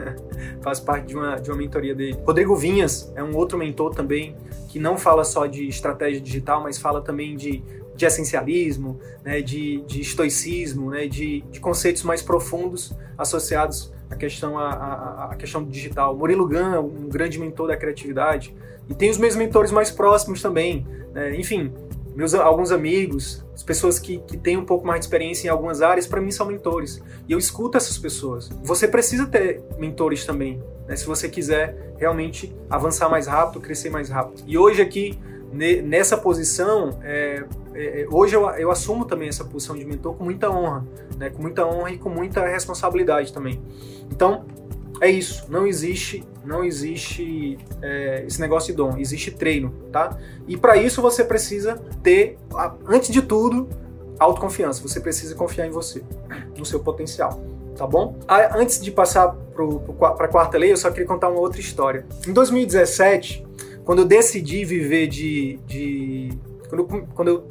Faz 0.62 0.80
parte 0.80 1.08
de 1.08 1.16
uma, 1.16 1.36
de 1.36 1.52
uma 1.52 1.58
mentoria 1.58 1.94
dele. 1.94 2.18
Rodrigo 2.26 2.56
Vinhas 2.56 3.12
é 3.16 3.24
um 3.24 3.36
outro 3.36 3.58
mentor 3.58 3.94
também, 3.94 4.36
que 4.68 4.80
não 4.80 4.98
fala 4.98 5.24
só 5.24 5.46
de 5.46 5.68
estratégia 5.68 6.20
digital, 6.20 6.64
mas 6.64 6.78
fala 6.80 7.02
também 7.02 7.36
de, 7.36 7.64
de 7.96 8.06
essencialismo, 8.06 9.00
né, 9.24 9.42
de, 9.42 9.82
de 9.82 10.02
estoicismo, 10.02 10.90
né, 10.90 11.08
de, 11.08 11.42
de 11.52 11.60
conceitos 11.60 12.04
mais 12.04 12.22
profundos 12.22 12.96
associados 13.18 13.94
a 14.16 14.18
questão, 14.18 14.58
a, 14.58 14.70
a, 14.70 15.26
a 15.32 15.36
questão 15.36 15.64
digital. 15.64 16.16
Murilo 16.16 16.46
um 16.46 17.10
grande 17.10 17.38
mentor 17.38 17.68
da 17.68 17.78
criatividade. 17.78 18.56
E 18.90 18.94
tem 18.94 19.10
os 19.10 19.18
meus 19.18 19.36
mentores 19.36 19.72
mais 19.72 19.92
próximos 19.92 20.42
também. 20.42 20.88
Né? 21.14 21.36
Enfim, 21.36 21.74
meus 22.16 22.34
alguns 22.34 22.72
amigos, 22.72 23.44
as 23.54 23.62
pessoas 23.62 24.00
que, 24.00 24.20
que 24.20 24.38
têm 24.38 24.58
um 24.58 24.66
pouco 24.66 24.88
mais 24.88 25.02
de 25.02 25.06
experiência 25.06 25.48
em 25.48 25.50
algumas 25.50 25.82
áreas, 25.82 26.08
para 26.08 26.22
mim 26.22 26.32
são 26.32 26.46
mentores. 26.46 27.02
E 27.28 27.34
eu 27.34 27.38
escuto 27.38 27.78
essas 27.78 27.98
pessoas. 27.98 28.50
Você 28.64 28.88
precisa 28.88 29.26
ter 29.26 29.62
mentores 29.78 30.26
também, 30.26 30.62
né? 30.88 30.96
se 30.96 31.06
você 31.06 31.28
quiser 31.28 31.94
realmente 31.98 32.56
avançar 32.70 33.10
mais 33.10 33.28
rápido, 33.28 33.60
crescer 33.60 33.90
mais 33.90 34.10
rápido. 34.10 34.44
E 34.48 34.58
hoje 34.58 34.82
aqui, 34.82 35.20
nessa 35.52 36.18
posição, 36.18 37.00
é, 37.04 37.44
é, 37.76 38.02
é, 38.02 38.08
hoje 38.10 38.36
eu, 38.36 38.50
eu, 38.52 38.72
assumo 38.72 39.06
também 39.06 39.28
essa 39.28 39.44
posição 39.44 39.76
de 39.76 39.84
mentor 39.84 40.16
com 40.16 40.24
muita 40.24 40.50
honra, 40.50 40.86
né? 41.18 41.30
com 41.30 41.42
muita 41.42 41.66
honra 41.66 41.92
e 41.92 41.98
com 41.98 42.10
muita 42.10 42.46
responsabilidade 42.48 43.34
também. 43.34 43.62
Então, 44.10 44.46
é 45.02 45.10
isso. 45.10 45.46
Não 45.50 45.68
existe, 45.68 46.24
não 46.46 46.64
existe 46.64 47.58
é, 47.82 48.24
esse 48.26 48.40
negócio 48.40 48.72
de 48.72 48.78
dom. 48.78 48.98
Existe 48.98 49.30
treino, 49.32 49.74
tá? 49.92 50.18
E 50.48 50.56
para 50.56 50.78
isso 50.78 51.02
você 51.02 51.24
precisa 51.24 51.76
ter, 52.02 52.38
antes 52.88 53.10
de 53.10 53.22
tudo, 53.22 53.68
autoconfiança. 54.18 54.82
Você 54.82 55.02
precisa 55.02 55.36
confiar 55.36 55.68
em 55.68 55.72
você, 55.72 56.02
no 56.58 56.66
seu 56.66 56.80
potencial, 56.80 57.44
tá 57.76 57.86
bom? 57.86 58.18
Ah, 58.26 58.58
antes 58.58 58.80
de 58.80 58.90
passar 58.90 59.36
para 59.54 60.26
a 60.26 60.28
quarta 60.30 60.58
lei, 60.58 60.72
eu 60.72 60.78
só 60.78 60.90
queria 60.90 61.06
contar 61.06 61.30
uma 61.30 61.42
outra 61.42 61.60
história. 61.60 62.06
Em 62.26 62.32
2017, 62.32 63.46
quando 63.84 64.00
eu 64.00 64.06
decidi 64.06 64.64
viver 64.64 65.08
de, 65.08 65.60
de 65.68 66.30
quando 66.70 66.86
quando 67.14 67.28
eu 67.28 67.48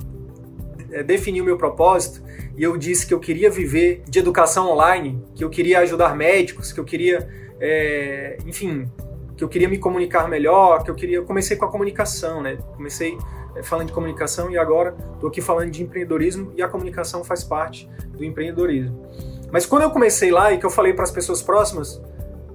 defini 1.02 1.40
o 1.40 1.44
meu 1.44 1.56
propósito 1.56 2.22
e 2.56 2.62
eu 2.62 2.76
disse 2.76 3.06
que 3.06 3.12
eu 3.12 3.20
queria 3.20 3.50
viver 3.50 4.02
de 4.08 4.18
educação 4.18 4.70
online, 4.70 5.22
que 5.34 5.42
eu 5.42 5.50
queria 5.50 5.80
ajudar 5.80 6.14
médicos, 6.14 6.72
que 6.72 6.78
eu 6.78 6.84
queria, 6.84 7.28
é, 7.60 8.38
enfim, 8.46 8.88
que 9.36 9.42
eu 9.42 9.48
queria 9.48 9.68
me 9.68 9.78
comunicar 9.78 10.28
melhor, 10.28 10.84
que 10.84 10.90
eu 10.90 10.94
queria. 10.94 11.16
Eu 11.16 11.24
comecei 11.24 11.56
com 11.56 11.64
a 11.64 11.70
comunicação, 11.70 12.40
né? 12.40 12.58
Comecei 12.76 13.18
é, 13.56 13.62
falando 13.62 13.88
de 13.88 13.92
comunicação 13.92 14.50
e 14.50 14.56
agora 14.56 14.94
estou 15.14 15.28
aqui 15.28 15.40
falando 15.40 15.70
de 15.70 15.82
empreendedorismo 15.82 16.52
e 16.56 16.62
a 16.62 16.68
comunicação 16.68 17.24
faz 17.24 17.42
parte 17.42 17.88
do 18.12 18.24
empreendedorismo. 18.24 19.08
Mas 19.50 19.66
quando 19.66 19.82
eu 19.82 19.90
comecei 19.90 20.30
lá 20.30 20.52
e 20.52 20.58
que 20.58 20.66
eu 20.66 20.70
falei 20.70 20.92
para 20.92 21.04
as 21.04 21.10
pessoas 21.10 21.42
próximas, 21.42 22.00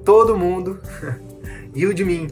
todo 0.05 0.37
mundo 0.37 0.79
riu 1.75 1.93
de 1.93 2.05
mim. 2.05 2.27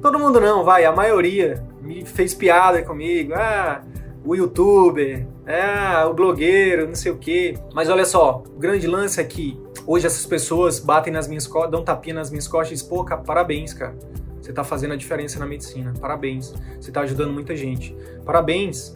Todo 0.00 0.18
mundo 0.18 0.40
não, 0.40 0.64
vai, 0.64 0.84
a 0.84 0.92
maioria 0.92 1.62
me 1.82 2.04
fez 2.04 2.34
piada 2.34 2.82
comigo. 2.82 3.34
Ah, 3.34 3.82
o 4.24 4.34
youtuber, 4.34 5.26
ah, 5.58 6.06
o 6.08 6.14
blogueiro, 6.14 6.86
não 6.86 6.94
sei 6.94 7.10
o 7.10 7.16
quê. 7.16 7.56
Mas 7.72 7.88
olha 7.88 8.04
só, 8.04 8.42
o 8.46 8.58
grande 8.58 8.86
lance 8.86 9.20
é 9.20 9.24
que 9.24 9.58
hoje 9.86 10.06
essas 10.06 10.26
pessoas 10.26 10.78
batem 10.78 11.12
nas 11.12 11.26
minhas 11.26 11.46
costas, 11.46 11.70
dão 11.70 11.82
tapinha 11.82 12.14
nas 12.14 12.30
minhas 12.30 12.46
costas 12.46 12.70
e 12.70 12.74
dizem, 12.74 12.88
pô, 12.88 13.04
cara, 13.04 13.20
parabéns, 13.22 13.72
cara. 13.72 13.94
Você 14.40 14.52
tá 14.52 14.64
fazendo 14.64 14.94
a 14.94 14.96
diferença 14.96 15.38
na 15.38 15.46
medicina. 15.46 15.92
Parabéns. 16.00 16.52
Você 16.80 16.90
tá 16.90 17.02
ajudando 17.02 17.32
muita 17.32 17.54
gente. 17.54 17.96
Parabéns. 18.24 18.94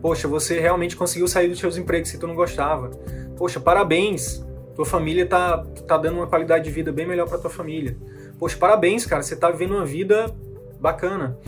Poxa, 0.00 0.28
você 0.28 0.60
realmente 0.60 0.96
conseguiu 0.96 1.26
sair 1.26 1.48
dos 1.48 1.58
seus 1.58 1.76
empregos 1.76 2.10
que 2.10 2.18
tu 2.18 2.26
não 2.26 2.34
gostava. 2.34 2.90
Poxa, 3.36 3.58
parabéns. 3.58 4.44
Tua 4.74 4.86
família 4.86 5.26
tá, 5.26 5.58
tá 5.86 5.96
dando 5.98 6.16
uma 6.16 6.26
qualidade 6.26 6.64
de 6.64 6.70
vida 6.70 6.92
bem 6.92 7.06
melhor 7.06 7.28
para 7.28 7.38
tua 7.38 7.50
família. 7.50 7.96
Poxa, 8.38 8.56
parabéns, 8.56 9.06
cara. 9.06 9.22
Você 9.22 9.36
tá 9.36 9.50
vivendo 9.50 9.72
uma 9.72 9.84
vida 9.84 10.34
bacana. 10.80 11.38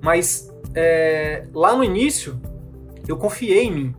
Mas 0.00 0.52
é, 0.74 1.46
lá 1.54 1.74
no 1.74 1.84
início, 1.84 2.40
eu 3.10 3.16
confiei 3.16 3.64
em 3.64 3.72
mim. 3.72 3.94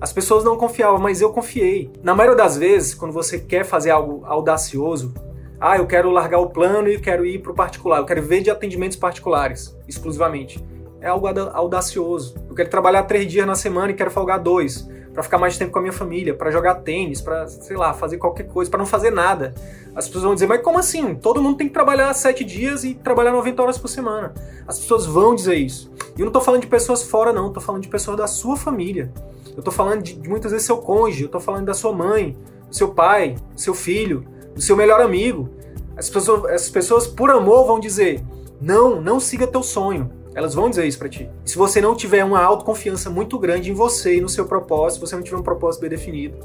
As 0.00 0.12
pessoas 0.12 0.42
não 0.42 0.56
confiavam, 0.56 0.98
mas 0.98 1.20
eu 1.20 1.32
confiei. 1.32 1.90
Na 2.02 2.14
maioria 2.14 2.36
das 2.36 2.56
vezes, 2.56 2.94
quando 2.94 3.12
você 3.12 3.38
quer 3.38 3.64
fazer 3.64 3.90
algo 3.90 4.24
audacioso, 4.24 5.14
ah, 5.60 5.76
eu 5.76 5.86
quero 5.86 6.10
largar 6.10 6.38
o 6.38 6.50
plano 6.50 6.88
e 6.88 6.98
quero 6.98 7.24
ir 7.24 7.40
para 7.40 7.52
o 7.52 7.54
particular, 7.54 7.98
eu 7.98 8.04
quero 8.04 8.22
ver 8.22 8.40
de 8.40 8.50
atendimentos 8.50 8.96
particulares, 8.96 9.76
exclusivamente. 9.86 10.64
É 11.00 11.08
algo 11.08 11.26
audacioso. 11.26 12.34
Eu 12.48 12.54
quero 12.54 12.68
trabalhar 12.68 13.04
três 13.04 13.30
dias 13.30 13.46
na 13.46 13.54
semana 13.54 13.92
e 13.92 13.94
quero 13.94 14.10
folgar 14.10 14.40
dois, 14.40 14.88
para 15.12 15.22
ficar 15.22 15.38
mais 15.38 15.58
tempo 15.58 15.72
com 15.72 15.78
a 15.78 15.82
minha 15.82 15.92
família, 15.92 16.34
para 16.34 16.50
jogar 16.50 16.76
tênis, 16.76 17.20
para, 17.20 17.46
sei 17.46 17.76
lá, 17.76 17.92
fazer 17.92 18.16
qualquer 18.16 18.44
coisa, 18.44 18.70
para 18.70 18.78
não 18.78 18.86
fazer 18.86 19.10
nada. 19.10 19.54
As 19.94 20.06
pessoas 20.06 20.24
vão 20.24 20.34
dizer, 20.34 20.46
mas 20.46 20.62
como 20.62 20.78
assim? 20.78 21.14
Todo 21.14 21.42
mundo 21.42 21.58
tem 21.58 21.68
que 21.68 21.74
trabalhar 21.74 22.12
sete 22.14 22.44
dias 22.44 22.82
e 22.82 22.94
trabalhar 22.94 23.32
90 23.32 23.62
horas 23.62 23.78
por 23.78 23.88
semana. 23.88 24.32
As 24.66 24.78
pessoas 24.78 25.04
vão 25.04 25.34
dizer 25.34 25.56
isso. 25.56 25.92
E 26.16 26.20
eu 26.20 26.24
não 26.24 26.28
estou 26.28 26.40
falando 26.40 26.62
de 26.62 26.66
pessoas 26.66 27.02
fora, 27.02 27.32
não. 27.32 27.48
Estou 27.48 27.62
falando 27.62 27.82
de 27.82 27.88
pessoas 27.88 28.16
da 28.16 28.26
sua 28.26 28.56
família. 28.56 29.12
Eu 29.48 29.58
estou 29.58 29.72
falando 29.72 30.02
de, 30.02 30.14
de, 30.14 30.28
muitas 30.28 30.50
vezes 30.50 30.66
seu 30.66 30.78
cônjuge. 30.78 31.22
Eu 31.22 31.26
estou 31.26 31.40
falando 31.40 31.66
da 31.66 31.74
sua 31.74 31.92
mãe, 31.92 32.36
do 32.68 32.74
seu 32.74 32.88
pai, 32.88 33.36
do 33.54 33.60
seu 33.60 33.74
filho, 33.74 34.26
do 34.54 34.62
seu 34.62 34.76
melhor 34.76 35.00
amigo. 35.02 35.50
As 35.94 36.08
pessoas, 36.08 36.44
as 36.46 36.70
pessoas 36.70 37.06
por 37.06 37.30
amor 37.30 37.66
vão 37.66 37.78
dizer, 37.78 38.22
não, 38.58 38.98
não 38.98 39.20
siga 39.20 39.46
teu 39.46 39.62
sonho. 39.62 40.10
Elas 40.34 40.54
vão 40.54 40.70
dizer 40.70 40.86
isso 40.86 40.98
para 40.98 41.08
ti. 41.08 41.28
Se 41.44 41.56
você 41.56 41.80
não 41.80 41.94
tiver 41.94 42.24
uma 42.24 42.42
autoconfiança 42.42 43.10
muito 43.10 43.38
grande 43.38 43.70
em 43.70 43.74
você 43.74 44.16
e 44.16 44.20
no 44.20 44.28
seu 44.28 44.46
propósito, 44.46 45.00
se 45.00 45.10
você 45.10 45.16
não 45.16 45.22
tiver 45.22 45.36
um 45.36 45.42
propósito 45.42 45.82
bem 45.82 45.90
definido, 45.90 46.38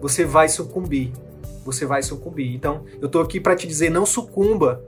você 0.00 0.24
vai 0.24 0.48
sucumbir. 0.48 1.12
Você 1.64 1.86
vai 1.86 2.02
sucumbir. 2.02 2.54
Então, 2.54 2.84
eu 3.00 3.08
tô 3.08 3.20
aqui 3.20 3.40
para 3.40 3.56
te 3.56 3.66
dizer, 3.66 3.90
não 3.90 4.04
sucumba. 4.04 4.82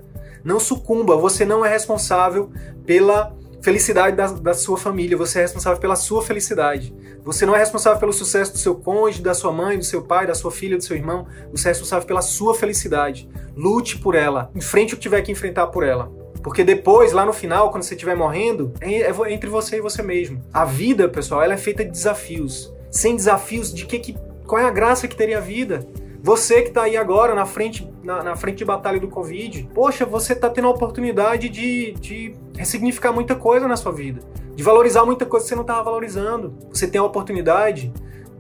Não 0.45 0.59
sucumba. 0.59 1.17
Você 1.17 1.45
não 1.45 1.65
é 1.65 1.69
responsável 1.69 2.51
pela 2.85 3.35
felicidade 3.63 4.17
da, 4.17 4.27
da, 4.27 4.55
sua 4.55 4.77
família, 4.77 5.17
você 5.17 5.39
é 5.39 5.43
responsável 5.43 5.79
pela 5.79 5.95
sua 5.95 6.21
felicidade. 6.21 6.93
Você 7.23 7.47
não 7.47 7.55
é 7.55 7.59
responsável 7.61 8.01
pelo 8.01 8.13
sucesso 8.13 8.53
do 8.53 8.59
seu 8.59 8.75
cônjuge, 8.75 9.23
da 9.23 9.35
sua 9.35 9.53
mãe, 9.53 9.79
do 9.79 9.85
seu 9.85 10.03
pai, 10.03 10.27
da 10.27 10.35
sua 10.35 10.51
filha, 10.51 10.77
do 10.77 10.83
seu 10.83 10.97
irmão. 10.97 11.27
Você 11.53 11.69
é 11.69 11.71
responsável 11.71 12.07
pela 12.07 12.21
sua 12.21 12.55
felicidade. 12.57 13.31
Lute 13.57 13.99
por 13.99 14.17
ela. 14.17 14.51
Enfrente 14.55 14.95
o 14.95 14.97
que 14.97 15.03
tiver 15.05 15.23
que 15.23 15.31
enfrentar 15.31 15.69
por 15.69 15.85
ela. 15.85 16.11
Porque 16.43 16.65
depois, 16.65 17.13
lá 17.13 17.25
no 17.25 17.33
final, 17.33 17.71
quando 17.71 17.85
você 17.85 17.95
estiver 17.95 18.17
morrendo, 18.17 18.73
é, 18.81 19.03
é 19.03 19.33
entre 19.33 19.49
você 19.49 19.77
e 19.77 19.81
você 19.81 20.03
mesmo. 20.03 20.43
A 20.53 20.65
vida, 20.65 21.09
pessoal, 21.09 21.43
ela 21.43 21.55
é 21.55 21.57
feita 21.57 21.85
de 21.85 21.91
desafios. 21.91 22.73
Sem 22.91 23.15
desafios, 23.15 23.73
de 23.73 23.87
que, 23.87 23.99
que 23.99 24.17
qual 24.47 24.61
é 24.61 24.65
a 24.65 24.71
graça 24.71 25.07
que 25.07 25.17
teria 25.17 25.39
a 25.39 25.41
vida? 25.41 25.87
Você 26.23 26.63
que 26.63 26.69
está 26.69 26.83
aí 26.83 26.97
agora 26.97 27.35
na 27.35 27.45
frente, 27.45 27.91
na, 28.03 28.23
na, 28.23 28.37
frente 28.37 28.59
de 28.59 28.65
batalha 28.65 29.01
do 29.01 29.09
Covid, 29.09 29.69
poxa, 29.75 30.07
você 30.07 30.35
está 30.35 30.49
tendo 30.49 30.69
a 30.69 30.71
oportunidade 30.71 31.49
de, 31.49 31.93
de 31.93 32.35
ressignificar 32.57 33.13
muita 33.13 33.35
coisa 33.35 33.67
na 33.67 33.77
sua 33.77 33.91
vida, 33.91 34.21
de 34.55 34.63
valorizar 34.63 35.05
muita 35.05 35.27
coisa 35.27 35.45
que 35.45 35.49
você 35.49 35.55
não 35.57 35.63
estava 35.63 35.83
valorizando. 35.83 36.55
Você 36.73 36.87
tem 36.87 37.01
a 37.01 37.05
oportunidade 37.05 37.93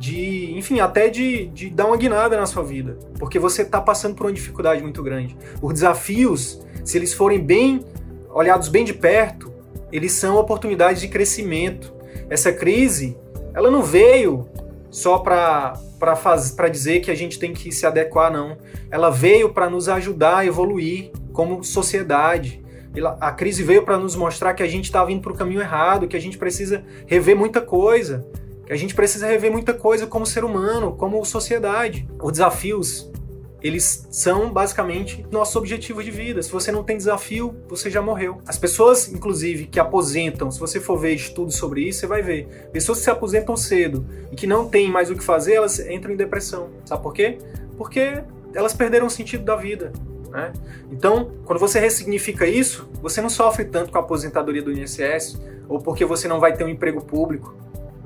de, 0.02 0.52
enfim, 0.58 0.80
até 0.80 1.08
de, 1.08 1.46
de 1.46 1.70
dar 1.70 1.86
uma 1.86 1.96
guinada 1.96 2.36
na 2.36 2.44
sua 2.44 2.64
vida, 2.64 2.98
porque 3.20 3.38
você 3.38 3.62
está 3.62 3.80
passando 3.80 4.16
por 4.16 4.26
uma 4.26 4.32
dificuldade 4.32 4.82
muito 4.82 5.00
grande. 5.00 5.36
Os 5.62 5.72
desafios, 5.72 6.60
se 6.84 6.98
eles 6.98 7.14
forem 7.14 7.38
bem 7.38 7.84
olhados 8.28 8.66
bem 8.66 8.84
de 8.84 8.92
perto, 8.92 9.52
eles 9.92 10.10
são 10.10 10.36
oportunidades 10.38 11.00
de 11.00 11.06
crescimento. 11.06 11.94
Essa 12.28 12.52
crise, 12.52 13.16
ela 13.54 13.70
não 13.70 13.80
veio 13.80 14.48
só 14.90 15.18
para 15.18 16.68
dizer 16.68 16.98
que 16.98 17.10
a 17.10 17.14
gente 17.14 17.38
tem 17.38 17.52
que 17.52 17.70
se 17.70 17.86
adequar, 17.86 18.32
não. 18.32 18.58
Ela 18.90 19.08
veio 19.08 19.50
para 19.50 19.70
nos 19.70 19.88
ajudar 19.88 20.38
a 20.38 20.44
evoluir 20.44 21.12
como 21.32 21.62
sociedade. 21.62 22.60
A 23.20 23.30
crise 23.30 23.62
veio 23.62 23.84
para 23.84 23.96
nos 23.98 24.16
mostrar 24.16 24.52
que 24.54 24.64
a 24.64 24.68
gente 24.68 24.86
estava 24.86 25.12
indo 25.12 25.22
para 25.22 25.32
o 25.32 25.36
caminho 25.36 25.60
errado, 25.60 26.08
que 26.08 26.16
a 26.16 26.20
gente 26.20 26.36
precisa 26.36 26.82
rever 27.06 27.36
muita 27.36 27.60
coisa 27.60 28.26
que 28.66 28.72
a 28.72 28.76
gente 28.76 28.94
precisa 28.94 29.26
rever 29.26 29.50
muita 29.50 29.74
coisa 29.74 30.06
como 30.06 30.24
ser 30.24 30.44
humano, 30.44 30.92
como 30.92 31.24
sociedade. 31.24 32.08
Os 32.20 32.32
desafios, 32.32 33.10
eles 33.62 34.06
são 34.10 34.52
basicamente 34.52 35.24
nosso 35.30 35.58
objetivo 35.58 36.02
de 36.02 36.10
vida. 36.10 36.42
Se 36.42 36.50
você 36.50 36.72
não 36.72 36.82
tem 36.82 36.96
desafio, 36.96 37.54
você 37.68 37.90
já 37.90 38.02
morreu. 38.02 38.38
As 38.46 38.58
pessoas, 38.58 39.08
inclusive, 39.08 39.66
que 39.66 39.78
aposentam, 39.78 40.50
se 40.50 40.58
você 40.58 40.80
for 40.80 40.96
ver 40.96 41.14
estudos 41.14 41.56
sobre 41.56 41.82
isso, 41.82 42.00
você 42.00 42.06
vai 42.06 42.22
ver. 42.22 42.68
Pessoas 42.72 42.98
que 42.98 43.04
se 43.04 43.10
aposentam 43.10 43.56
cedo 43.56 44.06
e 44.30 44.36
que 44.36 44.46
não 44.46 44.68
têm 44.68 44.90
mais 44.90 45.10
o 45.10 45.14
que 45.14 45.22
fazer, 45.22 45.54
elas 45.54 45.78
entram 45.80 46.12
em 46.12 46.16
depressão. 46.16 46.70
Sabe 46.84 47.02
por 47.02 47.12
quê? 47.12 47.38
Porque 47.76 48.22
elas 48.54 48.72
perderam 48.72 49.06
o 49.06 49.10
sentido 49.10 49.44
da 49.44 49.56
vida. 49.56 49.92
Né? 50.30 50.52
Então, 50.90 51.30
quando 51.44 51.58
você 51.58 51.78
ressignifica 51.78 52.46
isso, 52.46 52.88
você 53.02 53.20
não 53.20 53.28
sofre 53.28 53.64
tanto 53.64 53.92
com 53.92 53.98
a 53.98 54.00
aposentadoria 54.00 54.62
do 54.62 54.72
INSS 54.72 55.40
ou 55.68 55.78
porque 55.78 56.04
você 56.04 56.26
não 56.26 56.40
vai 56.40 56.56
ter 56.56 56.64
um 56.64 56.68
emprego 56.68 57.02
público 57.02 57.54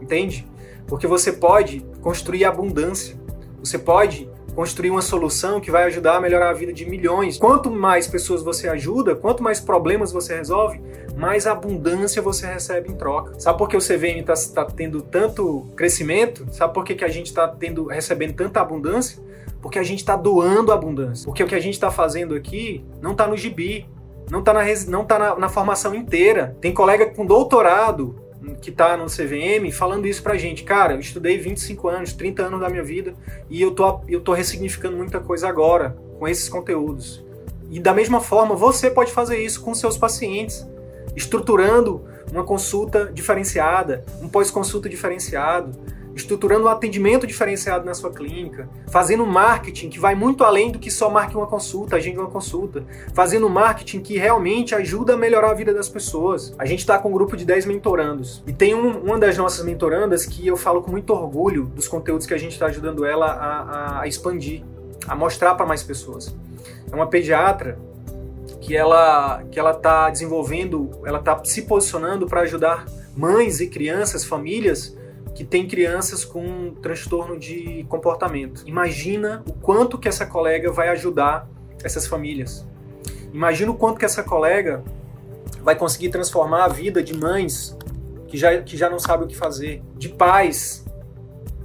entende? 0.06 0.46
Porque 0.86 1.06
você 1.06 1.32
pode 1.32 1.84
construir 2.00 2.44
abundância. 2.44 3.16
Você 3.58 3.78
pode 3.78 4.30
construir 4.54 4.90
uma 4.90 5.02
solução 5.02 5.60
que 5.60 5.70
vai 5.70 5.84
ajudar 5.84 6.16
a 6.16 6.20
melhorar 6.20 6.48
a 6.48 6.52
vida 6.52 6.72
de 6.72 6.88
milhões. 6.88 7.36
Quanto 7.36 7.70
mais 7.70 8.06
pessoas 8.06 8.42
você 8.42 8.68
ajuda, 8.68 9.14
quanto 9.14 9.42
mais 9.42 9.60
problemas 9.60 10.12
você 10.12 10.34
resolve, 10.34 10.80
mais 11.16 11.46
abundância 11.46 12.22
você 12.22 12.46
recebe 12.46 12.90
em 12.90 12.94
troca. 12.94 13.38
Sabe 13.38 13.58
por 13.58 13.68
que 13.68 13.76
o 13.76 13.80
CVM 13.80 14.20
está 14.20 14.34
tá 14.54 14.64
tendo 14.64 15.02
tanto 15.02 15.66
crescimento? 15.76 16.46
Sabe 16.52 16.72
por 16.72 16.84
que, 16.84 16.94
que 16.94 17.04
a 17.04 17.08
gente 17.08 17.26
está 17.26 17.54
recebendo 17.90 18.34
tanta 18.34 18.60
abundância? 18.60 19.22
Porque 19.60 19.78
a 19.78 19.82
gente 19.82 19.98
está 19.98 20.16
doando 20.16 20.72
abundância. 20.72 21.26
Porque 21.26 21.42
o 21.42 21.46
que 21.46 21.54
a 21.54 21.60
gente 21.60 21.74
está 21.74 21.90
fazendo 21.90 22.34
aqui 22.34 22.84
não 23.02 23.12
está 23.12 23.26
no 23.26 23.36
gibi, 23.36 23.86
não 24.30 24.38
está 24.38 24.54
na, 24.54 25.04
tá 25.04 25.18
na, 25.18 25.36
na 25.36 25.48
formação 25.48 25.94
inteira. 25.94 26.56
Tem 26.60 26.72
colega 26.72 27.06
com 27.06 27.26
doutorado 27.26 28.25
que 28.60 28.70
está 28.70 28.96
no 28.96 29.06
CVM 29.06 29.70
falando 29.72 30.06
isso 30.06 30.22
pra 30.22 30.36
gente. 30.36 30.62
Cara, 30.62 30.94
eu 30.94 31.00
estudei 31.00 31.38
25 31.38 31.88
anos, 31.88 32.12
30 32.12 32.42
anos 32.42 32.60
da 32.60 32.68
minha 32.68 32.82
vida 32.82 33.14
e 33.48 33.60
eu 33.60 33.72
tô, 33.72 34.00
eu 34.08 34.20
tô 34.20 34.32
ressignificando 34.32 34.96
muita 34.96 35.20
coisa 35.20 35.48
agora 35.48 35.96
com 36.18 36.28
esses 36.28 36.48
conteúdos. 36.48 37.24
E 37.70 37.80
da 37.80 37.92
mesma 37.92 38.20
forma, 38.20 38.54
você 38.54 38.90
pode 38.90 39.12
fazer 39.12 39.38
isso 39.38 39.60
com 39.60 39.74
seus 39.74 39.98
pacientes, 39.98 40.66
estruturando 41.16 42.04
uma 42.30 42.44
consulta 42.44 43.10
diferenciada, 43.12 44.04
um 44.20 44.28
pós-consulta 44.28 44.88
diferenciado, 44.88 45.72
estruturando 46.16 46.64
um 46.64 46.68
atendimento 46.68 47.26
diferenciado 47.26 47.84
na 47.84 47.92
sua 47.92 48.10
clínica, 48.10 48.68
fazendo 48.88 49.26
marketing 49.26 49.90
que 49.90 50.00
vai 50.00 50.14
muito 50.14 50.42
além 50.42 50.72
do 50.72 50.78
que 50.78 50.90
só 50.90 51.10
marque 51.10 51.36
uma 51.36 51.46
consulta, 51.46 51.96
agende 51.96 52.18
uma 52.18 52.30
consulta, 52.30 52.82
fazendo 53.12 53.48
marketing 53.50 54.00
que 54.00 54.16
realmente 54.16 54.74
ajuda 54.74 55.12
a 55.12 55.16
melhorar 55.16 55.50
a 55.50 55.54
vida 55.54 55.74
das 55.74 55.90
pessoas. 55.90 56.54
A 56.58 56.64
gente 56.64 56.80
está 56.80 56.98
com 56.98 57.10
um 57.10 57.12
grupo 57.12 57.36
de 57.36 57.44
10 57.44 57.66
mentorandos 57.66 58.42
e 58.46 58.52
tem 58.52 58.74
um, 58.74 58.98
uma 58.98 59.18
das 59.18 59.36
nossas 59.36 59.62
mentorandas 59.62 60.24
que 60.24 60.46
eu 60.46 60.56
falo 60.56 60.80
com 60.80 60.90
muito 60.90 61.12
orgulho 61.12 61.66
dos 61.66 61.86
conteúdos 61.86 62.26
que 62.26 62.32
a 62.32 62.38
gente 62.38 62.52
está 62.52 62.66
ajudando 62.66 63.04
ela 63.04 63.26
a, 63.26 64.00
a 64.00 64.08
expandir, 64.08 64.62
a 65.06 65.14
mostrar 65.14 65.54
para 65.54 65.66
mais 65.66 65.82
pessoas. 65.82 66.34
É 66.90 66.94
uma 66.94 67.06
pediatra 67.06 67.78
que 68.62 68.74
ela 68.74 69.42
que 69.50 69.60
ela 69.60 69.72
está 69.72 70.08
desenvolvendo, 70.08 70.90
ela 71.04 71.18
está 71.18 71.44
se 71.44 71.62
posicionando 71.62 72.26
para 72.26 72.40
ajudar 72.40 72.86
mães 73.14 73.60
e 73.60 73.66
crianças, 73.66 74.24
famílias 74.24 74.96
que 75.36 75.44
tem 75.44 75.68
crianças 75.68 76.24
com 76.24 76.72
transtorno 76.80 77.38
de 77.38 77.84
comportamento. 77.90 78.62
Imagina 78.66 79.44
o 79.46 79.52
quanto 79.52 79.98
que 79.98 80.08
essa 80.08 80.24
colega 80.24 80.72
vai 80.72 80.88
ajudar 80.88 81.46
essas 81.84 82.06
famílias. 82.06 82.66
Imagina 83.34 83.70
o 83.70 83.74
quanto 83.74 83.98
que 83.98 84.06
essa 84.06 84.22
colega 84.22 84.82
vai 85.60 85.76
conseguir 85.76 86.08
transformar 86.08 86.64
a 86.64 86.68
vida 86.68 87.02
de 87.02 87.14
mães 87.14 87.76
que 88.28 88.38
já, 88.38 88.62
que 88.62 88.78
já 88.78 88.88
não 88.88 88.98
sabem 88.98 89.26
o 89.26 89.28
que 89.28 89.36
fazer, 89.36 89.82
de 89.98 90.08
pais 90.08 90.86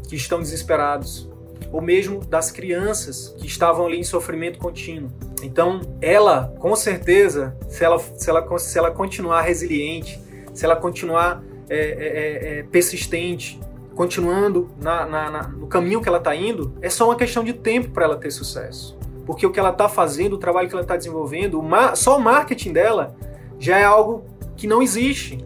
que 0.09 0.17
estão 0.17 0.39
desesperados, 0.39 1.29
ou 1.71 1.81
mesmo 1.81 2.19
das 2.25 2.51
crianças 2.51 3.33
que 3.39 3.47
estavam 3.47 3.85
ali 3.85 3.99
em 4.01 4.03
sofrimento 4.03 4.59
contínuo. 4.59 5.09
Então, 5.41 5.79
ela, 6.01 6.53
com 6.59 6.75
certeza, 6.75 7.55
se 7.69 7.85
ela, 7.85 7.97
se 7.99 8.29
ela, 8.29 8.59
se 8.59 8.77
ela 8.77 8.91
continuar 8.91 9.43
resiliente, 9.43 10.19
se 10.53 10.65
ela 10.65 10.75
continuar 10.75 11.41
é, 11.73 11.77
é, 11.77 12.57
é, 12.57 12.59
é, 12.59 12.63
persistente, 12.63 13.57
continuando 13.95 14.69
na, 14.81 15.05
na, 15.05 15.31
na, 15.31 15.47
no 15.47 15.67
caminho 15.67 16.01
que 16.01 16.09
ela 16.09 16.17
está 16.17 16.35
indo, 16.35 16.75
é 16.81 16.89
só 16.89 17.05
uma 17.05 17.15
questão 17.15 17.45
de 17.45 17.53
tempo 17.53 17.91
para 17.91 18.03
ela 18.03 18.17
ter 18.17 18.29
sucesso. 18.29 18.99
porque 19.25 19.45
o 19.45 19.51
que 19.51 19.59
ela 19.59 19.69
está 19.69 19.87
fazendo, 19.87 20.33
o 20.33 20.37
trabalho 20.37 20.67
que 20.67 20.75
ela 20.75 20.81
está 20.81 20.97
desenvolvendo, 20.97 21.61
o 21.61 21.95
só 21.95 22.17
o 22.17 22.21
marketing 22.21 22.73
dela 22.73 23.15
já 23.57 23.77
é 23.77 23.85
algo 23.85 24.25
que 24.57 24.67
não 24.67 24.81
existe 24.81 25.37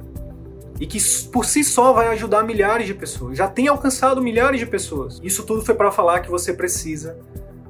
e 0.79 0.87
que 0.87 0.97
por 1.31 1.45
si 1.45 1.63
só 1.63 1.93
vai 1.93 2.07
ajudar 2.07 2.43
milhares 2.43 2.87
de 2.87 2.95
pessoas. 2.95 3.37
Já 3.37 3.47
tem 3.47 3.67
alcançado 3.67 4.19
milhares 4.19 4.59
de 4.59 4.65
pessoas. 4.65 5.21
Isso 5.23 5.43
tudo 5.45 5.63
foi 5.63 5.75
para 5.75 5.91
falar 5.91 6.21
que 6.21 6.31
você 6.31 6.51
precisa 6.51 7.19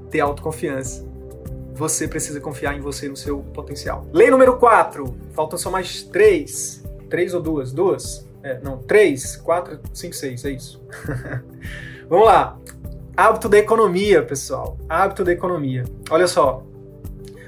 ter 0.10 0.22
autoconfiança. 0.22 1.06
Você 1.74 2.08
precisa 2.08 2.40
confiar 2.40 2.74
em 2.74 2.80
você, 2.80 3.10
no 3.10 3.18
seu 3.18 3.40
potencial. 3.40 4.08
Lei 4.14 4.32
número 4.32 4.56
4. 4.56 5.14
Faltam 5.34 5.60
só 5.60 5.70
mais 5.70 6.04
três. 6.04 6.82
Três 7.10 7.34
ou 7.34 7.42
duas? 7.42 7.74
Duas? 7.74 8.25
É, 8.46 8.60
não, 8.62 8.78
três, 8.78 9.36
quatro, 9.38 9.80
cinco, 9.92 10.16
seis, 10.16 10.46
é 10.46 10.52
isso. 10.52 10.80
Vamos 12.08 12.28
lá. 12.28 12.56
Hábito 13.18 13.50
da 13.50 13.58
economia, 13.58 14.22
pessoal. 14.22 14.78
Hábito 14.88 15.24
da 15.24 15.32
economia. 15.32 15.84
Olha 16.12 16.28
só. 16.28 16.64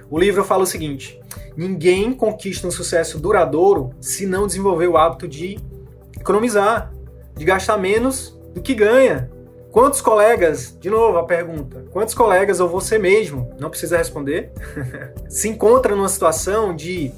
O 0.10 0.18
livro 0.18 0.43
fala 0.43 0.64
o 0.64 0.66
seguinte: 0.66 1.22
ninguém 1.56 2.12
conquista 2.14 2.66
um 2.68 2.72
sucesso 2.72 3.20
duradouro 3.20 3.91
se 4.02 4.26
não 4.26 4.48
desenvolver 4.48 4.88
o 4.88 4.98
hábito 4.98 5.28
de 5.28 5.60
economizar, 6.20 6.91
de 7.36 7.45
gastar 7.45 7.78
menos 7.78 8.36
do 8.56 8.60
que 8.60 8.74
ganha. 8.74 9.30
Quantos 9.72 10.02
colegas, 10.02 10.76
de 10.80 10.89
novo 10.89 11.20
a 11.20 11.26
pergunta, 11.26 11.86
quantos 11.91 12.16
colegas 12.16 12.60
ou 12.60 12.68
você 12.68 12.98
mesmo, 12.98 13.54
não 13.60 13.70
precisa 13.70 14.00
responder, 14.00 14.52
se 15.30 15.48
encontra 15.48 15.95
numa 15.95 16.10
situação 16.10 16.76
de 16.76 17.12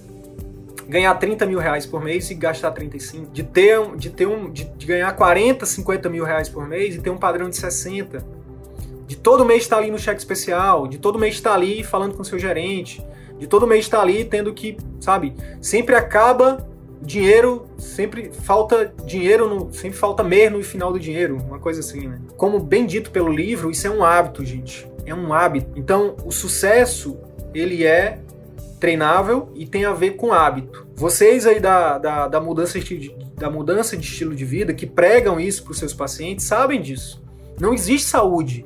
ganhar 0.90 1.14
30 1.14 1.46
mil 1.46 1.60
reais 1.60 1.86
por 1.86 2.04
mês 2.04 2.30
e 2.32 2.34
gastar 2.34 2.72
35, 2.72 3.32
de 3.32 3.44
ter, 3.44 3.96
de 3.96 4.10
ter 4.10 4.28
um, 4.28 4.52
de, 4.52 4.66
de 4.66 4.86
ganhar 4.88 5.12
40, 5.14 5.66
50 5.66 6.10
mil 6.10 6.24
reais 6.24 6.50
por 6.50 6.68
mês 6.68 6.96
e 6.96 7.00
ter 7.00 7.12
um 7.12 7.18
padrão 7.18 7.48
de 7.48 7.58
60, 7.58 8.26
de 9.06 9.16
todo 9.16 9.46
mês 9.46 9.64
estar 9.64 9.78
ali 9.78 9.92
no 9.92 10.00
cheque 10.00 10.20
especial, 10.20 10.88
de 10.88 10.98
todo 10.98 11.20
mês 11.20 11.36
estar 11.36 11.54
ali 11.54 11.84
falando 11.84 12.16
com 12.16 12.24
seu 12.24 12.40
gerente, 12.40 13.06
de 13.38 13.46
todo 13.46 13.68
mês 13.68 13.86
estar 13.86 14.02
ali 14.02 14.26
tendo 14.26 14.52
que, 14.52 14.78
sabe, 15.00 15.36
sempre 15.62 15.96
acaba 15.96 16.68
dinheiro, 17.02 17.68
sempre 17.78 18.32
falta 18.32 18.92
dinheiro, 19.06 19.48
no, 19.48 19.72
sempre 19.72 19.98
falta 19.98 20.24
mer 20.24 20.50
no 20.50 20.62
final 20.64 20.92
do 20.92 21.00
dinheiro, 21.00 21.38
uma 21.38 21.60
coisa 21.60 21.80
assim, 21.82 22.08
né? 22.08 22.20
Como 22.36 22.60
bem 22.60 22.86
dito 22.86 23.12
pelo 23.12 23.32
livro, 23.32 23.70
isso 23.70 23.86
é 23.86 23.90
um 23.90 24.04
hábito, 24.04 24.44
gente. 24.44 24.90
É 25.06 25.14
um 25.14 25.34
hábito. 25.34 25.72
Então, 25.76 26.16
o 26.26 26.32
sucesso, 26.32 27.18
ele 27.54 27.86
é 27.86 28.20
treinável 28.80 29.52
e 29.54 29.66
tem 29.66 29.86
a 29.86 29.94
ver 29.94 30.12
com 30.12 30.32
hábito. 30.32 30.88
Vocês 30.96 31.46
aí 31.46 31.60
da, 31.60 31.98
da, 31.98 32.28
da, 32.28 32.40
mudança, 32.40 32.80
de, 32.80 33.16
da 33.36 33.50
mudança 33.50 33.98
de 33.98 34.06
estilo 34.06 34.36
de 34.36 34.46
vida, 34.46 34.74
que 34.74 34.86
pregam 34.86 35.40
isso 35.40 35.64
para 35.64 35.72
os 35.72 35.78
seus 35.78 35.94
pacientes, 35.94 36.46
sabem 36.46 36.82
disso. 36.82 37.22
Não 37.60 37.74
existe 37.74 38.08
saúde. 38.08 38.66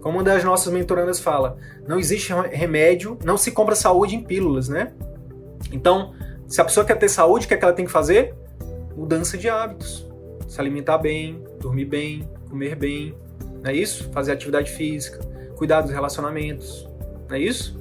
Como 0.00 0.18
uma 0.18 0.24
das 0.24 0.42
nossas 0.42 0.72
mentorandas 0.72 1.20
fala, 1.20 1.56
não 1.86 1.98
existe 1.98 2.32
remédio, 2.50 3.16
não 3.24 3.36
se 3.36 3.52
compra 3.52 3.76
saúde 3.76 4.16
em 4.16 4.22
pílulas, 4.22 4.68
né? 4.68 4.92
Então, 5.70 6.12
se 6.48 6.60
a 6.60 6.64
pessoa 6.64 6.84
quer 6.84 6.96
ter 6.96 7.08
saúde, 7.08 7.44
o 7.44 7.48
que, 7.48 7.54
é 7.54 7.56
que 7.56 7.64
ela 7.64 7.72
tem 7.72 7.84
que 7.84 7.92
fazer? 7.92 8.34
Mudança 8.96 9.38
de 9.38 9.48
hábitos. 9.48 10.10
Se 10.48 10.60
alimentar 10.60 10.98
bem, 10.98 11.42
dormir 11.60 11.84
bem, 11.84 12.28
comer 12.50 12.74
bem, 12.74 13.14
não 13.62 13.70
é 13.70 13.74
isso? 13.74 14.10
Fazer 14.12 14.32
atividade 14.32 14.72
física, 14.72 15.20
cuidar 15.56 15.82
dos 15.82 15.92
relacionamentos, 15.92 16.88
não 17.28 17.36
é 17.36 17.38
isso? 17.38 17.80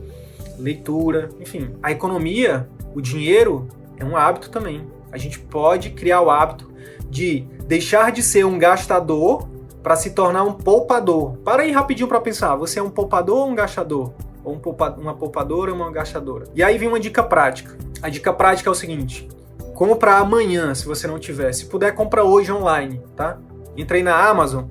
Leitura, 0.57 1.29
enfim. 1.39 1.75
A 1.81 1.91
economia, 1.91 2.67
o 2.93 3.01
dinheiro, 3.01 3.67
é 3.97 4.05
um 4.05 4.15
hábito 4.15 4.49
também. 4.49 4.87
A 5.11 5.17
gente 5.17 5.39
pode 5.39 5.91
criar 5.91 6.21
o 6.21 6.29
hábito 6.29 6.71
de 7.09 7.41
deixar 7.67 8.11
de 8.11 8.23
ser 8.23 8.45
um 8.45 8.57
gastador 8.57 9.47
para 9.83 9.95
se 9.95 10.11
tornar 10.11 10.43
um 10.43 10.53
poupador. 10.53 11.37
Para 11.37 11.63
aí 11.63 11.71
rapidinho 11.71 12.07
para 12.07 12.21
pensar, 12.21 12.55
você 12.55 12.79
é 12.79 12.83
um 12.83 12.89
poupador 12.89 13.39
ou 13.39 13.49
um 13.49 13.55
gastador? 13.55 14.13
Ou 14.43 14.53
um 14.53 14.59
poupa, 14.59 14.95
uma 14.97 15.13
poupadora 15.13 15.71
ou 15.71 15.77
uma 15.77 15.91
gastadora? 15.91 16.45
E 16.55 16.63
aí 16.63 16.77
vem 16.77 16.87
uma 16.87 16.99
dica 16.99 17.23
prática. 17.23 17.77
A 18.01 18.09
dica 18.09 18.33
prática 18.33 18.69
é 18.69 18.71
o 18.71 18.75
seguinte: 18.75 19.27
compra 19.73 20.17
amanhã, 20.17 20.73
se 20.73 20.85
você 20.85 21.07
não 21.07 21.19
tiver. 21.19 21.51
Se 21.53 21.65
puder, 21.65 21.93
compra 21.93 22.23
hoje 22.23 22.51
online, 22.51 23.01
tá? 23.15 23.37
Entrei 23.75 24.03
na 24.03 24.15
Amazon 24.15 24.65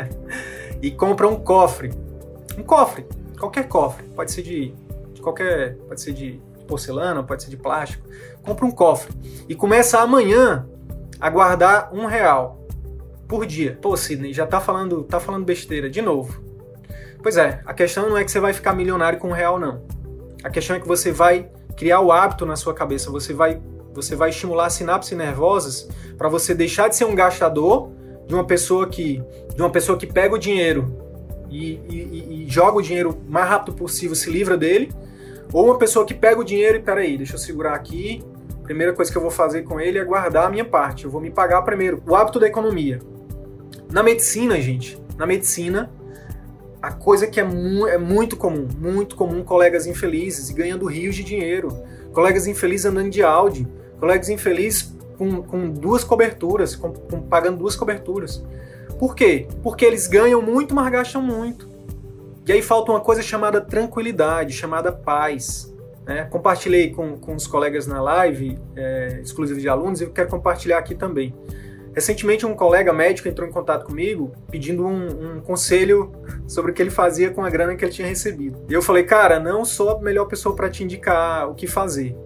e 0.80 0.90
compra 0.90 1.28
um 1.28 1.36
cofre. 1.36 1.92
Um 2.58 2.62
cofre, 2.62 3.06
qualquer 3.38 3.66
cofre. 3.68 4.04
Pode 4.14 4.30
ser 4.30 4.42
de 4.42 4.74
qualquer, 5.22 5.76
pode 5.88 6.00
ser 6.00 6.12
de 6.12 6.40
porcelana, 6.66 7.22
pode 7.22 7.42
ser 7.42 7.50
de 7.50 7.56
plástico, 7.56 8.06
compra 8.42 8.64
um 8.64 8.70
cofre 8.70 9.12
e 9.48 9.54
começa 9.54 9.98
amanhã 10.00 10.66
a 11.20 11.30
guardar 11.30 11.90
um 11.92 12.06
real 12.06 12.66
por 13.28 13.46
dia. 13.46 13.78
Pô, 13.80 13.96
Sidney, 13.96 14.32
já 14.32 14.46
tá 14.46 14.60
falando, 14.60 15.04
tá 15.04 15.20
falando 15.20 15.44
besteira 15.44 15.88
de 15.88 16.02
novo. 16.02 16.42
Pois 17.22 17.36
é, 17.36 17.60
a 17.64 17.72
questão 17.72 18.08
não 18.10 18.16
é 18.16 18.24
que 18.24 18.30
você 18.30 18.40
vai 18.40 18.52
ficar 18.52 18.74
milionário 18.74 19.18
com 19.18 19.28
um 19.28 19.32
real, 19.32 19.58
não. 19.58 19.82
A 20.42 20.50
questão 20.50 20.74
é 20.74 20.80
que 20.80 20.88
você 20.88 21.12
vai 21.12 21.48
criar 21.76 22.00
o 22.00 22.10
hábito 22.10 22.44
na 22.44 22.56
sua 22.56 22.74
cabeça, 22.74 23.10
você 23.10 23.32
vai, 23.32 23.60
você 23.94 24.16
vai 24.16 24.30
estimular 24.30 24.68
sinapses 24.70 25.16
nervosas 25.16 25.88
para 26.18 26.28
você 26.28 26.54
deixar 26.54 26.88
de 26.88 26.96
ser 26.96 27.04
um 27.04 27.14
gastador 27.14 27.90
de 28.26 28.34
uma 28.34 28.44
pessoa 28.44 28.88
que, 28.88 29.22
de 29.54 29.62
uma 29.62 29.70
pessoa 29.70 29.96
que 29.96 30.06
pega 30.06 30.34
o 30.34 30.38
dinheiro 30.38 30.96
e, 31.50 31.80
e, 31.88 32.44
e 32.44 32.46
joga 32.48 32.78
o 32.78 32.82
dinheiro 32.82 33.10
o 33.10 33.30
mais 33.30 33.48
rápido 33.48 33.74
possível, 33.74 34.16
se 34.16 34.30
livra 34.30 34.56
dele, 34.56 34.92
ou 35.52 35.66
uma 35.66 35.78
pessoa 35.78 36.06
que 36.06 36.14
pega 36.14 36.40
o 36.40 36.44
dinheiro 36.44 36.78
e, 36.78 36.80
peraí, 36.80 37.16
deixa 37.16 37.34
eu 37.34 37.38
segurar 37.38 37.74
aqui. 37.74 38.24
Primeira 38.62 38.92
coisa 38.92 39.10
que 39.10 39.18
eu 39.18 39.22
vou 39.22 39.30
fazer 39.30 39.62
com 39.62 39.80
ele 39.80 39.98
é 39.98 40.04
guardar 40.04 40.46
a 40.46 40.50
minha 40.50 40.64
parte. 40.64 41.04
Eu 41.04 41.10
vou 41.10 41.20
me 41.20 41.30
pagar 41.30 41.62
primeiro. 41.62 42.02
O 42.06 42.14
hábito 42.14 42.40
da 42.40 42.46
economia. 42.46 43.00
Na 43.90 44.02
medicina, 44.02 44.58
gente, 44.60 44.98
na 45.18 45.26
medicina, 45.26 45.90
a 46.80 46.90
coisa 46.90 47.26
que 47.26 47.38
é, 47.38 47.44
mu 47.44 47.86
é 47.86 47.98
muito 47.98 48.36
comum, 48.36 48.66
muito 48.78 49.14
comum, 49.14 49.44
colegas 49.44 49.86
infelizes 49.86 50.48
ganhando 50.50 50.86
rios 50.86 51.14
de 51.14 51.22
dinheiro. 51.22 51.68
Colegas 52.12 52.46
infelizes 52.46 52.86
andando 52.86 53.10
de 53.10 53.22
Audi. 53.22 53.66
Colegas 54.00 54.28
infelizes 54.28 54.94
com, 55.18 55.42
com 55.42 55.70
duas 55.70 56.02
coberturas, 56.02 56.74
com, 56.74 56.92
com, 56.92 57.20
pagando 57.22 57.58
duas 57.58 57.76
coberturas. 57.76 58.42
Por 58.98 59.14
quê? 59.14 59.46
Porque 59.62 59.84
eles 59.84 60.06
ganham 60.06 60.40
muito, 60.40 60.74
mas 60.74 60.90
gastam 60.90 61.20
muito. 61.20 61.68
E 62.46 62.52
aí 62.52 62.60
falta 62.60 62.90
uma 62.90 63.00
coisa 63.00 63.22
chamada 63.22 63.60
tranquilidade, 63.60 64.52
chamada 64.52 64.90
paz. 64.90 65.72
Né? 66.04 66.24
Compartilhei 66.24 66.90
com, 66.90 67.16
com 67.18 67.34
os 67.34 67.46
colegas 67.46 67.86
na 67.86 68.02
live 68.02 68.58
é, 68.74 69.20
exclusiva 69.22 69.60
de 69.60 69.68
alunos 69.68 70.00
e 70.00 70.04
eu 70.04 70.10
quero 70.10 70.28
compartilhar 70.28 70.78
aqui 70.78 70.94
também. 70.94 71.34
Recentemente, 71.94 72.46
um 72.46 72.54
colega 72.54 72.92
médico 72.92 73.28
entrou 73.28 73.46
em 73.46 73.52
contato 73.52 73.84
comigo 73.84 74.32
pedindo 74.50 74.84
um, 74.86 75.36
um, 75.36 75.40
conselho 75.40 76.10
sobre 76.48 76.70
o 76.70 76.74
que 76.74 76.80
ele 76.80 76.90
fazia 76.90 77.30
com 77.30 77.44
a 77.44 77.50
grana 77.50 77.76
que 77.76 77.84
ele 77.84 77.92
tinha 77.92 78.08
recebido. 78.08 78.64
E 78.68 78.72
eu 78.72 78.80
falei, 78.80 79.04
cara, 79.04 79.38
não 79.38 79.64
sou 79.64 79.90
a 79.90 80.00
melhor 80.00 80.24
pessoa 80.24 80.56
para 80.56 80.70
te 80.70 80.82
indicar 80.82 81.50
o 81.50 81.54
que 81.54 81.66
fazer. 81.66 82.16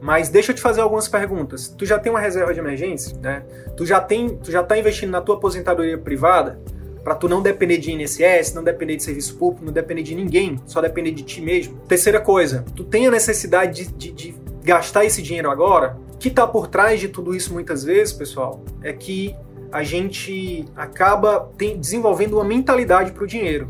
Mas 0.00 0.28
deixa 0.28 0.52
eu 0.52 0.56
te 0.56 0.62
fazer 0.62 0.80
algumas 0.80 1.08
perguntas. 1.08 1.68
Tu 1.68 1.84
já 1.84 1.98
tem 1.98 2.10
uma 2.10 2.20
reserva 2.20 2.54
de 2.54 2.60
emergência, 2.60 3.18
né? 3.20 3.42
Tu 3.76 3.84
já 3.84 4.00
tem, 4.00 4.36
tu 4.38 4.50
já 4.50 4.62
tá 4.62 4.78
investindo 4.78 5.10
na 5.10 5.20
tua 5.20 5.34
aposentadoria 5.34 5.98
privada? 5.98 6.58
Para 7.02 7.14
tu 7.14 7.28
não 7.28 7.42
depender 7.42 7.78
de 7.78 7.92
INSS, 7.92 8.54
não 8.54 8.62
depender 8.62 8.96
de 8.96 9.02
serviço 9.02 9.36
público, 9.36 9.64
não 9.64 9.72
depender 9.72 10.02
de 10.02 10.14
ninguém, 10.14 10.60
só 10.66 10.80
depender 10.80 11.12
de 11.12 11.22
ti 11.22 11.40
mesmo. 11.40 11.78
Terceira 11.88 12.20
coisa, 12.20 12.64
tu 12.74 12.84
tem 12.84 13.06
a 13.06 13.10
necessidade 13.10 13.84
de, 13.86 13.92
de, 13.92 14.12
de 14.12 14.34
gastar 14.62 15.04
esse 15.04 15.22
dinheiro 15.22 15.50
agora? 15.50 15.96
O 16.14 16.18
que 16.18 16.28
está 16.28 16.46
por 16.46 16.66
trás 16.66 17.00
de 17.00 17.08
tudo 17.08 17.34
isso 17.34 17.52
muitas 17.52 17.82
vezes, 17.82 18.12
pessoal, 18.12 18.62
é 18.82 18.92
que 18.92 19.34
a 19.72 19.82
gente 19.82 20.64
acaba 20.76 21.50
tem, 21.56 21.78
desenvolvendo 21.78 22.34
uma 22.34 22.44
mentalidade 22.44 23.12
para 23.12 23.24
o 23.24 23.26
dinheiro. 23.26 23.68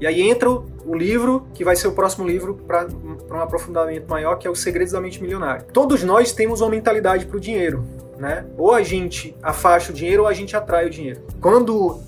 E 0.00 0.06
aí 0.06 0.20
entra 0.20 0.50
o, 0.50 0.66
o, 0.84 0.96
livro, 0.96 1.46
que 1.54 1.62
vai 1.62 1.76
ser 1.76 1.86
o 1.86 1.92
próximo 1.92 2.26
livro 2.26 2.54
para 2.66 2.88
um 3.30 3.40
aprofundamento 3.40 4.08
maior, 4.08 4.36
que 4.36 4.48
é 4.48 4.50
Os 4.50 4.60
Segredos 4.60 4.92
da 4.92 5.00
Mente 5.00 5.22
Milionária. 5.22 5.64
Todos 5.72 6.02
nós 6.02 6.32
temos 6.32 6.60
uma 6.60 6.70
mentalidade 6.70 7.26
para 7.26 7.36
o 7.36 7.40
dinheiro. 7.40 7.84
Né? 8.18 8.44
Ou 8.56 8.72
a 8.72 8.82
gente 8.82 9.36
afasta 9.42 9.90
o 9.90 9.94
dinheiro 9.94 10.22
ou 10.22 10.28
a 10.28 10.32
gente 10.32 10.56
atrai 10.56 10.86
o 10.86 10.90
dinheiro. 10.90 11.22
Quando 11.40 12.00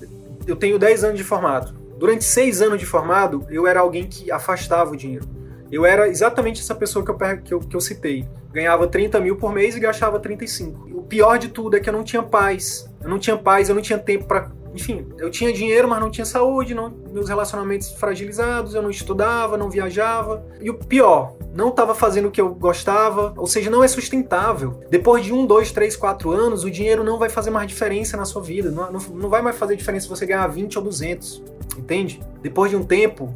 eu 0.47 0.55
tenho 0.55 0.77
10 0.79 1.03
anos 1.03 1.17
de 1.17 1.23
formado. 1.23 1.75
Durante 1.97 2.23
6 2.23 2.61
anos 2.61 2.79
de 2.79 2.85
formado, 2.85 3.45
eu 3.49 3.65
era 3.65 3.79
alguém 3.79 4.05
que 4.05 4.31
afastava 4.31 4.91
o 4.91 4.95
dinheiro. 4.95 5.27
Eu 5.71 5.85
era 5.85 6.07
exatamente 6.07 6.61
essa 6.61 6.75
pessoa 6.75 7.03
que 7.03 7.11
eu, 7.11 7.17
que 7.43 7.53
eu, 7.53 7.59
que 7.59 7.75
eu 7.75 7.81
citei. 7.81 8.27
Ganhava 8.51 8.87
30 8.87 9.19
mil 9.19 9.35
por 9.35 9.53
mês 9.53 9.75
e 9.75 9.79
gastava 9.79 10.19
35. 10.19 10.89
O 10.93 11.03
pior 11.03 11.37
de 11.37 11.49
tudo 11.49 11.75
é 11.75 11.79
que 11.79 11.89
eu 11.89 11.93
não 11.93 12.03
tinha 12.03 12.23
paz. 12.23 12.89
Eu 13.01 13.09
não 13.09 13.19
tinha 13.19 13.37
paz, 13.37 13.69
eu 13.69 13.75
não 13.75 13.81
tinha 13.81 13.97
tempo 13.97 14.25
para 14.25 14.51
enfim, 14.75 15.07
eu 15.17 15.31
tinha 15.31 15.53
dinheiro, 15.53 15.87
mas 15.87 16.01
não 16.01 16.11
tinha 16.11 16.25
saúde, 16.25 16.75
não, 16.75 16.89
meus 17.11 17.29
relacionamentos 17.29 17.91
fragilizados, 17.93 18.75
eu 18.75 18.81
não 18.81 18.89
estudava, 18.89 19.57
não 19.57 19.69
viajava. 19.69 20.45
E 20.59 20.69
o 20.69 20.73
pior, 20.73 21.37
não 21.55 21.69
estava 21.69 21.95
fazendo 21.95 22.27
o 22.27 22.31
que 22.31 22.41
eu 22.41 22.53
gostava, 22.53 23.33
ou 23.37 23.47
seja, 23.47 23.69
não 23.71 23.81
é 23.81 23.87
sustentável. 23.87 24.83
Depois 24.89 25.23
de 25.23 25.31
um, 25.31 25.45
dois, 25.45 25.71
três, 25.71 25.95
quatro 25.95 26.31
anos, 26.31 26.65
o 26.65 26.69
dinheiro 26.69 27.05
não 27.05 27.17
vai 27.17 27.29
fazer 27.29 27.51
mais 27.51 27.67
diferença 27.67 28.17
na 28.17 28.25
sua 28.25 28.41
vida. 28.41 28.69
Não, 28.69 28.91
não, 28.91 28.99
não 28.99 29.29
vai 29.29 29.41
mais 29.41 29.55
fazer 29.57 29.77
diferença 29.77 30.03
se 30.03 30.09
você 30.09 30.25
ganhar 30.25 30.45
20 30.47 30.77
ou 30.77 30.83
200, 30.83 31.41
entende? 31.77 32.21
Depois 32.41 32.69
de 32.69 32.75
um 32.75 32.83
tempo, 32.83 33.33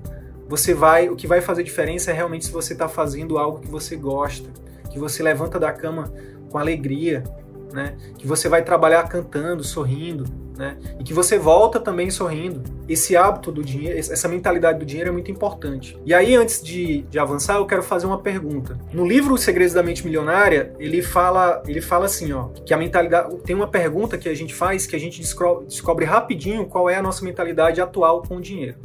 você 0.50 0.74
vai. 0.74 1.08
O 1.08 1.16
que 1.16 1.26
vai 1.26 1.40
fazer 1.40 1.64
diferença 1.64 2.12
é 2.12 2.14
realmente 2.14 2.46
se 2.46 2.52
você 2.52 2.74
está 2.74 2.90
fazendo 2.90 3.38
algo 3.38 3.60
que 3.60 3.70
você 3.70 3.96
gosta, 3.96 4.50
que 4.92 5.00
você 5.00 5.24
levanta 5.24 5.58
da 5.58 5.72
cama 5.72 6.12
com 6.50 6.58
alegria, 6.58 7.24
né? 7.72 7.96
Que 8.18 8.28
você 8.28 8.50
vai 8.50 8.64
trabalhar 8.64 9.08
cantando, 9.08 9.64
sorrindo, 9.64 10.26
né? 10.60 10.76
E 11.00 11.04
que 11.06 11.14
você 11.14 11.40
volta 11.40 11.80
também 11.80 12.12
sorrindo. 12.12 12.62
Esse 12.88 13.16
hábito 13.16 13.50
do 13.50 13.64
dinheiro, 13.64 13.98
essa 13.98 14.28
mentalidade 14.28 14.78
do 14.78 14.86
dinheiro 14.86 15.10
é 15.10 15.14
muito 15.14 15.32
importante. 15.32 15.98
E 16.06 16.14
aí, 16.14 16.36
antes 16.36 16.62
de, 16.62 17.04
de 17.04 17.18
avançar, 17.18 17.56
eu 17.56 17.66
quero 17.66 17.82
fazer 17.82 18.06
uma 18.06 18.18
pergunta. 18.20 18.78
No 18.92 19.08
livro 19.08 19.34
Os 19.34 19.42
Segredos 19.42 19.74
da 19.74 19.82
Mente 19.82 20.06
Milionária, 20.06 20.74
ele 20.78 21.02
fala, 21.02 21.64
ele 21.66 21.80
fala 21.80 22.08
assim, 22.08 22.34
ó, 22.34 22.50
que 22.66 22.74
a 22.74 22.78
mentalidade 22.78 23.38
tem 23.38 23.56
uma 23.56 23.70
pergunta 23.70 24.18
que 24.18 24.28
a 24.28 24.34
gente 24.36 24.54
faz 24.54 24.86
que 24.86 24.98
a 24.98 25.00
gente 25.00 25.22
descobre, 25.22 25.66
descobre 25.66 26.04
rapidinho 26.04 26.66
qual 26.66 26.90
é 26.90 26.98
a 26.98 27.02
nossa 27.02 27.24
mentalidade 27.24 27.80
atual 27.80 28.22
com 28.22 28.36
o 28.36 28.42
dinheiro. 28.42 28.76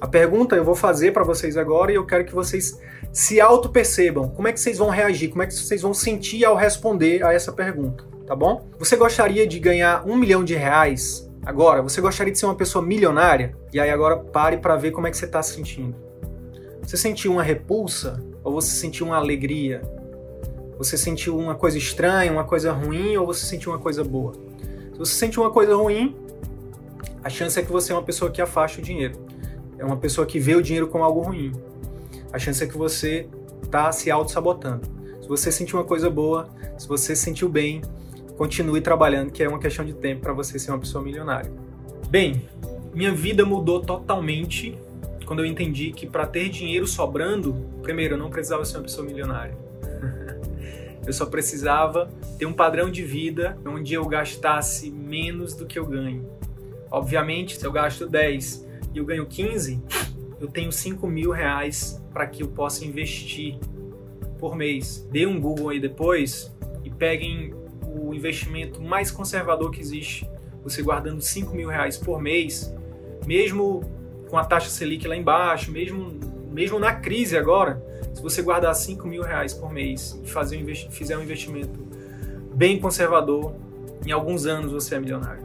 A 0.00 0.06
pergunta 0.06 0.54
eu 0.54 0.64
vou 0.64 0.76
fazer 0.76 1.12
para 1.12 1.24
vocês 1.24 1.56
agora 1.56 1.90
e 1.90 1.96
eu 1.96 2.06
quero 2.06 2.24
que 2.24 2.34
vocês 2.34 2.80
se 3.12 3.40
auto-percebam. 3.40 4.28
Como 4.28 4.46
é 4.46 4.52
que 4.52 4.60
vocês 4.60 4.78
vão 4.78 4.88
reagir? 4.88 5.30
Como 5.30 5.42
é 5.42 5.46
que 5.46 5.54
vocês 5.54 5.82
vão 5.82 5.92
sentir 5.92 6.44
ao 6.44 6.54
responder 6.54 7.24
a 7.24 7.32
essa 7.32 7.52
pergunta? 7.52 8.17
Tá 8.28 8.36
bom? 8.36 8.68
Você 8.78 8.94
gostaria 8.94 9.46
de 9.46 9.58
ganhar 9.58 10.06
um 10.06 10.14
milhão 10.14 10.44
de 10.44 10.54
reais 10.54 11.28
agora? 11.44 11.80
Você 11.82 12.00
gostaria 12.00 12.30
de 12.30 12.38
ser 12.38 12.44
uma 12.44 12.54
pessoa 12.54 12.84
milionária? 12.84 13.56
E 13.72 13.80
aí 13.80 13.90
agora 13.90 14.18
pare 14.18 14.58
para 14.58 14.76
ver 14.76 14.90
como 14.90 15.06
é 15.06 15.10
que 15.10 15.16
você 15.16 15.24
está 15.24 15.42
se 15.42 15.54
sentindo. 15.54 15.96
Você 16.82 16.96
sentiu 16.96 17.32
uma 17.32 17.42
repulsa 17.42 18.22
ou 18.44 18.52
você 18.52 18.76
sentiu 18.76 19.06
uma 19.06 19.16
alegria? 19.16 19.80
Você 20.76 20.98
sentiu 20.98 21.38
uma 21.38 21.54
coisa 21.54 21.78
estranha, 21.78 22.30
uma 22.30 22.44
coisa 22.44 22.70
ruim 22.70 23.16
ou 23.16 23.26
você 23.26 23.46
sentiu 23.46 23.72
uma 23.72 23.78
coisa 23.78 24.04
boa? 24.04 24.34
Se 24.92 24.98
você 24.98 25.14
sentiu 25.14 25.42
uma 25.42 25.50
coisa 25.50 25.74
ruim, 25.74 26.14
a 27.24 27.30
chance 27.30 27.58
é 27.58 27.62
que 27.62 27.72
você 27.72 27.92
é 27.92 27.96
uma 27.96 28.04
pessoa 28.04 28.30
que 28.30 28.40
afasta 28.42 28.78
o 28.78 28.84
dinheiro 28.84 29.26
é 29.78 29.84
uma 29.84 29.96
pessoa 29.96 30.26
que 30.26 30.38
vê 30.38 30.54
o 30.54 30.62
dinheiro 30.62 30.88
como 30.88 31.04
algo 31.04 31.20
ruim. 31.20 31.52
A 32.32 32.38
chance 32.38 32.62
é 32.62 32.66
que 32.66 32.76
você 32.76 33.28
está 33.62 33.90
se 33.92 34.10
auto-sabotando. 34.10 34.86
Se 35.22 35.28
você 35.28 35.52
sentiu 35.52 35.78
uma 35.78 35.84
coisa 35.84 36.10
boa, 36.10 36.48
se 36.76 36.86
você 36.86 37.14
se 37.14 37.22
sentiu 37.22 37.48
bem, 37.48 37.80
continue 38.38 38.80
trabalhando, 38.80 39.32
que 39.32 39.42
é 39.42 39.48
uma 39.48 39.58
questão 39.58 39.84
de 39.84 39.92
tempo 39.92 40.22
para 40.22 40.32
você 40.32 40.60
ser 40.60 40.70
uma 40.70 40.78
pessoa 40.78 41.02
milionária. 41.02 41.52
Bem, 42.08 42.48
minha 42.94 43.12
vida 43.12 43.44
mudou 43.44 43.80
totalmente 43.80 44.78
quando 45.26 45.40
eu 45.40 45.44
entendi 45.44 45.90
que 45.90 46.06
para 46.06 46.24
ter 46.24 46.48
dinheiro 46.48 46.86
sobrando, 46.86 47.52
primeiro, 47.82 48.14
eu 48.14 48.18
não 48.18 48.30
precisava 48.30 48.64
ser 48.64 48.76
uma 48.76 48.84
pessoa 48.84 49.04
milionária. 49.04 49.58
eu 51.04 51.12
só 51.12 51.26
precisava 51.26 52.10
ter 52.38 52.46
um 52.46 52.52
padrão 52.52 52.88
de 52.88 53.02
vida 53.02 53.58
onde 53.66 53.92
eu 53.92 54.06
gastasse 54.06 54.88
menos 54.88 55.52
do 55.52 55.66
que 55.66 55.78
eu 55.78 55.84
ganho. 55.84 56.24
Obviamente, 56.90 57.58
se 57.58 57.66
eu 57.66 57.72
gasto 57.72 58.06
10 58.06 58.66
e 58.94 58.98
eu 58.98 59.04
ganho 59.04 59.26
15, 59.26 59.82
eu 60.40 60.46
tenho 60.46 60.70
5 60.70 61.06
mil 61.08 61.32
reais 61.32 62.00
para 62.12 62.26
que 62.26 62.42
eu 62.42 62.48
possa 62.48 62.84
investir 62.84 63.58
por 64.38 64.54
mês. 64.54 65.06
Dê 65.10 65.26
um 65.26 65.40
Google 65.40 65.70
aí 65.70 65.80
depois 65.80 66.54
e 66.84 66.88
peguem 66.88 67.52
o 68.00 68.14
investimento 68.14 68.82
mais 68.82 69.10
conservador 69.10 69.70
que 69.70 69.80
existe. 69.80 70.28
Você 70.62 70.82
guardando 70.82 71.20
5 71.20 71.54
mil 71.54 71.68
reais 71.68 71.96
por 71.96 72.20
mês, 72.20 72.74
mesmo 73.26 73.82
com 74.28 74.36
a 74.36 74.44
taxa 74.44 74.68
Selic 74.68 75.06
lá 75.06 75.16
embaixo, 75.16 75.70
mesmo, 75.70 76.18
mesmo 76.50 76.78
na 76.78 76.94
crise 76.94 77.36
agora, 77.36 77.82
se 78.14 78.22
você 78.22 78.42
guardar 78.42 78.74
5 78.74 79.06
mil 79.06 79.22
reais 79.22 79.54
por 79.54 79.72
mês 79.72 80.20
e 80.22 80.28
fazer 80.28 80.56
um 80.56 80.90
fizer 80.90 81.16
um 81.16 81.22
investimento 81.22 81.80
bem 82.54 82.78
conservador, 82.78 83.54
em 84.04 84.10
alguns 84.10 84.46
anos 84.46 84.72
você 84.72 84.96
é 84.96 85.00
milionário. 85.00 85.44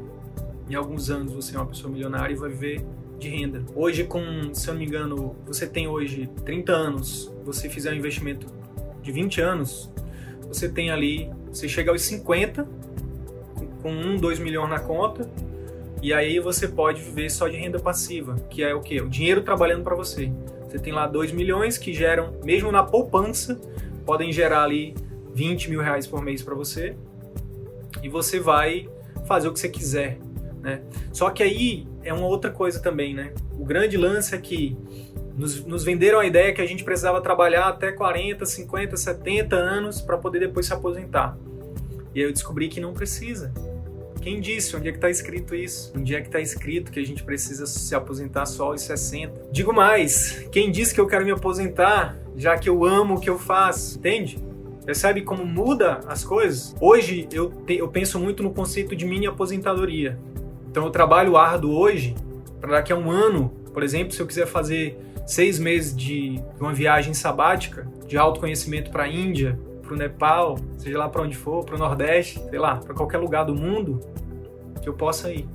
Em 0.69 0.75
alguns 0.75 1.09
anos 1.09 1.33
você 1.33 1.55
é 1.55 1.59
uma 1.59 1.67
pessoa 1.67 1.91
milionária 1.91 2.33
e 2.33 2.37
vai 2.37 2.49
viver 2.49 2.85
de 3.19 3.29
renda. 3.29 3.63
Hoje, 3.75 4.03
com, 4.03 4.53
se 4.53 4.67
eu 4.67 4.73
não 4.73 4.79
me 4.79 4.87
engano, 4.87 5.35
você 5.45 5.67
tem 5.67 5.87
hoje 5.87 6.29
30 6.43 6.71
anos, 6.71 7.31
você 7.45 7.69
fizer 7.69 7.91
um 7.91 7.95
investimento 7.95 8.47
de 9.01 9.11
20 9.11 9.41
anos, 9.41 9.91
você 10.47 10.67
tem 10.67 10.91
ali, 10.91 11.31
você 11.53 11.69
chega 11.69 11.91
aos 11.91 12.01
50 12.01 12.67
com 13.81 13.91
1, 13.91 14.17
2 14.17 14.39
milhões 14.39 14.69
na 14.69 14.79
conta, 14.79 15.29
e 16.01 16.11
aí 16.13 16.39
você 16.39 16.67
pode 16.67 17.01
viver 17.01 17.29
só 17.29 17.47
de 17.47 17.57
renda 17.57 17.79
passiva, 17.79 18.35
que 18.49 18.63
é 18.63 18.73
o 18.73 18.81
quê? 18.81 19.01
O 19.01 19.09
dinheiro 19.09 19.41
trabalhando 19.41 19.83
para 19.83 19.95
você. 19.95 20.31
Você 20.67 20.79
tem 20.79 20.91
lá 20.91 21.05
2 21.05 21.31
milhões 21.31 21.77
que 21.77 21.93
geram, 21.93 22.33
mesmo 22.43 22.71
na 22.71 22.83
poupança, 22.83 23.59
podem 24.05 24.31
gerar 24.31 24.63
ali 24.63 24.95
20 25.33 25.69
mil 25.69 25.81
reais 25.81 26.07
por 26.07 26.21
mês 26.21 26.41
para 26.41 26.55
você, 26.55 26.95
e 28.01 28.09
você 28.09 28.39
vai 28.39 28.89
fazer 29.25 29.47
o 29.47 29.53
que 29.53 29.59
você 29.59 29.69
quiser. 29.69 30.17
Né? 30.61 30.81
Só 31.11 31.29
que 31.29 31.43
aí 31.43 31.87
é 32.03 32.13
uma 32.13 32.25
outra 32.25 32.49
coisa 32.49 32.79
também, 32.79 33.13
né? 33.13 33.33
O 33.57 33.65
grande 33.65 33.97
lance 33.97 34.33
é 34.33 34.37
que 34.37 34.75
nos, 35.37 35.65
nos 35.65 35.83
venderam 35.83 36.19
a 36.19 36.25
ideia 36.25 36.53
que 36.53 36.61
a 36.61 36.65
gente 36.65 36.83
precisava 36.83 37.19
trabalhar 37.21 37.67
até 37.67 37.91
40, 37.91 38.45
50, 38.45 38.97
70 38.97 39.55
anos 39.55 40.01
para 40.01 40.17
poder 40.17 40.39
depois 40.39 40.65
se 40.65 40.73
aposentar. 40.73 41.37
E 42.13 42.19
aí 42.19 42.25
eu 42.25 42.31
descobri 42.31 42.67
que 42.67 42.79
não 42.79 42.93
precisa. 42.93 43.51
Quem 44.21 44.39
disse? 44.39 44.75
Onde 44.75 44.87
é 44.87 44.91
que 44.91 44.97
está 44.97 45.09
escrito 45.09 45.53
isso? 45.53 45.91
Onde 45.97 46.15
é 46.15 46.21
que 46.21 46.27
está 46.27 46.39
escrito 46.39 46.91
que 46.91 46.99
a 46.99 47.05
gente 47.05 47.23
precisa 47.23 47.65
se 47.65 47.93
aposentar 47.93 48.45
só 48.45 48.67
aos 48.67 48.81
60? 48.81 49.47
Digo 49.51 49.73
mais, 49.73 50.47
quem 50.51 50.71
disse 50.71 50.93
que 50.93 51.01
eu 51.01 51.07
quero 51.07 51.25
me 51.25 51.31
aposentar, 51.31 52.17
já 52.37 52.57
que 52.57 52.69
eu 52.69 52.85
amo 52.85 53.15
o 53.15 53.19
que 53.19 53.29
eu 53.29 53.37
faço? 53.37 53.97
Entende? 53.97 54.39
Percebe 54.85 55.23
como 55.23 55.45
muda 55.45 55.99
as 56.07 56.23
coisas? 56.23 56.75
Hoje 56.79 57.27
eu, 57.33 57.49
te, 57.49 57.77
eu 57.77 57.87
penso 57.87 58.19
muito 58.19 58.43
no 58.43 58.53
conceito 58.53 58.95
de 58.95 59.05
mini 59.05 59.27
aposentadoria. 59.27 60.17
Então 60.69 60.85
eu 60.85 60.89
trabalho 60.89 61.35
árduo 61.35 61.75
hoje 61.75 62.15
para 62.61 62.73
daqui 62.73 62.93
a 62.93 62.95
um 62.95 63.11
ano, 63.11 63.49
por 63.73 63.83
exemplo, 63.83 64.13
se 64.13 64.21
eu 64.21 64.27
quiser 64.27 64.47
fazer 64.47 64.97
seis 65.25 65.59
meses 65.59 65.95
de 65.95 66.41
uma 66.59 66.73
viagem 66.73 67.13
sabática 67.13 67.87
de 68.07 68.17
autoconhecimento 68.17 68.91
para 68.91 69.03
a 69.03 69.07
Índia, 69.07 69.59
para 69.81 69.93
o 69.93 69.97
Nepal, 69.97 70.57
seja 70.77 70.97
lá 70.97 71.09
para 71.09 71.21
onde 71.21 71.35
for, 71.35 71.65
para 71.65 71.75
o 71.75 71.77
Nordeste, 71.77 72.41
sei 72.49 72.59
lá, 72.59 72.77
para 72.77 72.93
qualquer 72.93 73.17
lugar 73.17 73.43
do 73.45 73.55
mundo, 73.55 73.99
que 74.81 74.87
eu 74.87 74.93
possa 74.93 75.31
ir. 75.31 75.47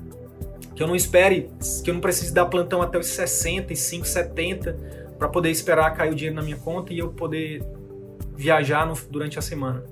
Que 0.74 0.82
eu 0.82 0.86
não 0.86 0.94
espere, 0.94 1.50
que 1.82 1.90
eu 1.90 1.94
não 1.94 2.00
precise 2.00 2.32
dar 2.32 2.46
plantão 2.46 2.80
até 2.82 2.98
os 2.98 3.06
65, 3.06 4.06
70 4.06 4.98
para 5.18 5.28
poder 5.28 5.50
esperar 5.50 5.94
cair 5.94 6.12
o 6.12 6.14
dinheiro 6.14 6.36
na 6.36 6.42
minha 6.42 6.56
conta 6.56 6.92
e 6.92 6.98
eu 6.98 7.08
poder 7.08 7.62
viajar 8.36 8.86
no, 8.86 8.94
durante 9.10 9.38
a 9.38 9.42
semana. 9.42 9.84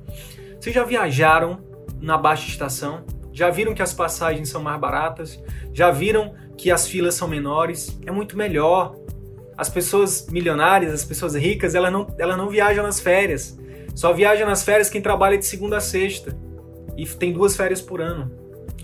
Vocês 0.60 0.74
já 0.74 0.84
viajaram 0.84 1.58
na 2.00 2.16
baixa 2.16 2.48
estação? 2.48 3.04
já 3.36 3.50
viram 3.50 3.74
que 3.74 3.82
as 3.82 3.92
passagens 3.92 4.48
são 4.48 4.62
mais 4.62 4.80
baratas, 4.80 5.38
já 5.70 5.90
viram 5.90 6.32
que 6.56 6.70
as 6.70 6.88
filas 6.88 7.14
são 7.16 7.28
menores, 7.28 8.00
é 8.06 8.10
muito 8.10 8.34
melhor. 8.34 8.96
As 9.56 9.68
pessoas 9.68 10.26
milionárias, 10.30 10.92
as 10.92 11.04
pessoas 11.04 11.34
ricas, 11.34 11.74
elas 11.74 11.92
não, 11.92 12.06
elas 12.18 12.36
não 12.36 12.48
viajam 12.48 12.84
nas 12.84 13.00
férias. 13.00 13.58
Só 13.94 14.12
viaja 14.12 14.44
nas 14.44 14.62
férias 14.62 14.90
quem 14.90 15.00
trabalha 15.00 15.38
de 15.38 15.46
segunda 15.46 15.78
a 15.78 15.80
sexta. 15.80 16.36
E 16.96 17.06
tem 17.06 17.32
duas 17.32 17.56
férias 17.56 17.80
por 17.80 18.00
ano. 18.00 18.30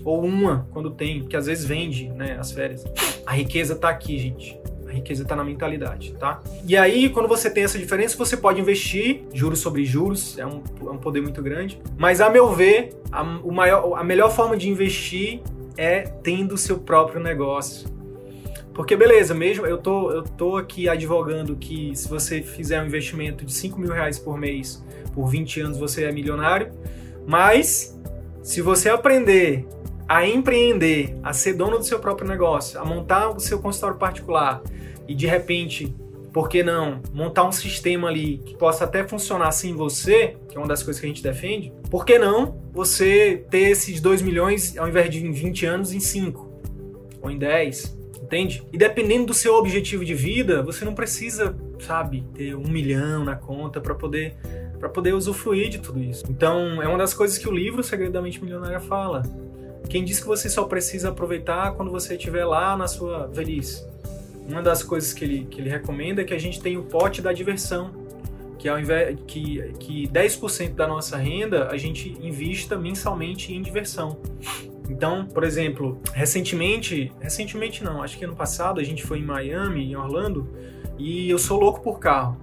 Ou 0.03 0.23
uma, 0.23 0.67
quando 0.71 0.91
tem, 0.91 1.23
que 1.23 1.35
às 1.35 1.45
vezes 1.45 1.65
vende 1.65 2.09
né, 2.09 2.37
as 2.39 2.51
férias. 2.51 2.83
A 3.25 3.33
riqueza 3.33 3.75
tá 3.75 3.89
aqui, 3.89 4.17
gente 4.17 4.59
riqueza 4.93 5.23
está 5.23 5.35
na 5.35 5.43
mentalidade, 5.43 6.13
tá? 6.13 6.41
E 6.65 6.77
aí, 6.77 7.09
quando 7.09 7.27
você 7.27 7.49
tem 7.49 7.63
essa 7.63 7.77
diferença, 7.77 8.15
você 8.17 8.37
pode 8.37 8.61
investir, 8.61 9.23
juros 9.33 9.59
sobre 9.59 9.83
juros, 9.85 10.37
é 10.37 10.45
um, 10.45 10.63
é 10.81 10.89
um 10.89 10.97
poder 10.97 11.21
muito 11.21 11.41
grande. 11.41 11.81
Mas, 11.97 12.21
a 12.21 12.29
meu 12.29 12.53
ver, 12.53 12.95
a, 13.11 13.21
o 13.21 13.51
maior, 13.51 13.97
a 13.97 14.03
melhor 14.03 14.31
forma 14.31 14.55
de 14.55 14.69
investir 14.69 15.41
é 15.75 16.01
tendo 16.01 16.53
o 16.53 16.57
seu 16.57 16.77
próprio 16.77 17.19
negócio. 17.19 17.89
Porque, 18.73 18.95
beleza, 18.95 19.35
mesmo 19.35 19.67
eu 19.67 19.77
tô, 19.77 20.11
eu 20.11 20.23
tô 20.23 20.57
aqui 20.57 20.89
advogando 20.89 21.55
que 21.55 21.95
se 21.95 22.09
você 22.09 22.41
fizer 22.41 22.81
um 22.81 22.87
investimento 22.87 23.45
de 23.45 23.53
5 23.53 23.79
mil 23.79 23.91
reais 23.91 24.17
por 24.17 24.37
mês, 24.37 24.83
por 25.13 25.27
20 25.27 25.61
anos 25.61 25.77
você 25.77 26.05
é 26.05 26.11
milionário, 26.11 26.71
mas 27.25 27.99
se 28.41 28.61
você 28.61 28.89
aprender 28.89 29.67
a 30.07 30.27
empreender, 30.27 31.15
a 31.23 31.33
ser 31.33 31.53
dono 31.53 31.77
do 31.77 31.83
seu 31.83 31.99
próprio 31.99 32.27
negócio, 32.27 32.79
a 32.79 32.85
montar 32.85 33.29
o 33.29 33.39
seu 33.39 33.59
consultório 33.59 33.97
particular 33.97 34.61
e 35.07 35.13
de 35.13 35.27
repente, 35.27 35.95
por 36.33 36.49
que 36.49 36.63
não 36.63 36.99
montar 37.13 37.43
um 37.43 37.51
sistema 37.51 38.07
ali 38.07 38.39
que 38.39 38.57
possa 38.57 38.85
até 38.85 39.07
funcionar 39.07 39.51
sem 39.51 39.75
você, 39.75 40.35
que 40.49 40.57
é 40.57 40.59
uma 40.59 40.67
das 40.67 40.81
coisas 40.81 40.99
que 40.99 41.05
a 41.05 41.09
gente 41.09 41.21
defende, 41.21 41.71
por 41.91 42.05
que 42.05 42.17
não 42.17 42.57
você 42.73 43.45
ter 43.51 43.69
esses 43.69 44.01
2 44.01 44.23
milhões 44.23 44.75
ao 44.77 44.87
invés 44.87 45.11
de 45.11 45.23
em 45.23 45.31
20 45.31 45.65
anos 45.67 45.93
em 45.93 45.99
5 45.99 46.49
ou 47.21 47.29
em 47.29 47.37
10? 47.37 48.02
Entende? 48.23 48.65
E 48.71 48.77
dependendo 48.77 49.27
do 49.27 49.33
seu 49.33 49.55
objetivo 49.55 50.05
de 50.05 50.13
vida, 50.13 50.63
você 50.63 50.85
não 50.85 50.95
precisa, 50.95 51.55
sabe, 51.79 52.23
ter 52.33 52.55
um 52.55 52.67
milhão 52.69 53.23
na 53.25 53.35
conta 53.35 53.81
para 53.81 53.93
poder 53.93 54.35
para 54.79 54.89
poder 54.89 55.13
usufruir 55.13 55.69
de 55.69 55.79
tudo 55.79 55.97
isso. 56.01 56.25
Então, 56.29 56.81
é 56.81 56.87
uma 56.89 56.97
das 56.97 57.13
coisas 57.13 57.37
que 57.37 57.47
o 57.47 57.51
livro 57.51 57.81
Segredamente 57.81 58.43
Milionária 58.43 58.81
fala. 58.81 59.23
Quem 59.89 60.03
diz 60.03 60.19
que 60.19 60.27
você 60.27 60.49
só 60.49 60.65
precisa 60.65 61.07
aproveitar 61.07 61.73
quando 61.75 61.89
você 61.89 62.15
estiver 62.15 62.43
lá 62.43 62.75
na 62.75 62.85
sua 62.85 63.27
velhice? 63.27 63.85
Uma 64.45 64.61
das 64.61 64.83
coisas 64.83 65.13
que 65.13 65.23
ele, 65.23 65.47
que 65.49 65.61
ele 65.61 65.69
recomenda 65.69 66.21
é 66.21 66.25
que 66.25 66.33
a 66.33 66.37
gente 66.37 66.61
tenha 66.61 66.77
o 66.77 66.83
pote 66.83 67.21
da 67.21 67.31
diversão, 67.31 67.91
que 68.59 68.67
ao 68.67 68.77
invés 68.77 69.17
que, 69.25 69.73
que 69.79 70.07
10% 70.09 70.73
da 70.73 70.85
nossa 70.85 71.15
renda 71.15 71.69
a 71.69 71.77
gente 71.77 72.17
invista 72.21 72.77
mensalmente 72.77 73.53
em 73.53 73.61
diversão. 73.61 74.17
Então, 74.89 75.25
por 75.25 75.43
exemplo, 75.43 76.01
recentemente, 76.13 77.11
recentemente 77.19 77.83
não, 77.83 78.03
acho 78.03 78.17
que 78.17 78.25
ano 78.25 78.35
passado 78.35 78.79
a 78.79 78.83
gente 78.83 79.03
foi 79.03 79.19
em 79.19 79.23
Miami, 79.23 79.91
em 79.91 79.95
Orlando, 79.95 80.47
e 80.97 81.29
eu 81.29 81.39
sou 81.39 81.59
louco 81.59 81.81
por 81.81 81.99
carro. 81.99 82.37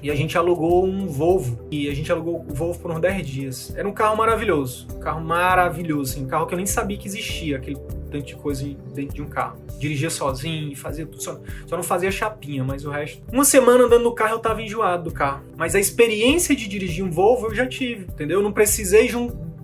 e 0.00 0.10
a 0.12 0.14
gente 0.14 0.38
alugou 0.38 0.84
um 0.86 1.08
Volvo. 1.08 1.58
E 1.72 1.88
a 1.88 1.94
gente 1.94 2.10
alugou 2.12 2.46
o 2.48 2.54
Volvo 2.54 2.78
por 2.78 2.90
uns 2.92 3.00
10 3.00 3.26
dias. 3.26 3.74
Era 3.76 3.88
um 3.88 3.92
carro 3.92 4.16
maravilhoso. 4.16 4.86
Um 4.94 5.00
carro 5.00 5.20
maravilhoso, 5.20 6.12
assim, 6.12 6.24
um 6.24 6.28
carro 6.28 6.46
que 6.46 6.54
eu 6.54 6.56
nem 6.56 6.66
sabia 6.66 6.96
que 6.96 7.08
existia, 7.08 7.56
aquele 7.56 7.76
tanto 8.08 8.26
de 8.26 8.36
coisa 8.36 8.64
dentro 8.94 9.16
de 9.16 9.22
um 9.22 9.26
carro. 9.26 9.58
Dirigia 9.78 10.08
sozinho, 10.08 10.76
fazia 10.76 11.04
tudo, 11.04 11.22
só, 11.22 11.40
só 11.66 11.76
não 11.76 11.82
fazia 11.82 12.10
chapinha, 12.10 12.64
mas 12.64 12.84
o 12.84 12.90
resto. 12.90 13.22
Uma 13.32 13.44
semana 13.44 13.84
andando 13.84 14.04
no 14.04 14.14
carro 14.14 14.34
eu 14.34 14.38
tava 14.38 14.62
enjoado 14.62 15.04
do 15.04 15.12
carro. 15.12 15.42
Mas 15.56 15.74
a 15.74 15.80
experiência 15.80 16.54
de 16.54 16.68
dirigir 16.68 17.04
um 17.04 17.10
Volvo 17.10 17.46
eu 17.46 17.54
já 17.54 17.66
tive, 17.66 18.04
entendeu? 18.04 18.38
Eu 18.38 18.42
não 18.42 18.52
precisei 18.52 19.08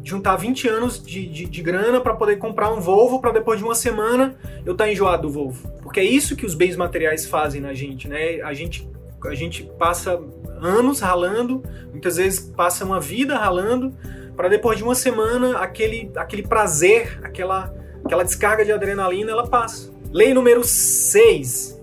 juntar 0.04 0.36
20 0.36 0.68
anos 0.68 1.02
de, 1.02 1.26
de, 1.26 1.46
de 1.46 1.62
grana 1.62 2.00
para 2.00 2.14
poder 2.14 2.36
comprar 2.36 2.70
um 2.72 2.80
Volvo 2.80 3.20
para 3.20 3.32
depois 3.32 3.58
de 3.58 3.64
uma 3.64 3.74
semana 3.74 4.36
eu 4.64 4.72
estar 4.72 4.84
tá 4.84 4.92
enjoado 4.92 5.22
do 5.22 5.30
Volvo. 5.30 5.68
Porque 5.82 5.98
é 5.98 6.04
isso 6.04 6.36
que 6.36 6.44
os 6.44 6.54
bens 6.54 6.76
materiais 6.76 7.26
fazem 7.26 7.60
na 7.60 7.72
gente, 7.72 8.06
né? 8.06 8.42
A 8.42 8.52
gente 8.52 8.88
a 9.26 9.34
gente 9.34 9.62
passa 9.78 10.20
anos 10.60 11.00
ralando, 11.00 11.62
muitas 11.90 12.16
vezes 12.16 12.40
passa 12.40 12.84
uma 12.84 13.00
vida 13.00 13.36
ralando, 13.36 13.94
para 14.36 14.48
depois 14.48 14.76
de 14.76 14.84
uma 14.84 14.94
semana 14.94 15.58
aquele, 15.58 16.10
aquele 16.16 16.42
prazer, 16.42 17.18
aquela, 17.22 17.74
aquela 18.04 18.22
descarga 18.22 18.64
de 18.64 18.72
adrenalina, 18.72 19.30
ela 19.30 19.46
passa. 19.46 19.90
Lei 20.12 20.34
número 20.34 20.62
6. 20.62 21.80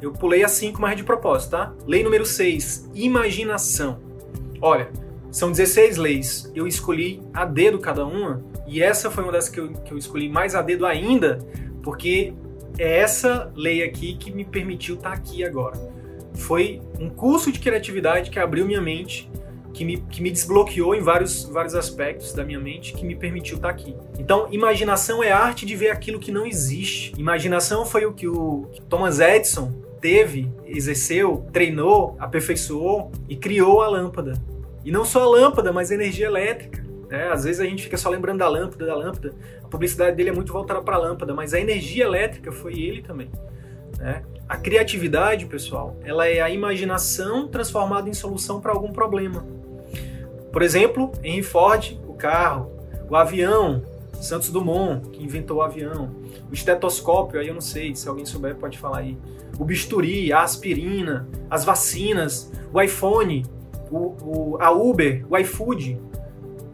Eu 0.00 0.12
pulei 0.12 0.44
a 0.44 0.48
5, 0.48 0.80
mas 0.80 0.92
é 0.92 0.94
de 0.96 1.04
propósito, 1.04 1.52
tá? 1.52 1.72
Lei 1.86 2.02
número 2.02 2.26
6. 2.26 2.90
Imaginação. 2.94 4.00
Olha, 4.60 4.88
são 5.34 5.50
16 5.50 5.96
leis. 5.96 6.52
Eu 6.54 6.66
escolhi 6.66 7.22
a 7.32 7.44
dedo 7.44 7.78
cada 7.78 8.06
uma. 8.06 8.42
E 8.66 8.82
essa 8.82 9.10
foi 9.10 9.22
uma 9.22 9.32
das 9.32 9.48
que 9.48 9.60
eu, 9.60 9.72
que 9.72 9.92
eu 9.92 9.98
escolhi 9.98 10.28
mais 10.28 10.54
a 10.54 10.62
dedo 10.62 10.86
ainda, 10.86 11.38
porque 11.82 12.32
é 12.78 12.98
essa 12.98 13.52
lei 13.54 13.82
aqui 13.82 14.16
que 14.16 14.30
me 14.30 14.44
permitiu 14.44 14.94
estar 14.94 15.10
tá 15.10 15.16
aqui 15.16 15.44
agora 15.44 15.94
foi 16.34 16.82
um 16.98 17.08
curso 17.08 17.50
de 17.50 17.58
criatividade 17.58 18.30
que 18.30 18.38
abriu 18.38 18.66
minha 18.66 18.80
mente, 18.80 19.30
que 19.72 19.84
me, 19.84 19.96
que 19.98 20.22
me 20.22 20.30
desbloqueou 20.30 20.94
em 20.94 21.00
vários, 21.00 21.44
vários 21.44 21.74
aspectos 21.74 22.32
da 22.32 22.44
minha 22.44 22.60
mente, 22.60 22.92
que 22.92 23.04
me 23.04 23.14
permitiu 23.14 23.56
estar 23.56 23.70
aqui. 23.70 23.96
Então, 24.18 24.48
imaginação 24.50 25.22
é 25.22 25.32
a 25.32 25.38
arte 25.38 25.64
de 25.64 25.74
ver 25.74 25.90
aquilo 25.90 26.18
que 26.18 26.30
não 26.30 26.46
existe. 26.46 27.12
Imaginação 27.18 27.84
foi 27.84 28.04
o 28.04 28.12
que 28.12 28.28
o 28.28 28.68
Thomas 28.88 29.20
Edison 29.20 29.72
teve, 30.00 30.50
exerceu, 30.66 31.46
treinou, 31.52 32.14
aperfeiçoou 32.18 33.10
e 33.28 33.36
criou 33.36 33.80
a 33.80 33.88
lâmpada. 33.88 34.34
E 34.84 34.90
não 34.90 35.04
só 35.04 35.22
a 35.22 35.26
lâmpada, 35.26 35.72
mas 35.72 35.90
a 35.90 35.94
energia 35.94 36.26
elétrica. 36.26 36.84
Né? 37.08 37.28
Às 37.28 37.44
vezes 37.44 37.60
a 37.60 37.64
gente 37.64 37.82
fica 37.82 37.96
só 37.96 38.08
lembrando 38.10 38.38
da 38.38 38.48
lâmpada, 38.48 38.86
da 38.86 38.94
lâmpada. 38.94 39.34
A 39.62 39.68
publicidade 39.68 40.16
dele 40.16 40.30
é 40.30 40.32
muito 40.32 40.52
voltada 40.52 40.82
para 40.82 40.96
a 40.96 40.98
lâmpada, 40.98 41.32
mas 41.32 41.54
a 41.54 41.60
energia 41.60 42.04
elétrica 42.04 42.52
foi 42.52 42.74
ele 42.74 43.02
também. 43.02 43.30
Né? 43.98 44.22
A 44.48 44.56
criatividade, 44.56 45.46
pessoal, 45.46 45.96
ela 46.04 46.26
é 46.26 46.40
a 46.40 46.50
imaginação 46.50 47.48
transformada 47.48 48.08
em 48.08 48.14
solução 48.14 48.60
para 48.60 48.72
algum 48.72 48.92
problema. 48.92 49.46
Por 50.52 50.62
exemplo, 50.62 51.10
Henry 51.22 51.42
Ford, 51.42 51.98
o 52.06 52.12
carro, 52.12 52.70
o 53.08 53.16
avião, 53.16 53.82
Santos 54.20 54.50
Dumont, 54.50 55.10
que 55.10 55.22
inventou 55.22 55.58
o 55.58 55.62
avião, 55.62 56.14
o 56.50 56.54
estetoscópio, 56.54 57.40
aí 57.40 57.48
eu 57.48 57.54
não 57.54 57.60
sei, 57.60 57.94
se 57.94 58.08
alguém 58.08 58.24
souber 58.24 58.56
pode 58.56 58.78
falar 58.78 58.98
aí, 58.98 59.18
o 59.58 59.64
bisturi, 59.64 60.32
a 60.32 60.42
aspirina, 60.42 61.28
as 61.50 61.64
vacinas, 61.64 62.52
o 62.72 62.80
iPhone, 62.80 63.44
o, 63.90 64.16
o, 64.22 64.56
a 64.60 64.70
Uber, 64.70 65.24
o 65.28 65.36
iFood, 65.38 66.00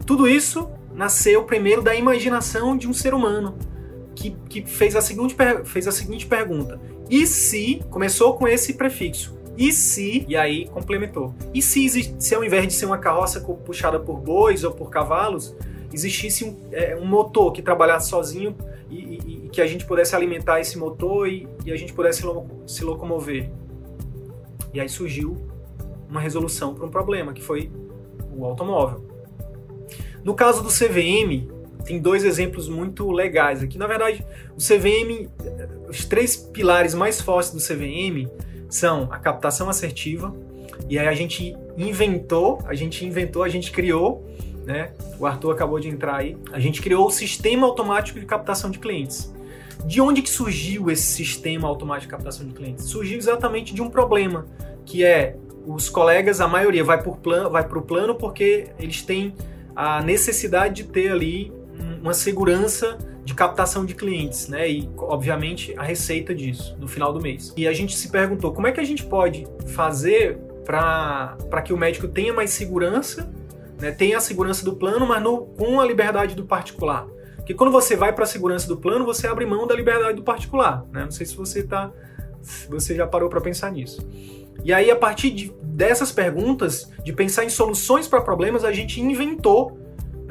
tudo 0.05 0.27
isso 0.27 0.69
nasceu 0.93 1.43
primeiro 1.43 1.81
da 1.81 1.95
imaginação 1.95 2.75
de 2.75 2.87
um 2.87 2.93
ser 2.93 3.13
humano 3.13 3.55
que, 4.15 4.31
que 4.49 4.65
fez, 4.65 4.95
a 4.95 5.01
seguinte, 5.01 5.35
fez 5.65 5.87
a 5.87 5.91
seguinte 5.91 6.25
pergunta: 6.25 6.79
e 7.09 7.25
se 7.25 7.81
começou 7.89 8.35
com 8.35 8.47
esse 8.47 8.73
prefixo? 8.73 9.39
E 9.57 9.71
se, 9.71 10.25
e 10.27 10.35
aí 10.35 10.67
complementou. 10.69 11.35
E 11.53 11.61
se, 11.61 12.15
se 12.19 12.35
ao 12.35 12.43
invés 12.43 12.67
de 12.67 12.73
ser 12.73 12.85
uma 12.85 12.97
carroça 12.97 13.41
puxada 13.41 13.99
por 13.99 14.17
bois 14.17 14.63
ou 14.63 14.71
por 14.71 14.89
cavalos, 14.89 15.55
existisse 15.93 16.45
um, 16.45 16.57
é, 16.71 16.95
um 16.95 17.05
motor 17.05 17.51
que 17.51 17.61
trabalhasse 17.61 18.09
sozinho 18.09 18.55
e, 18.89 18.95
e, 18.95 19.45
e, 19.45 19.49
que 19.49 19.61
a 19.61 19.67
gente 19.67 19.85
pudesse 19.85 20.15
alimentar 20.15 20.59
esse 20.61 20.77
motor 20.77 21.27
e, 21.27 21.47
e 21.65 21.71
a 21.71 21.75
gente 21.75 21.93
pudesse 21.93 22.25
lo, 22.25 22.47
se 22.65 22.83
locomover? 22.83 23.51
E 24.73 24.79
aí 24.79 24.87
surgiu 24.87 25.37
uma 26.11 26.19
resolução 26.19 26.75
para 26.75 26.85
um 26.85 26.89
problema, 26.89 27.31
que 27.31 27.41
foi 27.41 27.71
o 28.35 28.45
automóvel. 28.45 29.09
No 30.23 30.35
caso 30.35 30.61
do 30.61 30.69
CVM, 30.69 31.49
tem 31.85 31.99
dois 31.99 32.23
exemplos 32.23 32.67
muito 32.69 33.09
legais 33.09 33.63
aqui. 33.63 33.77
Na 33.77 33.87
verdade, 33.87 34.23
o 34.51 34.59
CVM, 34.59 35.29
os 35.89 36.05
três 36.05 36.35
pilares 36.35 36.93
mais 36.93 37.19
fortes 37.19 37.51
do 37.51 37.59
CVM 37.59 38.29
são 38.69 39.07
a 39.09 39.17
captação 39.17 39.69
assertiva, 39.69 40.35
e 40.89 40.99
aí 40.99 41.07
a 41.07 41.13
gente 41.13 41.55
inventou, 41.77 42.59
a 42.65 42.75
gente 42.75 43.05
inventou, 43.05 43.43
a 43.43 43.49
gente 43.49 43.71
criou, 43.71 44.29
né? 44.65 44.91
O 45.17 45.25
Arthur 45.25 45.51
acabou 45.51 45.79
de 45.79 45.87
entrar 45.87 46.17
aí. 46.17 46.37
A 46.51 46.59
gente 46.59 46.81
criou 46.81 47.07
o 47.07 47.11
sistema 47.11 47.65
automático 47.65 48.19
de 48.19 48.25
captação 48.25 48.69
de 48.69 48.79
clientes. 48.79 49.33
De 49.85 49.99
onde 50.01 50.21
que 50.21 50.29
surgiu 50.29 50.91
esse 50.91 51.03
sistema 51.03 51.67
automático 51.67 52.11
de 52.11 52.17
captação 52.17 52.45
de 52.45 52.53
clientes? 52.53 52.85
Surgiu 52.85 53.17
exatamente 53.17 53.73
de 53.73 53.81
um 53.81 53.89
problema, 53.89 54.45
que 54.85 55.03
é 55.03 55.37
os 55.65 55.89
colegas, 55.89 56.41
a 56.41 56.47
maioria 56.47 56.83
vai 56.83 57.01
por 57.01 57.17
plano, 57.17 57.49
vai 57.49 57.67
para 57.67 57.77
o 57.77 57.81
plano 57.81 58.15
porque 58.15 58.69
eles 58.79 59.01
têm 59.01 59.35
a 59.75 60.01
necessidade 60.01 60.83
de 60.83 60.89
ter 60.89 61.11
ali 61.11 61.51
uma 62.01 62.13
segurança 62.13 62.97
de 63.23 63.33
captação 63.33 63.85
de 63.85 63.93
clientes, 63.93 64.47
né? 64.47 64.69
E, 64.69 64.89
obviamente, 64.97 65.73
a 65.77 65.83
receita 65.83 66.33
disso 66.33 66.75
no 66.79 66.87
final 66.87 67.13
do 67.13 67.21
mês. 67.21 67.53
E 67.55 67.67
a 67.67 67.73
gente 67.73 67.95
se 67.95 68.09
perguntou 68.09 68.51
como 68.51 68.67
é 68.67 68.71
que 68.71 68.79
a 68.79 68.83
gente 68.83 69.05
pode 69.05 69.47
fazer 69.67 70.37
para 70.65 71.61
que 71.63 71.71
o 71.71 71.77
médico 71.77 72.07
tenha 72.07 72.33
mais 72.33 72.51
segurança, 72.51 73.31
né? 73.79 73.91
tenha 73.91 74.17
a 74.17 74.21
segurança 74.21 74.65
do 74.65 74.75
plano, 74.75 75.05
mas 75.05 75.21
no, 75.21 75.45
com 75.45 75.79
a 75.79 75.85
liberdade 75.85 76.35
do 76.35 76.45
particular. 76.45 77.07
Porque 77.35 77.53
quando 77.53 77.71
você 77.71 77.95
vai 77.95 78.13
para 78.13 78.23
a 78.23 78.27
segurança 78.27 78.67
do 78.67 78.77
plano, 78.77 79.05
você 79.05 79.27
abre 79.27 79.45
mão 79.45 79.67
da 79.67 79.75
liberdade 79.75 80.15
do 80.15 80.23
particular. 80.23 80.85
Né? 80.91 81.03
Não 81.03 81.11
sei 81.11 81.25
se 81.25 81.35
você 81.35 81.63
tá, 81.63 81.91
se 82.41 82.67
você 82.69 82.95
já 82.95 83.07
parou 83.07 83.29
para 83.29 83.41
pensar 83.41 83.71
nisso. 83.71 84.07
E 84.63 84.73
aí, 84.73 84.91
a 84.91 84.95
partir 84.95 85.31
de, 85.31 85.53
dessas 85.63 86.11
perguntas, 86.11 86.91
de 87.03 87.11
pensar 87.13 87.43
em 87.43 87.49
soluções 87.49 88.07
para 88.07 88.21
problemas, 88.21 88.63
a 88.63 88.71
gente 88.71 89.01
inventou 89.01 89.79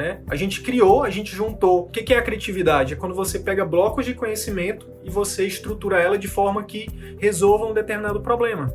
né? 0.00 0.22
A 0.28 0.34
gente 0.34 0.62
criou, 0.62 1.02
a 1.02 1.10
gente 1.10 1.36
juntou. 1.36 1.80
O 1.80 1.90
que 1.90 2.14
é 2.14 2.16
a 2.16 2.22
criatividade? 2.22 2.94
É 2.94 2.96
quando 2.96 3.14
você 3.14 3.38
pega 3.38 3.66
blocos 3.66 4.06
de 4.06 4.14
conhecimento 4.14 4.88
e 5.04 5.10
você 5.10 5.46
estrutura 5.46 6.00
ela 6.00 6.16
de 6.16 6.26
forma 6.26 6.62
que 6.64 6.88
resolva 7.18 7.66
um 7.66 7.74
determinado 7.74 8.18
problema. 8.22 8.72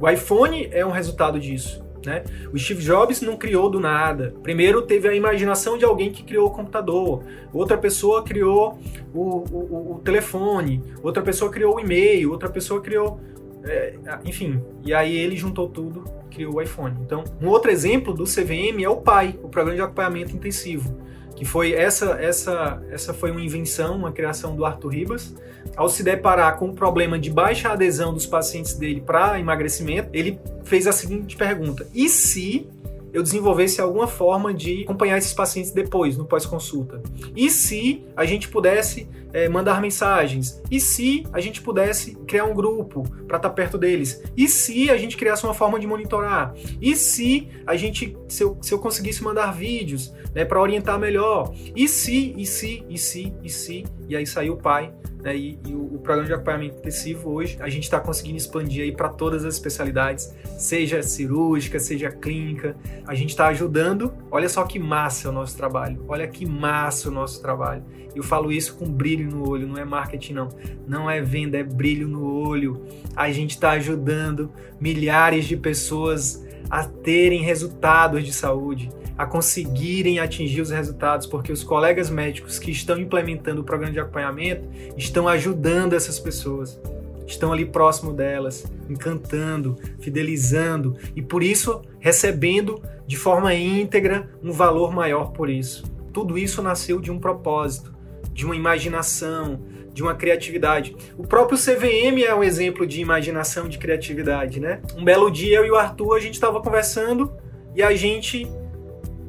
O 0.00 0.10
iPhone 0.10 0.68
é 0.72 0.84
um 0.84 0.90
resultado 0.90 1.38
disso. 1.38 1.86
Né? 2.04 2.24
O 2.52 2.58
Steve 2.58 2.82
Jobs 2.82 3.20
não 3.20 3.36
criou 3.36 3.70
do 3.70 3.78
nada. 3.78 4.34
Primeiro 4.42 4.82
teve 4.82 5.06
a 5.06 5.14
imaginação 5.14 5.78
de 5.78 5.84
alguém 5.84 6.10
que 6.10 6.24
criou 6.24 6.48
o 6.48 6.50
computador, 6.50 7.22
outra 7.52 7.78
pessoa 7.78 8.24
criou 8.24 8.80
o, 9.14 9.20
o, 9.20 9.92
o 9.92 10.00
telefone, 10.04 10.82
outra 11.02 11.22
pessoa 11.22 11.52
criou 11.52 11.76
o 11.76 11.80
e-mail, 11.80 12.32
outra 12.32 12.48
pessoa 12.48 12.80
criou. 12.80 13.20
É, 13.64 13.96
enfim, 14.24 14.62
e 14.84 14.94
aí 14.94 15.16
ele 15.16 15.36
juntou 15.36 15.68
tudo 15.68 16.04
criou 16.28 16.54
o 16.54 16.62
iPhone. 16.62 16.96
Então, 17.04 17.24
um 17.42 17.48
outro 17.48 17.70
exemplo 17.70 18.14
do 18.14 18.24
CVM 18.24 18.82
é 18.82 18.88
o 18.88 18.96
PAI, 18.96 19.38
o 19.42 19.48
Programa 19.48 19.76
de 19.76 19.82
Acompanhamento 19.82 20.34
Intensivo, 20.34 20.96
que 21.34 21.44
foi 21.44 21.72
essa 21.72 22.12
essa 22.20 22.82
essa 22.90 23.14
foi 23.14 23.30
uma 23.30 23.40
invenção, 23.40 23.96
uma 23.96 24.12
criação 24.12 24.54
do 24.54 24.64
Arthur 24.64 24.88
Ribas. 24.88 25.34
Ao 25.76 25.88
se 25.88 26.02
deparar 26.02 26.56
com 26.58 26.70
o 26.70 26.74
problema 26.74 27.18
de 27.18 27.30
baixa 27.30 27.68
adesão 27.68 28.12
dos 28.12 28.26
pacientes 28.26 28.74
dele 28.74 29.00
para 29.00 29.38
emagrecimento, 29.38 30.08
ele 30.12 30.38
fez 30.64 30.86
a 30.86 30.92
seguinte 30.92 31.36
pergunta: 31.36 31.86
e 31.94 32.08
se 32.08 32.68
eu 33.12 33.22
desenvolvesse 33.22 33.80
alguma 33.80 34.06
forma 34.06 34.52
de 34.52 34.82
acompanhar 34.82 35.18
esses 35.18 35.32
pacientes 35.32 35.70
depois, 35.70 36.16
no 36.16 36.24
pós-consulta? 36.24 37.02
E 37.34 37.50
se 37.50 38.04
a 38.16 38.24
gente 38.24 38.48
pudesse 38.48 39.08
é, 39.32 39.48
mandar 39.48 39.80
mensagens? 39.80 40.60
E 40.70 40.80
se 40.80 41.24
a 41.32 41.40
gente 41.40 41.60
pudesse 41.60 42.14
criar 42.26 42.44
um 42.44 42.54
grupo 42.54 43.02
para 43.26 43.36
estar 43.36 43.48
tá 43.48 43.50
perto 43.50 43.78
deles? 43.78 44.22
E 44.36 44.48
se 44.48 44.90
a 44.90 44.96
gente 44.96 45.16
criasse 45.16 45.44
uma 45.44 45.54
forma 45.54 45.78
de 45.78 45.86
monitorar? 45.86 46.54
E 46.80 46.94
se 46.96 47.48
a 47.66 47.76
gente, 47.76 48.16
se 48.28 48.42
eu, 48.42 48.58
se 48.60 48.72
eu 48.72 48.78
conseguisse 48.78 49.22
mandar 49.22 49.52
vídeos 49.52 50.12
né, 50.34 50.44
para 50.44 50.60
orientar 50.60 50.98
melhor? 50.98 51.54
E 51.74 51.88
se, 51.88 52.34
e 52.36 52.46
se, 52.46 52.84
e 52.88 52.98
se, 52.98 53.32
e 53.42 53.50
se? 53.50 53.84
E 54.08 54.16
aí 54.16 54.26
saiu 54.26 54.54
o 54.54 54.56
pai 54.56 54.92
né, 55.22 55.36
e, 55.36 55.58
e 55.66 55.74
o, 55.74 55.98
programa 55.98 56.26
de 56.26 56.32
acompanhamento 56.32 56.78
intensivo 56.78 57.30
hoje 57.30 57.56
a 57.60 57.68
gente 57.68 57.82
está 57.82 58.00
conseguindo 58.00 58.36
expandir 58.36 58.82
aí 58.82 58.92
para 58.92 59.08
todas 59.08 59.44
as 59.44 59.54
especialidades, 59.54 60.32
seja 60.56 61.02
cirúrgica, 61.02 61.78
seja 61.78 62.10
clínica. 62.10 62.76
A 63.06 63.14
gente 63.14 63.30
está 63.30 63.48
ajudando. 63.48 64.14
Olha 64.30 64.48
só 64.48 64.64
que 64.64 64.78
massa 64.78 65.28
o 65.28 65.32
nosso 65.32 65.56
trabalho. 65.56 66.04
Olha 66.08 66.26
que 66.26 66.46
massa 66.46 67.08
o 67.08 67.12
nosso 67.12 67.42
trabalho. 67.42 67.84
Eu 68.14 68.22
falo 68.22 68.50
isso 68.50 68.76
com 68.76 68.90
brilho 68.90 69.17
no 69.26 69.48
olho, 69.48 69.66
não 69.66 69.76
é 69.76 69.84
marketing 69.84 70.34
não. 70.34 70.48
Não 70.86 71.10
é 71.10 71.20
venda, 71.20 71.58
é 71.58 71.62
brilho 71.62 72.06
no 72.06 72.24
olho. 72.24 72.82
A 73.16 73.30
gente 73.30 73.50
está 73.50 73.72
ajudando 73.72 74.50
milhares 74.80 75.46
de 75.46 75.56
pessoas 75.56 76.46
a 76.70 76.84
terem 76.84 77.42
resultados 77.42 78.24
de 78.24 78.32
saúde 78.32 78.90
a 79.18 79.26
conseguirem 79.26 80.20
atingir 80.20 80.60
os 80.60 80.70
resultados, 80.70 81.26
porque 81.26 81.50
os 81.50 81.64
colegas 81.64 82.08
médicos 82.08 82.60
que 82.60 82.70
estão 82.70 82.96
implementando 82.96 83.62
o 83.62 83.64
programa 83.64 83.92
de 83.92 83.98
acompanhamento 83.98 84.68
estão 84.96 85.26
ajudando 85.26 85.94
essas 85.94 86.20
pessoas. 86.20 86.80
estão 87.26 87.52
ali 87.52 87.66
próximo 87.66 88.14
delas, 88.14 88.64
encantando, 88.88 89.76
fidelizando 90.00 90.96
e 91.14 91.20
por 91.20 91.42
isso 91.42 91.82
recebendo 91.98 92.80
de 93.06 93.18
forma 93.18 93.52
íntegra 93.54 94.30
um 94.42 94.50
valor 94.50 94.94
maior 94.94 95.32
por 95.32 95.50
isso. 95.50 95.84
Tudo 96.10 96.38
isso 96.38 96.62
nasceu 96.62 97.00
de 97.00 97.10
um 97.10 97.18
propósito, 97.18 97.92
de 98.38 98.44
uma 98.44 98.54
imaginação, 98.54 99.60
de 99.92 100.00
uma 100.00 100.14
criatividade. 100.14 100.94
O 101.16 101.26
próprio 101.26 101.58
CVM 101.58 102.22
é 102.24 102.32
um 102.32 102.44
exemplo 102.44 102.86
de 102.86 103.00
imaginação, 103.00 103.68
de 103.68 103.78
criatividade, 103.78 104.60
né? 104.60 104.80
Um 104.96 105.02
belo 105.02 105.28
dia 105.28 105.56
eu 105.56 105.66
e 105.66 105.70
o 105.72 105.74
Arthur 105.74 106.14
a 106.14 106.20
gente 106.20 106.34
estava 106.34 106.62
conversando 106.62 107.32
e 107.74 107.82
a 107.82 107.92
gente 107.96 108.48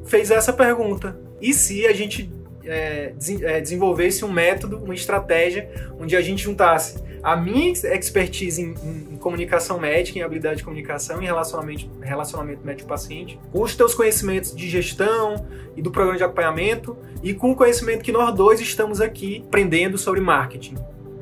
fez 0.06 0.30
essa 0.30 0.52
pergunta: 0.52 1.18
e 1.40 1.52
se 1.52 1.84
a 1.88 1.92
gente 1.92 2.30
é, 2.64 3.12
é, 3.42 3.60
desenvolvesse 3.60 4.24
um 4.24 4.30
método, 4.30 4.78
uma 4.78 4.94
estratégia, 4.94 5.68
onde 5.98 6.14
a 6.14 6.20
gente 6.20 6.44
juntasse 6.44 7.02
a 7.22 7.36
minha 7.36 7.70
expertise 7.70 8.62
em, 8.62 8.74
em, 8.82 9.14
em 9.14 9.16
comunicação 9.16 9.78
médica, 9.78 10.18
em 10.18 10.22
habilidade 10.22 10.58
de 10.58 10.64
comunicação, 10.64 11.20
em 11.22 11.26
relacionamento, 11.26 11.88
relacionamento 12.00 12.64
médico-paciente, 12.64 13.38
com 13.52 13.62
os 13.62 13.74
teus 13.74 13.94
conhecimentos 13.94 14.54
de 14.54 14.68
gestão 14.68 15.46
e 15.76 15.82
do 15.82 15.90
programa 15.90 16.16
de 16.16 16.24
acompanhamento, 16.24 16.96
e 17.22 17.34
com 17.34 17.50
o 17.50 17.56
conhecimento 17.56 18.02
que 18.02 18.12
nós 18.12 18.34
dois 18.34 18.60
estamos 18.60 19.00
aqui 19.00 19.44
aprendendo 19.46 19.98
sobre 19.98 20.20
marketing. 20.20 20.76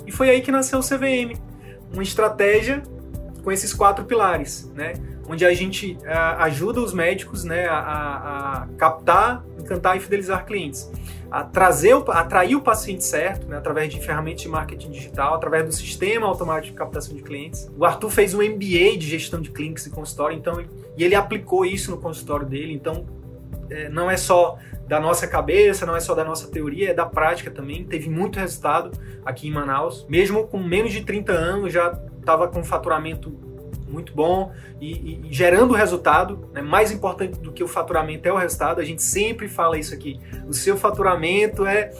E 0.06 0.12
foi 0.12 0.30
aí 0.30 0.40
que 0.40 0.52
nasceu 0.52 0.78
o 0.78 0.82
CVM, 0.82 1.38
uma 1.92 2.02
estratégia 2.02 2.82
com 3.42 3.50
esses 3.50 3.72
quatro 3.72 4.04
pilares, 4.04 4.70
né? 4.74 4.94
onde 5.28 5.44
a 5.44 5.52
gente 5.52 5.92
uh, 6.00 6.40
ajuda 6.40 6.80
os 6.80 6.94
médicos 6.94 7.44
né, 7.44 7.66
a, 7.66 7.78
a, 7.78 8.62
a, 8.62 8.66
captar, 8.78 9.44
encantar 9.58 9.96
e 9.96 10.00
fidelizar 10.00 10.46
clientes. 10.46 10.90
A 11.30 11.44
trazer, 11.44 11.94
atrair 12.08 12.56
o 12.56 12.60
paciente 12.60 13.04
certo, 13.04 13.46
né, 13.46 13.58
através 13.58 13.92
de 13.92 14.00
ferramentas 14.00 14.42
de 14.42 14.48
marketing 14.48 14.90
digital, 14.90 15.34
através 15.34 15.64
do 15.64 15.72
sistema 15.72 16.26
automático 16.26 16.72
de 16.72 16.78
captação 16.78 17.14
de 17.14 17.22
clientes. 17.22 17.70
O 17.76 17.84
Arthur 17.84 18.10
fez 18.10 18.32
um 18.32 18.38
MBA 18.38 18.96
de 18.96 19.06
gestão 19.08 19.40
de 19.40 19.50
clínicas 19.50 19.86
e 19.86 19.90
consultório, 19.90 20.36
então, 20.36 20.64
e 20.96 21.04
ele 21.04 21.14
aplicou 21.14 21.66
isso 21.66 21.90
no 21.90 21.98
consultório 21.98 22.46
dele. 22.46 22.72
Então, 22.72 23.06
é, 23.70 23.88
não 23.88 24.10
é 24.10 24.16
só 24.16 24.58
da 24.86 24.98
nossa 24.98 25.28
cabeça, 25.28 25.84
não 25.84 25.94
é 25.94 26.00
só 26.00 26.14
da 26.14 26.24
nossa 26.24 26.48
teoria, 26.48 26.90
é 26.90 26.94
da 26.94 27.04
prática 27.04 27.50
também. 27.50 27.84
Teve 27.84 28.08
muito 28.08 28.38
resultado 28.38 28.90
aqui 29.24 29.46
em 29.46 29.50
Manaus. 29.50 30.06
Mesmo 30.08 30.46
com 30.46 30.58
menos 30.58 30.92
de 30.92 31.02
30 31.02 31.32
anos, 31.32 31.72
já 31.72 31.98
estava 32.18 32.48
com 32.48 32.64
faturamento 32.64 33.47
muito 33.88 34.12
bom 34.12 34.52
e, 34.80 34.92
e, 34.92 35.20
gerando 35.30 35.74
resultado. 35.74 36.48
Né? 36.52 36.62
Mais 36.62 36.92
importante 36.92 37.38
do 37.38 37.52
que 37.52 37.62
o 37.62 37.68
faturamento 37.68 38.28
é 38.28 38.32
o 38.32 38.36
resultado. 38.36 38.80
A 38.80 38.84
gente 38.84 39.02
sempre 39.02 39.48
fala 39.48 39.78
isso 39.78 39.94
aqui. 39.94 40.20
O 40.46 40.52
seu 40.52 40.76
faturamento 40.76 41.66
é 41.66 41.90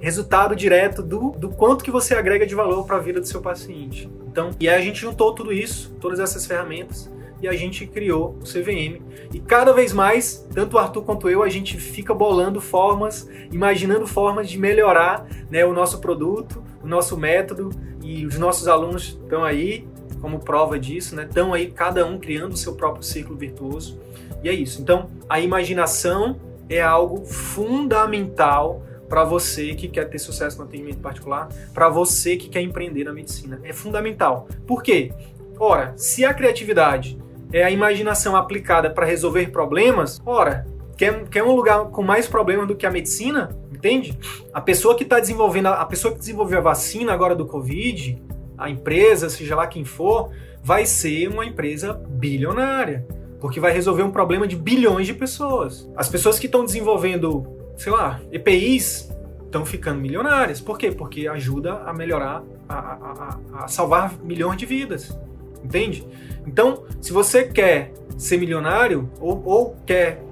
resultado 0.00 0.54
direto 0.54 1.02
do, 1.02 1.30
do 1.32 1.48
quanto 1.48 1.84
que 1.84 1.90
você 1.90 2.14
agrega 2.14 2.46
de 2.46 2.54
valor 2.54 2.86
para 2.86 2.96
a 2.96 3.00
vida 3.00 3.20
do 3.20 3.26
seu 3.26 3.40
paciente. 3.40 4.10
Então, 4.26 4.50
e 4.60 4.68
aí 4.68 4.80
a 4.80 4.84
gente 4.84 5.00
juntou 5.00 5.34
tudo 5.34 5.52
isso, 5.52 5.96
todas 6.00 6.20
essas 6.20 6.46
ferramentas 6.46 7.10
e 7.40 7.48
a 7.48 7.52
gente 7.52 7.86
criou 7.86 8.36
o 8.40 8.44
CVM. 8.44 9.02
E 9.32 9.40
cada 9.40 9.72
vez 9.72 9.92
mais, 9.92 10.46
tanto 10.54 10.76
o 10.76 10.78
Arthur 10.78 11.02
quanto 11.02 11.28
eu, 11.28 11.42
a 11.42 11.48
gente 11.48 11.76
fica 11.76 12.14
bolando 12.14 12.60
formas, 12.60 13.28
imaginando 13.52 14.06
formas 14.06 14.48
de 14.48 14.58
melhorar 14.58 15.26
né, 15.50 15.64
o 15.64 15.72
nosso 15.72 16.00
produto, 16.00 16.62
o 16.82 16.86
nosso 16.86 17.16
método 17.16 17.70
e 18.02 18.24
os 18.26 18.38
nossos 18.38 18.68
alunos 18.68 19.18
estão 19.22 19.44
aí 19.44 19.86
como 20.20 20.40
prova 20.40 20.78
disso, 20.78 21.14
né? 21.14 21.24
Estão 21.24 21.52
aí 21.52 21.70
cada 21.70 22.04
um 22.04 22.18
criando 22.18 22.52
o 22.52 22.56
seu 22.56 22.74
próprio 22.74 23.02
círculo 23.02 23.38
virtuoso. 23.38 23.98
E 24.42 24.48
é 24.48 24.52
isso. 24.52 24.80
Então, 24.80 25.10
a 25.28 25.40
imaginação 25.40 26.36
é 26.68 26.80
algo 26.80 27.24
fundamental 27.24 28.82
para 29.08 29.24
você 29.24 29.74
que 29.74 29.88
quer 29.88 30.08
ter 30.08 30.18
sucesso 30.18 30.58
no 30.58 30.64
atendimento 30.64 30.98
particular, 30.98 31.48
para 31.72 31.88
você 31.88 32.36
que 32.36 32.48
quer 32.48 32.60
empreender 32.60 33.04
na 33.04 33.12
medicina. 33.12 33.60
É 33.62 33.72
fundamental. 33.72 34.48
Por 34.66 34.82
quê? 34.82 35.12
Ora, 35.58 35.94
se 35.96 36.24
a 36.24 36.34
criatividade 36.34 37.18
é 37.52 37.62
a 37.62 37.70
imaginação 37.70 38.36
aplicada 38.36 38.90
para 38.90 39.06
resolver 39.06 39.50
problemas, 39.50 40.20
ora, 40.26 40.66
quer, 40.96 41.24
quer 41.28 41.42
um 41.42 41.54
lugar 41.54 41.86
com 41.86 42.02
mais 42.02 42.26
problemas 42.26 42.66
do 42.66 42.74
que 42.74 42.84
a 42.84 42.90
medicina? 42.90 43.56
Entende? 43.72 44.18
A 44.52 44.60
pessoa 44.60 44.96
que 44.96 45.04
está 45.04 45.20
desenvolvendo, 45.20 45.66
a 45.66 45.84
pessoa 45.84 46.12
que 46.12 46.18
desenvolveu 46.18 46.58
a 46.58 46.62
vacina 46.62 47.12
agora 47.12 47.34
do 47.34 47.46
Covid, 47.46 48.20
a 48.58 48.70
empresa, 48.70 49.28
seja 49.28 49.56
lá 49.56 49.66
quem 49.66 49.84
for, 49.84 50.30
vai 50.62 50.86
ser 50.86 51.28
uma 51.28 51.44
empresa 51.44 51.92
bilionária, 51.92 53.06
porque 53.40 53.60
vai 53.60 53.72
resolver 53.72 54.02
um 54.02 54.10
problema 54.10 54.46
de 54.46 54.56
bilhões 54.56 55.06
de 55.06 55.14
pessoas. 55.14 55.88
As 55.96 56.08
pessoas 56.08 56.38
que 56.38 56.46
estão 56.46 56.64
desenvolvendo, 56.64 57.46
sei 57.76 57.92
lá, 57.92 58.20
EPIs 58.32 59.10
estão 59.44 59.64
ficando 59.64 60.00
milionárias. 60.00 60.60
Por 60.60 60.78
quê? 60.78 60.90
Porque 60.90 61.28
ajuda 61.28 61.82
a 61.86 61.92
melhorar, 61.92 62.42
a, 62.68 62.74
a, 62.78 63.38
a, 63.64 63.68
salvar 63.68 64.14
milhões 64.22 64.58
de 64.58 64.66
vidas. 64.66 65.16
Entende? 65.62 66.06
Então, 66.46 66.84
se 67.00 67.12
você 67.12 67.44
quer 67.44 67.92
ser 68.16 68.38
milionário 68.38 69.10
ou, 69.20 69.42
ou 69.44 69.76
quer 69.86 70.22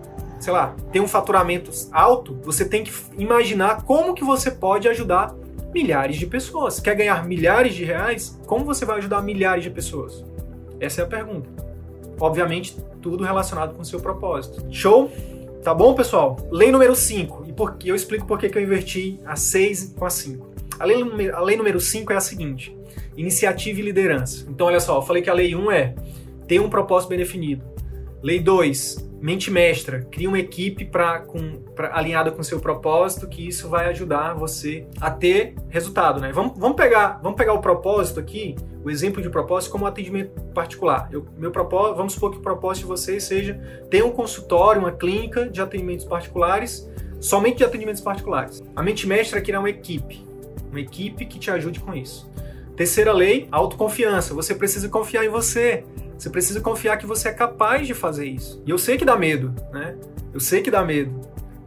sei 0.45 0.53
lá, 0.53 0.75
ter 0.93 1.01
um 1.01 1.09
faturamento 1.09 1.71
alto, 1.91 2.39
você 2.43 2.67
tem 2.67 2.85
que 2.85 2.93
imaginar 3.17 3.83
como 3.85 4.13
que 4.13 4.23
você 4.23 4.51
pode 4.51 4.87
ajudar 4.87 5.35
milhares 5.75 6.17
de 6.17 6.27
pessoas. 6.27 6.79
Quer 6.79 6.95
ganhar 6.95 7.27
milhares 7.27 7.75
de 7.75 7.85
reais? 7.85 8.39
Como 8.47 8.65
você 8.65 8.85
vai 8.85 8.99
ajudar 8.99 9.21
milhares 9.21 9.65
de 9.65 9.71
pessoas? 9.71 10.25
Essa 10.79 11.03
é 11.03 11.05
a 11.05 11.09
pergunta. 11.09 11.51
Obviamente, 12.19 12.77
tudo 13.03 13.25
relacionado 13.25 13.75
com 13.75 13.83
o 13.83 13.85
seu 13.85 13.99
propósito. 13.99 14.65
Show? 14.71 15.11
Tá 15.65 15.75
bom, 15.75 15.93
pessoal? 15.95 16.37
Lei 16.51 16.71
número 16.71 16.95
5. 16.95 17.47
E 17.49 17.53
por, 17.53 17.77
eu 17.85 17.97
explico 17.97 18.25
por 18.25 18.39
que 18.39 18.57
eu 18.57 18.63
inverti 18.63 19.19
a 19.27 19.35
6 19.35 19.95
com 19.99 20.05
a 20.07 20.11
5. 20.11 20.55
A 20.79 20.85
lei, 20.85 21.31
a 21.33 21.41
lei 21.41 21.57
número 21.57 21.81
5 21.81 22.13
é 22.13 22.17
a 22.17 22.21
seguinte: 22.21 22.77
iniciativa 23.17 23.81
e 23.81 23.83
liderança. 23.83 24.47
Então, 24.49 24.69
olha 24.69 24.79
só, 24.79 24.99
eu 24.99 25.03
falei 25.03 25.23
que 25.23 25.31
a 25.31 25.35
lei 25.35 25.57
1 25.57 25.61
um 25.61 25.73
é 25.73 25.95
ter 26.47 26.61
um 26.61 26.71
propósito 26.71 27.09
bem 27.09 27.19
definido. 27.19 27.65
Lei 28.23 28.39
2, 28.39 29.11
mente 29.25 29.51
mestra, 29.51 30.03
cria 30.11 30.29
uma 30.29 30.39
equipe 30.39 30.85
pra, 30.85 31.21
com, 31.21 31.59
pra, 31.75 31.97
alinhada 31.97 32.31
com 32.31 32.43
seu 32.43 32.61
propósito, 32.61 33.27
que 33.27 33.49
isso 33.49 33.71
vai 33.71 33.87
ajudar 33.87 34.35
você 34.35 34.87
a 35.01 35.11
ter 35.11 35.55
resultado, 35.71 36.21
né? 36.21 36.31
Vamos, 36.31 36.59
vamos, 36.59 36.77
pegar, 36.77 37.21
vamos 37.23 37.39
pegar 37.39 37.55
o 37.55 37.59
propósito 37.59 38.21
aqui, 38.21 38.55
o 38.85 38.91
exemplo 38.91 39.23
de 39.23 39.31
propósito 39.31 39.73
como 39.73 39.87
atendimento 39.87 40.39
particular. 40.53 41.09
Eu, 41.11 41.25
meu 41.39 41.51
propósito, 41.51 41.97
vamos 41.97 42.13
supor 42.13 42.33
que 42.33 42.37
o 42.37 42.43
propósito 42.43 42.83
de 42.83 42.89
vocês 42.89 43.25
seja 43.25 43.55
ter 43.89 44.05
um 44.05 44.11
consultório, 44.11 44.79
uma 44.79 44.93
clínica 44.93 45.49
de 45.49 45.63
atendimentos 45.63 46.05
particulares, 46.05 46.87
somente 47.19 47.57
de 47.57 47.65
atendimentos 47.65 48.03
particulares. 48.03 48.63
A 48.77 48.83
mente 48.83 49.07
mestra 49.07 49.39
é 49.39 49.43
criar 49.43 49.61
uma 49.61 49.71
equipe, 49.71 50.23
uma 50.71 50.81
equipe 50.81 51.25
que 51.25 51.39
te 51.39 51.51
ajude 51.51 51.81
com 51.81 51.95
isso. 51.95 52.31
Terceira 52.77 53.13
lei, 53.13 53.49
autoconfiança. 53.51 54.35
Você 54.35 54.55
precisa 54.55 54.87
confiar 54.89 55.25
em 55.25 55.31
você. 55.31 55.83
Você 56.19 56.31
precisa 56.31 56.61
confiar 56.61 56.97
que 56.97 57.07
você 57.07 57.29
é 57.29 57.33
capaz 57.33 57.87
de 57.87 57.95
fazer 57.95 58.27
isso. 58.27 58.63
E 58.67 58.71
eu 58.71 58.79
sei 58.79 58.97
que 58.97 59.05
dá 59.05 59.17
medo, 59.17 59.55
né? 59.73 59.97
Eu 60.33 60.41
sei 60.41 60.63
que 60.63 60.71
dá 60.71 60.83
medo. 60.83 61.21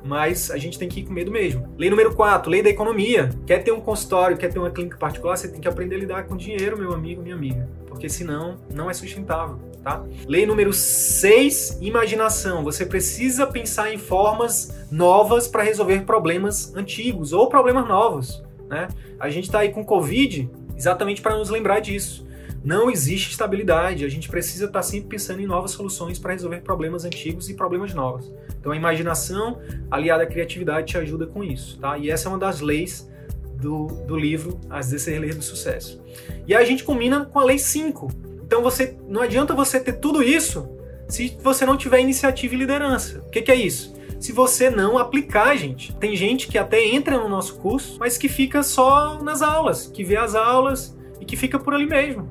Mas 0.03 0.49
a 0.51 0.57
gente 0.57 0.79
tem 0.79 0.87
que 0.87 1.01
ir 1.01 1.03
com 1.03 1.13
medo 1.13 1.29
mesmo. 1.29 1.67
Lei 1.77 1.89
número 1.89 2.15
4, 2.15 2.49
lei 2.49 2.63
da 2.63 2.69
economia. 2.69 3.29
Quer 3.45 3.63
ter 3.63 3.71
um 3.71 3.81
consultório, 3.81 4.37
quer 4.37 4.51
ter 4.51 4.57
uma 4.57 4.71
clínica 4.71 4.97
particular, 4.97 5.37
você 5.37 5.49
tem 5.49 5.59
que 5.59 5.67
aprender 5.67 5.95
a 5.95 5.99
lidar 5.99 6.23
com 6.23 6.37
dinheiro, 6.37 6.77
meu 6.77 6.93
amigo, 6.93 7.21
minha 7.21 7.35
amiga. 7.35 7.67
Porque 7.87 8.07
senão 8.07 8.57
não 8.73 8.89
é 8.89 8.93
sustentável, 8.93 9.59
tá? 9.83 10.03
Lei 10.25 10.45
número 10.45 10.71
6, 10.71 11.79
imaginação. 11.81 12.63
Você 12.63 12.85
precisa 12.85 13.45
pensar 13.45 13.93
em 13.93 13.97
formas 13.97 14.73
novas 14.89 15.47
para 15.47 15.63
resolver 15.63 16.01
problemas 16.01 16.73
antigos 16.75 17.33
ou 17.33 17.49
problemas 17.49 17.87
novos, 17.87 18.43
né? 18.69 18.87
A 19.19 19.29
gente 19.29 19.45
está 19.45 19.59
aí 19.59 19.69
com 19.69 19.83
Covid 19.83 20.49
exatamente 20.77 21.21
para 21.21 21.35
nos 21.35 21.49
lembrar 21.49 21.79
disso 21.79 22.26
não 22.67 22.91
existe 22.91 23.31
estabilidade. 23.31 24.03
A 24.03 24.09
gente 24.09 24.27
precisa 24.27 24.65
estar 24.65 24.83
sempre 24.83 25.07
pensando 25.07 25.41
em 25.41 25.45
novas 25.45 25.71
soluções 25.71 26.19
para 26.19 26.33
resolver 26.33 26.59
problemas 26.59 27.05
antigos 27.05 27.49
e 27.49 27.53
problemas 27.53 27.93
novos. 27.93 28.29
Então 28.59 28.73
a 28.73 28.75
imaginação 28.75 29.61
aliada 29.89 30.23
à 30.23 30.25
criatividade 30.25 30.87
te 30.87 30.97
ajuda 30.97 31.25
com 31.25 31.41
isso, 31.41 31.79
tá? 31.79 31.97
E 31.97 32.11
essa 32.11 32.27
é 32.27 32.29
uma 32.29 32.37
das 32.37 32.59
leis 32.59 33.09
do, 33.55 33.85
do 34.05 34.17
livro 34.17 34.59
As 34.69 34.89
16 34.89 35.21
Leis 35.21 35.35
do 35.37 35.43
Sucesso. 35.43 36.03
E 36.45 36.53
aí 36.53 36.61
a 36.61 36.67
gente 36.67 36.83
combina 36.83 37.23
com 37.23 37.39
a 37.39 37.45
lei 37.45 37.57
5. 37.57 38.09
Então 38.43 38.61
você 38.61 38.97
não 39.07 39.21
adianta 39.21 39.53
você 39.53 39.79
ter 39.79 39.93
tudo 39.93 40.21
isso 40.21 40.69
se 41.07 41.37
você 41.41 41.65
não 41.65 41.77
tiver 41.77 42.01
iniciativa 42.01 42.53
e 42.53 42.57
liderança. 42.57 43.19
O 43.19 43.29
que, 43.29 43.41
que 43.41 43.51
é 43.51 43.55
isso? 43.55 43.95
se 44.19 44.31
você 44.31 44.67
não 44.67 44.97
aplicar, 44.97 45.55
gente. 45.55 45.95
Tem 45.97 46.15
gente 46.15 46.47
que 46.47 46.57
até 46.57 46.83
entra 46.83 47.19
no 47.19 47.29
nosso 47.29 47.59
curso, 47.59 47.97
mas 47.99 48.17
que 48.17 48.27
fica 48.27 48.63
só 48.63 49.21
nas 49.21 49.43
aulas, 49.43 49.85
que 49.85 50.03
vê 50.03 50.17
as 50.17 50.33
aulas 50.33 50.97
e 51.21 51.25
que 51.25 51.37
fica 51.37 51.59
por 51.59 51.75
ali 51.75 51.85
mesmo. 51.85 52.27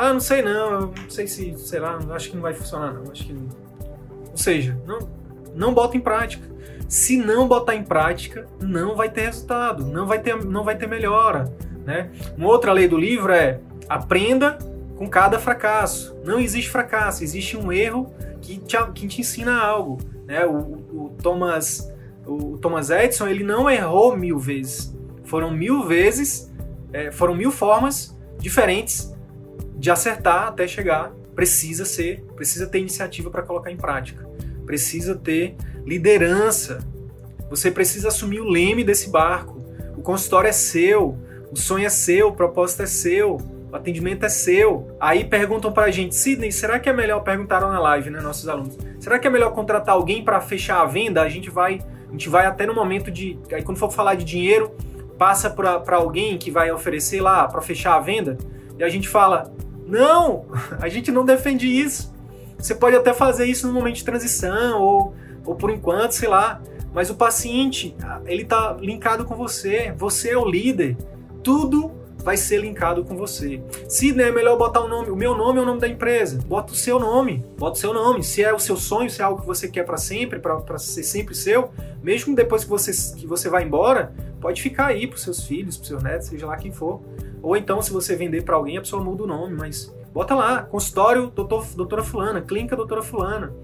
Ah, 0.00 0.12
não 0.12 0.20
sei 0.20 0.42
não, 0.42 0.92
não 0.92 1.10
sei 1.10 1.26
se, 1.26 1.58
sei 1.58 1.80
lá, 1.80 1.98
acho 2.12 2.30
que 2.30 2.36
não 2.36 2.42
vai 2.42 2.54
funcionar 2.54 2.94
não, 2.94 3.10
acho 3.10 3.26
que 3.26 3.32
não. 3.32 3.48
Ou 4.30 4.36
seja, 4.36 4.80
não, 4.86 5.00
não 5.56 5.74
bota 5.74 5.96
em 5.96 6.00
prática. 6.00 6.48
Se 6.88 7.16
não 7.16 7.48
botar 7.48 7.74
em 7.74 7.82
prática, 7.82 8.46
não 8.60 8.94
vai 8.94 9.10
ter 9.10 9.22
resultado, 9.22 9.84
não 9.84 10.06
vai 10.06 10.20
ter, 10.20 10.36
não 10.44 10.62
vai 10.62 10.76
ter 10.76 10.86
melhora, 10.86 11.52
né? 11.84 12.12
Uma 12.36 12.46
outra 12.46 12.72
lei 12.72 12.86
do 12.86 12.96
livro 12.96 13.32
é 13.32 13.58
aprenda 13.88 14.56
com 14.96 15.10
cada 15.10 15.36
fracasso. 15.36 16.16
Não 16.24 16.38
existe 16.38 16.70
fracasso, 16.70 17.24
existe 17.24 17.56
um 17.56 17.72
erro 17.72 18.14
que 18.40 18.56
te, 18.56 18.76
que 18.94 19.08
te 19.08 19.20
ensina 19.22 19.60
algo, 19.60 19.98
né? 20.28 20.46
O, 20.46 20.58
o 20.92 21.16
Thomas 21.20 21.92
o 22.24 22.56
Thomas 22.58 22.90
Edison 22.90 23.26
ele 23.26 23.42
não 23.42 23.68
errou 23.68 24.16
mil 24.16 24.38
vezes, 24.38 24.96
foram 25.24 25.50
mil 25.50 25.88
vezes, 25.88 26.52
é, 26.92 27.10
foram 27.10 27.34
mil 27.34 27.50
formas 27.50 28.16
diferentes 28.38 29.17
de 29.78 29.90
acertar 29.90 30.48
até 30.48 30.66
chegar, 30.66 31.12
precisa 31.34 31.84
ser, 31.84 32.24
precisa 32.34 32.66
ter 32.66 32.80
iniciativa 32.80 33.30
para 33.30 33.42
colocar 33.42 33.70
em 33.70 33.76
prática. 33.76 34.28
Precisa 34.66 35.14
ter 35.14 35.56
liderança. 35.86 36.78
Você 37.48 37.70
precisa 37.70 38.08
assumir 38.08 38.40
o 38.40 38.48
leme 38.48 38.82
desse 38.82 39.08
barco. 39.08 39.56
O 39.96 40.02
consultório 40.02 40.48
é 40.48 40.52
seu, 40.52 41.16
o 41.50 41.56
sonho 41.56 41.86
é 41.86 41.88
seu, 41.88 42.28
o 42.28 42.32
propósito 42.32 42.82
é 42.82 42.86
seu, 42.86 43.38
o 43.70 43.76
atendimento 43.76 44.24
é 44.26 44.28
seu. 44.28 44.96
Aí 45.00 45.24
perguntam 45.24 45.72
pra 45.72 45.90
gente, 45.90 46.14
Sidney, 46.14 46.50
será 46.50 46.78
que 46.78 46.88
é 46.88 46.92
melhor 46.92 47.20
perguntaram 47.20 47.70
na 47.70 47.78
live, 47.78 48.10
né, 48.10 48.20
nossos 48.20 48.48
alunos? 48.48 48.76
Será 49.00 49.18
que 49.18 49.26
é 49.26 49.30
melhor 49.30 49.52
contratar 49.52 49.94
alguém 49.94 50.24
para 50.24 50.40
fechar 50.40 50.82
a 50.82 50.84
venda? 50.84 51.22
A 51.22 51.28
gente 51.28 51.50
vai, 51.50 51.80
a 52.08 52.10
gente 52.12 52.28
vai 52.28 52.46
até 52.46 52.66
no 52.66 52.74
momento 52.74 53.10
de, 53.10 53.38
aí 53.52 53.62
quando 53.62 53.78
for 53.78 53.90
falar 53.90 54.16
de 54.16 54.24
dinheiro, 54.24 54.72
passa 55.16 55.48
para 55.48 55.96
alguém 55.96 56.36
que 56.36 56.50
vai 56.50 56.70
oferecer 56.70 57.20
lá 57.20 57.46
para 57.46 57.60
fechar 57.60 57.94
a 57.94 58.00
venda 58.00 58.36
e 58.78 58.84
a 58.84 58.88
gente 58.88 59.08
fala: 59.08 59.52
"Não, 59.88 60.46
a 60.80 60.88
gente 60.88 61.10
não 61.10 61.24
defende 61.24 61.66
isso. 61.66 62.14
Você 62.58 62.74
pode 62.74 62.96
até 62.96 63.14
fazer 63.14 63.46
isso 63.46 63.66
no 63.66 63.72
momento 63.72 63.96
de 63.96 64.04
transição 64.04 64.80
ou, 64.80 65.14
ou 65.44 65.54
por 65.54 65.70
enquanto, 65.70 66.12
sei 66.12 66.28
lá, 66.28 66.60
mas 66.92 67.10
o 67.10 67.14
paciente, 67.14 67.96
ele 68.26 68.44
tá 68.44 68.76
linkado 68.80 69.24
com 69.24 69.34
você, 69.34 69.94
você 69.96 70.30
é 70.30 70.38
o 70.38 70.44
líder. 70.44 70.96
Tudo 71.42 71.92
vai 72.28 72.36
ser 72.36 72.60
linkado 72.60 73.02
com 73.04 73.16
você. 73.16 73.58
Se 73.88 74.10
é 74.20 74.30
melhor 74.30 74.58
botar 74.58 74.82
o 74.82 74.86
nome, 74.86 75.08
o 75.08 75.16
meu 75.16 75.34
nome 75.34 75.60
é 75.60 75.62
o 75.62 75.64
nome 75.64 75.80
da 75.80 75.88
empresa. 75.88 76.38
Bota 76.46 76.74
o 76.74 76.76
seu 76.76 77.00
nome, 77.00 77.42
bota 77.56 77.78
o 77.78 77.80
seu 77.80 77.94
nome. 77.94 78.22
Se 78.22 78.44
é 78.44 78.52
o 78.52 78.58
seu 78.58 78.76
sonho, 78.76 79.08
se 79.08 79.22
é 79.22 79.24
algo 79.24 79.40
que 79.40 79.46
você 79.46 79.66
quer 79.66 79.84
para 79.84 79.96
sempre, 79.96 80.38
para 80.38 80.76
ser 80.76 81.04
sempre 81.04 81.34
seu, 81.34 81.70
mesmo 82.02 82.36
depois 82.36 82.64
que 82.64 82.68
você 82.68 82.92
que 83.16 83.26
você 83.26 83.48
vai 83.48 83.64
embora, 83.64 84.12
pode 84.42 84.60
ficar 84.60 84.88
aí 84.88 85.06
para 85.06 85.16
seus 85.16 85.42
filhos, 85.42 85.78
para 85.78 85.86
seus 85.86 86.02
netos, 86.02 86.26
seja 86.26 86.44
lá 86.44 86.58
quem 86.58 86.70
for. 86.70 87.00
Ou 87.40 87.56
então, 87.56 87.80
se 87.80 87.90
você 87.90 88.14
vender 88.14 88.42
para 88.42 88.56
alguém, 88.56 88.76
a 88.76 88.82
pessoa 88.82 89.02
muda 89.02 89.22
o 89.22 89.26
nome, 89.26 89.56
mas 89.56 89.90
bota 90.12 90.34
lá, 90.34 90.64
consultório 90.64 91.28
doutor, 91.28 91.64
doutora 91.74 92.02
fulana, 92.02 92.42
clínica 92.42 92.76
doutora 92.76 93.00
fulana. 93.00 93.54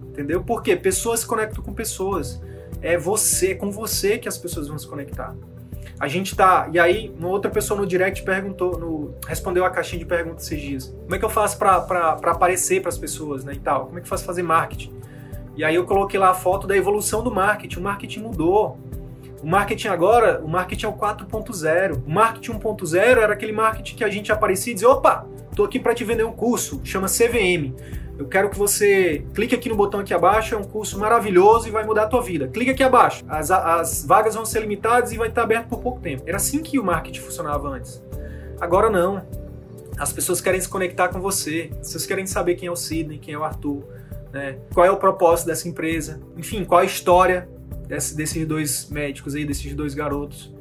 Entendeu? 0.00 0.44
Porque 0.44 0.76
pessoas 0.76 1.20
se 1.20 1.26
conectam 1.26 1.60
com 1.60 1.74
pessoas. 1.74 2.40
É 2.80 2.96
você, 2.96 3.50
é 3.50 3.54
com 3.56 3.72
você 3.72 4.16
que 4.16 4.28
as 4.28 4.38
pessoas 4.38 4.68
vão 4.68 4.78
se 4.78 4.86
conectar. 4.86 5.34
A 6.02 6.08
gente 6.08 6.34
tá. 6.34 6.68
E 6.72 6.80
aí, 6.80 7.14
uma 7.16 7.28
outra 7.28 7.48
pessoa 7.48 7.78
no 7.78 7.86
direct 7.86 8.24
perguntou, 8.24 8.76
no, 8.76 9.14
respondeu 9.24 9.64
a 9.64 9.70
caixinha 9.70 10.00
de 10.00 10.04
perguntas 10.04 10.46
esses 10.46 10.60
dias. 10.60 10.86
Como 10.86 11.14
é 11.14 11.16
que 11.16 11.24
eu 11.24 11.30
faço 11.30 11.56
para 11.56 12.18
aparecer 12.24 12.82
para 12.82 12.88
as 12.88 12.98
pessoas, 12.98 13.44
né? 13.44 13.52
E 13.52 13.60
tal? 13.60 13.86
Como 13.86 13.98
é 13.98 14.00
que 14.00 14.06
eu 14.06 14.10
faço 14.10 14.24
fazer 14.24 14.42
marketing? 14.42 14.92
E 15.56 15.62
aí 15.62 15.76
eu 15.76 15.84
coloquei 15.84 16.18
lá 16.18 16.30
a 16.30 16.34
foto 16.34 16.66
da 16.66 16.76
evolução 16.76 17.22
do 17.22 17.32
marketing. 17.32 17.78
O 17.78 17.82
marketing 17.84 18.18
mudou. 18.18 18.80
O 19.40 19.46
marketing 19.46 19.88
agora, 19.88 20.40
o 20.44 20.48
marketing 20.48 20.86
é 20.86 20.88
o 20.88 20.92
4.0. 20.92 22.02
O 22.04 22.10
marketing 22.10 22.58
1.0 22.58 22.96
era 22.98 23.32
aquele 23.32 23.52
marketing 23.52 23.94
que 23.94 24.02
a 24.02 24.10
gente 24.10 24.32
aparecia 24.32 24.72
e 24.72 24.74
dizia: 24.74 24.90
opa, 24.90 25.24
tô 25.54 25.62
aqui 25.62 25.78
para 25.78 25.94
te 25.94 26.02
vender 26.02 26.24
um 26.24 26.32
curso, 26.32 26.80
chama 26.82 27.06
CVM. 27.06 27.76
Eu 28.18 28.26
quero 28.28 28.50
que 28.50 28.58
você 28.58 29.24
clique 29.34 29.54
aqui 29.54 29.68
no 29.68 29.74
botão 29.74 30.00
aqui 30.00 30.12
abaixo, 30.12 30.54
é 30.54 30.58
um 30.58 30.64
curso 30.64 30.98
maravilhoso 30.98 31.66
e 31.66 31.70
vai 31.70 31.84
mudar 31.84 32.04
a 32.04 32.06
tua 32.06 32.22
vida. 32.22 32.46
Clique 32.48 32.70
aqui 32.70 32.82
abaixo. 32.82 33.24
As, 33.28 33.50
as 33.50 34.04
vagas 34.04 34.34
vão 34.34 34.44
ser 34.44 34.60
limitadas 34.60 35.12
e 35.12 35.16
vai 35.16 35.28
estar 35.28 35.42
aberto 35.42 35.68
por 35.68 35.80
pouco 35.80 36.00
tempo. 36.00 36.22
Era 36.26 36.36
assim 36.36 36.62
que 36.62 36.78
o 36.78 36.84
marketing 36.84 37.20
funcionava 37.20 37.68
antes. 37.68 38.02
Agora 38.60 38.90
não. 38.90 39.26
As 39.98 40.12
pessoas 40.12 40.40
querem 40.40 40.60
se 40.60 40.68
conectar 40.68 41.08
com 41.08 41.20
você. 41.20 41.70
Pessoas 41.78 42.06
querem 42.06 42.26
saber 42.26 42.54
quem 42.54 42.68
é 42.68 42.70
o 42.70 42.76
Sidney, 42.76 43.18
quem 43.18 43.34
é 43.34 43.38
o 43.38 43.44
Arthur, 43.44 43.82
né? 44.32 44.58
qual 44.72 44.86
é 44.86 44.90
o 44.90 44.96
propósito 44.96 45.46
dessa 45.46 45.68
empresa, 45.68 46.20
enfim, 46.36 46.64
qual 46.64 46.80
a 46.80 46.84
história 46.84 47.48
desse, 47.86 48.16
desses 48.16 48.46
dois 48.46 48.88
médicos 48.88 49.34
aí, 49.34 49.44
desses 49.44 49.74
dois 49.74 49.94
garotos. 49.94 50.52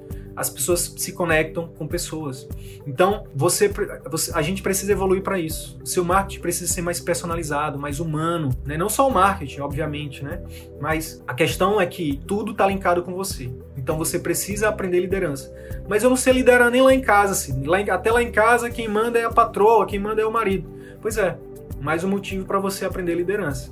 As 0.41 0.49
pessoas 0.49 0.91
se 0.97 1.11
conectam 1.11 1.67
com 1.67 1.85
pessoas. 1.85 2.49
Então, 2.87 3.25
você, 3.35 3.71
você 4.09 4.31
a 4.33 4.41
gente 4.41 4.63
precisa 4.63 4.91
evoluir 4.91 5.21
para 5.21 5.39
isso. 5.39 5.79
O 5.83 5.85
seu 5.85 6.03
marketing 6.03 6.41
precisa 6.41 6.73
ser 6.73 6.81
mais 6.81 6.99
personalizado, 6.99 7.77
mais 7.77 7.99
humano, 7.99 8.49
né? 8.65 8.75
Não 8.75 8.89
só 8.89 9.07
o 9.07 9.13
marketing, 9.13 9.59
obviamente, 9.61 10.23
né? 10.23 10.41
Mas 10.79 11.23
a 11.27 11.33
questão 11.35 11.79
é 11.79 11.85
que 11.85 12.19
tudo 12.25 12.53
está 12.53 12.65
linkado 12.65 13.03
com 13.03 13.13
você. 13.13 13.51
Então, 13.77 13.99
você 13.99 14.17
precisa 14.17 14.67
aprender 14.67 14.99
liderança. 14.99 15.53
Mas 15.87 16.01
eu 16.01 16.09
não 16.09 16.17
sei 16.17 16.33
liderar 16.33 16.71
nem 16.71 16.81
lá 16.81 16.91
em 16.91 17.01
casa, 17.01 17.33
assim. 17.33 17.63
Lá 17.63 17.79
em, 17.79 17.87
até 17.91 18.11
lá 18.11 18.23
em 18.23 18.31
casa, 18.31 18.71
quem 18.71 18.87
manda 18.87 19.19
é 19.19 19.25
a 19.25 19.29
patroa, 19.29 19.85
quem 19.85 19.99
manda 19.99 20.23
é 20.23 20.25
o 20.25 20.31
marido. 20.31 20.67
Pois 20.99 21.17
é, 21.17 21.37
mais 21.79 22.03
um 22.03 22.09
motivo 22.09 22.45
para 22.45 22.57
você 22.57 22.83
aprender 22.83 23.13
liderança. 23.13 23.71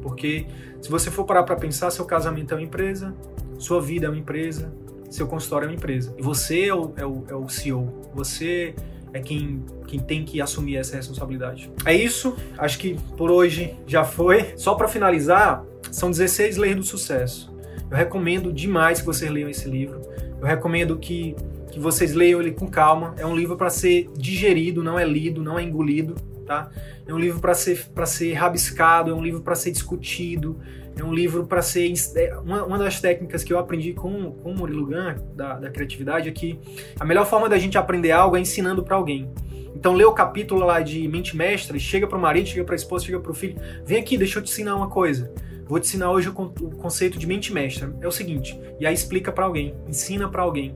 Porque 0.00 0.46
se 0.80 0.88
você 0.88 1.10
for 1.10 1.24
parar 1.24 1.42
para 1.42 1.56
pensar, 1.56 1.90
seu 1.90 2.06
casamento 2.06 2.54
é 2.54 2.56
uma 2.56 2.62
empresa, 2.62 3.14
sua 3.58 3.78
vida 3.78 4.06
é 4.06 4.08
uma 4.08 4.18
empresa, 4.18 4.72
seu 5.10 5.26
consultório 5.26 5.66
é 5.66 5.68
uma 5.68 5.74
empresa. 5.74 6.14
E 6.18 6.22
você 6.22 6.66
é 6.66 6.74
o, 6.74 6.92
é 6.96 7.06
o, 7.06 7.24
é 7.28 7.34
o 7.34 7.48
CEO. 7.48 8.10
Você 8.14 8.74
é 9.12 9.20
quem, 9.20 9.64
quem 9.86 10.00
tem 10.00 10.24
que 10.24 10.40
assumir 10.40 10.76
essa 10.76 10.96
responsabilidade. 10.96 11.70
É 11.84 11.94
isso. 11.94 12.36
Acho 12.56 12.78
que 12.78 12.96
por 13.16 13.30
hoje 13.30 13.74
já 13.86 14.04
foi. 14.04 14.52
Só 14.56 14.74
para 14.74 14.88
finalizar, 14.88 15.64
são 15.90 16.10
16 16.10 16.56
leis 16.56 16.76
do 16.76 16.82
sucesso. 16.82 17.54
Eu 17.90 17.96
recomendo 17.96 18.52
demais 18.52 19.00
que 19.00 19.06
vocês 19.06 19.30
leiam 19.30 19.48
esse 19.48 19.68
livro. 19.68 20.00
Eu 20.40 20.46
recomendo 20.46 20.98
que, 20.98 21.34
que 21.70 21.80
vocês 21.80 22.14
leiam 22.14 22.40
ele 22.40 22.52
com 22.52 22.66
calma. 22.66 23.14
É 23.16 23.24
um 23.24 23.34
livro 23.34 23.56
para 23.56 23.70
ser 23.70 24.10
digerido, 24.16 24.82
não 24.82 24.98
é 24.98 25.04
lido, 25.04 25.42
não 25.42 25.58
é 25.58 25.62
engolido 25.62 26.14
tá? 26.48 26.70
É 27.06 27.12
um 27.12 27.18
livro 27.18 27.38
para 27.38 27.54
ser 27.54 27.86
para 27.94 28.06
ser 28.06 28.32
rabiscado, 28.32 29.10
é 29.10 29.14
um 29.14 29.22
livro 29.22 29.42
para 29.42 29.54
ser 29.54 29.70
discutido, 29.70 30.58
é 30.98 31.04
um 31.04 31.14
livro 31.14 31.46
para 31.46 31.62
ser 31.62 31.92
é, 32.16 32.36
uma, 32.38 32.64
uma, 32.64 32.78
das 32.78 33.00
técnicas 33.00 33.44
que 33.44 33.52
eu 33.52 33.58
aprendi 33.58 33.92
com 33.92 34.32
com 34.32 34.50
o 34.50 34.54
Murilo 34.54 34.88
da, 35.34 35.54
da 35.54 35.70
criatividade 35.70 36.28
é 36.28 36.32
que 36.32 36.58
a 36.98 37.04
melhor 37.04 37.26
forma 37.26 37.48
da 37.48 37.58
gente 37.58 37.78
aprender 37.78 38.10
algo 38.10 38.36
é 38.36 38.40
ensinando 38.40 38.82
para 38.82 38.96
alguém. 38.96 39.30
Então 39.74 39.94
lê 39.94 40.04
o 40.04 40.12
capítulo 40.12 40.64
lá 40.64 40.80
de 40.80 41.06
mente 41.06 41.36
mestra, 41.36 41.78
chega 41.78 42.06
para 42.06 42.18
o 42.18 42.20
marido, 42.20 42.48
chega 42.48 42.64
para 42.64 42.74
a 42.74 42.76
esposa, 42.76 43.04
chega 43.04 43.20
para 43.20 43.30
o 43.30 43.34
filho, 43.34 43.56
vem 43.84 43.98
aqui, 43.98 44.18
deixa 44.18 44.38
eu 44.38 44.42
te 44.42 44.50
ensinar 44.50 44.74
uma 44.74 44.88
coisa. 44.88 45.32
Vou 45.68 45.78
te 45.78 45.86
ensinar 45.86 46.10
hoje 46.10 46.30
o, 46.30 46.32
o 46.32 46.70
conceito 46.76 47.18
de 47.18 47.26
mente 47.26 47.52
mestra. 47.52 47.94
É 48.00 48.08
o 48.08 48.10
seguinte, 48.10 48.58
e 48.80 48.86
aí 48.86 48.94
explica 48.94 49.30
para 49.30 49.44
alguém, 49.44 49.74
ensina 49.86 50.28
para 50.28 50.42
alguém. 50.42 50.74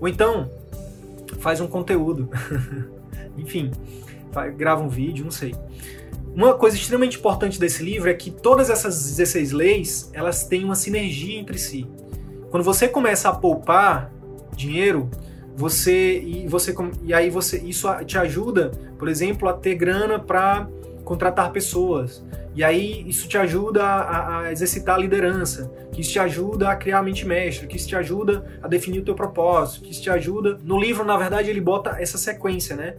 Ou 0.00 0.06
então 0.06 0.50
faz 1.38 1.60
um 1.60 1.66
conteúdo. 1.66 2.28
Enfim, 3.36 3.70
grava 4.56 4.82
um 4.82 4.88
vídeo, 4.88 5.24
não 5.24 5.32
sei. 5.32 5.54
Uma 6.34 6.54
coisa 6.54 6.76
extremamente 6.76 7.16
importante 7.16 7.60
desse 7.60 7.82
livro 7.82 8.10
é 8.10 8.14
que 8.14 8.30
todas 8.30 8.68
essas 8.68 9.04
16 9.04 9.52
leis, 9.52 10.10
elas 10.12 10.44
têm 10.44 10.64
uma 10.64 10.74
sinergia 10.74 11.38
entre 11.38 11.58
si. 11.58 11.86
Quando 12.50 12.64
você 12.64 12.88
começa 12.88 13.28
a 13.28 13.32
poupar 13.32 14.12
dinheiro, 14.56 15.08
você 15.56 16.18
e 16.18 16.48
você 16.48 16.74
e 17.02 17.14
aí 17.14 17.30
você 17.30 17.58
isso 17.58 17.88
te 18.04 18.18
ajuda, 18.18 18.72
por 18.98 19.08
exemplo, 19.08 19.48
a 19.48 19.52
ter 19.52 19.76
grana 19.76 20.18
para 20.18 20.68
contratar 21.04 21.52
pessoas. 21.52 22.24
E 22.54 22.62
aí 22.62 23.04
isso 23.08 23.28
te 23.28 23.36
ajuda 23.36 23.84
a, 23.84 24.40
a, 24.40 24.52
exercitar 24.52 24.96
a 24.96 24.98
liderança, 24.98 25.70
que 25.92 26.00
isso 26.00 26.12
te 26.12 26.18
ajuda 26.18 26.68
a 26.70 26.76
criar 26.76 26.98
a 26.98 27.02
mente 27.02 27.26
mestre, 27.26 27.66
que 27.66 27.76
isso 27.76 27.88
te 27.88 27.96
ajuda 27.96 28.44
a 28.62 28.68
definir 28.68 29.00
o 29.00 29.04
teu 29.04 29.14
propósito, 29.14 29.82
que 29.82 29.90
isso 29.90 30.02
te 30.02 30.10
ajuda. 30.10 30.58
No 30.62 30.78
livro, 30.80 31.04
na 31.04 31.16
verdade, 31.16 31.50
ele 31.50 31.60
bota 31.60 31.96
essa 32.00 32.18
sequência, 32.18 32.76
né? 32.76 32.94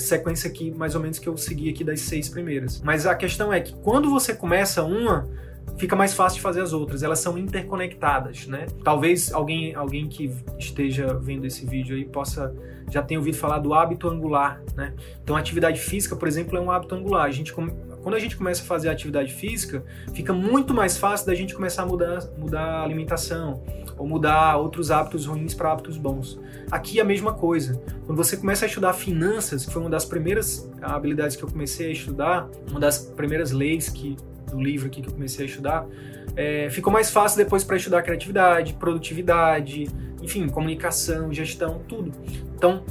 Sequência 0.00 0.48
aqui, 0.50 0.70
mais 0.70 0.94
ou 0.94 1.00
menos, 1.00 1.18
que 1.18 1.28
eu 1.28 1.36
segui 1.36 1.70
aqui 1.70 1.84
das 1.84 2.00
seis 2.00 2.28
primeiras. 2.28 2.80
Mas 2.82 3.06
a 3.06 3.14
questão 3.14 3.52
é 3.52 3.60
que 3.60 3.74
quando 3.76 4.10
você 4.10 4.34
começa 4.34 4.82
uma, 4.82 5.28
fica 5.76 5.96
mais 5.96 6.14
fácil 6.14 6.36
de 6.36 6.42
fazer 6.42 6.60
as 6.60 6.72
outras. 6.72 7.02
Elas 7.02 7.18
são 7.20 7.38
interconectadas, 7.38 8.46
né? 8.46 8.66
Talvez 8.84 9.32
alguém, 9.32 9.74
alguém 9.74 10.08
que 10.08 10.30
esteja 10.58 11.14
vendo 11.14 11.46
esse 11.46 11.64
vídeo 11.66 11.96
aí 11.96 12.04
possa 12.04 12.54
já 12.90 13.00
tenha 13.00 13.20
ouvido 13.20 13.36
falar 13.36 13.60
do 13.60 13.72
hábito 13.72 14.08
angular, 14.08 14.60
né? 14.74 14.92
Então, 15.22 15.36
a 15.36 15.38
atividade 15.38 15.80
física, 15.80 16.16
por 16.16 16.26
exemplo, 16.26 16.58
é 16.58 16.60
um 16.60 16.70
hábito 16.70 16.94
angular. 16.94 17.24
A 17.24 17.30
gente 17.30 17.52
quando 17.52 18.14
a 18.14 18.18
gente 18.18 18.36
começa 18.36 18.62
a 18.62 18.66
fazer 18.66 18.88
atividade 18.88 19.32
física, 19.32 19.84
fica 20.14 20.32
muito 20.32 20.74
mais 20.74 20.96
fácil 20.96 21.26
da 21.26 21.34
gente 21.34 21.54
começar 21.54 21.82
a 21.82 21.86
mudar, 21.86 22.18
mudar 22.36 22.62
a 22.62 22.82
alimentação 22.82 23.62
ou 24.00 24.06
mudar 24.06 24.56
outros 24.56 24.90
hábitos 24.90 25.26
ruins 25.26 25.52
para 25.52 25.70
hábitos 25.70 25.98
bons. 25.98 26.40
Aqui 26.70 26.98
é 26.98 27.02
a 27.02 27.04
mesma 27.04 27.34
coisa. 27.34 27.82
Quando 28.06 28.16
você 28.16 28.34
começa 28.34 28.64
a 28.64 28.68
estudar 28.68 28.94
finanças, 28.94 29.66
que 29.66 29.70
foi 29.70 29.82
uma 29.82 29.90
das 29.90 30.06
primeiras 30.06 30.70
habilidades 30.80 31.36
que 31.36 31.42
eu 31.42 31.48
comecei 31.50 31.88
a 31.88 31.92
estudar, 31.92 32.48
uma 32.70 32.80
das 32.80 32.98
primeiras 32.98 33.50
leis 33.50 33.90
que 33.90 34.16
do 34.50 34.58
livro 34.58 34.86
aqui 34.86 35.02
que 35.02 35.08
eu 35.08 35.12
comecei 35.12 35.44
a 35.44 35.48
estudar, 35.48 35.86
é, 36.34 36.70
ficou 36.70 36.90
mais 36.90 37.10
fácil 37.10 37.36
depois 37.36 37.62
para 37.62 37.76
estudar 37.76 38.02
criatividade, 38.02 38.72
produtividade, 38.72 39.86
enfim, 40.22 40.48
comunicação, 40.48 41.30
gestão, 41.30 41.82
tudo. 41.86 42.10
Então, 42.56 42.82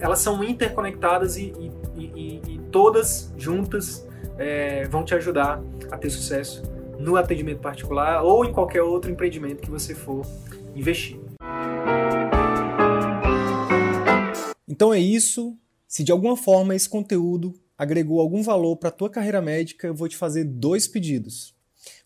elas 0.00 0.20
são 0.20 0.42
interconectadas 0.42 1.36
e, 1.36 1.52
e, 1.94 2.02
e, 2.02 2.42
e 2.48 2.60
todas 2.72 3.30
juntas 3.36 4.08
é, 4.38 4.88
vão 4.88 5.04
te 5.04 5.14
ajudar 5.14 5.60
a 5.90 5.98
ter 5.98 6.08
sucesso 6.08 6.62
no 6.98 7.16
atendimento 7.16 7.60
particular 7.60 8.22
ou 8.22 8.42
em 8.42 8.52
qualquer 8.52 8.82
outro 8.82 9.10
empreendimento 9.10 9.60
que 9.60 9.70
você 9.70 9.94
for 9.94 10.24
investir. 10.76 11.18
Então 14.68 14.92
é 14.92 15.00
isso. 15.00 15.56
Se 15.88 16.04
de 16.04 16.12
alguma 16.12 16.36
forma 16.36 16.74
esse 16.74 16.88
conteúdo 16.88 17.54
agregou 17.78 18.20
algum 18.20 18.42
valor 18.42 18.76
para 18.76 18.90
a 18.90 18.92
tua 18.92 19.10
carreira 19.10 19.40
médica, 19.40 19.86
eu 19.86 19.94
vou 19.94 20.08
te 20.08 20.16
fazer 20.16 20.44
dois 20.44 20.86
pedidos. 20.86 21.54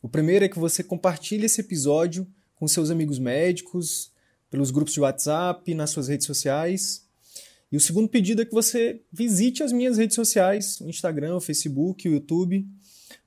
O 0.03 0.09
primeiro 0.09 0.45
é 0.45 0.49
que 0.49 0.59
você 0.59 0.83
compartilhe 0.83 1.47
esse 1.47 1.61
episódio 1.61 2.27
com 2.55 2.69
seus 2.69 2.91
amigos 2.91 3.19
médicos, 3.19 4.13
pelos 4.51 4.71
grupos 4.71 4.93
de 4.93 5.01
WhatsApp, 5.01 5.75
nas 5.75 5.91
suas 5.91 6.09
redes 6.09 6.27
sociais. 6.27 7.07
E 7.73 7.77
o 7.77 7.81
segundo 7.81 8.09
pedido 8.09 8.43
é 8.43 8.45
que 8.45 8.53
você 8.53 9.01
visite 9.13 9.63
as 9.63 9.73
minhas 9.73 9.97
redes 9.97 10.17
sociais, 10.17 10.81
o 10.81 10.89
Instagram, 10.89 11.37
o 11.37 11.41
Facebook, 11.41 12.09
o 12.09 12.13
YouTube. 12.13 12.67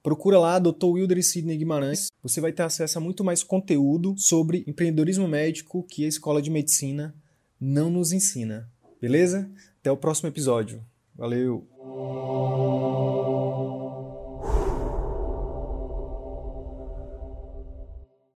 Procura 0.04 0.38
lá 0.38 0.60
Dr. 0.60 0.86
Wilder 0.86 1.18
e 1.18 1.24
Sidney 1.24 1.56
Guimarães. 1.56 2.08
Você 2.22 2.42
vai 2.42 2.52
ter 2.52 2.64
acesso 2.64 2.98
a 2.98 3.02
muito 3.02 3.24
mais 3.24 3.42
conteúdo 3.42 4.14
sobre 4.18 4.66
empreendedorismo 4.68 5.30
médico 5.30 5.82
que 5.82 6.04
a 6.04 6.10
Escola 6.10 6.42
de 6.42 6.52
Medicina 6.52 7.16
não 7.60 7.90
nos 7.90 8.12
ensina. 8.12 8.70
Beleza? 9.02 9.50
Até 9.80 9.90
o 9.90 9.96
próximo 9.96 10.28
episódio. 10.28 10.84
Valeu! 11.16 11.66